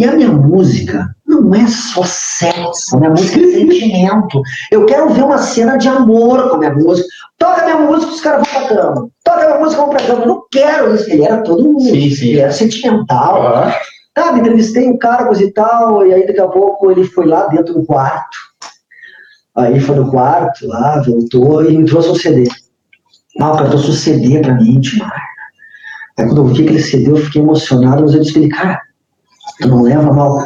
E 0.01 0.05
a 0.07 0.13
minha 0.13 0.33
música 0.33 1.15
não 1.27 1.55
é 1.55 1.67
só 1.67 2.03
sexo, 2.05 2.97
a 2.97 2.99
minha 2.99 3.11
música 3.11 3.39
é 3.39 3.45
sentimento. 3.45 4.41
Eu 4.71 4.87
quero 4.87 5.11
ver 5.11 5.23
uma 5.23 5.39
cena 5.39 5.77
de 5.77 5.89
amor 5.89 6.49
com 6.49 6.57
a 6.57 6.59
minha 6.59 6.75
música. 6.75 7.07
Toca 7.41 7.65
minha 7.65 7.79
música, 7.79 8.13
os 8.13 8.21
caras 8.21 8.47
vão 8.47 8.61
pra 8.61 8.77
cama. 8.77 9.11
Toca 9.25 9.47
minha 9.47 9.59
música, 9.59 9.81
vão 9.81 9.91
pra 9.91 10.07
cama. 10.07 10.21
Eu 10.21 10.27
não 10.29 10.45
quero 10.53 10.95
isso. 10.95 11.11
Ele 11.11 11.25
era 11.25 11.43
todo 11.43 11.65
mundo. 11.65 11.81
Sim, 11.81 12.11
sim. 12.11 12.29
Ele 12.29 12.41
era 12.41 12.53
sentimental. 12.53 13.43
Uhum. 13.43 13.73
Sabe, 14.17 14.41
entrevistei 14.41 14.87
o 14.87 14.95
um 14.95 14.99
cara, 14.99 15.25
coisa 15.25 15.43
e 15.43 15.51
tal, 15.53 16.07
e 16.07 16.13
aí 16.13 16.27
daqui 16.27 16.41
a 16.41 16.49
pouco 16.49 16.91
ele 16.91 17.05
foi 17.05 17.27
lá 17.27 17.47
dentro 17.47 17.73
do 17.73 17.87
quarto. 17.87 18.37
Aí 19.57 19.81
foi 19.81 19.97
no 19.97 20.11
quarto, 20.11 20.67
lá, 20.67 21.01
voltou 21.01 21.65
e 21.65 21.79
me 21.79 21.87
trouxe 21.87 22.11
um 22.11 22.15
CD. 22.15 22.45
Não, 23.37 23.57
cara, 23.57 23.71
trouxe 23.71 23.91
um 23.91 23.95
CD 23.95 24.41
pra 24.41 24.55
mim, 24.55 24.81
Timar. 24.81 25.23
Aí 26.19 26.27
quando 26.27 26.43
eu 26.43 26.47
vi 26.49 26.65
aquele 26.65 26.83
CD, 26.83 27.11
eu 27.11 27.17
fiquei 27.17 27.41
emocionado, 27.41 28.03
mas 28.03 28.13
eu 28.13 28.21
disse 28.21 28.33
pra 28.33 28.43
ele, 28.43 28.51
cara, 28.51 28.81
tu 29.59 29.69
não 29.69 29.83
leva 29.83 30.13
mal. 30.13 30.45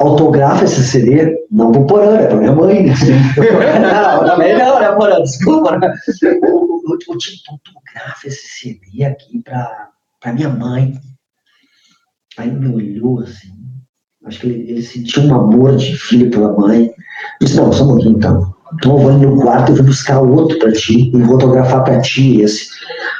Autografa 0.00 0.64
esse 0.64 0.82
CD? 0.84 1.36
Não 1.50 1.72
pro 1.72 1.86
Porã, 1.86 2.16
é 2.16 2.26
pra 2.26 2.36
minha 2.36 2.52
mãe, 2.52 2.86
né? 2.86 2.94
não, 3.80 4.24
também 4.24 4.56
não, 4.56 4.78
né, 4.78 4.92
Porã? 4.92 5.20
Desculpa, 5.22 5.78
né? 5.78 5.92
Eu, 6.22 6.30
eu, 6.32 6.98
eu 7.08 7.18
te 7.18 7.42
autografa 7.50 8.28
esse 8.28 8.48
CD 8.48 9.04
aqui 9.04 9.42
pra, 9.42 9.90
pra 10.20 10.32
minha 10.32 10.48
mãe. 10.48 10.94
Aí 12.36 12.50
me 12.50 12.68
olhou 12.68 13.20
assim, 13.20 13.52
acho 14.24 14.40
que 14.40 14.46
ele, 14.46 14.70
ele 14.70 14.82
sentiu 14.82 15.24
um 15.24 15.34
amor 15.34 15.76
de 15.76 15.96
filho 15.96 16.30
pela 16.30 16.52
mãe. 16.52 16.92
Disse, 17.40 17.56
não, 17.56 17.72
só 17.72 17.84
um 17.84 17.88
pouquinho 17.88 18.16
então. 18.16 18.54
Então 18.74 18.92
eu 18.92 18.98
vou 18.98 19.12
no 19.12 19.40
quarto 19.40 19.72
e 19.72 19.74
vou 19.76 19.84
buscar 19.86 20.20
outro 20.20 20.58
para 20.58 20.72
ti 20.72 21.10
e 21.14 21.22
vou 21.22 21.38
fotografar 21.38 21.84
para 21.84 22.00
ti 22.00 22.40
esse. 22.40 22.68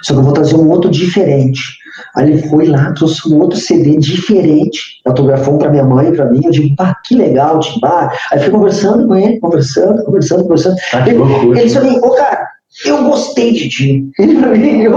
Só 0.02 0.14
que 0.14 0.20
eu 0.20 0.24
vou 0.24 0.32
trazer 0.32 0.56
um 0.56 0.68
outro 0.70 0.90
diferente. 0.90 1.78
Aí 2.14 2.30
ele 2.30 2.48
foi 2.48 2.66
lá, 2.66 2.92
trouxe 2.92 3.28
um 3.28 3.40
outro 3.40 3.58
CD 3.58 3.96
diferente, 3.96 4.80
autografou 5.04 5.54
um 5.54 5.58
para 5.58 5.70
minha 5.70 5.84
mãe 5.84 6.08
e 6.08 6.12
para 6.12 6.26
mim. 6.26 6.40
Eu 6.44 6.50
digo, 6.50 6.76
pá, 6.76 6.94
que 7.04 7.14
legal, 7.14 7.58
Timbar. 7.60 8.16
Aí 8.30 8.38
fui 8.38 8.50
conversando 8.50 9.06
com 9.06 9.16
ele, 9.16 9.40
conversando, 9.40 10.04
conversando, 10.04 10.42
conversando. 10.44 10.76
Ah, 10.92 11.08
ele, 11.08 11.20
ele 11.20 11.64
disse 11.64 11.80
mim, 11.80 11.98
ô 11.98 12.10
cara, 12.10 12.46
eu 12.84 13.04
gostei 13.04 13.52
de 13.52 13.68
ti. 13.68 14.10
Ele 14.18 14.38
pra 14.38 14.50
mim, 14.50 14.82
eu, 14.82 14.92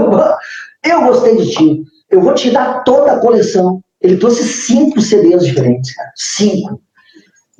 eu 0.84 1.04
gostei 1.04 1.36
de 1.36 1.50
ti. 1.50 1.82
Eu 2.10 2.20
vou 2.20 2.34
te 2.34 2.50
dar 2.50 2.84
toda 2.84 3.12
a 3.12 3.18
coleção. 3.18 3.80
Ele 4.00 4.16
trouxe 4.16 4.44
cinco 4.44 5.00
CDs 5.00 5.44
diferentes, 5.44 5.94
cara. 5.94 6.10
Cinco. 6.14 6.80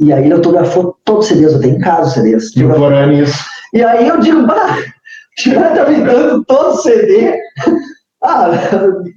E 0.03 0.13
aí 0.13 0.25
ele 0.25 0.35
autografou 0.35 0.99
todos 1.05 1.27
os 1.27 1.29
CDs, 1.29 1.53
eu 1.53 1.61
tenho 1.61 1.77
em 1.77 1.81
casa 1.81 2.09
os 2.09 2.15
CDs. 2.15 2.57
E 3.73 3.83
aí 3.83 4.09
eu 4.09 4.19
digo, 4.19 4.45
bah, 4.47 4.77
o 5.47 5.55
cara 5.55 5.77
tá 5.77 5.89
me 5.89 6.01
dando 6.05 6.45
todo 6.45 6.75
o 6.75 6.77
CD. 6.77 7.39
Ah, 8.25 8.49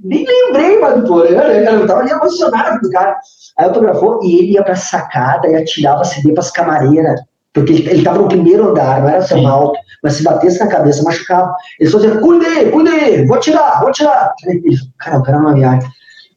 nem 0.03 0.25
lembrei 0.25 0.79
do 0.79 1.07
Porã, 1.07 1.29
né? 1.29 1.75
Eu 1.75 1.85
tava 1.85 1.99
ali 1.99 2.09
emocionado 2.09 2.79
com 2.79 2.87
o 2.87 2.89
cara. 2.89 3.15
Aí 3.55 3.67
autografou 3.67 4.19
e 4.23 4.39
ele 4.39 4.53
ia 4.53 4.63
pra 4.63 4.75
sacada 4.75 5.47
e 5.47 5.55
atirava 5.55 6.03
CD 6.03 6.33
pras 6.33 6.49
camareiras. 6.49 7.21
Porque 7.53 7.71
ele, 7.71 7.87
ele 7.87 8.03
tava 8.03 8.17
no 8.17 8.27
primeiro 8.27 8.67
andar, 8.67 9.01
não 9.01 9.09
era 9.09 9.23
tão 9.23 9.47
alto, 9.47 9.79
mas 10.01 10.13
se 10.13 10.23
batesse 10.23 10.59
na 10.59 10.65
cabeça, 10.69 11.03
machucava. 11.03 11.53
Ele 11.79 11.87
só 11.87 11.99
dizia, 11.99 12.17
cuide, 12.17 12.71
cuide, 12.71 13.27
vou 13.27 13.39
tirar, 13.39 13.79
vou 13.81 13.91
tirar. 13.91 14.33
Ele, 14.43 14.75
cara, 14.97 15.19
o 15.19 15.23
cara 15.23 15.39
não 15.39 15.53
viagem 15.53 15.87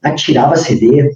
atirava 0.05 0.55
CD. 0.55 1.11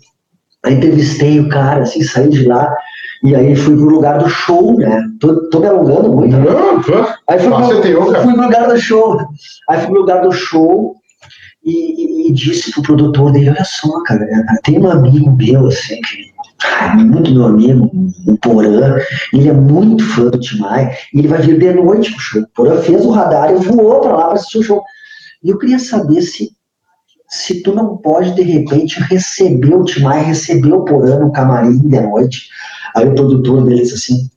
Aí 0.65 0.73
entrevistei 0.75 1.39
o 1.39 1.51
cara, 1.51 1.83
assim, 1.83 2.03
saí 2.03 2.31
de 2.31 2.47
lá. 2.47 2.75
E 3.23 3.35
aí 3.37 3.55
fui 3.55 3.77
pro 3.77 3.89
lugar 3.89 4.19
do 4.19 4.29
show, 4.29 4.77
né? 4.79 5.01
Tô, 5.21 5.49
tô 5.49 5.61
me 5.61 5.67
alongando 5.67 6.13
muito. 6.13 6.37
Né? 6.37 6.45
Aí 7.29 7.39
fui 7.39 7.51
pro, 7.51 8.23
fui 8.23 8.35
pro 8.35 8.43
lugar 8.43 8.69
do 8.69 8.77
show. 8.79 9.19
Aí 9.69 9.79
fui 9.79 9.87
pro 9.87 10.01
lugar 10.01 10.23
do 10.23 10.33
show 10.33 10.97
e, 11.65 12.25
e, 12.25 12.29
e 12.29 12.33
disse 12.33 12.73
pro 12.73 12.83
produtor 12.83 13.33
dele, 13.33 13.51
olha 13.51 13.65
só, 13.65 14.03
cara, 14.03 14.27
tem 14.65 14.79
um 14.79 14.91
amigo 14.91 15.31
meu, 15.37 15.69
assim, 15.69 16.01
que 16.01 16.33
é 16.81 16.95
muito 16.95 17.33
meu 17.33 17.47
amigo, 17.47 17.91
o 18.27 18.39
Porã, 18.39 18.97
ele 19.33 19.49
é 19.49 19.53
muito 19.53 20.05
fã 20.05 20.25
do 20.25 20.39
Timai, 20.39 20.93
e 21.15 21.19
ele 21.19 21.29
vai 21.29 21.41
vir 21.41 21.59
de 21.59 21.73
noite 21.73 22.13
pro 22.13 22.21
show. 22.21 22.43
O 22.43 22.49
Porã 22.49 22.77
fez 22.83 23.05
o 23.05 23.11
radar 23.11 23.53
e 23.53 23.57
voou 23.57 24.01
pra 24.01 24.17
lá 24.17 24.25
pra 24.27 24.35
assistir 24.35 24.59
o 24.59 24.63
show. 24.63 24.83
E 25.45 25.51
eu 25.51 25.59
queria 25.59 25.79
saber 25.79 26.23
se 26.23 26.51
se 27.29 27.63
tu 27.63 27.75
não 27.75 27.97
pode, 27.97 28.35
de 28.35 28.43
repente, 28.43 29.01
receber 29.01 29.75
o 29.75 29.85
Timai, 29.85 30.23
receber 30.23 30.71
o 30.71 30.85
Porã 30.85 31.19
no 31.19 31.33
camarim 31.33 31.79
de 31.79 31.99
noite. 31.99 32.51
Aí 32.97 33.09
o 33.09 33.15
produtor 33.15 33.65
deles, 33.65 33.93
assim, 33.93 34.31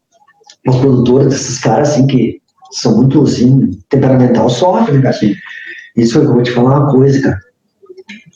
os 0.68 0.76
produtores 0.78 1.28
desses 1.30 1.60
caras, 1.60 1.89
assim, 1.89 2.08
que 2.08 2.41
são 2.72 2.97
muito, 2.97 3.24
assim, 3.24 3.72
temperamental, 3.89 4.49
sofrem, 4.49 5.01
cara. 5.01 5.16
Assim. 5.16 5.34
Isso 5.95 6.20
eu 6.20 6.34
vou 6.34 6.43
te 6.43 6.51
falar 6.51 6.80
uma 6.80 6.91
coisa, 6.91 7.22
cara. 7.22 7.39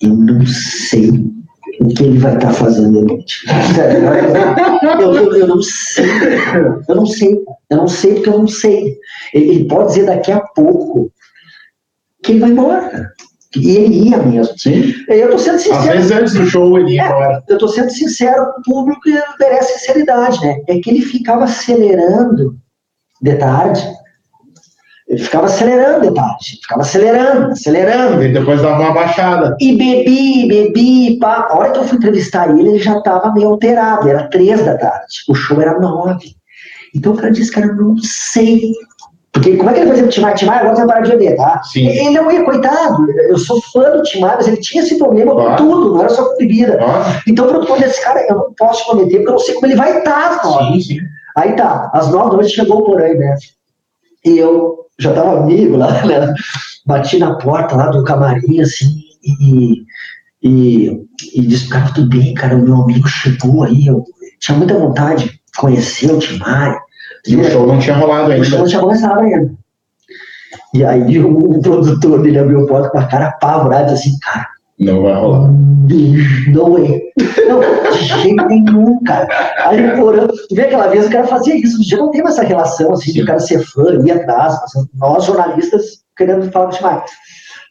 Eu 0.02 0.16
não 0.16 0.46
sei 0.46 1.10
o 1.82 1.88
que 1.90 2.04
ele 2.04 2.20
vai 2.20 2.36
estar 2.36 2.48
tá 2.48 2.54
fazendo 2.54 3.00
à 3.00 3.02
noite. 3.04 3.46
Eu, 4.82 5.14
eu, 5.14 5.36
eu, 5.36 5.48
não 5.48 5.62
sei. 5.62 6.06
Eu 6.88 6.96
não 6.96 7.06
sei. 7.06 7.46
Eu 7.70 7.78
não 7.78 7.88
sei 7.88 8.14
porque 8.16 8.30
eu 8.30 8.40
não 8.40 8.48
sei. 8.48 8.98
Ele, 9.34 9.50
ele 9.50 9.66
pode 9.66 9.90
dizer 9.90 10.06
daqui 10.06 10.32
a 10.32 10.40
pouco 10.40 11.12
que 12.24 12.32
ele 12.32 12.40
vai 12.40 12.50
embora, 12.50 12.90
cara. 12.90 13.14
E 13.56 13.72
ele 13.72 14.10
ia 14.10 14.18
mesmo. 14.18 14.54
Sim. 14.58 14.94
Eu 15.08 15.26
estou 15.26 15.40
sendo 15.40 15.60
sincero. 15.60 15.80
Às 15.80 15.86
vezes 15.86 16.12
antes 16.12 16.34
do 16.34 16.46
show 16.46 16.78
ele 16.78 16.96
ia 16.96 17.04
é, 17.04 17.42
Eu 17.48 17.56
estou 17.56 17.68
sendo 17.68 17.90
sincero 17.90 18.46
com 18.54 18.62
o 18.62 18.64
público 18.64 19.02
merece 19.40 19.80
sinceridade, 19.80 20.40
né? 20.42 20.58
É 20.68 20.80
que 20.80 20.90
ele 20.90 21.02
ficava 21.02 21.46
acelerando 21.46 22.56
de 23.22 23.36
tarde. 23.36 23.88
Ele 25.08 25.24
ficava 25.24 25.48
acelerando 25.48 26.08
de 26.08 26.14
tarde. 26.14 26.60
Ficava 26.62 26.82
acelerando, 26.82 27.52
acelerando. 27.52 28.24
E 28.24 28.32
depois 28.32 28.62
dava 28.62 28.84
uma 28.84 28.94
baixada. 28.94 29.58
E 29.60 29.76
bebi, 29.76 30.48
bebi, 30.48 31.18
pá. 31.20 31.48
A 31.50 31.58
hora 31.58 31.72
que 31.72 31.80
eu 31.80 31.84
fui 31.86 31.98
entrevistar 31.98 32.52
ele, 32.52 32.70
ele 32.70 32.80
já 32.80 33.00
estava 33.00 33.34
meio 33.34 33.50
alterado. 33.50 34.08
Era 34.08 34.30
três 34.30 34.64
da 34.64 34.78
tarde. 34.78 35.24
O 35.28 35.34
show 35.34 35.60
era 35.60 35.80
nove. 35.80 36.36
Então 36.96 37.14
o 37.14 37.16
cara 37.16 37.32
disse, 37.32 37.52
cara, 37.52 37.68
eu 37.68 37.76
não 37.76 37.98
sei 37.98 38.74
porque 39.40 39.56
como 39.56 39.70
é 39.70 39.74
que 39.74 39.80
ele 39.80 39.88
vai 39.88 39.96
dizer 39.96 40.10
Timar? 40.10 40.36
Timar 40.36 40.60
agora 40.60 40.76
vai 40.76 40.88
parar 40.88 41.02
de 41.02 41.12
beber, 41.12 41.38
tá? 41.38 41.64
Sim. 41.64 41.88
Ele 41.88 42.10
não 42.10 42.30
ia, 42.30 42.44
coitado. 42.44 43.10
Eu 43.12 43.38
sou 43.38 43.62
fã 43.72 43.92
do 43.92 44.04
Timar, 44.04 44.36
mas 44.36 44.48
ele 44.48 44.58
tinha 44.58 44.84
esse 44.84 44.98
problema 44.98 45.34
com 45.34 45.56
tudo, 45.56 45.94
não 45.94 46.02
era 46.02 46.10
só 46.10 46.26
com 46.26 46.38
bebida. 46.38 46.78
Então 47.26 47.46
o 47.46 47.50
produtor 47.50 47.80
desse 47.80 48.04
cara, 48.04 48.26
eu 48.28 48.36
não 48.36 48.54
posso 48.54 48.86
prometer, 48.86 49.18
porque 49.18 49.30
eu 49.30 49.34
não 49.34 49.40
sei 49.40 49.54
como 49.56 49.68
ele 49.68 49.76
vai 49.76 50.00
estar, 50.00 50.40
tá, 50.40 50.72
sim, 50.72 50.82
sim. 50.82 50.98
Aí 51.38 51.54
tá, 51.54 51.90
às 51.94 52.12
nove 52.12 52.32
da 52.32 52.38
noite 52.38 52.56
chegou 52.56 52.80
o 52.80 52.84
Porém, 52.84 53.18
né? 53.18 53.36
E 54.26 54.38
eu 54.38 54.80
já 55.00 55.14
tava 55.14 55.40
amigo 55.40 55.78
lá, 55.78 55.90
né? 56.06 56.34
Bati 56.86 57.18
na 57.18 57.36
porta 57.36 57.76
lá 57.76 57.88
do 57.88 58.04
camarim, 58.04 58.60
assim, 58.60 59.04
e, 59.24 59.84
e, 60.44 61.02
e 61.34 61.42
disse, 61.42 61.70
cara, 61.70 61.94
tudo 61.94 62.10
bem, 62.10 62.34
cara, 62.34 62.58
o 62.58 62.62
meu 62.62 62.76
amigo 62.76 63.08
chegou 63.08 63.64
aí, 63.64 63.88
eu 63.88 64.04
tinha 64.40 64.58
muita 64.58 64.78
vontade 64.78 65.26
de 65.26 65.40
conhecer 65.58 66.12
o 66.12 66.20
Tim 66.20 66.38
Maia. 66.40 66.80
E 67.28 67.36
o 67.36 67.44
show 67.44 67.68
não 67.68 67.80
tinha 67.80 67.96
rolado 67.96 68.32
ainda. 68.32 68.42
O 68.42 68.46
show 68.46 68.60
não 68.60 68.68
tinha 68.68 68.82
começado 68.82 69.20
ainda. 69.20 69.52
E 70.74 70.84
aí 70.84 71.20
o, 71.24 71.58
o 71.58 71.62
produtor 71.62 72.22
dele 72.22 72.40
abriu 72.40 72.64
a 72.64 72.68
porta 72.68 72.90
com 72.90 73.00
a 73.00 73.06
cara 73.06 73.28
apavorada, 73.28 73.94
assim, 73.94 74.18
cara, 74.20 74.48
não 74.80 75.04
vai 75.04 75.14
rolar. 75.14 75.50
Não 76.54 76.78
é. 76.78 77.02
Não, 77.48 77.60
de 77.92 78.06
jeito 78.06 78.46
nenhum, 78.46 79.04
cara. 79.04 79.28
Aí 79.66 79.86
o 79.86 79.98
Porã, 79.98 80.26
tu 80.28 80.56
vê 80.56 80.62
aquela 80.62 80.88
vez 80.88 81.06
o 81.06 81.10
cara 81.10 81.28
fazia 81.28 81.56
isso, 81.56 81.84
já 81.84 81.98
não 81.98 82.12
tem 82.12 82.24
mais 82.24 82.38
essa 82.38 82.48
relação 82.48 82.94
assim, 82.94 83.12
de 83.12 83.22
o 83.22 83.26
cara 83.26 83.40
ser 83.40 83.60
fã, 83.60 84.00
ir 84.06 84.12
atrás, 84.12 84.56
nós 84.94 85.26
jornalistas 85.26 86.04
querendo 86.16 86.50
falar 86.50 86.68
com 86.68 86.74
o 86.74 86.78
Timaya. 86.78 87.04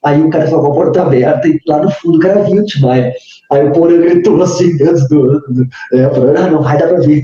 Aí 0.04 0.20
o 0.20 0.30
cara 0.30 0.46
falou 0.46 0.66
com 0.66 0.72
a 0.72 0.84
porta 0.84 1.02
aberta 1.02 1.48
e 1.48 1.58
lá 1.66 1.78
no 1.78 1.90
fundo 1.90 2.18
o 2.18 2.20
cara 2.20 2.42
viu 2.42 2.62
o 2.62 2.66
Timaya. 2.66 3.12
Aí 3.50 3.66
o 3.66 3.72
Porã 3.72 3.98
gritou 3.98 4.42
assim 4.42 4.76
dentro 4.76 5.08
do. 5.08 5.40
do 5.40 5.66
é, 5.94 6.06
Porã, 6.08 6.34
ah, 6.36 6.50
não 6.50 6.62
vai 6.62 6.76
dar 6.76 6.88
pra 6.88 7.00
ver. 7.00 7.22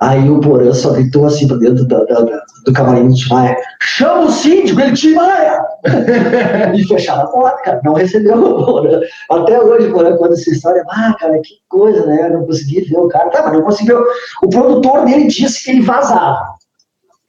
Aí 0.00 0.28
o 0.28 0.40
Porã 0.40 0.74
só 0.74 0.90
gritou 0.92 1.24
assim 1.24 1.48
pra 1.48 1.56
dentro 1.56 1.86
da, 1.86 2.04
da, 2.04 2.20
da, 2.20 2.42
do 2.66 2.72
camarim 2.72 3.08
do 3.08 3.14
Timaya: 3.14 3.56
chama 3.80 4.26
o 4.26 4.30
síndico, 4.30 4.78
ele 4.78 4.92
Timaya! 4.92 5.64
e 6.74 6.84
fecharam 6.86 7.22
a 7.22 7.26
porta, 7.28 7.62
cara, 7.62 7.80
não 7.82 7.94
recebeu 7.94 8.38
o 8.38 8.64
Porã. 8.64 9.00
Até 9.30 9.58
hoje, 9.58 9.88
o 9.88 9.92
Porã 9.92 10.14
conta 10.18 10.34
essa 10.34 10.50
história: 10.50 10.84
ah, 10.90 11.14
cara, 11.18 11.40
que 11.40 11.54
coisa, 11.68 12.04
né? 12.04 12.26
Eu 12.26 12.40
não 12.40 12.46
consegui 12.46 12.82
ver 12.82 12.98
o 12.98 13.08
cara. 13.08 13.30
Tá, 13.30 13.44
mas 13.44 13.54
não 13.54 13.62
conseguiu. 13.62 14.04
O 14.42 14.48
produtor 14.50 15.06
dele 15.06 15.28
disse 15.28 15.64
que 15.64 15.70
ele 15.70 15.80
vazava. 15.80 16.42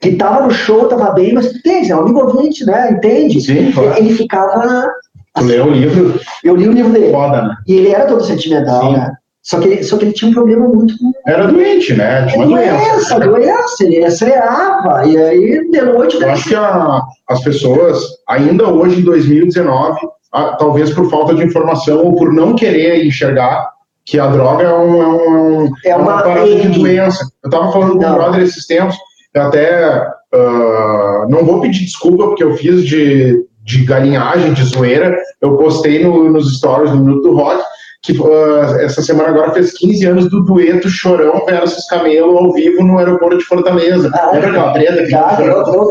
Que 0.00 0.14
tava 0.16 0.46
no 0.46 0.50
show, 0.50 0.86
tava 0.86 1.10
bem, 1.12 1.32
mas 1.32 1.46
entende, 1.46 1.90
é 1.90 1.96
um 1.96 2.00
amigo 2.00 2.20
ouvinte, 2.20 2.66
né? 2.66 2.92
Entende? 2.92 3.40
Sim, 3.40 3.72
claro. 3.72 3.96
Ele 3.98 4.14
ficava. 4.14 4.88
Tu 5.34 5.44
leu 5.44 5.66
o 5.66 5.70
livro? 5.70 6.20
Eu 6.44 6.54
li 6.54 6.68
o 6.68 6.72
livro 6.72 6.92
dele. 6.92 7.12
Foda, 7.12 7.42
né? 7.42 7.56
E 7.66 7.74
ele 7.74 7.88
era 7.92 8.06
todo 8.06 8.22
sentimental, 8.22 8.82
Sim. 8.82 8.92
né? 8.92 9.12
Só 9.48 9.58
que, 9.60 9.82
só 9.82 9.96
que 9.96 10.04
ele 10.04 10.12
tinha 10.12 10.30
um 10.30 10.34
problema 10.34 10.68
muito 10.68 10.92
Era 11.26 11.46
doente, 11.46 11.94
né? 11.94 12.26
Tinha 12.26 12.44
uma 12.44 12.56
doença. 12.58 13.18
doença, 13.18 13.20
doença, 13.20 13.84
ele 13.84 14.04
acelerava, 14.04 15.06
e 15.06 15.16
aí 15.16 15.70
de 15.70 15.80
noite. 15.80 16.20
Eu 16.20 16.30
acho 16.30 16.48
que 16.50 16.54
a- 16.54 17.00
as 17.30 17.40
pessoas, 17.42 17.98
ainda 18.28 18.68
hoje 18.68 19.00
em 19.00 19.04
2019, 19.04 19.98
a- 20.32 20.52
talvez 20.56 20.90
por 20.92 21.08
falta 21.08 21.34
de 21.34 21.42
informação 21.44 22.04
ou 22.04 22.14
por 22.14 22.30
não 22.30 22.54
querer 22.54 23.02
enxergar 23.06 23.70
que 24.04 24.18
a 24.20 24.26
droga 24.26 24.64
é, 24.64 24.74
um, 24.74 25.02
é, 25.02 25.06
um- 25.08 25.64
É 25.82 25.90
é 25.90 25.96
uma, 25.96 26.12
uma 26.12 26.22
parada 26.22 26.54
de 26.54 26.68
doença. 26.68 27.26
Eu 27.42 27.48
tava 27.50 27.72
falando 27.72 27.92
com 27.96 28.04
o 28.04 28.14
brother 28.14 28.42
esses 28.42 28.66
tempos, 28.66 28.96
eu 29.32 29.42
até 29.42 30.06
ah, 30.34 31.26
não 31.30 31.42
vou 31.46 31.60
pedir 31.62 31.86
desculpa 31.86 32.26
porque 32.26 32.44
eu 32.44 32.54
fiz 32.54 32.84
de, 32.84 33.42
de 33.64 33.84
galinhagem, 33.86 34.52
de 34.52 34.62
zoeira, 34.64 35.16
eu 35.40 35.56
postei 35.56 36.04
no- 36.04 36.30
nos 36.30 36.58
stories 36.58 36.90
do 36.90 36.98
Minuto 36.98 37.22
do 37.22 37.34
Rock, 37.34 37.62
que 38.02 38.16
ah, 38.22 38.76
essa 38.80 39.02
semana 39.02 39.30
agora 39.30 39.52
fez 39.52 39.72
15 39.72 40.06
anos 40.06 40.30
do 40.30 40.44
dueto 40.44 40.88
Chorão 40.88 41.44
versus 41.46 41.86
Camelo 41.86 42.38
ao 42.38 42.52
vivo 42.52 42.82
no 42.82 42.98
aeroporto 42.98 43.38
de 43.38 43.44
Fortaleza. 43.44 44.10
Ah, 44.14 44.32
Lembra 44.32 44.48
aquela 44.50 44.72
treta 44.72 45.04
que 45.04 45.42
deu. 45.42 45.88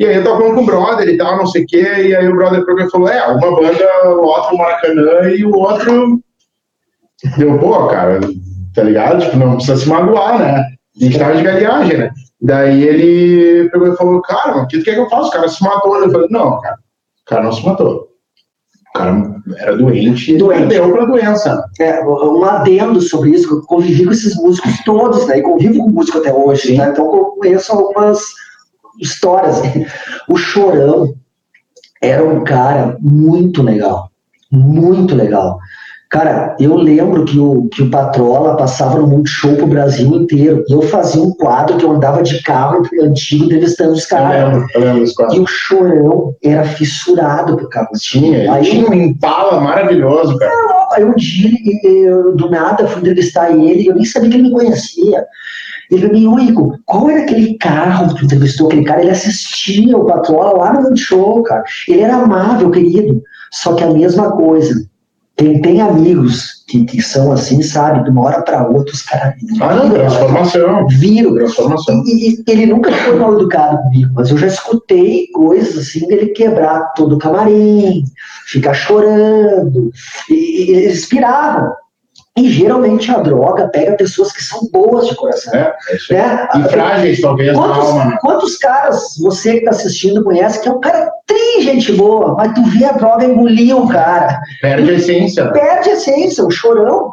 E 0.00 0.06
aí 0.06 0.16
eu 0.16 0.24
tava 0.24 0.38
falando 0.38 0.54
com 0.56 0.62
o 0.62 0.66
brother 0.66 1.08
e 1.08 1.16
tal, 1.16 1.36
não 1.36 1.46
sei 1.46 1.62
o 1.62 1.66
quê, 1.66 1.82
e 1.82 2.16
aí 2.16 2.28
o 2.28 2.34
brother 2.34 2.66
pegou 2.66 2.84
e 2.84 2.90
falou, 2.90 3.08
é, 3.08 3.24
uma 3.26 3.54
banda 3.54 3.88
lota 4.06 4.54
o 4.54 4.58
Maracanã 4.58 5.30
e 5.30 5.44
o 5.44 5.54
outro 5.54 6.20
deu, 7.38 7.58
pô, 7.58 7.86
cara, 7.86 8.18
tá 8.74 8.82
ligado? 8.82 9.24
Tipo, 9.24 9.36
não 9.36 9.54
precisa 9.54 9.76
se 9.76 9.88
magoar, 9.88 10.38
né? 10.38 10.64
A 11.00 11.04
gente 11.04 11.18
tava 11.18 11.36
de 11.36 11.42
galinhagem, 11.42 11.98
né? 11.98 12.10
Daí 12.40 12.82
ele 12.82 13.70
pegou 13.70 13.92
e 13.92 13.96
falou, 13.96 14.20
cara, 14.20 14.56
o 14.58 14.66
que 14.66 14.78
tu 14.78 14.84
quer 14.84 14.94
que 14.94 15.00
eu 15.00 15.08
faça? 15.08 15.28
O 15.28 15.30
cara 15.30 15.48
se 15.48 15.62
matou. 15.62 15.96
Eu 15.96 16.10
falei, 16.10 16.28
não, 16.30 16.60
cara, 16.60 16.74
o 16.74 17.24
cara 17.24 17.42
não 17.44 17.52
se 17.52 17.64
matou. 17.64 18.08
O 18.94 18.98
cara 18.98 19.42
era 19.56 19.76
doente 19.76 20.36
Doente. 20.36 20.78
pra 20.78 21.04
doença. 21.04 21.64
É, 21.80 22.00
um 22.04 22.44
adendo 22.44 23.00
sobre 23.00 23.30
isso, 23.30 23.52
eu 23.52 23.62
convivi 23.62 24.04
com 24.04 24.12
esses 24.12 24.36
músicos 24.36 24.72
todos, 24.84 25.26
né? 25.26 25.38
E 25.38 25.42
convivo 25.42 25.82
com 25.82 25.90
músico 25.90 26.18
até 26.18 26.32
hoje, 26.32 26.76
né? 26.78 26.90
Então 26.90 27.04
eu 27.04 27.24
conheço 27.36 27.72
algumas 27.72 28.20
histórias. 29.00 29.60
O 30.28 30.36
Chorão 30.36 31.12
era 32.00 32.24
um 32.24 32.44
cara 32.44 32.96
muito 33.00 33.62
legal. 33.62 34.10
Muito 34.50 35.14
legal. 35.14 35.58
Cara, 36.14 36.54
eu 36.60 36.76
lembro 36.76 37.24
que 37.24 37.36
o, 37.40 37.68
que 37.70 37.82
o 37.82 37.90
Patrola 37.90 38.56
passava 38.56 39.00
no 39.00 39.06
Multishow 39.08 39.56
pro 39.56 39.66
Brasil 39.66 40.06
inteiro. 40.14 40.64
E 40.68 40.72
eu 40.72 40.80
fazia 40.82 41.20
um 41.20 41.32
quadro 41.32 41.76
que 41.76 41.84
eu 41.84 41.90
andava 41.90 42.22
de 42.22 42.40
carro 42.40 42.84
antigo 43.02 43.46
entrevistando 43.46 43.94
os 43.94 44.04
Eu 44.04 44.16
caras. 44.16 44.44
lembro, 44.44 44.68
eu 44.76 44.80
lembro 44.80 45.00
desse 45.00 45.14
quadro. 45.16 45.34
E 45.34 45.40
o 45.40 45.46
Chorão 45.48 46.36
era 46.40 46.62
fissurado 46.62 47.56
por 47.56 47.68
carro 47.68 47.88
Tinha, 47.98 48.52
Aí 48.52 48.62
tinha 48.62 48.88
um 48.88 48.94
impala 48.94 49.60
maravilhoso, 49.60 50.38
cara. 50.38 50.52
Aí 50.92 51.04
um 51.04 51.16
dia, 51.16 51.50
eu, 51.82 52.36
do 52.36 52.48
nada, 52.48 52.86
fui 52.86 53.00
entrevistar 53.00 53.50
ele, 53.50 53.88
eu 53.88 53.96
nem 53.96 54.04
sabia 54.04 54.30
que 54.30 54.36
ele 54.36 54.44
me 54.44 54.52
conhecia. 54.52 55.24
Ele 55.90 56.08
me 56.12 56.28
ô 56.28 56.38
Igor, 56.38 56.78
qual 56.86 57.10
era 57.10 57.22
aquele 57.22 57.58
carro 57.58 58.14
que 58.14 58.20
tu 58.20 58.24
entrevistou? 58.26 58.68
Aquele 58.68 58.84
cara, 58.84 59.00
ele 59.00 59.10
assistia 59.10 59.98
o 59.98 60.06
Patrola 60.06 60.58
lá 60.58 60.74
no 60.74 60.82
Multishow, 60.82 61.42
cara. 61.42 61.64
Ele 61.88 62.02
era 62.02 62.14
amável, 62.14 62.70
querido. 62.70 63.20
Só 63.50 63.74
que 63.74 63.82
a 63.82 63.90
mesma 63.90 64.30
coisa. 64.30 64.93
Quem 65.36 65.60
tem 65.60 65.80
amigos 65.80 66.64
que, 66.68 66.84
que 66.84 67.02
são 67.02 67.32
assim, 67.32 67.60
sabe, 67.60 68.04
de 68.04 68.10
uma 68.10 68.22
hora 68.22 68.42
para 68.42 68.68
outra, 68.68 68.94
os 68.94 69.02
caras 69.02 69.34
Ah, 69.60 69.74
não, 69.74 69.90
transformação. 69.90 70.86
viram. 70.86 71.34
Transformação. 71.34 72.02
E, 72.06 72.36
e 72.36 72.44
ele 72.48 72.66
nunca 72.66 72.92
foi 72.92 73.16
mal 73.18 73.34
educado 73.34 73.78
comigo, 73.82 74.12
mas 74.14 74.30
eu 74.30 74.38
já 74.38 74.46
escutei 74.46 75.26
coisas 75.34 75.76
assim 75.76 76.06
dele 76.06 76.26
quebrar 76.28 76.92
todo 76.94 77.16
o 77.16 77.18
camarim, 77.18 78.04
ficar 78.46 78.74
chorando, 78.74 79.90
e, 80.30 80.34
e 80.34 80.70
eles 80.70 81.06
piravam. 81.06 81.72
E 82.36 82.50
geralmente 82.50 83.10
a 83.12 83.18
droga 83.18 83.68
pega 83.68 83.92
pessoas 83.96 84.32
que 84.32 84.42
são 84.42 84.68
boas 84.72 85.06
de 85.06 85.14
coração. 85.14 85.54
É, 85.54 85.72
é. 86.10 86.14
Né? 86.14 86.48
E 86.56 86.62
frágeis, 86.68 87.20
talvez, 87.20 87.52
na 87.52 87.62
Quantos, 87.62 87.78
alma, 87.78 88.04
né? 88.06 88.18
quantos 88.20 88.56
caras 88.56 89.02
você 89.20 89.52
que 89.52 89.58
está 89.58 89.70
assistindo 89.70 90.24
conhece 90.24 90.60
que 90.60 90.68
é 90.68 90.72
um 90.72 90.80
cara 90.80 91.12
tri 91.34 91.62
gente 91.64 91.92
boa, 91.92 92.34
mas 92.34 92.52
tu 92.54 92.62
vê 92.64 92.84
a 92.84 92.92
droga 92.92 93.24
engolir 93.24 93.76
o 93.76 93.88
cara, 93.88 94.40
Perde 94.60 94.90
a 94.90 94.94
essência. 94.94 95.50
perde 95.52 95.90
a 95.90 95.92
essência, 95.94 96.44
o 96.44 96.50
chorão. 96.50 97.12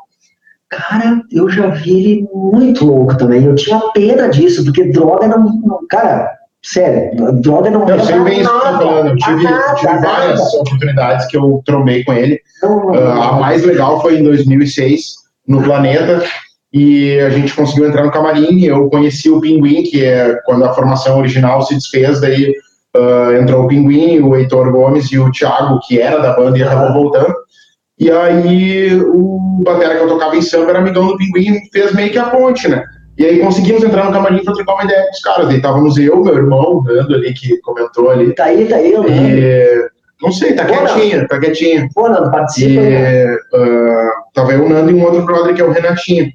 Cara, 0.69 1.22
eu 1.32 1.49
já 1.49 1.67
vi 1.67 1.91
ele 2.11 2.28
muito 2.34 2.86
louco 2.86 3.17
também. 3.17 3.43
Eu 3.43 3.55
tinha 3.55 3.80
pena 3.93 4.30
disso, 4.30 4.63
porque 4.63 4.86
droga 4.86 5.28
não. 5.28 5.39
não- 5.43 5.80
cara, 5.89 6.32
sério, 6.63 7.32
droga 7.41 7.69
não 7.69 7.82
Eu 7.82 7.88
leva 7.97 8.03
sei 8.05 8.19
bem 8.22 8.39
isso 8.41 8.49
falando. 8.49 9.07
Eu 9.09 9.15
tive, 9.17 9.43
nada, 9.43 9.76
tive 9.76 9.97
várias 9.99 10.39
nada. 10.39 10.57
oportunidades 10.61 11.26
que 11.28 11.36
eu 11.38 11.61
trombei 11.65 12.03
com 12.05 12.13
ele. 12.13 12.39
Não, 12.63 12.93
Ah, 12.95 13.30
a 13.30 13.32
mais 13.34 13.65
legal 13.65 14.01
foi 14.01 14.19
em 14.19 14.24
2006, 14.24 15.15
no 15.45 15.61
Planeta, 15.61 16.24
e 16.74 17.19
a 17.19 17.30
gente 17.32 17.53
conseguiu 17.53 17.89
entrar 17.89 18.05
no 18.05 18.11
camarim. 18.11 18.63
Eu 18.63 18.89
conheci 18.89 19.30
o 19.30 19.41
Pinguim, 19.41 19.84
que 19.84 20.05
é 20.05 20.38
quando 20.45 20.63
a 20.63 20.74
formação 20.74 21.17
original 21.19 21.61
se 21.63 21.76
desfez, 21.76 22.22
daí 22.22 22.53
ah, 22.96 23.38
entrou 23.39 23.64
o 23.64 23.68
Pinguim, 23.68 24.20
o 24.22 24.36
Heitor 24.36 24.72
Gomes 24.72 25.12
e 25.12 25.20
o 25.20 25.32
Thiago, 25.32 25.80
que 25.88 26.00
era 26.00 26.20
da 26.20 26.34
banda 26.34 26.58
e 26.58 26.64
acabou 26.64 27.04
voltando. 27.04 27.34
E 28.00 28.10
aí 28.12 29.00
o 29.00 29.62
batera 29.64 29.96
que 29.96 30.02
eu 30.04 30.08
tocava 30.08 30.36
em 30.36 30.42
samba 30.42 30.72
era 30.72 30.80
amigão 30.80 31.08
do 31.08 31.18
Pinguim, 31.18 31.60
fez 31.72 31.94
meio 31.94 32.12
que 32.12 32.18
a 32.18 32.30
ponte, 32.30 32.68
né? 32.68 32.84
E 33.18 33.26
aí 33.26 33.39
conseguimos 33.39 33.84
entrar 33.84 34.06
no 34.06 34.12
camarim 34.12 34.44
para 34.44 34.54
trocar 34.54 34.74
uma 34.74 34.84
ideia 34.86 35.04
com 35.04 35.12
os 35.12 35.20
caras. 35.20 35.48
Daí 35.48 35.58
estávamos 35.58 35.98
eu, 35.98 36.24
meu 36.24 36.36
irmão, 36.36 36.78
o 36.78 36.84
Nando 36.84 37.14
ali, 37.14 37.34
que 37.34 37.58
comentou 37.62 38.10
ali. 38.10 38.34
Tá 38.34 38.46
aí, 38.46 38.66
tá 38.66 38.78
aí, 38.78 38.94
eu 38.94 39.04
lembro. 39.04 39.38
E, 39.38 39.89
não 40.22 40.32
sei, 40.32 40.54
tá 40.54 40.64
Bora. 40.64 40.94
quietinho, 40.94 41.28
tá 41.28 41.39
quietinho. 41.39 41.88
Pô, 41.94 42.08
E 42.08 42.32
participa. 42.32 42.82
né? 42.82 43.38
ah, 43.54 44.12
tava 44.34 44.54
eu, 44.54 44.66
o 44.66 44.70
Nando 44.70 44.89
e 44.89 44.94
um 44.96 45.04
outro 45.04 45.24
brother 45.24 45.54
que 45.54 45.62
é 45.62 45.66
o 45.66 45.72
Renatinho. 45.72 46.32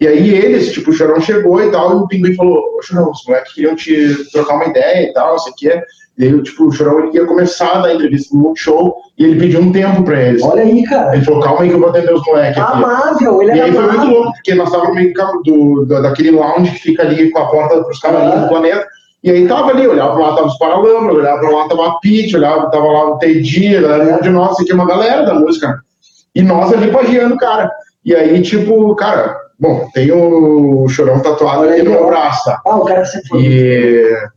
E 0.00 0.06
aí 0.06 0.30
eles, 0.34 0.70
tipo, 0.72 0.90
o 0.90 0.92
Chorão 0.94 1.20
chegou 1.20 1.60
e 1.62 1.70
tal, 1.72 1.90
e 1.90 1.94
o 1.96 2.06
Pinguim 2.06 2.34
falou, 2.36 2.62
ô 2.78 2.82
Chorão, 2.82 3.10
os 3.10 3.24
moleques 3.26 3.52
queriam 3.52 3.74
te 3.74 4.30
trocar 4.30 4.54
uma 4.54 4.66
ideia 4.66 5.08
e 5.08 5.12
tal, 5.12 5.32
não 5.32 5.38
sei 5.38 5.52
o 5.52 5.56
quê. 5.56 5.82
E 6.16 6.24
aí, 6.24 6.42
tipo, 6.42 6.66
o 6.66 6.72
Chorão 6.72 7.00
ele 7.00 7.16
ia 7.16 7.24
começar 7.26 7.84
a 7.84 7.94
entrevista 7.94 8.36
no 8.36 8.42
Multishow 8.42 8.94
e 9.16 9.24
ele 9.24 9.38
pediu 9.40 9.60
um 9.60 9.72
tempo 9.72 10.02
pra 10.04 10.20
eles. 10.20 10.42
Olha 10.42 10.62
aí, 10.62 10.82
cara. 10.84 11.14
Ele 11.16 11.24
falou, 11.24 11.40
calma 11.40 11.62
aí 11.62 11.68
que 11.68 11.74
eu 11.74 11.80
vou 11.80 11.88
atender 11.90 12.12
os 12.14 12.24
moleques 12.26 12.62
aqui. 12.62 12.72
Amável, 12.84 13.42
ele 13.42 13.50
E 13.52 13.54
era 13.58 13.64
aí 13.64 13.72
foi 13.72 13.82
muito 13.82 13.94
amável. 13.94 14.14
louco, 14.14 14.32
porque 14.32 14.54
nós 14.54 14.66
estávamos 14.68 14.94
meio 14.96 15.14
que 15.14 15.50
do, 15.50 15.84
da- 15.86 16.00
daquele 16.00 16.30
lounge 16.32 16.70
que 16.72 16.78
fica 16.78 17.02
ali 17.02 17.30
com 17.30 17.38
a 17.38 17.46
porta 17.46 17.82
pros 17.84 17.98
camarins 18.00 18.34
Ah. 18.34 18.36
do 18.38 18.48
planeta. 18.48 18.86
E 19.24 19.30
aí 19.32 19.48
tava 19.48 19.70
ali, 19.70 19.86
olhava 19.86 20.14
pra 20.14 20.26
lá, 20.28 20.34
tava 20.36 20.46
os 20.46 20.58
Paralamas, 20.58 21.14
olhava 21.16 21.40
pra 21.40 21.50
lá, 21.50 21.68
tava 21.68 21.88
a 21.88 21.92
Pete, 22.00 22.36
olhava, 22.36 22.70
tava 22.70 22.84
lá 22.86 23.10
o 23.10 23.18
Teddy, 23.18 23.76
a 23.76 23.80
galera 23.82 24.22
de 24.22 24.30
nós, 24.30 24.60
aqui 24.60 24.72
uma 24.72 24.86
galera 24.86 25.24
da 25.24 25.34
música. 25.34 25.76
E 26.34 26.42
nós 26.42 26.72
ali 26.72 26.90
pagiando, 26.92 27.36
cara. 27.36 27.68
E 28.04 28.14
aí, 28.14 28.40
tipo, 28.42 28.94
cara, 28.94 29.36
bom, 29.58 29.88
tem 29.92 30.10
o 30.12 30.86
chorão 30.88 31.20
tatuado 31.20 31.62
Olha 31.62 31.72
aqui 31.72 31.82
no 31.82 31.90
meu 31.90 32.06
braço? 32.06 32.50
Ah, 32.50 32.76
o 32.76 32.84
cara 32.84 33.04
sempre 33.04 33.28
foi. 33.28 33.42
E 33.42 34.28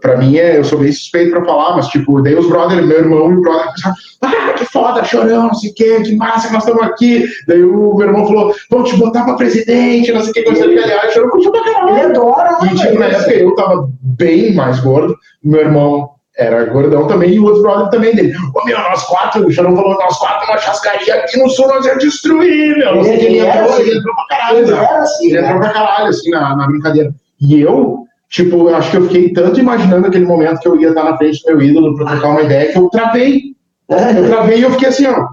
pra 0.00 0.16
mim, 0.16 0.36
é, 0.36 0.58
eu 0.58 0.64
sou 0.64 0.78
bem 0.78 0.92
suspeito 0.92 1.32
pra 1.32 1.44
falar, 1.44 1.74
mas 1.74 1.88
tipo, 1.88 2.22
daí 2.22 2.36
os 2.36 2.48
brothers, 2.48 2.86
meu 2.86 2.98
irmão 2.98 3.32
e 3.32 3.36
o 3.36 3.40
brother 3.40 3.66
pensaram, 3.72 3.96
ah, 4.22 4.52
que 4.52 4.64
foda, 4.66 5.04
chorão, 5.04 5.48
não 5.48 5.54
sei 5.54 5.70
o 5.70 5.74
que, 5.74 6.02
que 6.02 6.16
massa 6.16 6.46
que 6.46 6.52
nós 6.54 6.62
estamos 6.64 6.84
aqui. 6.84 7.24
Daí 7.48 7.64
o 7.64 7.94
meu 7.96 8.06
irmão 8.06 8.26
falou, 8.26 8.54
vamos 8.70 8.90
te 8.90 8.96
botar 8.96 9.24
pra 9.24 9.34
presidente, 9.34 10.12
não 10.12 10.20
sei 10.20 10.30
o 10.30 10.34
que, 10.34 10.42
coisa 10.44 10.68
de 10.68 10.78
aliás, 10.78 11.12
chorão 11.12 11.30
curtiu 11.30 11.50
pra 11.50 11.60
Ele 11.62 11.74
caralho. 11.74 12.06
adora. 12.10 12.58
E 12.64 12.76
tipo, 12.76 12.98
na 12.98 13.08
isso. 13.08 13.20
época 13.22 13.34
eu 13.34 13.54
tava 13.56 13.90
bem 14.00 14.54
mais 14.54 14.78
gordo, 14.78 15.16
meu 15.42 15.60
irmão 15.60 16.10
era 16.36 16.64
gordão 16.64 17.06
também, 17.06 17.34
e 17.34 17.38
o 17.38 17.44
outro 17.44 17.62
brother 17.62 17.90
também 17.90 18.14
dele. 18.14 18.32
Ô 18.54 18.64
meu, 18.64 18.78
nós 18.78 19.02
quatro, 19.04 19.46
o 19.46 19.50
Chorão 19.50 19.76
falou, 19.76 19.94
nós 19.94 20.16
quatro 20.18 20.46
numa 20.48 20.58
chascaria 20.58 21.14
aqui 21.16 21.38
no 21.38 21.48
sul, 21.50 21.68
nós 21.68 21.84
ia 21.84 21.96
destruir, 21.98 22.76
meu. 22.78 22.96
Não 22.96 23.04
sei 23.04 23.14
Ele 23.14 23.24
ele 23.26 23.38
entrou, 23.46 23.64
assim. 23.70 23.82
ele 23.82 23.98
entrou 23.98 24.14
pra 24.14 24.26
caralho, 24.36 24.58
Ele 24.58 24.72
era 24.72 24.98
assim, 24.98 25.26
Ele 25.26 25.40
né? 25.40 25.46
entrou 25.46 25.60
pra 25.60 25.70
caralho, 25.70 26.06
assim, 26.08 26.30
na, 26.30 26.56
na 26.56 26.66
brincadeira. 26.66 27.14
E 27.40 27.60
eu, 27.60 28.04
tipo, 28.30 28.68
eu 28.70 28.76
acho 28.76 28.90
que 28.90 28.96
eu 28.96 29.02
fiquei 29.08 29.32
tanto 29.32 29.60
imaginando 29.60 30.06
aquele 30.06 30.24
momento 30.24 30.60
que 30.60 30.68
eu 30.68 30.80
ia 30.80 30.88
estar 30.88 31.04
na 31.04 31.16
frente 31.18 31.42
do 31.44 31.56
meu 31.56 31.62
ídolo 31.62 31.96
pra 31.96 32.06
trocar 32.12 32.28
uma 32.28 32.42
ideia 32.42 32.72
que 32.72 32.78
eu 32.78 32.88
travei. 32.88 33.40
Eu 33.88 34.26
travei 34.28 34.58
e 34.58 34.62
eu 34.62 34.70
fiquei 34.70 34.88
assim, 34.88 35.06
ó. 35.06 35.26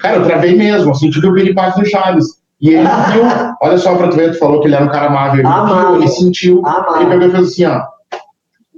Cara, 0.00 0.16
eu 0.16 0.24
travei 0.24 0.56
mesmo, 0.56 0.90
assim, 0.90 1.10
tive 1.10 1.26
o 1.28 1.34
piripaque 1.34 1.80
do 1.80 1.86
Chaves. 1.86 2.26
E 2.60 2.70
ele 2.70 2.82
viu, 3.12 3.22
olha 3.62 3.78
só 3.78 3.94
pra 3.94 4.08
tu 4.08 4.16
ver, 4.16 4.32
tu 4.32 4.38
falou 4.38 4.60
que 4.60 4.66
ele 4.66 4.74
era 4.74 4.84
um 4.84 4.88
cara 4.88 5.06
amável. 5.06 5.40
Ele 5.40 5.48
viu, 5.48 5.96
ele 5.96 6.08
sentiu, 6.08 6.62
ele 6.96 7.06
pegou 7.10 7.28
e 7.28 7.30
fez 7.30 7.48
assim, 7.48 7.66
ó. 7.66 7.82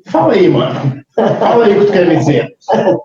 Fala 0.07 0.33
aí, 0.35 0.49
mano. 0.49 1.03
Fala 1.15 1.67
aí 1.67 1.77
o 1.77 1.81
que 1.81 1.87
tu 1.87 1.93
quer 1.93 2.09
me 2.09 2.17
dizer. 2.17 2.57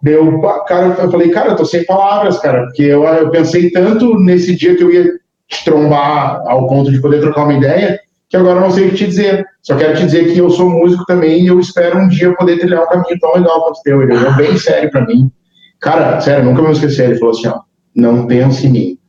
Deu, 0.02 0.42
cara, 0.68 0.96
eu 1.02 1.12
falei, 1.12 1.30
cara, 1.30 1.50
eu 1.50 1.56
tô 1.56 1.66
sem 1.66 1.86
palavras, 1.86 2.40
cara, 2.40 2.64
porque 2.66 2.84
eu, 2.84 3.04
eu 3.04 3.30
pensei 3.30 3.70
tanto 3.72 4.18
nesse 4.20 4.56
dia 4.56 4.76
que 4.76 4.84
eu 4.84 4.92
ia 4.92 5.04
te 5.48 5.66
trombar 5.66 6.42
ao 6.48 6.68
ponto 6.68 6.92
de 6.92 7.02
poder 7.02 7.20
trocar 7.22 7.44
uma 7.44 7.54
ideia, 7.54 8.00
que 8.30 8.38
agora 8.38 8.60
eu 8.60 8.62
não 8.62 8.72
sei 8.72 8.88
o 8.88 8.90
que 8.90 8.98
te 8.98 9.08
dizer. 9.08 9.46
Só 9.62 9.76
quero 9.76 9.96
te 9.96 10.06
dizer 10.06 10.34
que 10.34 10.38
eu 10.38 10.50
sou 10.50 10.70
músico 10.70 11.06
também 11.06 11.42
e 11.42 11.48
eu 11.48 11.60
espero 11.60 12.00
um 12.00 12.08
dia 12.08 12.36
poder 12.36 12.60
trilhar 12.60 12.84
um 12.84 12.88
caminho 12.88 13.20
tão 13.20 13.34
legal 13.34 13.64
quanto 13.64 13.82
teu. 13.84 14.02
Ele 14.02 14.14
olhou 14.14 14.34
bem 14.36 14.58
sério 14.58 14.90
pra 14.92 15.06
mim. 15.06 15.32
Cara, 15.80 16.20
sério, 16.22 16.46
nunca 16.46 16.62
me 16.62 16.72
esqueci. 16.72 17.02
Ele 17.02 17.16
falou 17.16 17.34
assim, 17.34 17.48
ó, 17.48 17.60
não 17.96 18.26
pense 18.28 18.68
em 18.68 18.72
mim. 18.72 19.00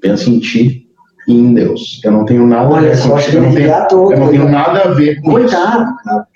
Pense 0.00 0.30
em 0.30 0.38
ti 0.38 0.83
e 1.26 1.34
em 1.38 1.54
Deus. 1.54 2.00
Eu 2.04 2.12
não 2.12 2.24
tenho 2.24 2.46
nada 2.46 2.74
Olha 2.74 2.92
a 2.92 2.94
ver 2.94 3.02
com 3.08 3.18
isso. 3.18 3.36
Eu 3.36 3.42
não 3.42 3.54
tenho, 3.54 3.88
todo. 3.88 4.12
eu 4.12 4.18
não 4.20 4.28
tenho 4.28 4.48
nada 4.48 4.80
a 4.82 4.88
ver 4.88 5.20
com 5.20 5.38
isso. 5.38 5.56
Coitado. 5.56 5.84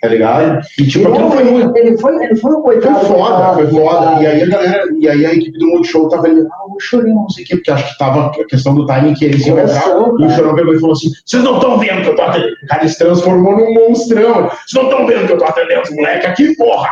Tá 0.01 0.09
ligado? 0.09 0.61
E 0.79 0.87
tipo, 0.87 1.09
Ele, 1.09 1.31
foi 1.31 1.45
muito. 1.45 1.77
ele, 1.77 1.99
foi, 1.99 2.25
ele 2.25 2.37
foi 2.37 2.51
um 2.53 2.63
Foi 2.63 2.81
coitado. 2.81 3.07
foda, 3.07 3.55
foi 3.55 3.67
coitado, 3.67 3.89
foda. 4.07 4.23
E 4.23 4.27
aí 4.27 4.37
a 4.37 4.39
coitado. 4.41 4.51
galera, 4.65 4.85
e 4.99 5.09
aí 5.09 5.27
a 5.27 5.35
equipe 5.35 5.59
do 5.59 5.67
Multishow 5.67 6.09
tava 6.09 6.27
ali, 6.27 6.41
ah, 6.41 6.75
o 6.75 6.81
Chorão, 6.81 7.15
não 7.15 7.29
sei 7.29 7.45
o 7.45 7.47
quê, 7.47 7.57
porque 7.57 7.71
acho 7.71 7.89
que 7.93 7.99
tava 7.99 8.27
a 8.27 8.45
questão 8.47 8.75
do 8.75 8.87
timing 8.87 9.15
que 9.15 9.25
eles 9.25 9.47
iam 9.47 9.59
entrar. 9.59 9.89
E 9.89 10.25
o. 10.25 10.31
Chorão 10.31 10.55
pegou 10.55 10.75
e 10.75 10.79
falou 10.81 10.93
assim: 10.95 11.11
vocês 11.25 11.43
não 11.43 11.57
estão 11.57 11.79
vendo 11.79 12.03
que 12.03 12.09
eu 12.09 12.17
tô 12.17 12.23
atendendo. 12.23 12.57
O 12.63 12.67
cara 12.67 12.89
se 12.89 12.99
transformou 12.99 13.57
num 13.57 13.75
monstrão. 13.75 14.51
Vocês 14.67 14.75
não 14.75 14.85
estão 14.91 15.07
vendo 15.07 15.27
que 15.27 15.33
eu 15.33 15.39
tô 15.39 15.45
atendendo 15.45 15.83
os 15.83 15.91
moleques 15.91 16.29
aqui, 16.29 16.57
porra! 16.57 16.89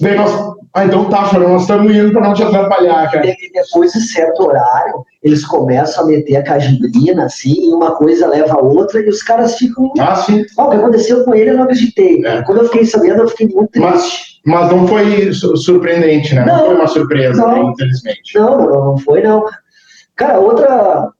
Daí 0.00 0.14
nós, 0.16 0.30
ah, 0.74 0.84
então 0.84 1.08
tá, 1.08 1.24
Chorão, 1.26 1.50
nós 1.54 1.62
estamos 1.62 1.94
indo 1.94 2.12
pra 2.12 2.20
não 2.20 2.34
te 2.34 2.42
atrapalhar, 2.42 3.10
cara. 3.10 3.26
E 3.26 3.36
depois 3.52 3.92
de 3.92 4.00
certo 4.00 4.44
horário, 4.44 5.04
eles 5.22 5.44
começam 5.44 6.04
a 6.04 6.06
meter 6.06 6.36
a 6.36 6.42
cajibrina, 6.42 7.24
assim, 7.24 7.54
e 7.70 7.74
uma 7.74 7.96
coisa 7.96 8.26
leva 8.26 8.54
a 8.54 8.62
outra, 8.62 9.00
e 9.00 9.08
os 9.08 9.22
caras 9.22 9.56
ficam. 9.56 9.92
Ah, 9.98 10.14
sim. 10.16 10.44
"Ah, 10.56 10.64
o 10.66 10.70
que 10.70 10.76
aconteceu 10.76 11.24
com 11.24 11.34
ele, 11.34 11.50
eu 11.50 11.56
não 11.56 11.64
acreditei. 11.64 12.24
É. 12.24 12.42
Quando 12.42 12.58
eu 12.58 12.64
fiquei 12.66 12.86
sabendo, 12.86 13.22
eu 13.22 13.28
fiquei 13.28 13.48
muito 13.48 13.70
triste. 13.70 13.90
Mas, 13.90 14.22
mas 14.46 14.70
não 14.72 14.86
foi 14.86 15.32
su- 15.32 15.56
surpreendente, 15.56 16.34
né? 16.34 16.44
Não, 16.44 16.56
Não, 16.58 16.66
foi 16.66 16.74
uma 16.76 16.86
surpresa, 16.86 17.46
não. 17.46 17.70
infelizmente. 17.72 18.34
Não, 18.34 18.58
não 18.58 18.98
foi, 18.98 19.22
não. 19.22 19.44
Cara, 20.16 20.38
outra. 20.40 21.10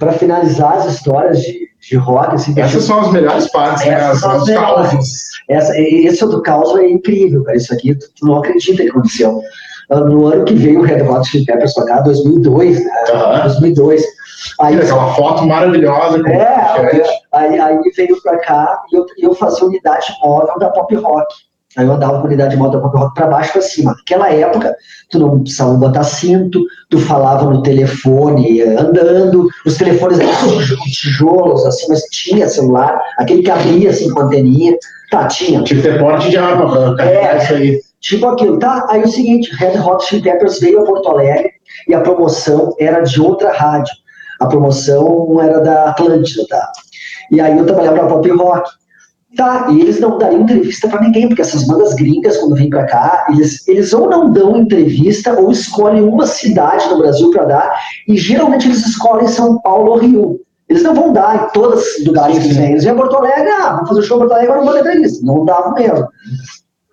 Para 0.00 0.12
finalizar 0.12 0.78
as 0.78 0.86
histórias 0.94 1.40
de, 1.40 1.68
de 1.88 1.96
rock, 1.96 2.34
assim, 2.34 2.58
Essas 2.58 2.82
são 2.84 3.00
as 3.00 3.12
melhores 3.12 3.48
partes, 3.52 3.86
né? 3.86 3.94
As, 3.94 4.18
são 4.18 4.30
as 4.32 4.42
as 4.42 4.48
melhores. 4.48 4.90
causas. 4.90 5.08
Essa, 5.48 5.78
esse 5.78 6.26
do 6.26 6.42
caos 6.42 6.76
é 6.78 6.88
incrível, 6.88 7.44
cara. 7.44 7.56
Isso 7.56 7.72
aqui 7.72 7.94
tu, 7.94 8.06
tu 8.18 8.26
não 8.26 8.38
acredita 8.38 8.82
que 8.82 8.88
aconteceu. 8.88 9.40
Ah, 9.90 10.00
No 10.00 10.26
ano 10.26 10.44
que 10.44 10.54
veio 10.54 10.80
o 10.80 10.82
Red 10.82 11.02
Hot 11.02 11.28
Chili 11.28 11.44
Peppers 11.44 11.74
tocar, 11.74 12.00
2002, 12.00 12.84
né? 12.84 12.90
Aham. 13.12 13.42
2002. 13.42 14.04
Aí, 14.60 14.74
Aquela 14.76 15.12
foto 15.14 15.44
maravilhosa 15.46 16.26
é, 16.30 17.04
aí, 17.32 17.60
aí 17.60 17.78
veio 17.94 18.20
pra 18.22 18.38
cá 18.38 18.80
e 18.90 18.96
eu, 18.96 19.04
eu 19.18 19.34
fazia 19.34 19.66
unidade 19.66 20.06
móvel 20.24 20.58
da 20.58 20.70
pop 20.70 20.94
rock. 20.96 21.34
Aí 21.76 21.86
eu 21.86 21.92
andava 21.92 22.20
com 22.20 22.26
unidade 22.26 22.56
móvel 22.56 22.80
da 22.80 22.88
pop 22.88 22.98
rock 22.98 23.14
pra 23.14 23.26
baixo 23.28 23.50
e 23.50 23.52
pra 23.52 23.62
cima. 23.62 23.94
Naquela 23.96 24.28
época, 24.32 24.74
tu 25.08 25.18
não 25.20 25.40
precisava 25.40 25.74
botar 25.74 26.02
cinto, 26.02 26.64
tu 26.88 26.98
falava 26.98 27.48
no 27.48 27.62
telefone 27.62 28.60
andando, 28.62 29.46
os 29.64 29.76
telefones 29.76 30.18
eram 30.18 30.32
tij- 30.32 30.76
tijolos, 30.90 31.64
assim, 31.64 31.86
mas 31.88 32.02
tinha 32.10 32.48
celular, 32.48 33.00
aquele 33.18 33.42
que 33.42 33.50
abria 33.50 33.90
assim 33.90 34.10
com 34.10 34.20
anteninha. 34.22 34.76
Tá, 35.12 35.26
tinha. 35.26 35.62
Que 35.62 35.80
ter 35.80 35.98
porte 35.98 36.28
de 36.30 36.36
arma 36.38 36.70
pra 36.70 36.96
carregar 36.96 37.34
É. 37.36 37.38
isso 37.44 37.52
aí. 37.54 37.80
Tipo 38.00 38.26
aquilo, 38.26 38.58
tá? 38.58 38.86
Aí 38.88 39.02
o 39.02 39.08
seguinte, 39.08 39.54
Red 39.56 39.78
Hot 39.78 40.04
Chili 40.06 40.22
Peppers 40.22 40.58
veio 40.58 40.80
a 40.80 40.84
Porto 40.84 41.08
Alegre 41.10 41.50
e 41.88 41.94
a 41.94 42.00
promoção 42.00 42.74
era 42.80 43.00
de 43.00 43.20
outra 43.20 43.52
rádio. 43.52 43.92
A 44.40 44.46
promoção 44.46 45.40
era 45.40 45.60
da 45.60 45.90
Atlântida, 45.90 46.44
tá? 46.48 46.72
E 47.30 47.40
aí 47.40 47.56
eu 47.58 47.66
trabalhava 47.66 47.96
na 47.98 48.08
Pop 48.08 48.28
Rock. 48.30 48.70
Tá, 49.36 49.68
e 49.70 49.80
eles 49.80 50.00
não 50.00 50.18
dariam 50.18 50.42
entrevista 50.42 50.88
pra 50.88 51.00
ninguém, 51.00 51.28
porque 51.28 51.42
essas 51.42 51.64
bandas 51.64 51.94
gringas, 51.94 52.36
quando 52.38 52.56
vêm 52.56 52.68
pra 52.68 52.84
cá, 52.84 53.26
eles, 53.30 53.66
eles 53.68 53.92
ou 53.92 54.10
não 54.10 54.32
dão 54.32 54.56
entrevista 54.56 55.38
ou 55.38 55.52
escolhem 55.52 56.02
uma 56.02 56.26
cidade 56.26 56.88
no 56.88 56.98
Brasil 56.98 57.30
pra 57.30 57.44
dar, 57.44 57.80
e 58.08 58.16
geralmente 58.16 58.66
eles 58.66 58.84
escolhem 58.84 59.28
São 59.28 59.60
Paulo 59.60 59.92
ou 59.92 59.98
Rio. 59.98 60.40
Eles 60.68 60.82
não 60.82 60.94
vão 60.94 61.12
dar 61.12 61.44
em 61.44 61.52
todos 61.52 61.84
os 61.84 62.06
lugares 62.06 62.38
que 62.38 62.52
vêm. 62.52 62.72
Eles 62.72 62.84
vêm 62.84 62.92
a 62.92 62.96
Porto 62.96 63.16
Alegre, 63.16 63.50
ah, 63.50 63.72
vamos 63.74 63.88
fazer 63.88 64.00
o 64.00 64.02
show 64.02 64.16
em 64.16 64.20
Porto 64.20 64.32
Alegre, 64.32 64.52
agora 64.52 64.64
não 64.64 64.72
vou 64.72 64.82
dar 64.82 64.88
entrevista. 64.88 65.26
Não 65.26 65.44
davam 65.44 65.74
mesmo. 65.74 66.08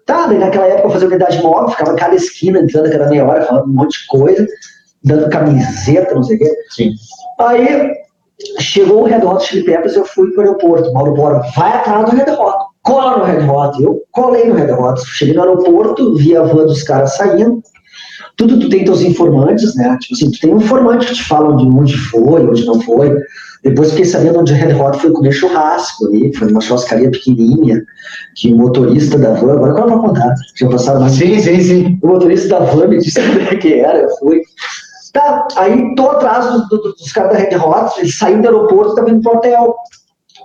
Tá, 0.06 0.26
daí 0.28 0.38
naquela 0.38 0.66
época 0.68 0.88
eu 0.88 0.92
fazia 0.92 1.08
unidade 1.08 1.44
móvel, 1.44 1.70
ficava 1.70 1.96
cada 1.96 2.16
esquina 2.16 2.60
entrando 2.60 2.90
cada 2.90 3.10
meia 3.10 3.26
hora, 3.26 3.46
falando 3.46 3.66
um 3.66 3.74
monte 3.74 4.02
de 4.02 4.08
coisa, 4.08 4.48
dando 5.04 5.30
camiseta, 5.30 6.16
não 6.16 6.24
sei 6.24 6.38
o 6.38 6.40
quê. 6.40 6.56
Sim. 6.70 6.92
Aí 7.40 7.94
chegou 8.60 9.02
o 9.02 9.06
Red 9.06 9.26
Hot 9.26 9.46
Chili 9.46 9.64
Peppers, 9.64 9.96
eu 9.96 10.06
fui 10.06 10.32
pro 10.32 10.42
aeroporto. 10.42 10.92
Mauro 10.94 11.14
Bora, 11.14 11.42
vai 11.56 11.72
atrás 11.72 12.10
do 12.10 12.16
Red 12.16 12.32
Hot, 12.32 12.58
cola 12.84 13.18
no 13.18 13.24
Red 13.24 13.50
Hot. 13.50 13.82
Eu 13.82 14.04
colei 14.12 14.46
no 14.46 14.56
Red 14.56 14.72
Hot, 14.72 15.02
cheguei 15.06 15.34
no 15.34 15.42
aeroporto, 15.42 16.16
vi 16.16 16.36
a 16.36 16.44
van 16.44 16.66
dos 16.66 16.84
caras 16.84 17.16
saindo. 17.16 17.62
Tudo 18.36 18.60
tu 18.60 18.70
tem 18.70 18.86
teus 18.86 19.02
informantes, 19.02 19.76
né? 19.76 19.98
Tipo 20.00 20.14
assim, 20.14 20.32
tu 20.32 20.40
tem 20.40 20.54
um 20.54 20.58
informante 20.58 21.08
que 21.08 21.14
te 21.16 21.24
fala 21.24 21.56
de 21.58 21.66
onde 21.66 21.98
foi, 21.98 22.46
onde 22.46 22.66
não 22.66 22.80
foi. 22.82 23.18
Depois 23.64 23.90
fiquei 23.90 24.06
sabendo 24.06 24.40
onde 24.40 24.54
o 24.54 24.56
Red 24.56 24.74
Hot 24.76 25.00
foi 25.00 25.12
comer 25.12 25.32
churrasco 25.32 26.06
ali, 26.06 26.34
foi 26.36 26.48
numa 26.48 26.62
churrascaria 26.62 27.10
pequenininha, 27.10 27.84
que 28.36 28.54
o 28.54 28.58
motorista 28.58 29.18
da 29.18 29.34
van, 29.34 29.54
agora 29.54 29.74
qual 29.74 29.90
é 29.90 29.96
o 29.96 30.02
contar? 30.02 30.36
Já 30.56 30.70
passaram 30.70 31.02
mais 31.02 31.14
Sim, 31.14 31.40
sim, 31.40 31.60
sim. 31.60 32.00
o 32.02 32.08
motorista 32.08 32.48
da 32.48 32.60
van 32.60 32.88
me 32.88 33.00
disse 33.00 33.20
onde 33.28 33.42
é 33.42 33.56
que 33.56 33.74
era, 33.74 34.00
eu 34.00 34.10
fui. 34.18 34.42
Tá, 35.18 35.48
aí 35.56 35.96
tô 35.96 36.12
atrás 36.12 36.46
do- 36.46 36.68
do- 36.68 36.94
dos 36.94 37.12
caras 37.12 37.32
da 37.34 37.38
Red 37.40 37.56
Hot, 37.58 38.00
eles 38.00 38.18
saíram 38.20 38.42
do 38.42 38.48
aeroporto 38.50 38.90
e 38.90 38.90
estavam 38.92 39.10
indo 39.12 39.22
pro 39.22 39.38
hotel, 39.38 39.76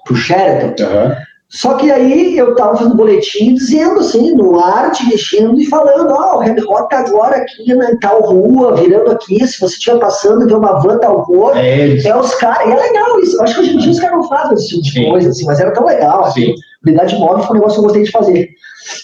pro 0.05 0.15
Sheraton. 0.17 0.83
Aham. 0.85 1.15
Só 1.51 1.75
que 1.75 1.91
aí 1.93 2.39
eu 2.39 2.55
tava 2.55 2.79
fazendo 2.79 2.97
boletim 2.97 3.53
dizendo 3.55 4.01
assim, 4.01 4.33
no 4.35 4.59
ar, 4.59 4.91
te 4.91 5.07
mexendo 5.07 5.61
e 5.61 5.67
falando, 5.67 6.11
ó, 6.11 6.37
o 6.37 6.39
Red 6.39 6.57
Hot 6.67 6.89
tá 6.89 7.01
agora 7.01 7.37
aqui 7.37 7.75
na 7.75 7.95
tal 8.01 8.23
rua, 8.23 8.75
virando 8.75 9.11
aqui, 9.11 9.47
se 9.47 9.61
você 9.61 9.75
estiver 9.75 9.99
passando, 9.99 10.47
vê 10.47 10.55
uma 10.55 10.81
van 10.81 10.97
tal 10.97 11.23
cor, 11.25 11.55
É 11.55 11.99
é 12.03 12.17
os 12.17 12.35
caras, 12.37 12.67
e 12.67 12.71
é 12.73 12.75
legal 12.75 13.21
isso, 13.21 13.37
eu 13.37 13.43
acho 13.43 13.55
que 13.57 13.61
hoje 13.61 13.75
em 13.75 13.79
dia 13.79 13.91
os 13.93 14.01
caras 14.01 14.17
não 14.17 14.29
fazem 14.29 14.55
esse 14.55 14.69
tipo 14.69 14.83
de 14.83 14.93
Sim. 14.93 15.11
coisa, 15.11 15.29
assim, 15.29 15.45
mas 15.45 15.61
era 15.61 15.73
tão 15.73 15.85
legal, 15.85 16.25
assim, 16.25 16.41
Sim. 16.47 16.55
unidade 16.87 17.17
móvel 17.17 17.45
foi 17.45 17.51
um 17.51 17.59
negócio 17.61 17.75
que 17.75 17.81
eu 17.81 17.85
gostei 17.85 18.03
de 18.05 18.11
fazer. 18.11 18.49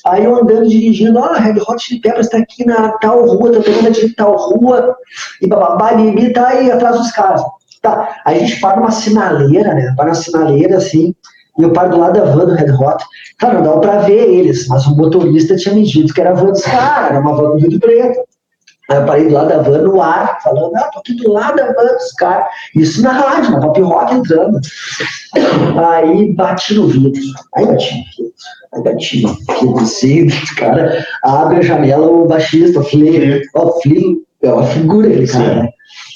Aí 0.07 0.25
eu 0.25 0.37
andando, 0.37 0.69
dirigindo, 0.69 1.19
ó, 1.19 1.33
Red 1.33 1.61
Hot 1.61 1.83
Chili 1.83 2.01
Peppers 2.01 2.29
tá 2.29 2.39
aqui 2.39 2.65
na 2.65 2.93
tal 2.99 3.27
rua, 3.27 3.53
tá 3.53 3.61
pegando 3.61 3.93
de 3.93 4.15
tal 4.15 4.37
rua, 4.37 4.97
e 5.43 5.47
bababá, 5.47 5.95
bibi, 5.95 6.33
tá 6.33 6.49
aí 6.49 6.71
atrás 6.71 6.97
dos 6.97 7.11
caras. 7.13 7.43
Tá, 7.81 8.21
aí 8.25 8.37
a 8.37 8.41
gente 8.41 8.61
para 8.61 8.77
numa 8.77 8.91
sinaleira, 8.91 9.73
né, 9.75 9.95
para 9.97 10.07
na 10.07 10.15
sinaleira, 10.15 10.79
assim, 10.79 11.15
e 11.59 11.63
eu 11.63 11.73
paro 11.73 11.91
do 11.91 11.99
lado 11.99 12.19
da 12.19 12.25
van 12.25 12.47
do 12.47 12.55
Red 12.55 12.73
Hot. 12.73 13.05
Claro, 13.39 13.57
não 13.57 13.65
dava 13.65 13.81
pra 13.81 13.99
ver 13.99 14.29
eles, 14.29 14.67
mas 14.69 14.87
o 14.87 14.97
motorista 14.97 15.57
tinha 15.57 15.75
me 15.75 15.85
dito 15.85 16.15
que 16.15 16.21
era 16.21 16.31
a 16.31 16.35
van 16.35 16.47
dos 16.47 16.63
caras, 16.63 17.11
era 17.11 17.21
uma 17.21 17.35
van 17.35 17.51
do 17.51 17.59
Rio 17.59 17.81
Preto. 17.81 18.21
Aí 18.91 18.97
eu 18.97 19.05
parei 19.05 19.27
do 19.27 19.35
lado 19.35 19.49
da 19.49 19.59
van 19.59 19.83
no 19.83 20.01
ar, 20.01 20.39
falando, 20.43 20.75
ah, 20.77 20.91
tô 20.93 21.01
aqui 21.01 21.15
do 21.15 21.31
lado 21.31 21.57
da 21.57 21.67
van 21.67 21.95
dos 21.95 22.13
caras. 22.13 22.49
Isso 22.75 23.03
na 23.03 23.13
rádio, 23.13 23.51
na 23.51 23.61
pop 23.61 23.81
rock 23.83 24.15
entrando. 24.15 24.61
Aí 25.77 26.33
bati 26.33 26.75
no 26.75 26.87
vidro. 26.87 27.21
Aí 27.55 27.67
bati 27.67 27.95
no 27.95 28.05
vidro. 28.05 28.28
Aí 28.75 28.83
bati 28.83 29.23
no 29.23 29.35
vidro, 29.35 29.79
assim, 29.81 30.27
o 30.27 30.57
cara 30.57 31.05
abre 31.23 31.59
a 31.59 31.63
janela, 31.63 32.07
o 32.07 32.27
baixista, 32.27 32.81
o 32.81 32.85
Flea, 32.85 33.41
o 33.55 33.81
Flea, 33.81 34.17
é 34.43 34.53
uma 34.53 34.63
figura 34.65 35.09
aquele 35.09 35.27
cara, 35.27 35.45
Sim. 35.45 35.61
né? 35.61 35.69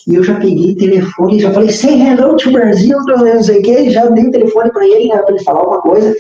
E 0.08 0.14
eu 0.16 0.24
já 0.24 0.34
peguei 0.34 0.72
o 0.72 0.76
telefone, 0.76 1.40
já 1.40 1.50
falei, 1.52 1.70
say 1.70 2.00
hello 2.00 2.36
to 2.36 2.50
Brasil, 2.50 2.98
não 3.06 3.42
sei 3.42 3.60
o 3.60 3.62
quê, 3.62 3.90
já 3.90 4.06
dei 4.06 4.26
o 4.26 4.30
telefone 4.32 4.70
pra 4.72 4.84
ele, 4.84 5.08
né, 5.08 5.18
pra 5.18 5.34
ele 5.34 5.44
falar 5.44 5.60
alguma 5.60 5.80
coisa. 5.80 6.14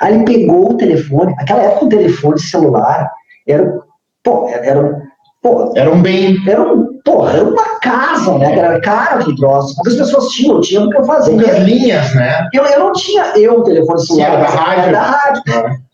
Aí 0.00 0.14
ele 0.14 0.24
pegou 0.24 0.72
o 0.72 0.76
telefone, 0.76 1.34
naquela 1.34 1.62
época 1.62 1.86
o 1.86 1.88
telefone 1.88 2.38
celular 2.38 3.10
era, 3.46 3.80
pô, 4.22 4.48
era, 4.48 4.66
era, 4.66 5.02
pô, 5.42 5.72
Era 5.74 5.90
um 5.90 6.02
bem. 6.02 6.36
era, 6.46 6.62
um, 6.62 6.91
pô, 7.04 7.28
era 7.28 7.42
uma 7.44 7.80
casa, 7.80 8.38
né, 8.38 8.56
era 8.58 8.80
caro 8.80 9.24
que 9.24 9.36
troço. 9.36 9.74
Poucas 9.76 9.96
pessoas 9.96 10.28
tinham, 10.28 10.60
tinham 10.60 10.84
o 10.86 10.90
que 10.90 10.98
eu 10.98 11.04
fazer. 11.04 11.32
Poucas 11.32 11.58
linhas, 11.58 12.14
né? 12.14 12.48
Eu, 12.52 12.64
eu 12.64 12.78
não 12.80 12.92
tinha 12.92 13.24
eu 13.36 13.58
o 13.58 13.64
telefone 13.64 14.06
celular. 14.06 14.28
Era 14.28 14.40
da 14.40 14.48
rádio. 14.48 14.92
Da 14.92 15.02
rádio. 15.02 15.42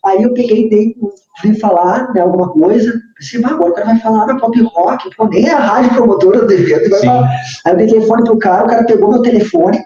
Aí 0.05 0.23
eu 0.23 0.33
peguei, 0.33 0.69
dei, 0.69 0.95
fui 1.41 1.55
falar 1.55 2.13
né, 2.15 2.21
alguma 2.21 2.49
coisa, 2.51 2.93
pensei, 3.19 3.43
"Ah, 3.45 3.51
agora 3.51 3.71
o 3.71 3.75
cara 3.75 3.87
vai 3.87 3.99
falar 3.99 4.27
na 4.27 4.39
pop 4.39 4.61
rock, 4.75 5.15
pô, 5.17 5.27
nem 5.27 5.49
a 5.51 5.59
rádio 5.59 5.91
promotora 5.95 6.45
do 6.47 6.53
evento 6.53 6.89
vai 6.91 7.01
falar. 7.01 7.31
Aí 7.65 7.73
eu 7.73 7.77
dei 7.77 7.87
telefone 7.89 8.25
pro 8.25 8.39
cara, 8.39 8.65
o 8.65 8.69
cara 8.69 8.85
pegou 8.85 9.11
meu 9.11 9.23
telefone, 9.23 9.79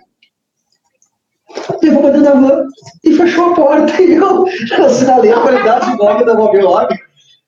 levou 1.82 2.02
pra 2.02 2.10
dentro 2.10 2.24
da 2.24 2.34
van 2.34 2.66
e 3.04 3.14
fechou 3.14 3.52
a 3.52 3.54
porta. 3.54 3.92
E 4.02 4.12
eu 4.14 4.86
assinalei 4.86 5.32
a 5.32 5.40
qualidade 5.40 5.96
móvel 5.96 6.26
da 6.26 6.34
Bob 6.34 6.60
Rock, 6.60 6.94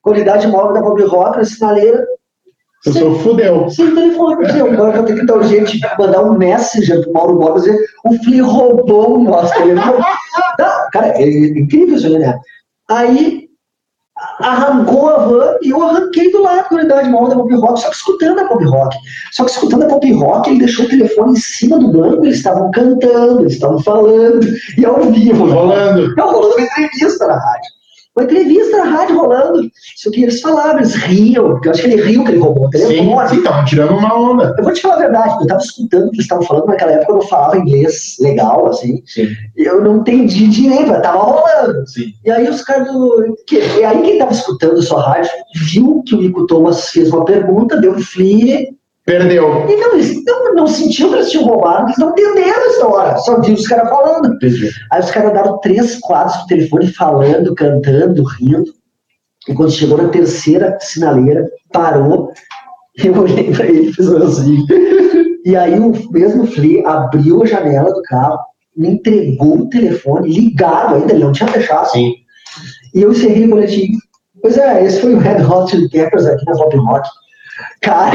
qualidade 0.02 0.46
móvel 0.48 0.72
da 0.74 0.80
Bob 0.80 1.02
Rock, 1.05 1.40
a 1.40 1.44
sinaleira. 1.44 2.05
Eu 2.86 2.93
sou 2.93 3.19
fudeu. 3.20 3.70
Sem 3.70 3.94
telefone. 3.94 4.47
Agora 4.47 4.90
eu 4.90 4.93
vou 4.93 5.05
ter 5.05 5.15
que 5.15 5.27
dar 5.27 5.36
urgente 5.36 5.81
mandar 5.98 6.23
um 6.23 6.36
messenger 6.36 7.02
pro 7.02 7.12
Mauro 7.12 7.39
Borba 7.39 7.61
dizer 7.61 7.78
o 8.05 8.15
Flea 8.23 8.44
roubou 8.44 9.19
o 9.19 9.24
nosso 9.24 9.55
telefone. 9.55 10.05
Não, 10.59 10.90
cara, 10.93 11.09
é 11.09 11.28
incrível 11.28 11.97
isso, 11.97 12.19
né? 12.19 12.39
Aí 12.90 13.44
arrancou 14.40 15.09
a 15.09 15.19
van 15.27 15.56
e 15.62 15.70
eu 15.70 15.82
arranquei 15.82 16.31
do 16.31 16.43
lado 16.43 16.69
da 16.70 16.77
unidade 16.77 17.09
móvel 17.09 17.31
da 17.31 17.36
pop 17.36 17.55
rock, 17.55 17.81
só 17.81 17.89
que 17.89 17.97
escutando 17.97 18.39
a 18.40 18.44
pop 18.48 18.65
rock. 18.65 18.97
Só 19.32 19.44
que 19.44 19.51
escutando 19.51 19.85
a 19.85 19.89
pop 19.89 20.12
rock, 20.12 20.51
ele 20.51 20.59
deixou 20.61 20.85
o 20.85 20.89
telefone 20.89 21.32
em 21.32 21.36
cima 21.36 21.78
do 21.78 21.89
banco, 21.89 22.24
eles 22.24 22.36
estavam 22.36 22.70
cantando, 22.70 23.40
eles 23.40 23.55
estavam 23.55 23.81
falando, 23.82 24.47
e 24.78 24.85
ao 24.85 25.01
vivo. 25.11 25.47
Rolando. 25.47 26.15
Não, 26.15 26.32
rolando 26.32 26.55
uma 26.55 26.66
entrevista 26.66 27.27
na 27.27 27.35
rádio 27.35 27.73
uma 28.16 28.24
entrevista 28.24 28.78
na 28.78 28.85
rádio 28.85 29.19
rolando. 29.19 29.61
Isso 29.97 30.11
que 30.11 30.23
eles 30.23 30.41
falavam, 30.41 30.78
eles 30.78 30.95
riam, 30.95 31.51
porque 31.51 31.69
eu 31.69 31.73
acho 31.73 31.82
que 31.82 31.89
ele 31.89 32.03
riu 32.03 32.24
que 32.24 32.31
ele 32.31 32.41
roubou 32.41 32.66
o 32.66 32.70
telefone. 32.70 33.28
Sim, 33.28 33.39
estavam 33.39 33.65
tirando 33.65 33.97
uma 33.97 34.16
onda. 34.16 34.55
Eu 34.57 34.65
vou 34.65 34.73
te 34.73 34.82
falar 34.82 34.95
a 34.95 34.99
verdade, 34.99 35.35
eu 35.35 35.43
estava 35.43 35.61
escutando 35.61 36.07
o 36.07 36.11
que 36.11 36.16
eles 36.16 36.24
estavam 36.24 36.47
falando 36.47 36.66
naquela 36.66 36.93
época, 36.93 37.12
eu 37.12 37.16
não 37.16 37.23
falava 37.23 37.59
inglês 37.59 38.16
legal, 38.20 38.66
assim. 38.69 39.03
Sim. 39.07 39.28
Eu 39.57 39.82
não 39.82 39.97
entendi 39.97 40.47
direito, 40.47 40.89
mas 40.89 41.03
tava 41.03 41.19
rolando. 41.19 41.86
Sim. 41.89 42.12
E 42.24 42.31
aí 42.31 42.49
os 42.49 42.62
caras 42.62 42.86
do. 42.93 43.36
Que, 43.47 43.57
e 43.57 43.85
aí 43.85 44.01
quem 44.03 44.12
estava 44.12 44.32
escutando 44.32 44.78
a 44.78 44.82
sua 44.82 45.03
rádio 45.03 45.31
viu 45.57 46.03
que 46.07 46.15
o 46.15 46.20
Nico 46.20 46.47
Thomas 46.47 46.91
fez 46.91 47.11
uma 47.12 47.24
pergunta, 47.24 47.81
deu 47.81 47.95
um 47.95 48.01
flee 48.01 48.69
Perdeu. 49.05 49.66
E 49.68 49.76
não, 49.76 49.94
eles 49.94 50.24
não, 50.24 50.55
não 50.55 50.66
sentiam 50.66 51.10
que 51.10 51.16
eles 51.16 51.31
tinham 51.31 51.44
roubado, 51.44 51.86
eles 51.86 51.98
não 51.98 52.10
entenderam 52.10 52.62
a 52.62 52.68
história, 52.68 53.18
só 53.18 53.40
viu 53.40 53.55
os 53.55 53.66
caras 53.66 53.89
falando. 53.90 54.35
Entendi. 54.35 54.70
Aí 54.90 55.01
os 55.01 55.10
caras 55.10 55.35
daram 55.35 55.59
três 55.59 55.98
quadros 56.01 56.36
pro 56.39 56.47
telefone 56.47 56.86
falando, 56.93 57.55
cantando, 57.55 58.24
rindo. 58.24 58.72
E 59.47 59.52
quando 59.52 59.72
chegou 59.72 59.98
na 59.98 60.09
terceira 60.09 60.78
sinaleira, 60.81 61.47
parou. 61.70 62.32
Eu 62.97 63.20
olhei 63.20 63.52
pra 63.52 63.66
ele 63.66 63.89
e 63.89 63.93
fiz 63.93 64.09
assim. 64.09 64.64
E 65.44 65.55
aí 65.55 65.78
o 65.78 65.93
mesmo 66.10 66.47
Flea 66.47 66.89
abriu 66.89 67.43
a 67.43 67.47
janela 67.47 67.93
do 67.93 68.01
carro, 68.02 68.39
me 68.74 68.89
entregou 68.89 69.59
o 69.59 69.68
telefone, 69.68 70.32
ligado 70.32 70.94
ainda, 70.94 71.12
ele 71.12 71.24
não 71.24 71.32
tinha 71.32 71.48
fechado. 71.48 71.90
Sim. 71.90 72.14
E 72.94 73.02
eu 73.02 73.12
encerrei 73.12 73.44
o 73.44 73.51
boletim. 73.51 73.89
Pois 74.40 74.56
é, 74.56 74.85
esse 74.85 75.01
foi 75.01 75.14
o 75.14 75.18
Red 75.18 75.43
Hot 75.43 75.70
Chili 75.70 75.90
Peppers 75.90 76.24
aqui 76.24 76.44
na 76.47 76.52
Pop 76.52 76.76
Rock. 76.76 77.09
Cara, 77.82 78.12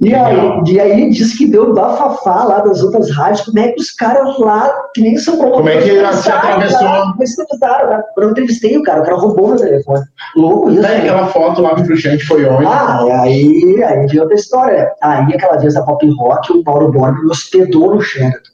e 0.00 0.14
aí, 0.14 0.62
e 0.64 0.80
aí 0.80 1.10
disse 1.10 1.36
que 1.36 1.50
deu 1.50 1.74
bafafá 1.74 2.44
lá 2.44 2.60
das 2.60 2.82
outras 2.84 3.10
rádios. 3.10 3.44
Como 3.44 3.58
é 3.58 3.72
que 3.72 3.80
os 3.80 3.90
caras 3.90 4.38
lá, 4.38 4.72
que 4.94 5.00
nem 5.00 5.18
São 5.18 5.36
Paulo. 5.36 5.56
Como 5.56 5.68
é 5.68 5.78
que 5.78 5.90
se 5.90 6.30
atravessou? 6.30 6.78
Como 6.78 7.22
é 7.22 7.86
né? 7.86 8.02
Eu 8.16 8.30
entrevistei 8.30 8.78
o 8.78 8.82
cara, 8.84 9.00
o 9.00 9.04
cara 9.04 9.16
roubou 9.16 9.48
meu 9.48 9.56
telefone. 9.56 10.04
Louco 10.36 10.70
isso. 10.70 10.82
Daí 10.82 10.98
né? 10.98 11.10
aquela 11.10 11.26
foto 11.26 11.60
lá 11.60 11.74
do 11.74 11.82
Cruxante 11.82 12.24
foi 12.26 12.44
onde? 12.44 12.64
Ah, 12.64 13.22
aí, 13.22 13.82
aí 13.82 14.06
vi 14.06 14.20
outra 14.20 14.36
história. 14.36 14.92
Aí, 15.02 15.34
aquela 15.34 15.56
vez 15.56 15.74
da 15.74 15.82
Pop 15.82 16.08
Rock, 16.16 16.52
o 16.52 16.62
Mauro 16.62 16.92
Borba 16.92 17.20
me 17.20 17.30
hospedou 17.30 17.96
no 17.96 18.00
Sheraton. 18.00 18.52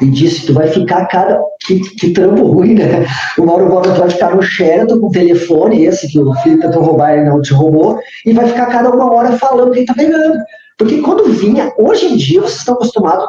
E 0.00 0.06
disse, 0.10 0.46
tu 0.46 0.54
vai 0.54 0.68
ficar 0.68 1.04
cada. 1.06 1.42
Que, 1.66 1.80
que 1.80 2.10
trampo 2.10 2.44
ruim, 2.44 2.74
né? 2.74 3.06
O 3.38 3.46
Mauro 3.46 3.68
Borba 3.68 3.94
vai 3.94 4.10
ficar 4.10 4.34
no 4.36 4.42
Sheraton 4.42 5.00
com 5.00 5.06
o 5.06 5.10
telefone, 5.10 5.84
esse 5.84 6.08
que 6.08 6.20
o 6.20 6.34
filho 6.36 6.60
tentou 6.60 6.82
roubar 6.82 7.16
e 7.16 7.24
não 7.24 7.40
te 7.40 7.54
roubou, 7.54 7.98
e 8.26 8.32
vai 8.34 8.46
ficar 8.46 8.66
cada 8.66 8.90
uma 8.90 9.10
hora 9.10 9.32
falando 9.38 9.72
quem 9.72 9.86
tá 9.86 9.94
pegando. 9.94 10.38
Porque 10.76 11.00
quando 11.00 11.32
vinha, 11.32 11.72
hoje 11.78 12.06
em 12.06 12.16
dia, 12.16 12.42
vocês 12.42 12.58
estão 12.58 12.74
acostumados, 12.74 13.24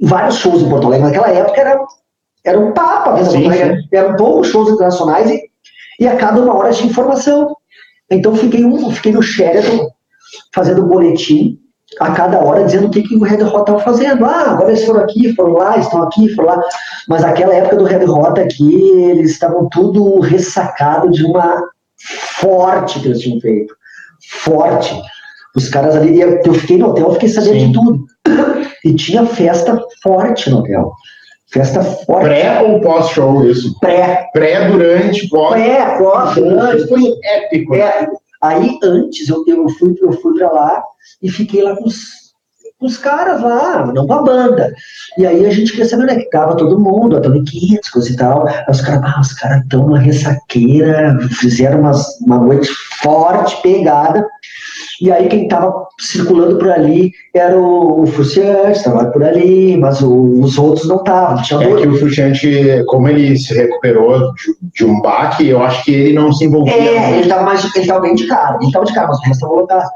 vários 0.00 0.36
shows 0.36 0.62
em 0.62 0.68
Porto 0.68 0.86
Alegre, 0.86 1.06
naquela 1.06 1.30
época 1.30 1.60
era, 1.60 1.84
era 2.44 2.60
um 2.60 2.72
papo, 2.72 3.10
a 3.10 3.24
Sim, 3.24 3.50
sim, 3.50 3.88
eram 3.92 4.16
poucos 4.16 4.48
shows 4.48 4.70
internacionais 4.70 5.30
e, 5.30 5.42
e 5.98 6.06
a 6.06 6.16
cada 6.16 6.40
uma 6.40 6.54
hora 6.54 6.72
tinha 6.72 6.90
informação. 6.90 7.56
Então 8.10 8.36
fiquei, 8.36 8.64
um, 8.64 8.90
fiquei 8.90 9.10
no 9.10 9.22
Sheraton 9.22 9.88
fazendo 10.54 10.86
boletim 10.86 11.58
a 12.00 12.10
cada 12.12 12.38
hora 12.38 12.64
dizendo 12.64 12.86
o 12.86 12.90
que, 12.90 13.02
que 13.02 13.16
o 13.16 13.22
Red 13.22 13.42
Hot 13.42 13.60
estava 13.60 13.80
fazendo. 13.80 14.24
Ah, 14.24 14.52
agora 14.52 14.70
eles 14.70 14.84
foram 14.84 15.02
aqui, 15.02 15.34
foram 15.34 15.52
lá, 15.52 15.78
estão 15.78 16.02
aqui, 16.02 16.28
foram 16.34 16.48
lá. 16.50 16.62
Mas 17.08 17.24
aquela 17.24 17.54
época 17.54 17.76
do 17.76 17.84
Red 17.84 18.04
Hot 18.04 18.40
aqui, 18.40 18.74
eles 19.10 19.32
estavam 19.32 19.68
tudo 19.68 20.20
ressacado 20.20 21.10
de 21.10 21.24
uma 21.24 21.62
forte 22.40 23.00
que 23.00 23.08
eles 23.08 23.20
tinham 23.20 23.40
feito. 23.40 23.74
Forte. 24.44 24.94
Os 25.54 25.68
caras 25.68 25.96
ali, 25.96 26.20
eu 26.20 26.54
fiquei 26.54 26.78
no 26.78 26.88
hotel, 26.88 27.08
eu 27.08 27.14
fiquei 27.14 27.28
sabendo 27.28 27.60
Sim. 27.60 27.66
de 27.66 27.72
tudo. 27.72 28.06
E 28.84 28.94
tinha 28.94 29.26
festa 29.26 29.80
forte 30.02 30.50
no 30.50 30.58
hotel. 30.58 30.92
Festa 31.52 31.82
forte. 31.82 32.24
Pré 32.24 32.62
ou 32.62 32.80
pós-show 32.80 33.44
isso? 33.44 33.78
Pré. 33.78 34.26
Pré, 34.32 34.68
durante, 34.68 35.28
pós. 35.28 35.52
Pré, 35.52 35.98
pós, 35.98 36.38
antes. 36.38 36.88
Foi 36.88 37.12
épico. 37.22 37.74
É, 37.74 38.08
aí 38.42 38.78
antes 38.82 39.28
eu, 39.28 39.44
eu 39.46 39.68
fui, 39.68 39.94
eu 40.00 40.12
fui 40.12 40.34
pra 40.34 40.50
lá 40.50 40.82
e 41.22 41.30
fiquei 41.30 41.62
lá 41.62 41.76
com 41.76 41.84
os, 41.84 42.22
com 42.78 42.86
os 42.86 42.98
caras 42.98 43.40
lá, 43.40 43.86
não 43.86 44.06
com 44.06 44.12
a 44.14 44.22
banda. 44.22 44.74
E 45.16 45.24
aí 45.24 45.46
a 45.46 45.50
gente 45.50 45.70
queria 45.70 45.86
saber, 45.86 46.06
né, 46.06 46.16
que 46.16 46.30
tava 46.30 46.56
todo 46.56 46.80
mundo, 46.80 47.16
a 47.16 47.20
Tony 47.20 47.44
Kids, 47.44 47.88
coisa 47.88 48.10
e 48.10 48.16
tal. 48.16 48.46
Aí 48.46 48.64
os 48.68 48.80
caras, 48.80 49.02
ah, 49.04 49.20
os 49.20 49.32
caras 49.34 49.62
tão 49.70 49.86
uma 49.86 49.98
ressaqueira, 49.98 51.16
fizeram 51.30 51.80
umas, 51.80 52.20
uma 52.20 52.38
noite 52.38 52.68
forte, 53.00 53.62
pegada. 53.62 54.26
E 55.02 55.10
aí 55.10 55.26
quem 55.26 55.48
tava 55.48 55.88
circulando 55.98 56.58
por 56.58 56.70
ali 56.70 57.10
era 57.34 57.58
o, 57.58 58.02
o 58.02 58.06
Fruciante, 58.06 58.78
estava 58.78 59.06
por 59.06 59.24
ali, 59.24 59.76
mas 59.76 60.00
o, 60.00 60.40
os 60.40 60.56
outros 60.56 60.86
não 60.86 60.98
estavam. 60.98 61.40
É 61.40 61.80
que 61.80 61.88
o 61.88 61.98
Fruxante, 61.98 62.84
como 62.86 63.08
ele 63.08 63.36
se 63.36 63.52
recuperou 63.52 64.32
de, 64.34 64.54
de 64.72 64.84
um 64.84 65.00
baque, 65.00 65.48
eu 65.48 65.60
acho 65.60 65.84
que 65.84 65.92
ele 65.92 66.12
não 66.12 66.32
se 66.32 66.44
envolvia 66.44 66.72
É, 66.72 67.00
muito. 67.00 67.18
ele 67.18 67.28
tava 67.28 67.42
mais, 67.42 67.74
ele 67.74 67.86
tava 67.86 68.00
bem 68.00 68.14
de 68.14 68.28
cara, 68.28 68.58
ele 68.62 68.70
tava 68.70 68.84
de 68.84 68.94
cara, 68.94 69.08
mas 69.08 69.18
o 69.18 69.22
resto 69.22 69.40
tava 69.40 69.54
lotado. 69.54 69.90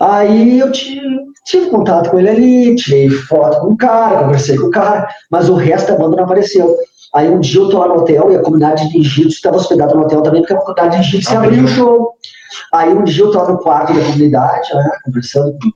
Aí 0.00 0.60
eu 0.60 0.70
tive, 0.70 1.00
tive 1.44 1.66
contato 1.70 2.10
com 2.10 2.18
ele 2.20 2.28
ali, 2.28 2.76
tirei 2.76 3.10
foto 3.10 3.62
com 3.62 3.72
o 3.72 3.76
cara, 3.76 4.22
conversei 4.22 4.56
com 4.56 4.66
o 4.66 4.70
cara, 4.70 5.08
mas 5.28 5.48
o 5.48 5.54
resto 5.56 5.90
da 5.90 5.98
banda 5.98 6.16
não 6.16 6.24
apareceu. 6.24 6.72
Aí 7.14 7.30
um 7.30 7.38
dia 7.38 7.60
eu 7.60 7.68
tô 7.68 7.78
lá 7.78 7.88
no 7.88 8.00
hotel 8.00 8.32
e 8.32 8.36
a 8.36 8.42
comunidade 8.42 8.88
de 8.88 8.98
egípcios 8.98 9.34
estava 9.34 9.56
hospedada 9.56 9.94
no 9.94 10.02
hotel 10.02 10.20
também, 10.20 10.40
porque 10.42 10.54
a 10.54 10.58
comunidade 10.58 10.96
de 10.96 11.02
egípcios 11.02 11.36
Abriu. 11.36 11.50
abriu 11.50 11.64
o 11.64 11.68
show. 11.68 12.12
Aí 12.72 12.92
um 12.92 13.04
dia 13.04 13.24
eu 13.24 13.30
tô 13.30 13.38
lá 13.38 13.52
no 13.52 13.58
quarto 13.58 13.92
da 13.92 14.04
comunidade, 14.04 14.74
né, 14.74 14.90
conversando 15.04 15.52
com 15.52 15.68
o 15.68 15.72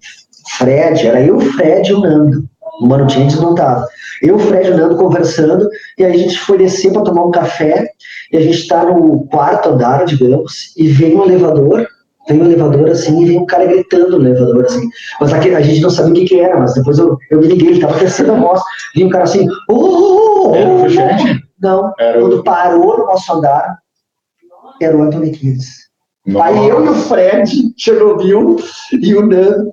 Fred, 0.58 1.06
era 1.06 1.20
eu, 1.20 1.36
o 1.36 1.40
Fred 1.40 1.88
e 1.88 1.94
o 1.94 2.00
Nando. 2.00 2.44
O 2.80 2.86
Mano 2.86 3.08
James 3.08 3.40
não 3.40 3.54
tava. 3.54 3.86
Eu, 4.22 4.36
o 4.36 4.38
Fred 4.38 4.68
e 4.68 4.72
o 4.72 4.76
Nando 4.76 4.96
conversando, 4.96 5.68
e 5.96 6.04
aí 6.04 6.12
a 6.12 6.18
gente 6.18 6.38
foi 6.38 6.58
descer 6.58 6.92
para 6.92 7.02
tomar 7.02 7.24
um 7.24 7.30
café, 7.30 7.88
e 8.32 8.36
a 8.36 8.40
gente 8.40 8.66
tá 8.66 8.84
no 8.84 9.26
quarto 9.26 9.70
andar, 9.70 10.04
digamos, 10.04 10.74
e 10.76 10.88
vem 10.88 11.16
um 11.16 11.24
elevador, 11.24 11.86
vem 12.28 12.40
um 12.42 12.44
elevador 12.44 12.88
assim, 12.90 13.22
e 13.22 13.26
vem 13.26 13.38
um 13.38 13.46
cara 13.46 13.64
gritando 13.66 14.18
no 14.18 14.28
elevador 14.28 14.64
assim. 14.64 14.88
Mas 15.20 15.32
aqui, 15.32 15.54
a 15.54 15.60
gente 15.60 15.80
não 15.80 15.90
sabia 15.90 16.12
o 16.12 16.14
que 16.16 16.24
que 16.26 16.40
era, 16.40 16.58
mas 16.58 16.74
depois 16.74 16.98
eu, 16.98 17.16
eu 17.30 17.40
me 17.40 17.46
liguei, 17.48 17.68
ele 17.70 17.80
tava 17.80 17.98
descendo 17.98 18.32
a 18.32 18.36
voz, 18.40 18.60
vinha 18.94 19.06
um 19.06 19.10
cara 19.10 19.24
assim, 19.24 19.48
oh, 19.68 19.74
oh, 19.74 20.50
oh, 20.50 20.54
Era 20.54 20.70
o 20.70 20.78
Fruxante? 20.80 21.42
Não, 21.60 21.92
Era 21.98 22.18
o- 22.18 22.28
quando 22.28 22.44
parou 22.44 22.98
no 22.98 23.06
nosso 23.06 23.32
andar, 23.32 23.78
era 24.80 24.96
o 24.96 25.02
Anthony 25.02 25.30
Kids. 25.32 25.88
Nossa. 26.26 26.46
Aí 26.46 26.68
eu 26.68 26.84
e 26.84 26.88
o 26.88 26.94
Fred, 26.94 27.50
Chernobyl, 27.76 28.56
e 28.92 29.14
o 29.14 29.26
Nando, 29.26 29.72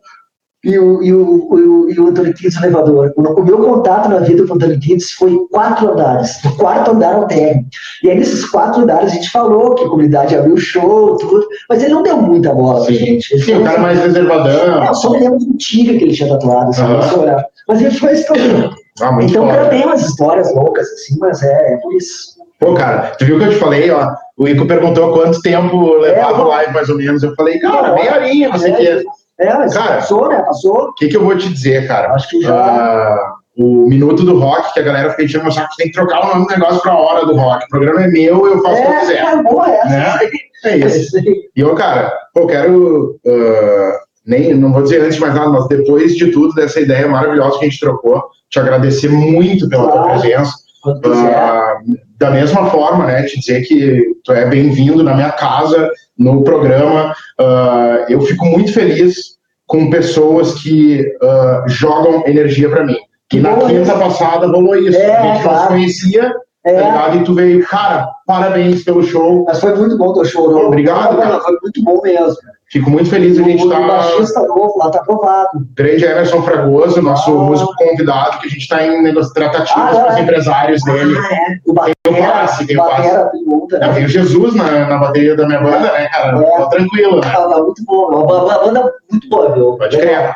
e 0.66 0.78
o, 0.80 1.02
e 1.04 1.14
o, 1.14 1.50
e 1.60 1.62
o, 1.62 1.90
e 1.92 2.00
o 2.00 2.08
Anthony 2.10 2.34
Kids 2.34 2.58
elevador. 2.58 3.14
O, 3.16 3.22
o 3.22 3.44
meu 3.46 3.60
contato 3.60 4.10
na 4.10 4.20
vida 4.20 4.44
com 4.46 4.54
o 4.54 4.56
Anthony 4.56 4.80
Kids 4.80 5.12
foi 5.14 5.38
quatro 5.52 5.92
andares, 5.92 6.42
do 6.42 6.50
quarto 6.56 6.92
andar 6.92 7.14
ao 7.16 7.28
térreo. 7.28 7.64
E 8.04 8.10
aí 8.10 8.18
nesses 8.18 8.46
quatro 8.50 8.82
andares 8.82 9.12
a 9.12 9.16
gente 9.16 9.30
falou 9.30 9.76
que 9.76 9.84
a 9.84 9.88
comunidade 9.90 10.36
abriu 10.36 10.58
show, 10.58 11.16
tudo, 11.18 11.48
mas 11.70 11.84
ele 11.84 11.94
não 11.94 12.04
deu 12.04 12.18
muita 12.18 12.54
bola 12.54 12.84
pra 12.84 12.94
gente. 12.94 13.32
Ele 13.34 13.44
Sim, 13.44 13.56
o 13.62 13.64
cara 13.64 13.80
mais 13.80 14.00
reservadão. 14.00 14.82
"Ah, 14.82 14.88
eu 14.88 14.96
só 14.96 15.12
me 15.12 15.20
lembro 15.20 15.38
do 15.40 15.54
tigre 15.58 15.98
que 15.98 16.04
ele 16.06 16.14
tinha 16.14 16.30
tatuado, 16.30 16.72
assim, 16.72 17.20
olhar. 17.20 17.46
Mas 17.68 17.82
ele 17.82 17.92
foi 17.92 18.14
história. 18.14 18.70
Ah, 19.02 19.18
Então, 19.22 19.46
o 19.46 19.50
cara 19.50 19.70
tem 19.70 19.84
umas 19.86 20.02
histórias 20.04 20.54
loucas, 20.56 20.88
assim, 20.88 21.18
mas 21.20 21.44
é, 21.44 21.74
é 21.74 21.78
por 21.78 21.94
isso. 21.96 22.36
Pô, 22.60 22.74
cara, 22.74 23.12
tu 23.20 23.26
viu 23.26 23.36
o 23.36 23.40
que 23.40 23.46
eu 23.46 23.50
te 23.50 23.56
falei, 23.58 23.92
ó? 23.92 24.10
O 24.38 24.48
Ico 24.48 24.66
perguntou 24.66 25.12
quanto 25.14 25.42
tempo 25.42 25.98
levava 25.98 26.42
É, 26.42 26.44
o 26.46 26.48
live, 26.48 26.74
mais 26.74 26.90
ou 26.90 26.96
menos. 26.98 27.22
Eu 27.22 27.36
falei, 27.36 27.60
cara, 27.60 27.94
meia 27.94 28.16
horinha, 28.16 28.50
você 28.52 28.70
É, 28.70 28.74
quer. 28.74 29.04
É, 29.40 29.48
Cara, 29.48 29.96
passou, 29.96 30.30
né? 30.30 30.42
Passou. 30.44 30.90
O 30.90 30.94
que, 30.94 31.08
que 31.08 31.18
eu 31.18 31.24
vou 31.26 31.38
te 31.38 31.50
dizer, 31.52 31.88
cara? 31.88 32.14
Acho 32.14 32.30
que 32.30 32.42
já. 32.42 32.54
Ah, 32.56 33.34
o 33.58 33.88
minuto 33.88 34.24
do 34.24 34.38
rock, 34.38 34.74
que 34.74 34.80
a 34.80 34.84
galera 34.84 35.10
fica 35.12 35.24
enchendo 35.24 35.48
o 35.48 35.52
saco, 35.52 35.76
tem 35.78 35.88
que 35.88 35.94
trocar 35.94 36.24
o 36.26 36.28
nome 36.28 36.46
do 36.46 36.52
negócio 36.52 36.82
pra 36.82 36.94
hora 36.98 37.26
do 37.26 37.36
rock. 37.38 37.64
O 37.66 37.70
programa 37.70 38.04
é 38.04 38.08
meu, 38.08 38.46
eu 38.48 38.62
faço 38.62 38.82
o 38.82 38.82
que 38.82 38.88
eu 38.88 38.94
é, 38.94 39.00
quiser. 39.00 39.18
é 39.26 39.44
boa 39.44 39.70
essa. 39.70 39.90
Né? 39.90 40.20
É 40.66 40.78
isso. 40.78 41.18
Esse- 41.18 41.50
E 41.56 41.60
eu, 41.62 41.74
cara, 41.76 42.12
pô, 42.34 42.48
quero. 42.48 43.18
ah, 43.28 44.00
nem, 44.26 44.54
não 44.56 44.74
vou 44.74 44.82
dizer 44.84 45.02
antes 45.02 45.16
de 45.16 45.22
mais 45.22 45.36
nada, 45.36 45.50
mas 45.50 45.68
depois 45.68 46.16
de 46.16 46.32
tudo, 46.32 46.54
dessa 46.56 46.80
ideia 46.82 47.08
maravilhosa 47.08 47.60
que 47.60 47.66
a 47.66 47.70
gente 47.70 47.80
trocou, 47.80 48.24
te 48.50 48.60
agradecer 48.60 49.10
muito 49.10 49.70
pela 49.70 49.84
tua 49.90 50.02
Claro. 50.04 50.20
presença. 50.22 50.54
Quando 50.82 51.02
quiser. 51.02 51.36
Ah, 51.36 51.78
da 52.18 52.32
mesma 52.32 52.70
forma, 52.70 53.06
né, 53.06 53.24
te 53.24 53.40
dizer 53.40 53.62
que 53.64 54.04
tu 54.24 54.32
é 54.34 54.46
bem-vindo 54.48 55.04
na 55.04 55.14
minha 55.14 55.32
casa, 55.32 55.90
no 56.18 56.44
programa. 56.44 57.14
Ah, 57.40 58.06
eu 58.10 58.22
fico 58.22 58.46
muito 58.46 58.74
feliz 58.74 59.36
com 59.68 59.90
pessoas 59.90 60.54
que 60.62 61.06
ah, 61.22 61.64
jogam 61.68 62.24
energia 62.28 62.70
para 62.70 62.84
mim. 62.86 62.98
Que 63.30 63.40
na 63.40 63.56
quinta 63.58 63.98
passada 63.98 64.48
rolou 64.48 64.76
isso. 64.76 64.98
É, 64.98 65.16
a 65.16 65.34
gente 65.36 65.46
não 65.46 65.62
se 65.62 65.68
conhecia, 65.68 66.30
tá 66.64 66.70
É, 66.72 66.76
ligado? 66.76 67.18
E 67.18 67.24
tu 67.24 67.34
veio, 67.34 67.66
cara, 67.66 68.08
parabéns 68.26 68.84
pelo 68.84 69.04
show. 69.04 69.44
mas 69.48 69.60
foi 69.60 69.76
muito 69.76 69.98
bom 69.98 70.14
teu 70.14 70.26
show. 70.26 70.52
não? 70.52 70.68
Obrigado, 70.68 71.18
cara. 71.18 71.40
Foi 71.40 71.58
muito 71.62 71.84
bom 71.84 72.02
mesmo. 72.02 72.36
Fico 72.68 72.90
muito 72.90 73.10
feliz 73.10 73.38
a 73.40 73.44
gente 73.44 73.64
o, 73.64 73.70
tá. 73.70 73.80
o 73.80 73.88
baixista 73.88 74.42
novo 74.42 74.74
lá 74.80 74.90
tá 74.90 75.00
aprovado. 75.00 75.50
Grande 75.76 76.04
Emerson 76.04 76.42
Fragoso, 76.42 77.00
nosso 77.02 77.32
Ah. 77.32 77.44
músico 77.44 77.72
convidado, 77.78 78.40
que 78.40 78.48
a 78.48 78.50
gente 78.50 78.62
está 78.62 78.84
em 78.84 79.04
nego- 79.04 79.22
tratativas 79.34 79.96
Ah, 79.98 80.02
com 80.04 80.10
os 80.10 80.16
é. 80.18 80.22
empresários 80.22 80.84
dele. 80.84 81.16
Ah, 81.18 81.34
é. 81.36 81.58
O 81.66 81.74
Tem 81.74 81.94
o 82.08 82.12
Batera, 82.12 82.32
passe, 82.34 82.66
tem 82.66 82.76
o 82.76 82.80
passe. 82.84 83.02
Batera 83.04 83.26
pergunta, 83.30 83.78
né? 83.80 83.94
tem 83.94 84.06
o 84.06 84.08
Jesus 84.10 84.56
na, 84.56 84.88
na 84.88 84.98
bateria 84.98 85.36
da 85.36 85.46
minha 85.46 85.62
banda, 85.62 85.92
né, 85.92 86.10
cara? 86.12 86.40
É. 86.40 86.58
Tá 86.58 86.66
tranquilo, 86.68 87.16
né? 87.18 87.22
Tá, 87.32 87.48
tá 87.48 87.64
muito 87.64 87.84
bom. 87.86 88.08
Uma, 88.08 88.24
uma- 88.24 88.44
uma 88.46 88.60
banda 88.66 88.94
muito 89.12 89.30
boa, 89.30 89.52
viu? 89.54 89.78
Pode 89.78 89.98
crer. 89.98 90.34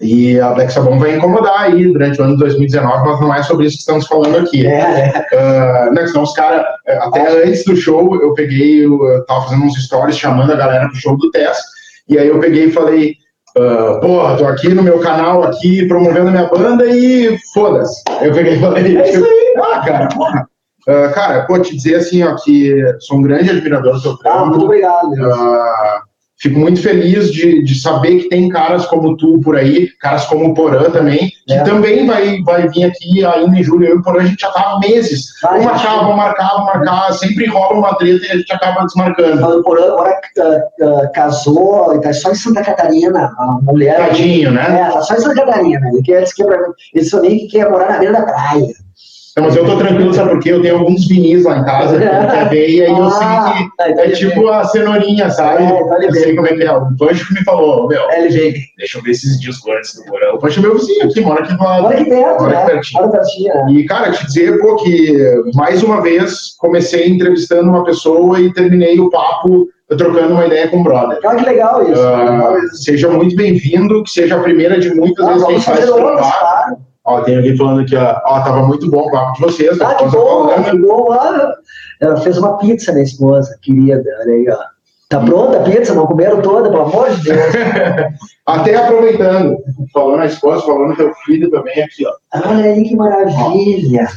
E 0.00 0.38
a 0.38 0.68
Sabbath 0.68 0.98
vai 0.98 1.16
incomodar 1.16 1.62
aí 1.62 1.90
durante 1.90 2.20
o 2.20 2.24
ano 2.24 2.34
de 2.34 2.40
2019, 2.40 3.08
mas 3.08 3.20
não 3.20 3.34
é 3.34 3.42
sobre 3.42 3.66
isso 3.66 3.76
que 3.76 3.80
estamos 3.80 4.06
falando 4.06 4.36
aqui. 4.38 4.66
É, 4.66 5.24
é. 5.32 5.36
Ah, 5.36 5.90
né, 5.92 6.06
senão 6.06 6.22
os 6.22 6.32
caras, 6.34 6.66
até 6.86 7.44
antes 7.44 7.64
do 7.64 7.74
show, 7.74 8.14
eu 8.20 8.34
peguei, 8.34 8.84
eu, 8.84 9.24
tava 9.26 9.44
fazendo 9.44 9.64
uns 9.64 9.74
stories 9.84 10.18
chamando 10.18 10.52
a 10.52 10.56
galera 10.56 10.86
pro 10.88 10.96
show 10.96 11.16
do 11.16 11.30
Tess, 11.30 11.58
e 12.08 12.18
aí 12.18 12.28
eu 12.28 12.38
peguei 12.38 12.66
e 12.66 12.72
falei, 12.72 13.14
ah, 13.58 13.98
porra, 14.02 14.36
tô 14.36 14.46
aqui 14.46 14.68
no 14.68 14.82
meu 14.82 14.98
canal, 15.00 15.42
aqui, 15.44 15.86
promovendo 15.86 16.28
a 16.28 16.32
minha 16.32 16.48
banda 16.48 16.84
e 16.86 17.38
foda-se. 17.54 18.02
Eu 18.20 18.32
peguei 18.32 18.56
e 18.56 18.60
falei, 18.60 18.98
É 18.98 19.10
isso 19.10 19.24
aí. 19.24 19.54
ah, 19.58 19.80
cara, 19.80 20.08
porra. 20.08 20.48
Ah, 20.88 21.08
cara, 21.08 21.46
pô, 21.46 21.58
te 21.58 21.74
dizer 21.74 21.96
assim, 21.96 22.22
ó, 22.22 22.36
que 22.36 22.80
sou 23.00 23.16
um 23.16 23.22
grande 23.22 23.50
admirador 23.50 23.94
do 23.94 24.18
teu 24.18 24.30
Ah, 24.30 24.44
muito 24.44 24.66
obrigado. 24.66 25.10
meu. 25.10 25.30
Fico 26.38 26.58
muito 26.58 26.82
feliz 26.82 27.32
de, 27.32 27.62
de 27.62 27.80
saber 27.80 28.18
que 28.18 28.28
tem 28.28 28.48
caras 28.50 28.84
como 28.86 29.16
tu 29.16 29.40
por 29.40 29.56
aí, 29.56 29.88
caras 30.00 30.26
como 30.26 30.44
o 30.46 30.54
Porã 30.54 30.90
também, 30.90 31.30
que 31.46 31.54
É. 31.54 31.62
também 31.62 32.06
vai, 32.06 32.42
vai 32.42 32.68
vir 32.68 32.84
aqui 32.84 33.24
ainda 33.24 33.58
em 33.58 33.62
julho. 33.62 33.86
Eu 33.86 33.96
e 33.96 33.98
o 33.98 34.02
Porã, 34.02 34.20
a 34.20 34.26
gente 34.26 34.40
já 34.40 34.50
tá 34.50 34.60
há 34.60 34.78
meses. 34.78 35.28
Vai, 35.42 35.60
Vamos 35.60 35.72
marcar, 35.72 35.96
vamos 35.96 36.16
marcar, 36.16 36.48
vamos 36.48 36.66
marcar. 36.66 37.12
Sempre 37.14 37.46
rola 37.46 37.78
uma 37.78 37.94
treta 37.94 38.26
e 38.26 38.30
a 38.30 38.36
gente 38.36 38.52
acaba 38.52 38.84
desmarcando. 38.84 39.40
Falando 39.40 39.62
por 39.62 39.78
agora 39.78 40.20
ah, 40.38 41.08
casou, 41.14 41.94
e 41.94 42.00
tá 42.02 42.12
só 42.12 42.30
em 42.30 42.34
Santa 42.34 42.62
Catarina, 42.62 43.32
a 43.38 43.58
mulher. 43.62 43.96
Tadinho, 43.96 44.50
né? 44.52 44.80
É, 44.88 44.92
tá 44.92 45.00
só 45.00 45.14
em 45.14 45.20
Santa 45.20 45.34
Catarina. 45.36 45.88
Ele 45.88 46.02
quer, 46.02 46.22
diz 46.22 46.34
que 46.34 46.42
é 46.42 46.46
ele 46.94 47.04
só 47.06 47.20
nem 47.20 47.38
que 47.38 47.48
quer 47.48 47.70
morar 47.70 47.92
na 47.92 47.98
beira 47.98 48.12
da 48.12 48.22
praia. 48.26 48.66
Não, 49.36 49.44
mas 49.44 49.54
eu 49.54 49.66
tô 49.66 49.76
tranquilo, 49.76 50.14
sabe 50.14 50.30
por 50.30 50.40
quê? 50.40 50.50
Eu 50.52 50.62
tenho 50.62 50.78
alguns 50.78 51.06
vinis 51.06 51.44
lá 51.44 51.58
em 51.58 51.64
casa, 51.64 51.98
que 51.98 52.02
ele 52.04 52.26
quer 52.26 52.48
ver, 52.48 52.68
e 52.70 52.82
aí 52.84 52.90
eu 52.90 53.10
sei 53.10 53.18
que 53.26 53.70
Ah, 53.80 53.90
é 53.90 54.08
tipo 54.10 54.48
a 54.48 54.64
cenourinha, 54.64 55.28
sabe? 55.28 55.62
É, 55.64 55.84
vale 55.84 56.06
eu 56.06 56.12
bem. 56.12 56.22
sei 56.22 56.34
como 56.34 56.48
é 56.48 56.54
que 56.54 56.62
é. 56.64 56.72
O 56.72 56.96
Pancho 56.96 57.34
me 57.34 57.44
falou, 57.44 57.86
meu, 57.86 58.00
Ele 58.12 58.28
vem. 58.30 58.54
deixa 58.78 58.96
eu 58.96 59.02
ver 59.02 59.10
esses 59.10 59.38
discos 59.38 59.70
antes 59.76 59.94
do 59.94 60.04
Porã. 60.04 60.32
O 60.32 60.38
Pancho 60.38 60.60
é 60.60 60.62
meu 60.62 60.74
vizinho 60.78 61.04
aqui, 61.04 61.20
mora 61.20 61.42
aqui 61.44 61.54
do 61.54 61.62
lado. 61.62 61.82
Mora 61.82 61.94
aqui 62.00 62.08
dentro, 62.08 62.32
Mora 62.40 62.48
né? 62.48 62.56
aqui 62.62 62.70
pertinho. 62.72 63.10
Pertinho, 63.10 63.54
né? 63.54 63.72
E, 63.72 63.84
cara, 63.84 64.10
te 64.12 64.26
dizer, 64.26 64.58
pô, 64.58 64.76
que 64.76 65.42
mais 65.54 65.82
uma 65.82 66.00
vez 66.00 66.56
comecei 66.58 67.06
entrevistando 67.06 67.68
uma 67.68 67.84
pessoa 67.84 68.40
e 68.40 68.50
terminei 68.54 68.98
o 68.98 69.10
papo 69.10 69.68
trocando 69.96 70.32
uma 70.34 70.46
ideia 70.46 70.66
com 70.66 70.78
o 70.80 70.82
brother. 70.82 71.18
Olha 71.24 71.38
que 71.38 71.44
legal 71.44 71.80
isso. 71.88 72.02
Ah, 72.02 72.16
legal 72.30 72.58
isso. 72.58 72.82
seja 72.82 73.08
muito 73.08 73.36
bem-vindo, 73.36 74.02
que 74.02 74.10
seja 74.10 74.34
a 74.34 74.40
primeira 74.42 74.80
de 74.80 74.92
muitas 74.94 75.24
Ah, 75.24 75.32
vezes 75.34 75.44
que 75.46 75.52
a 75.52 75.56
gente 75.58 75.66
vai 75.68 75.76
se 75.82 75.86
trocar. 75.86 76.45
Claro. 77.06 77.20
Ó, 77.20 77.24
tem 77.24 77.36
alguém 77.36 77.56
falando 77.56 77.80
aqui, 77.80 77.96
ó, 77.96 78.20
ó, 78.24 78.40
tava 78.40 78.66
muito 78.66 78.90
bom 78.90 79.02
o 79.06 79.10
papo 79.10 79.34
de 79.34 79.40
vocês. 79.40 79.80
Ah, 79.80 79.90
a 79.90 79.94
que 79.94 80.04
bom, 80.06 80.48
que 80.64 80.78
bom. 80.78 81.12
Ah, 81.12 81.54
ela 82.00 82.16
fez 82.18 82.36
uma 82.38 82.58
pizza, 82.58 82.92
minha 82.92 83.04
esposa, 83.04 83.56
querida. 83.62 84.02
Olha 84.22 84.34
aí, 84.34 84.46
ó. 84.48 84.76
Tá 85.08 85.20
pronta 85.20 85.58
a 85.58 85.62
pizza? 85.62 85.94
Não 85.94 86.04
comeram 86.06 86.42
toda, 86.42 86.68
pelo 86.68 86.82
amor 86.82 87.08
de 87.10 87.22
Deus. 87.22 87.38
Até 88.44 88.74
aproveitando, 88.74 89.56
falando 89.92 90.20
a 90.22 90.26
esposa, 90.26 90.62
falando 90.66 90.96
teu 90.96 91.14
filho 91.24 91.48
também 91.50 91.80
aqui, 91.82 92.04
ó. 92.04 92.12
Olha 92.48 92.64
aí 92.64 92.82
que 92.82 92.96
maravilha. 92.96 94.08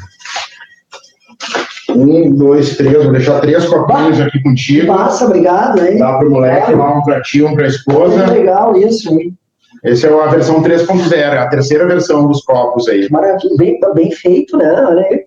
Um, 1.90 2.32
dois, 2.34 2.76
três, 2.78 3.04
vou 3.04 3.12
deixar 3.12 3.40
três 3.40 3.66
copinhos 3.66 4.20
aqui 4.20 4.42
contigo. 4.42 4.88
Massa, 4.88 5.26
obrigado, 5.26 5.84
hein? 5.84 5.98
Dá 5.98 6.18
pro 6.18 6.30
moleque 6.30 6.74
lá, 6.74 6.98
um 6.98 7.04
pra 7.04 7.22
ti, 7.22 7.44
um 7.44 7.54
pra 7.56 7.64
Que 7.66 7.70
esposa. 7.70 8.28
legal 8.28 8.76
isso, 8.76 9.12
hein? 9.14 9.36
Essa 9.84 10.08
é 10.08 10.14
a 10.14 10.28
versão 10.28 10.62
3.0, 10.62 11.12
é 11.14 11.38
a 11.38 11.48
terceira 11.48 11.86
versão 11.88 12.28
dos 12.28 12.44
copos 12.44 12.88
aí. 12.88 13.08
Maravilha. 13.10 13.56
Bem, 13.58 13.80
bem 13.96 14.12
feito, 14.12 14.58
né? 14.58 14.72
Olha 14.88 15.02
aí. 15.06 15.26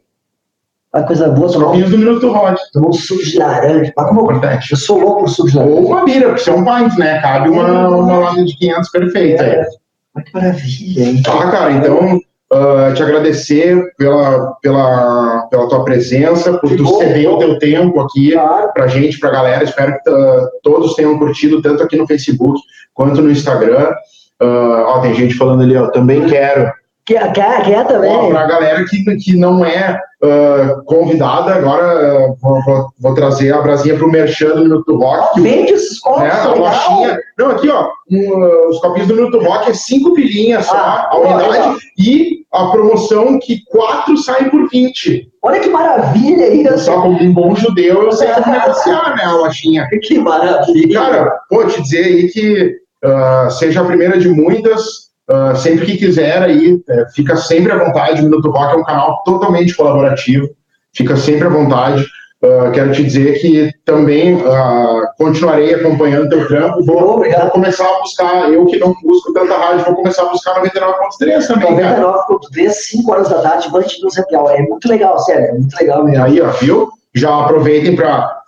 Uma 0.94 1.04
coisa 1.04 1.28
boa, 1.30 1.46
Os 1.46 1.56
copinhos 1.56 1.90
do 1.90 1.96
Minuto 1.96 2.30
Hot, 2.30 2.60
tomar 2.72 2.88
um 2.88 2.92
suco 2.92 3.22
de 3.24 3.38
laranja. 3.38 3.92
Mas 3.96 4.08
como 4.08 4.20
eu, 4.20 4.24
importante. 4.24 4.72
eu 4.72 4.76
sou 4.76 5.00
louco 5.00 5.20
por 5.20 5.28
suco 5.30 5.50
de 5.50 5.58
Ou 5.58 5.64
laranja. 5.64 5.86
uma 5.88 6.04
bira, 6.04 6.26
porque 6.26 6.40
isso 6.42 6.50
é 6.50 6.54
um 6.54 6.64
pint, 6.64 6.98
né? 6.98 7.18
Cabe 7.22 7.48
uma, 7.48 7.88
uma 7.88 8.18
lata 8.18 8.44
de 8.44 8.54
500 8.58 8.90
perfeita 8.90 9.42
aí. 9.42 9.50
É. 9.50 9.66
Mas 10.14 10.24
que 10.24 10.34
maravilha, 10.34 11.02
hein? 11.04 11.22
Tá, 11.22 11.50
cara, 11.50 11.72
então, 11.72 12.20
ah, 12.52 12.92
te 12.94 13.02
agradecer 13.02 13.82
pela, 13.96 14.52
pela, 14.60 15.46
pela 15.50 15.68
tua 15.70 15.82
presença, 15.82 16.58
por 16.58 16.68
Que 16.68 16.76
tu 16.76 16.86
ceder 16.98 17.30
o 17.30 17.38
teu 17.38 17.58
tempo 17.58 17.98
aqui 17.98 18.32
Claro. 18.32 18.70
pra 18.74 18.86
gente, 18.86 19.18
pra 19.18 19.30
galera. 19.30 19.64
Espero 19.64 19.92
que 19.94 20.10
ah, 20.10 20.48
todos 20.62 20.92
tenham 20.94 21.18
curtido, 21.18 21.62
tanto 21.62 21.82
aqui 21.82 21.96
no 21.96 22.06
Facebook 22.06 22.60
quanto 22.92 23.22
no 23.22 23.30
Instagram. 23.30 23.94
Ah, 24.43 24.85
ó, 24.89 25.01
tem 25.01 25.14
gente 25.14 25.35
falando 25.35 25.62
ali, 25.62 25.77
ó, 25.77 25.89
também 25.89 26.27
quero. 26.27 26.70
Quer, 27.05 27.32
quer, 27.32 27.64
quer 27.64 27.86
também? 27.86 28.10
Ó, 28.14 28.28
pra 28.28 28.47
galera 28.47 28.85
que, 28.85 29.02
que 29.16 29.36
não 29.36 29.64
é 29.64 29.98
ah, 30.23 30.77
convidada, 30.86 31.55
agora 31.55 31.85
ah, 32.28 32.35
vou, 32.40 32.62
vou- 32.64 32.86
vou 33.01 33.14
trazer 33.14 33.52
a 33.52 33.60
brasinha 33.60 33.97
pro 33.97 34.09
Merchan 34.10 34.51
do 34.55 34.62
Minuto 34.62 34.97
Rock. 34.97 35.35
que 35.35 35.40
o- 35.40 35.43
Vende 35.43 35.73
esses 35.73 35.98
copos, 35.98 36.23
né, 36.23 36.31
a 36.31 36.48
lojinha. 36.55 37.19
Não, 37.39 37.51
aqui, 37.51 37.69
ó, 37.69 37.89
um, 38.10 38.31
uh, 38.39 38.69
os 38.69 38.78
copinhos 38.81 39.09
do 39.09 39.16
Minuto 39.16 39.40
Rock 39.40 39.70
é 39.70 39.74
cinco 39.74 40.14
pilinhas 40.14 40.66
só, 40.66 40.77
Ah, 40.77 41.09
a 41.10 41.16
unidade, 41.19 41.51
legal. 41.51 41.74
e 41.98 42.43
a 42.52 42.66
promoção 42.66 43.39
que 43.40 43.64
quatro 43.70 44.16
saem 44.19 44.48
por 44.48 44.69
20. 44.69 45.27
Olha 45.43 45.59
que 45.59 45.70
maravilha 45.70 46.55
isso. 46.55 46.85
Só 46.85 47.01
como 47.02 47.20
um 47.20 47.32
bom 47.32 47.56
judeu, 47.56 48.02
eu 48.05 48.12
sei 48.12 48.28
negociar, 48.28 49.16
né, 49.16 49.24
a 49.24 49.32
lojinha. 49.32 49.89
Que 50.05 50.19
maravilha. 50.20 51.01
Cara, 51.01 51.40
vou 51.51 51.66
te 51.66 51.82
dizer 51.82 52.05
aí 52.05 52.28
que 52.28 52.77
ah, 53.04 53.48
seja 53.50 53.80
a 53.80 53.84
primeira 53.84 54.18
de 54.18 54.28
muitas, 54.28 55.12
ah, 55.28 55.54
sempre 55.54 55.86
que 55.86 55.96
quiser 55.96 56.42
aí, 56.42 56.82
eh, 56.88 57.06
fica 57.14 57.36
sempre 57.36 57.72
à 57.72 57.84
vontade, 57.84 58.20
o 58.20 58.24
Minuto 58.24 58.50
Rock 58.50 58.74
é 58.74 58.78
um 58.78 58.84
canal 58.84 59.22
totalmente 59.24 59.74
colaborativo, 59.74 60.48
fica 60.92 61.16
sempre 61.16 61.46
à 61.46 61.50
vontade. 61.50 62.04
Ah, 62.44 62.72
quero 62.72 62.90
te 62.90 63.04
dizer 63.04 63.40
que 63.40 63.70
também 63.84 64.42
ah, 64.44 65.12
continuarei 65.16 65.74
acompanhando 65.74 66.28
teu 66.28 66.46
trampo, 66.48 66.84
vou, 66.84 67.00
vou 67.00 67.50
começar 67.50 67.86
a 67.86 68.00
buscar, 68.00 68.52
eu 68.52 68.66
que 68.66 68.78
não 68.78 68.92
busco 69.00 69.32
tanta 69.32 69.56
rádio, 69.56 69.84
vou 69.84 69.94
começar 69.94 70.22
a 70.22 70.30
buscar 70.30 70.60
99.3 70.60 71.46
também, 71.46 71.76
cara. 71.76 72.00
99.3, 72.00 72.70
5 72.70 73.12
horas 73.12 73.28
da 73.28 73.42
tarde, 73.42 73.70
Band 73.70 73.84
News 74.02 74.18
Happy 74.18 74.34
Hour. 74.34 74.50
É 74.50 74.62
muito 74.62 74.88
legal, 74.88 75.18
sério, 75.20 75.46
é 75.46 75.52
muito 75.52 75.76
legal 75.78 76.04
mesmo. 76.04 76.24
Aí, 76.24 76.40
ó, 76.40 76.48
viu? 76.48 76.90
Já 77.14 77.42
aproveitem 77.42 77.94
para 77.94 78.41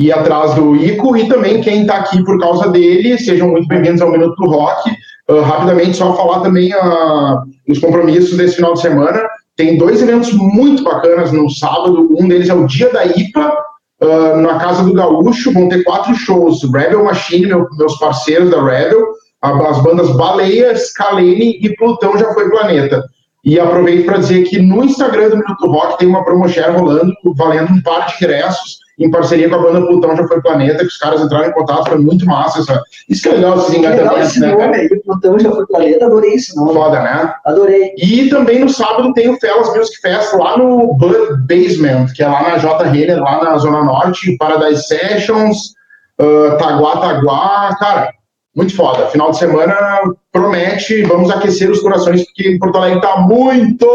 ir 0.00 0.12
atrás 0.12 0.54
do 0.54 0.74
Ico 0.76 1.14
e 1.16 1.28
também 1.28 1.60
quem 1.60 1.82
está 1.82 1.96
aqui 1.96 2.24
por 2.24 2.40
causa 2.40 2.70
dele, 2.70 3.18
sejam 3.18 3.48
muito 3.48 3.68
bem-vindos 3.68 4.00
ao 4.00 4.10
Minuto 4.10 4.34
do 4.36 4.48
Rock. 4.50 4.90
Ah, 5.28 5.42
rapidamente, 5.42 5.98
só 5.98 6.16
falar 6.16 6.40
também 6.40 6.72
ah, 6.72 7.42
os 7.68 7.78
compromissos 7.78 8.36
desse 8.36 8.56
final 8.56 8.72
de 8.72 8.80
semana. 8.80 9.20
Tem 9.56 9.76
dois 9.76 10.00
eventos 10.00 10.32
muito 10.32 10.82
bacanas 10.82 11.32
no 11.32 11.50
sábado. 11.50 12.08
Um 12.18 12.26
deles 12.26 12.48
é 12.48 12.54
o 12.54 12.66
Dia 12.66 12.90
da 12.90 13.04
IPA, 13.04 13.52
ah, 14.00 14.36
na 14.36 14.58
Casa 14.58 14.84
do 14.84 14.94
Gaúcho. 14.94 15.52
Vão 15.52 15.68
ter 15.68 15.84
quatro 15.84 16.14
shows: 16.14 16.62
Rebel 16.72 17.04
Machine, 17.04 17.46
meu- 17.46 17.68
meus 17.76 17.98
parceiros 17.98 18.50
da 18.50 18.62
Rebel, 18.62 19.04
as 19.42 19.82
bandas 19.82 20.10
Baleia, 20.16 20.74
Scalene 20.76 21.58
e 21.60 21.76
Plutão 21.76 22.16
Já 22.16 22.32
Foi 22.32 22.48
Planeta. 22.48 23.04
E 23.44 23.60
aproveito 23.60 24.06
para 24.06 24.18
dizer 24.18 24.44
que 24.44 24.58
no 24.60 24.82
Instagram 24.82 25.28
do 25.30 25.36
Minuto 25.36 25.66
Rock 25.66 25.98
tem 25.98 26.08
uma 26.08 26.24
promoshare 26.24 26.72
rolando, 26.72 27.12
valendo 27.36 27.72
um 27.72 27.82
par 27.82 28.06
de 28.06 28.14
ingressos, 28.16 28.79
em 29.00 29.10
parceria 29.10 29.48
com 29.48 29.56
a 29.56 29.62
banda 29.62 29.86
Plutão 29.86 30.14
Já 30.14 30.28
Foi 30.28 30.42
Planeta, 30.42 30.80
que 30.80 30.86
os 30.86 30.98
caras 30.98 31.22
entraram 31.22 31.48
em 31.48 31.52
contato, 31.52 31.88
foi 31.88 31.98
muito 31.98 32.26
massa. 32.26 32.60
Essa... 32.60 32.82
Isso 33.08 33.22
que 33.22 33.28
é 33.30 33.32
legal, 33.32 33.56
esses 33.58 33.74
esse 33.74 34.40
né, 34.40 34.54
nome 34.54 34.76
aí, 34.76 35.00
Plutão 35.00 35.38
já 35.38 35.50
foi 35.50 35.66
planeta, 35.66 36.04
adorei 36.04 36.34
esse 36.34 36.54
nome. 36.54 36.74
Foda, 36.74 37.00
né? 37.02 37.34
Adorei. 37.46 37.94
E 37.96 38.28
também 38.28 38.60
no 38.60 38.68
sábado 38.68 39.12
tem 39.14 39.30
o 39.30 39.38
Fellas 39.40 39.74
Music 39.74 40.00
Fest 40.02 40.34
lá 40.34 40.58
no 40.58 40.94
Bud 40.94 41.16
Basement, 41.48 42.08
que 42.14 42.22
é 42.22 42.28
lá 42.28 42.42
na 42.42 42.58
J. 42.58 42.84
Renner, 42.84 43.22
lá 43.22 43.42
na 43.42 43.56
Zona 43.56 43.82
Norte, 43.82 44.36
Paradise 44.36 44.86
Sessions, 44.86 45.74
ah, 46.20 46.56
Taguá, 46.58 46.98
Taguá, 46.98 47.76
cara, 47.78 48.12
muito 48.54 48.76
foda. 48.76 49.06
Final 49.06 49.30
de 49.30 49.38
semana 49.38 50.00
promete, 50.30 51.02
vamos 51.04 51.30
aquecer 51.30 51.70
os 51.70 51.80
corações, 51.80 52.24
porque 52.26 52.50
em 52.50 52.58
Porto 52.58 52.76
Alegre 52.76 53.00
tá 53.00 53.18
muito 53.20 53.86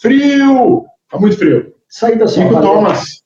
frio, 0.00 0.86
tá 1.10 1.18
muito 1.18 1.36
frio. 1.36 1.74
Isso 1.88 2.06
aí, 2.06 2.18
pessoal. 2.18 2.48
Valeu. 2.48 2.68
Thomas, 2.68 3.22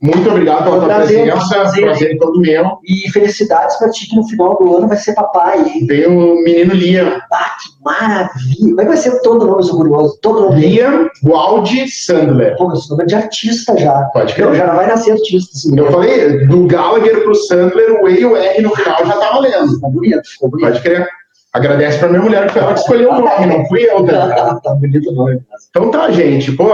muito 0.00 0.30
obrigado 0.30 0.64
pela 0.64 0.78
tua 0.78 0.94
presença, 0.94 1.48
prazer. 1.48 1.84
prazer 1.84 2.18
todo 2.18 2.40
meu. 2.40 2.78
E 2.84 3.10
felicidades 3.10 3.76
pra 3.76 3.90
ti 3.90 4.08
que 4.08 4.14
no 4.16 4.26
final 4.28 4.56
do 4.56 4.76
ano 4.76 4.86
vai 4.88 4.96
ser 4.96 5.12
papai, 5.14 5.58
hein? 5.60 5.86
Tem 5.88 6.06
o 6.06 6.36
menino 6.42 6.72
Liam, 6.72 7.20
Ah, 7.32 7.56
que 7.60 7.84
maravilha. 7.84 8.56
Como 8.60 8.80
é 8.80 8.84
que 8.84 8.88
vai 8.88 8.96
ser 8.96 9.20
todo 9.22 9.46
nome 9.46 9.62
do 9.62 9.70
curioso? 9.76 10.18
Todo 10.22 10.40
nome? 10.50 10.60
Liam 10.60 11.08
Waldi 11.24 11.88
Sandler. 11.90 12.56
Pô, 12.56 12.72
esse 12.72 12.88
nome 12.90 13.02
é 13.02 13.06
de 13.06 13.14
artista 13.16 13.76
já. 13.76 14.02
Pode 14.12 14.34
crer. 14.34 14.46
Não, 14.46 14.54
já 14.54 14.72
vai 14.72 14.86
nascer 14.86 15.12
artista 15.12 15.50
esse 15.56 15.68
Eu 15.68 15.74
menino. 15.74 15.92
falei, 15.92 16.46
do 16.46 16.66
Gallagher 16.66 17.22
pro 17.24 17.34
Sandler, 17.34 18.00
o 18.02 18.08
E 18.08 18.20
e 18.20 18.24
o 18.24 18.36
R 18.36 18.62
no 18.62 18.70
final 18.76 19.04
já 19.04 19.16
tá 19.16 19.30
valendo. 19.32 19.74
Ficou 19.74 19.90
bonito, 19.90 20.22
ficou 20.28 20.48
bonito. 20.50 20.66
Pode 20.68 20.80
crer. 20.82 21.08
Agradece 21.52 21.98
pra 21.98 22.08
minha 22.08 22.20
mulher, 22.22 22.46
que 22.46 22.52
foi 22.52 22.62
ela 22.62 22.74
que 22.74 22.80
escolheu 22.80 23.10
o 23.10 23.20
nome, 23.20 23.46
não 23.46 23.66
fui 23.66 23.82
eu, 23.82 24.04
tá? 24.04 24.60
tá 24.62 24.74
bonito 24.74 25.10
o 25.10 25.14
nome. 25.14 25.40
Então 25.70 25.90
tá, 25.90 26.08
gente. 26.12 26.52
Pô, 26.52 26.68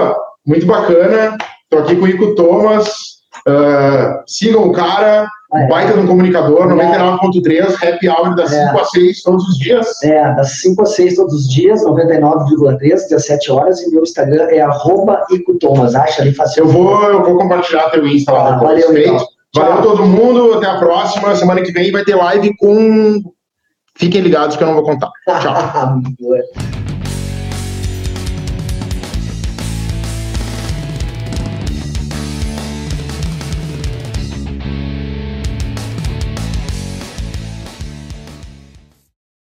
muito 0.46 0.66
bacana. 0.66 1.38
Tô 1.70 1.78
aqui 1.78 1.96
com 1.96 2.04
o 2.04 2.08
Ico 2.08 2.34
Thomas. 2.34 3.13
Uh, 3.46 4.22
sigam 4.26 4.68
o 4.68 4.72
cara, 4.72 5.28
é. 5.52 5.66
baita 5.68 5.94
no 5.94 6.06
comunicador, 6.06 6.66
99.3, 6.66 7.74
happy 7.74 8.08
hour 8.08 8.34
das 8.34 8.50
é. 8.52 8.68
5 8.68 8.80
a 8.80 8.84
6 8.84 9.22
todos 9.22 9.48
os 9.48 9.58
dias. 9.58 10.02
É, 10.02 10.34
das 10.34 10.60
5 10.62 10.82
a 10.82 10.86
6 10.86 11.16
todos 11.16 11.34
os 11.34 11.48
dias, 11.50 11.84
99,3, 11.84 12.78
17 12.78 13.52
horas, 13.52 13.80
e 13.82 13.90
meu 13.90 14.02
Instagram 14.02 14.46
é 14.48 14.60
arroba 14.60 15.26
Ico 15.30 15.58
Thomas. 15.58 15.94
Acha 15.94 16.22
ali 16.22 16.32
fácil. 16.32 16.64
Eu 16.64 16.68
vou, 16.68 17.02
eu 17.04 17.22
vou 17.22 17.36
compartilhar 17.36 17.90
teu 17.90 18.06
Insta 18.06 18.32
lá 18.32 18.48
ah, 18.48 18.52
depois. 18.52 18.84
Valeu, 18.84 19.02
então. 19.02 19.26
Valeu 19.54 19.82
todo 19.82 20.06
mundo, 20.06 20.54
até 20.54 20.66
a 20.66 20.78
próxima. 20.78 21.36
Semana 21.36 21.62
que 21.62 21.70
vem 21.70 21.92
vai 21.92 22.04
ter 22.04 22.16
live 22.16 22.56
com. 22.56 23.22
Fiquem 23.96 24.22
ligados 24.22 24.56
que 24.56 24.62
eu 24.62 24.66
não 24.66 24.74
vou 24.74 24.84
contar. 24.84 25.10
Tchau. 25.40 26.00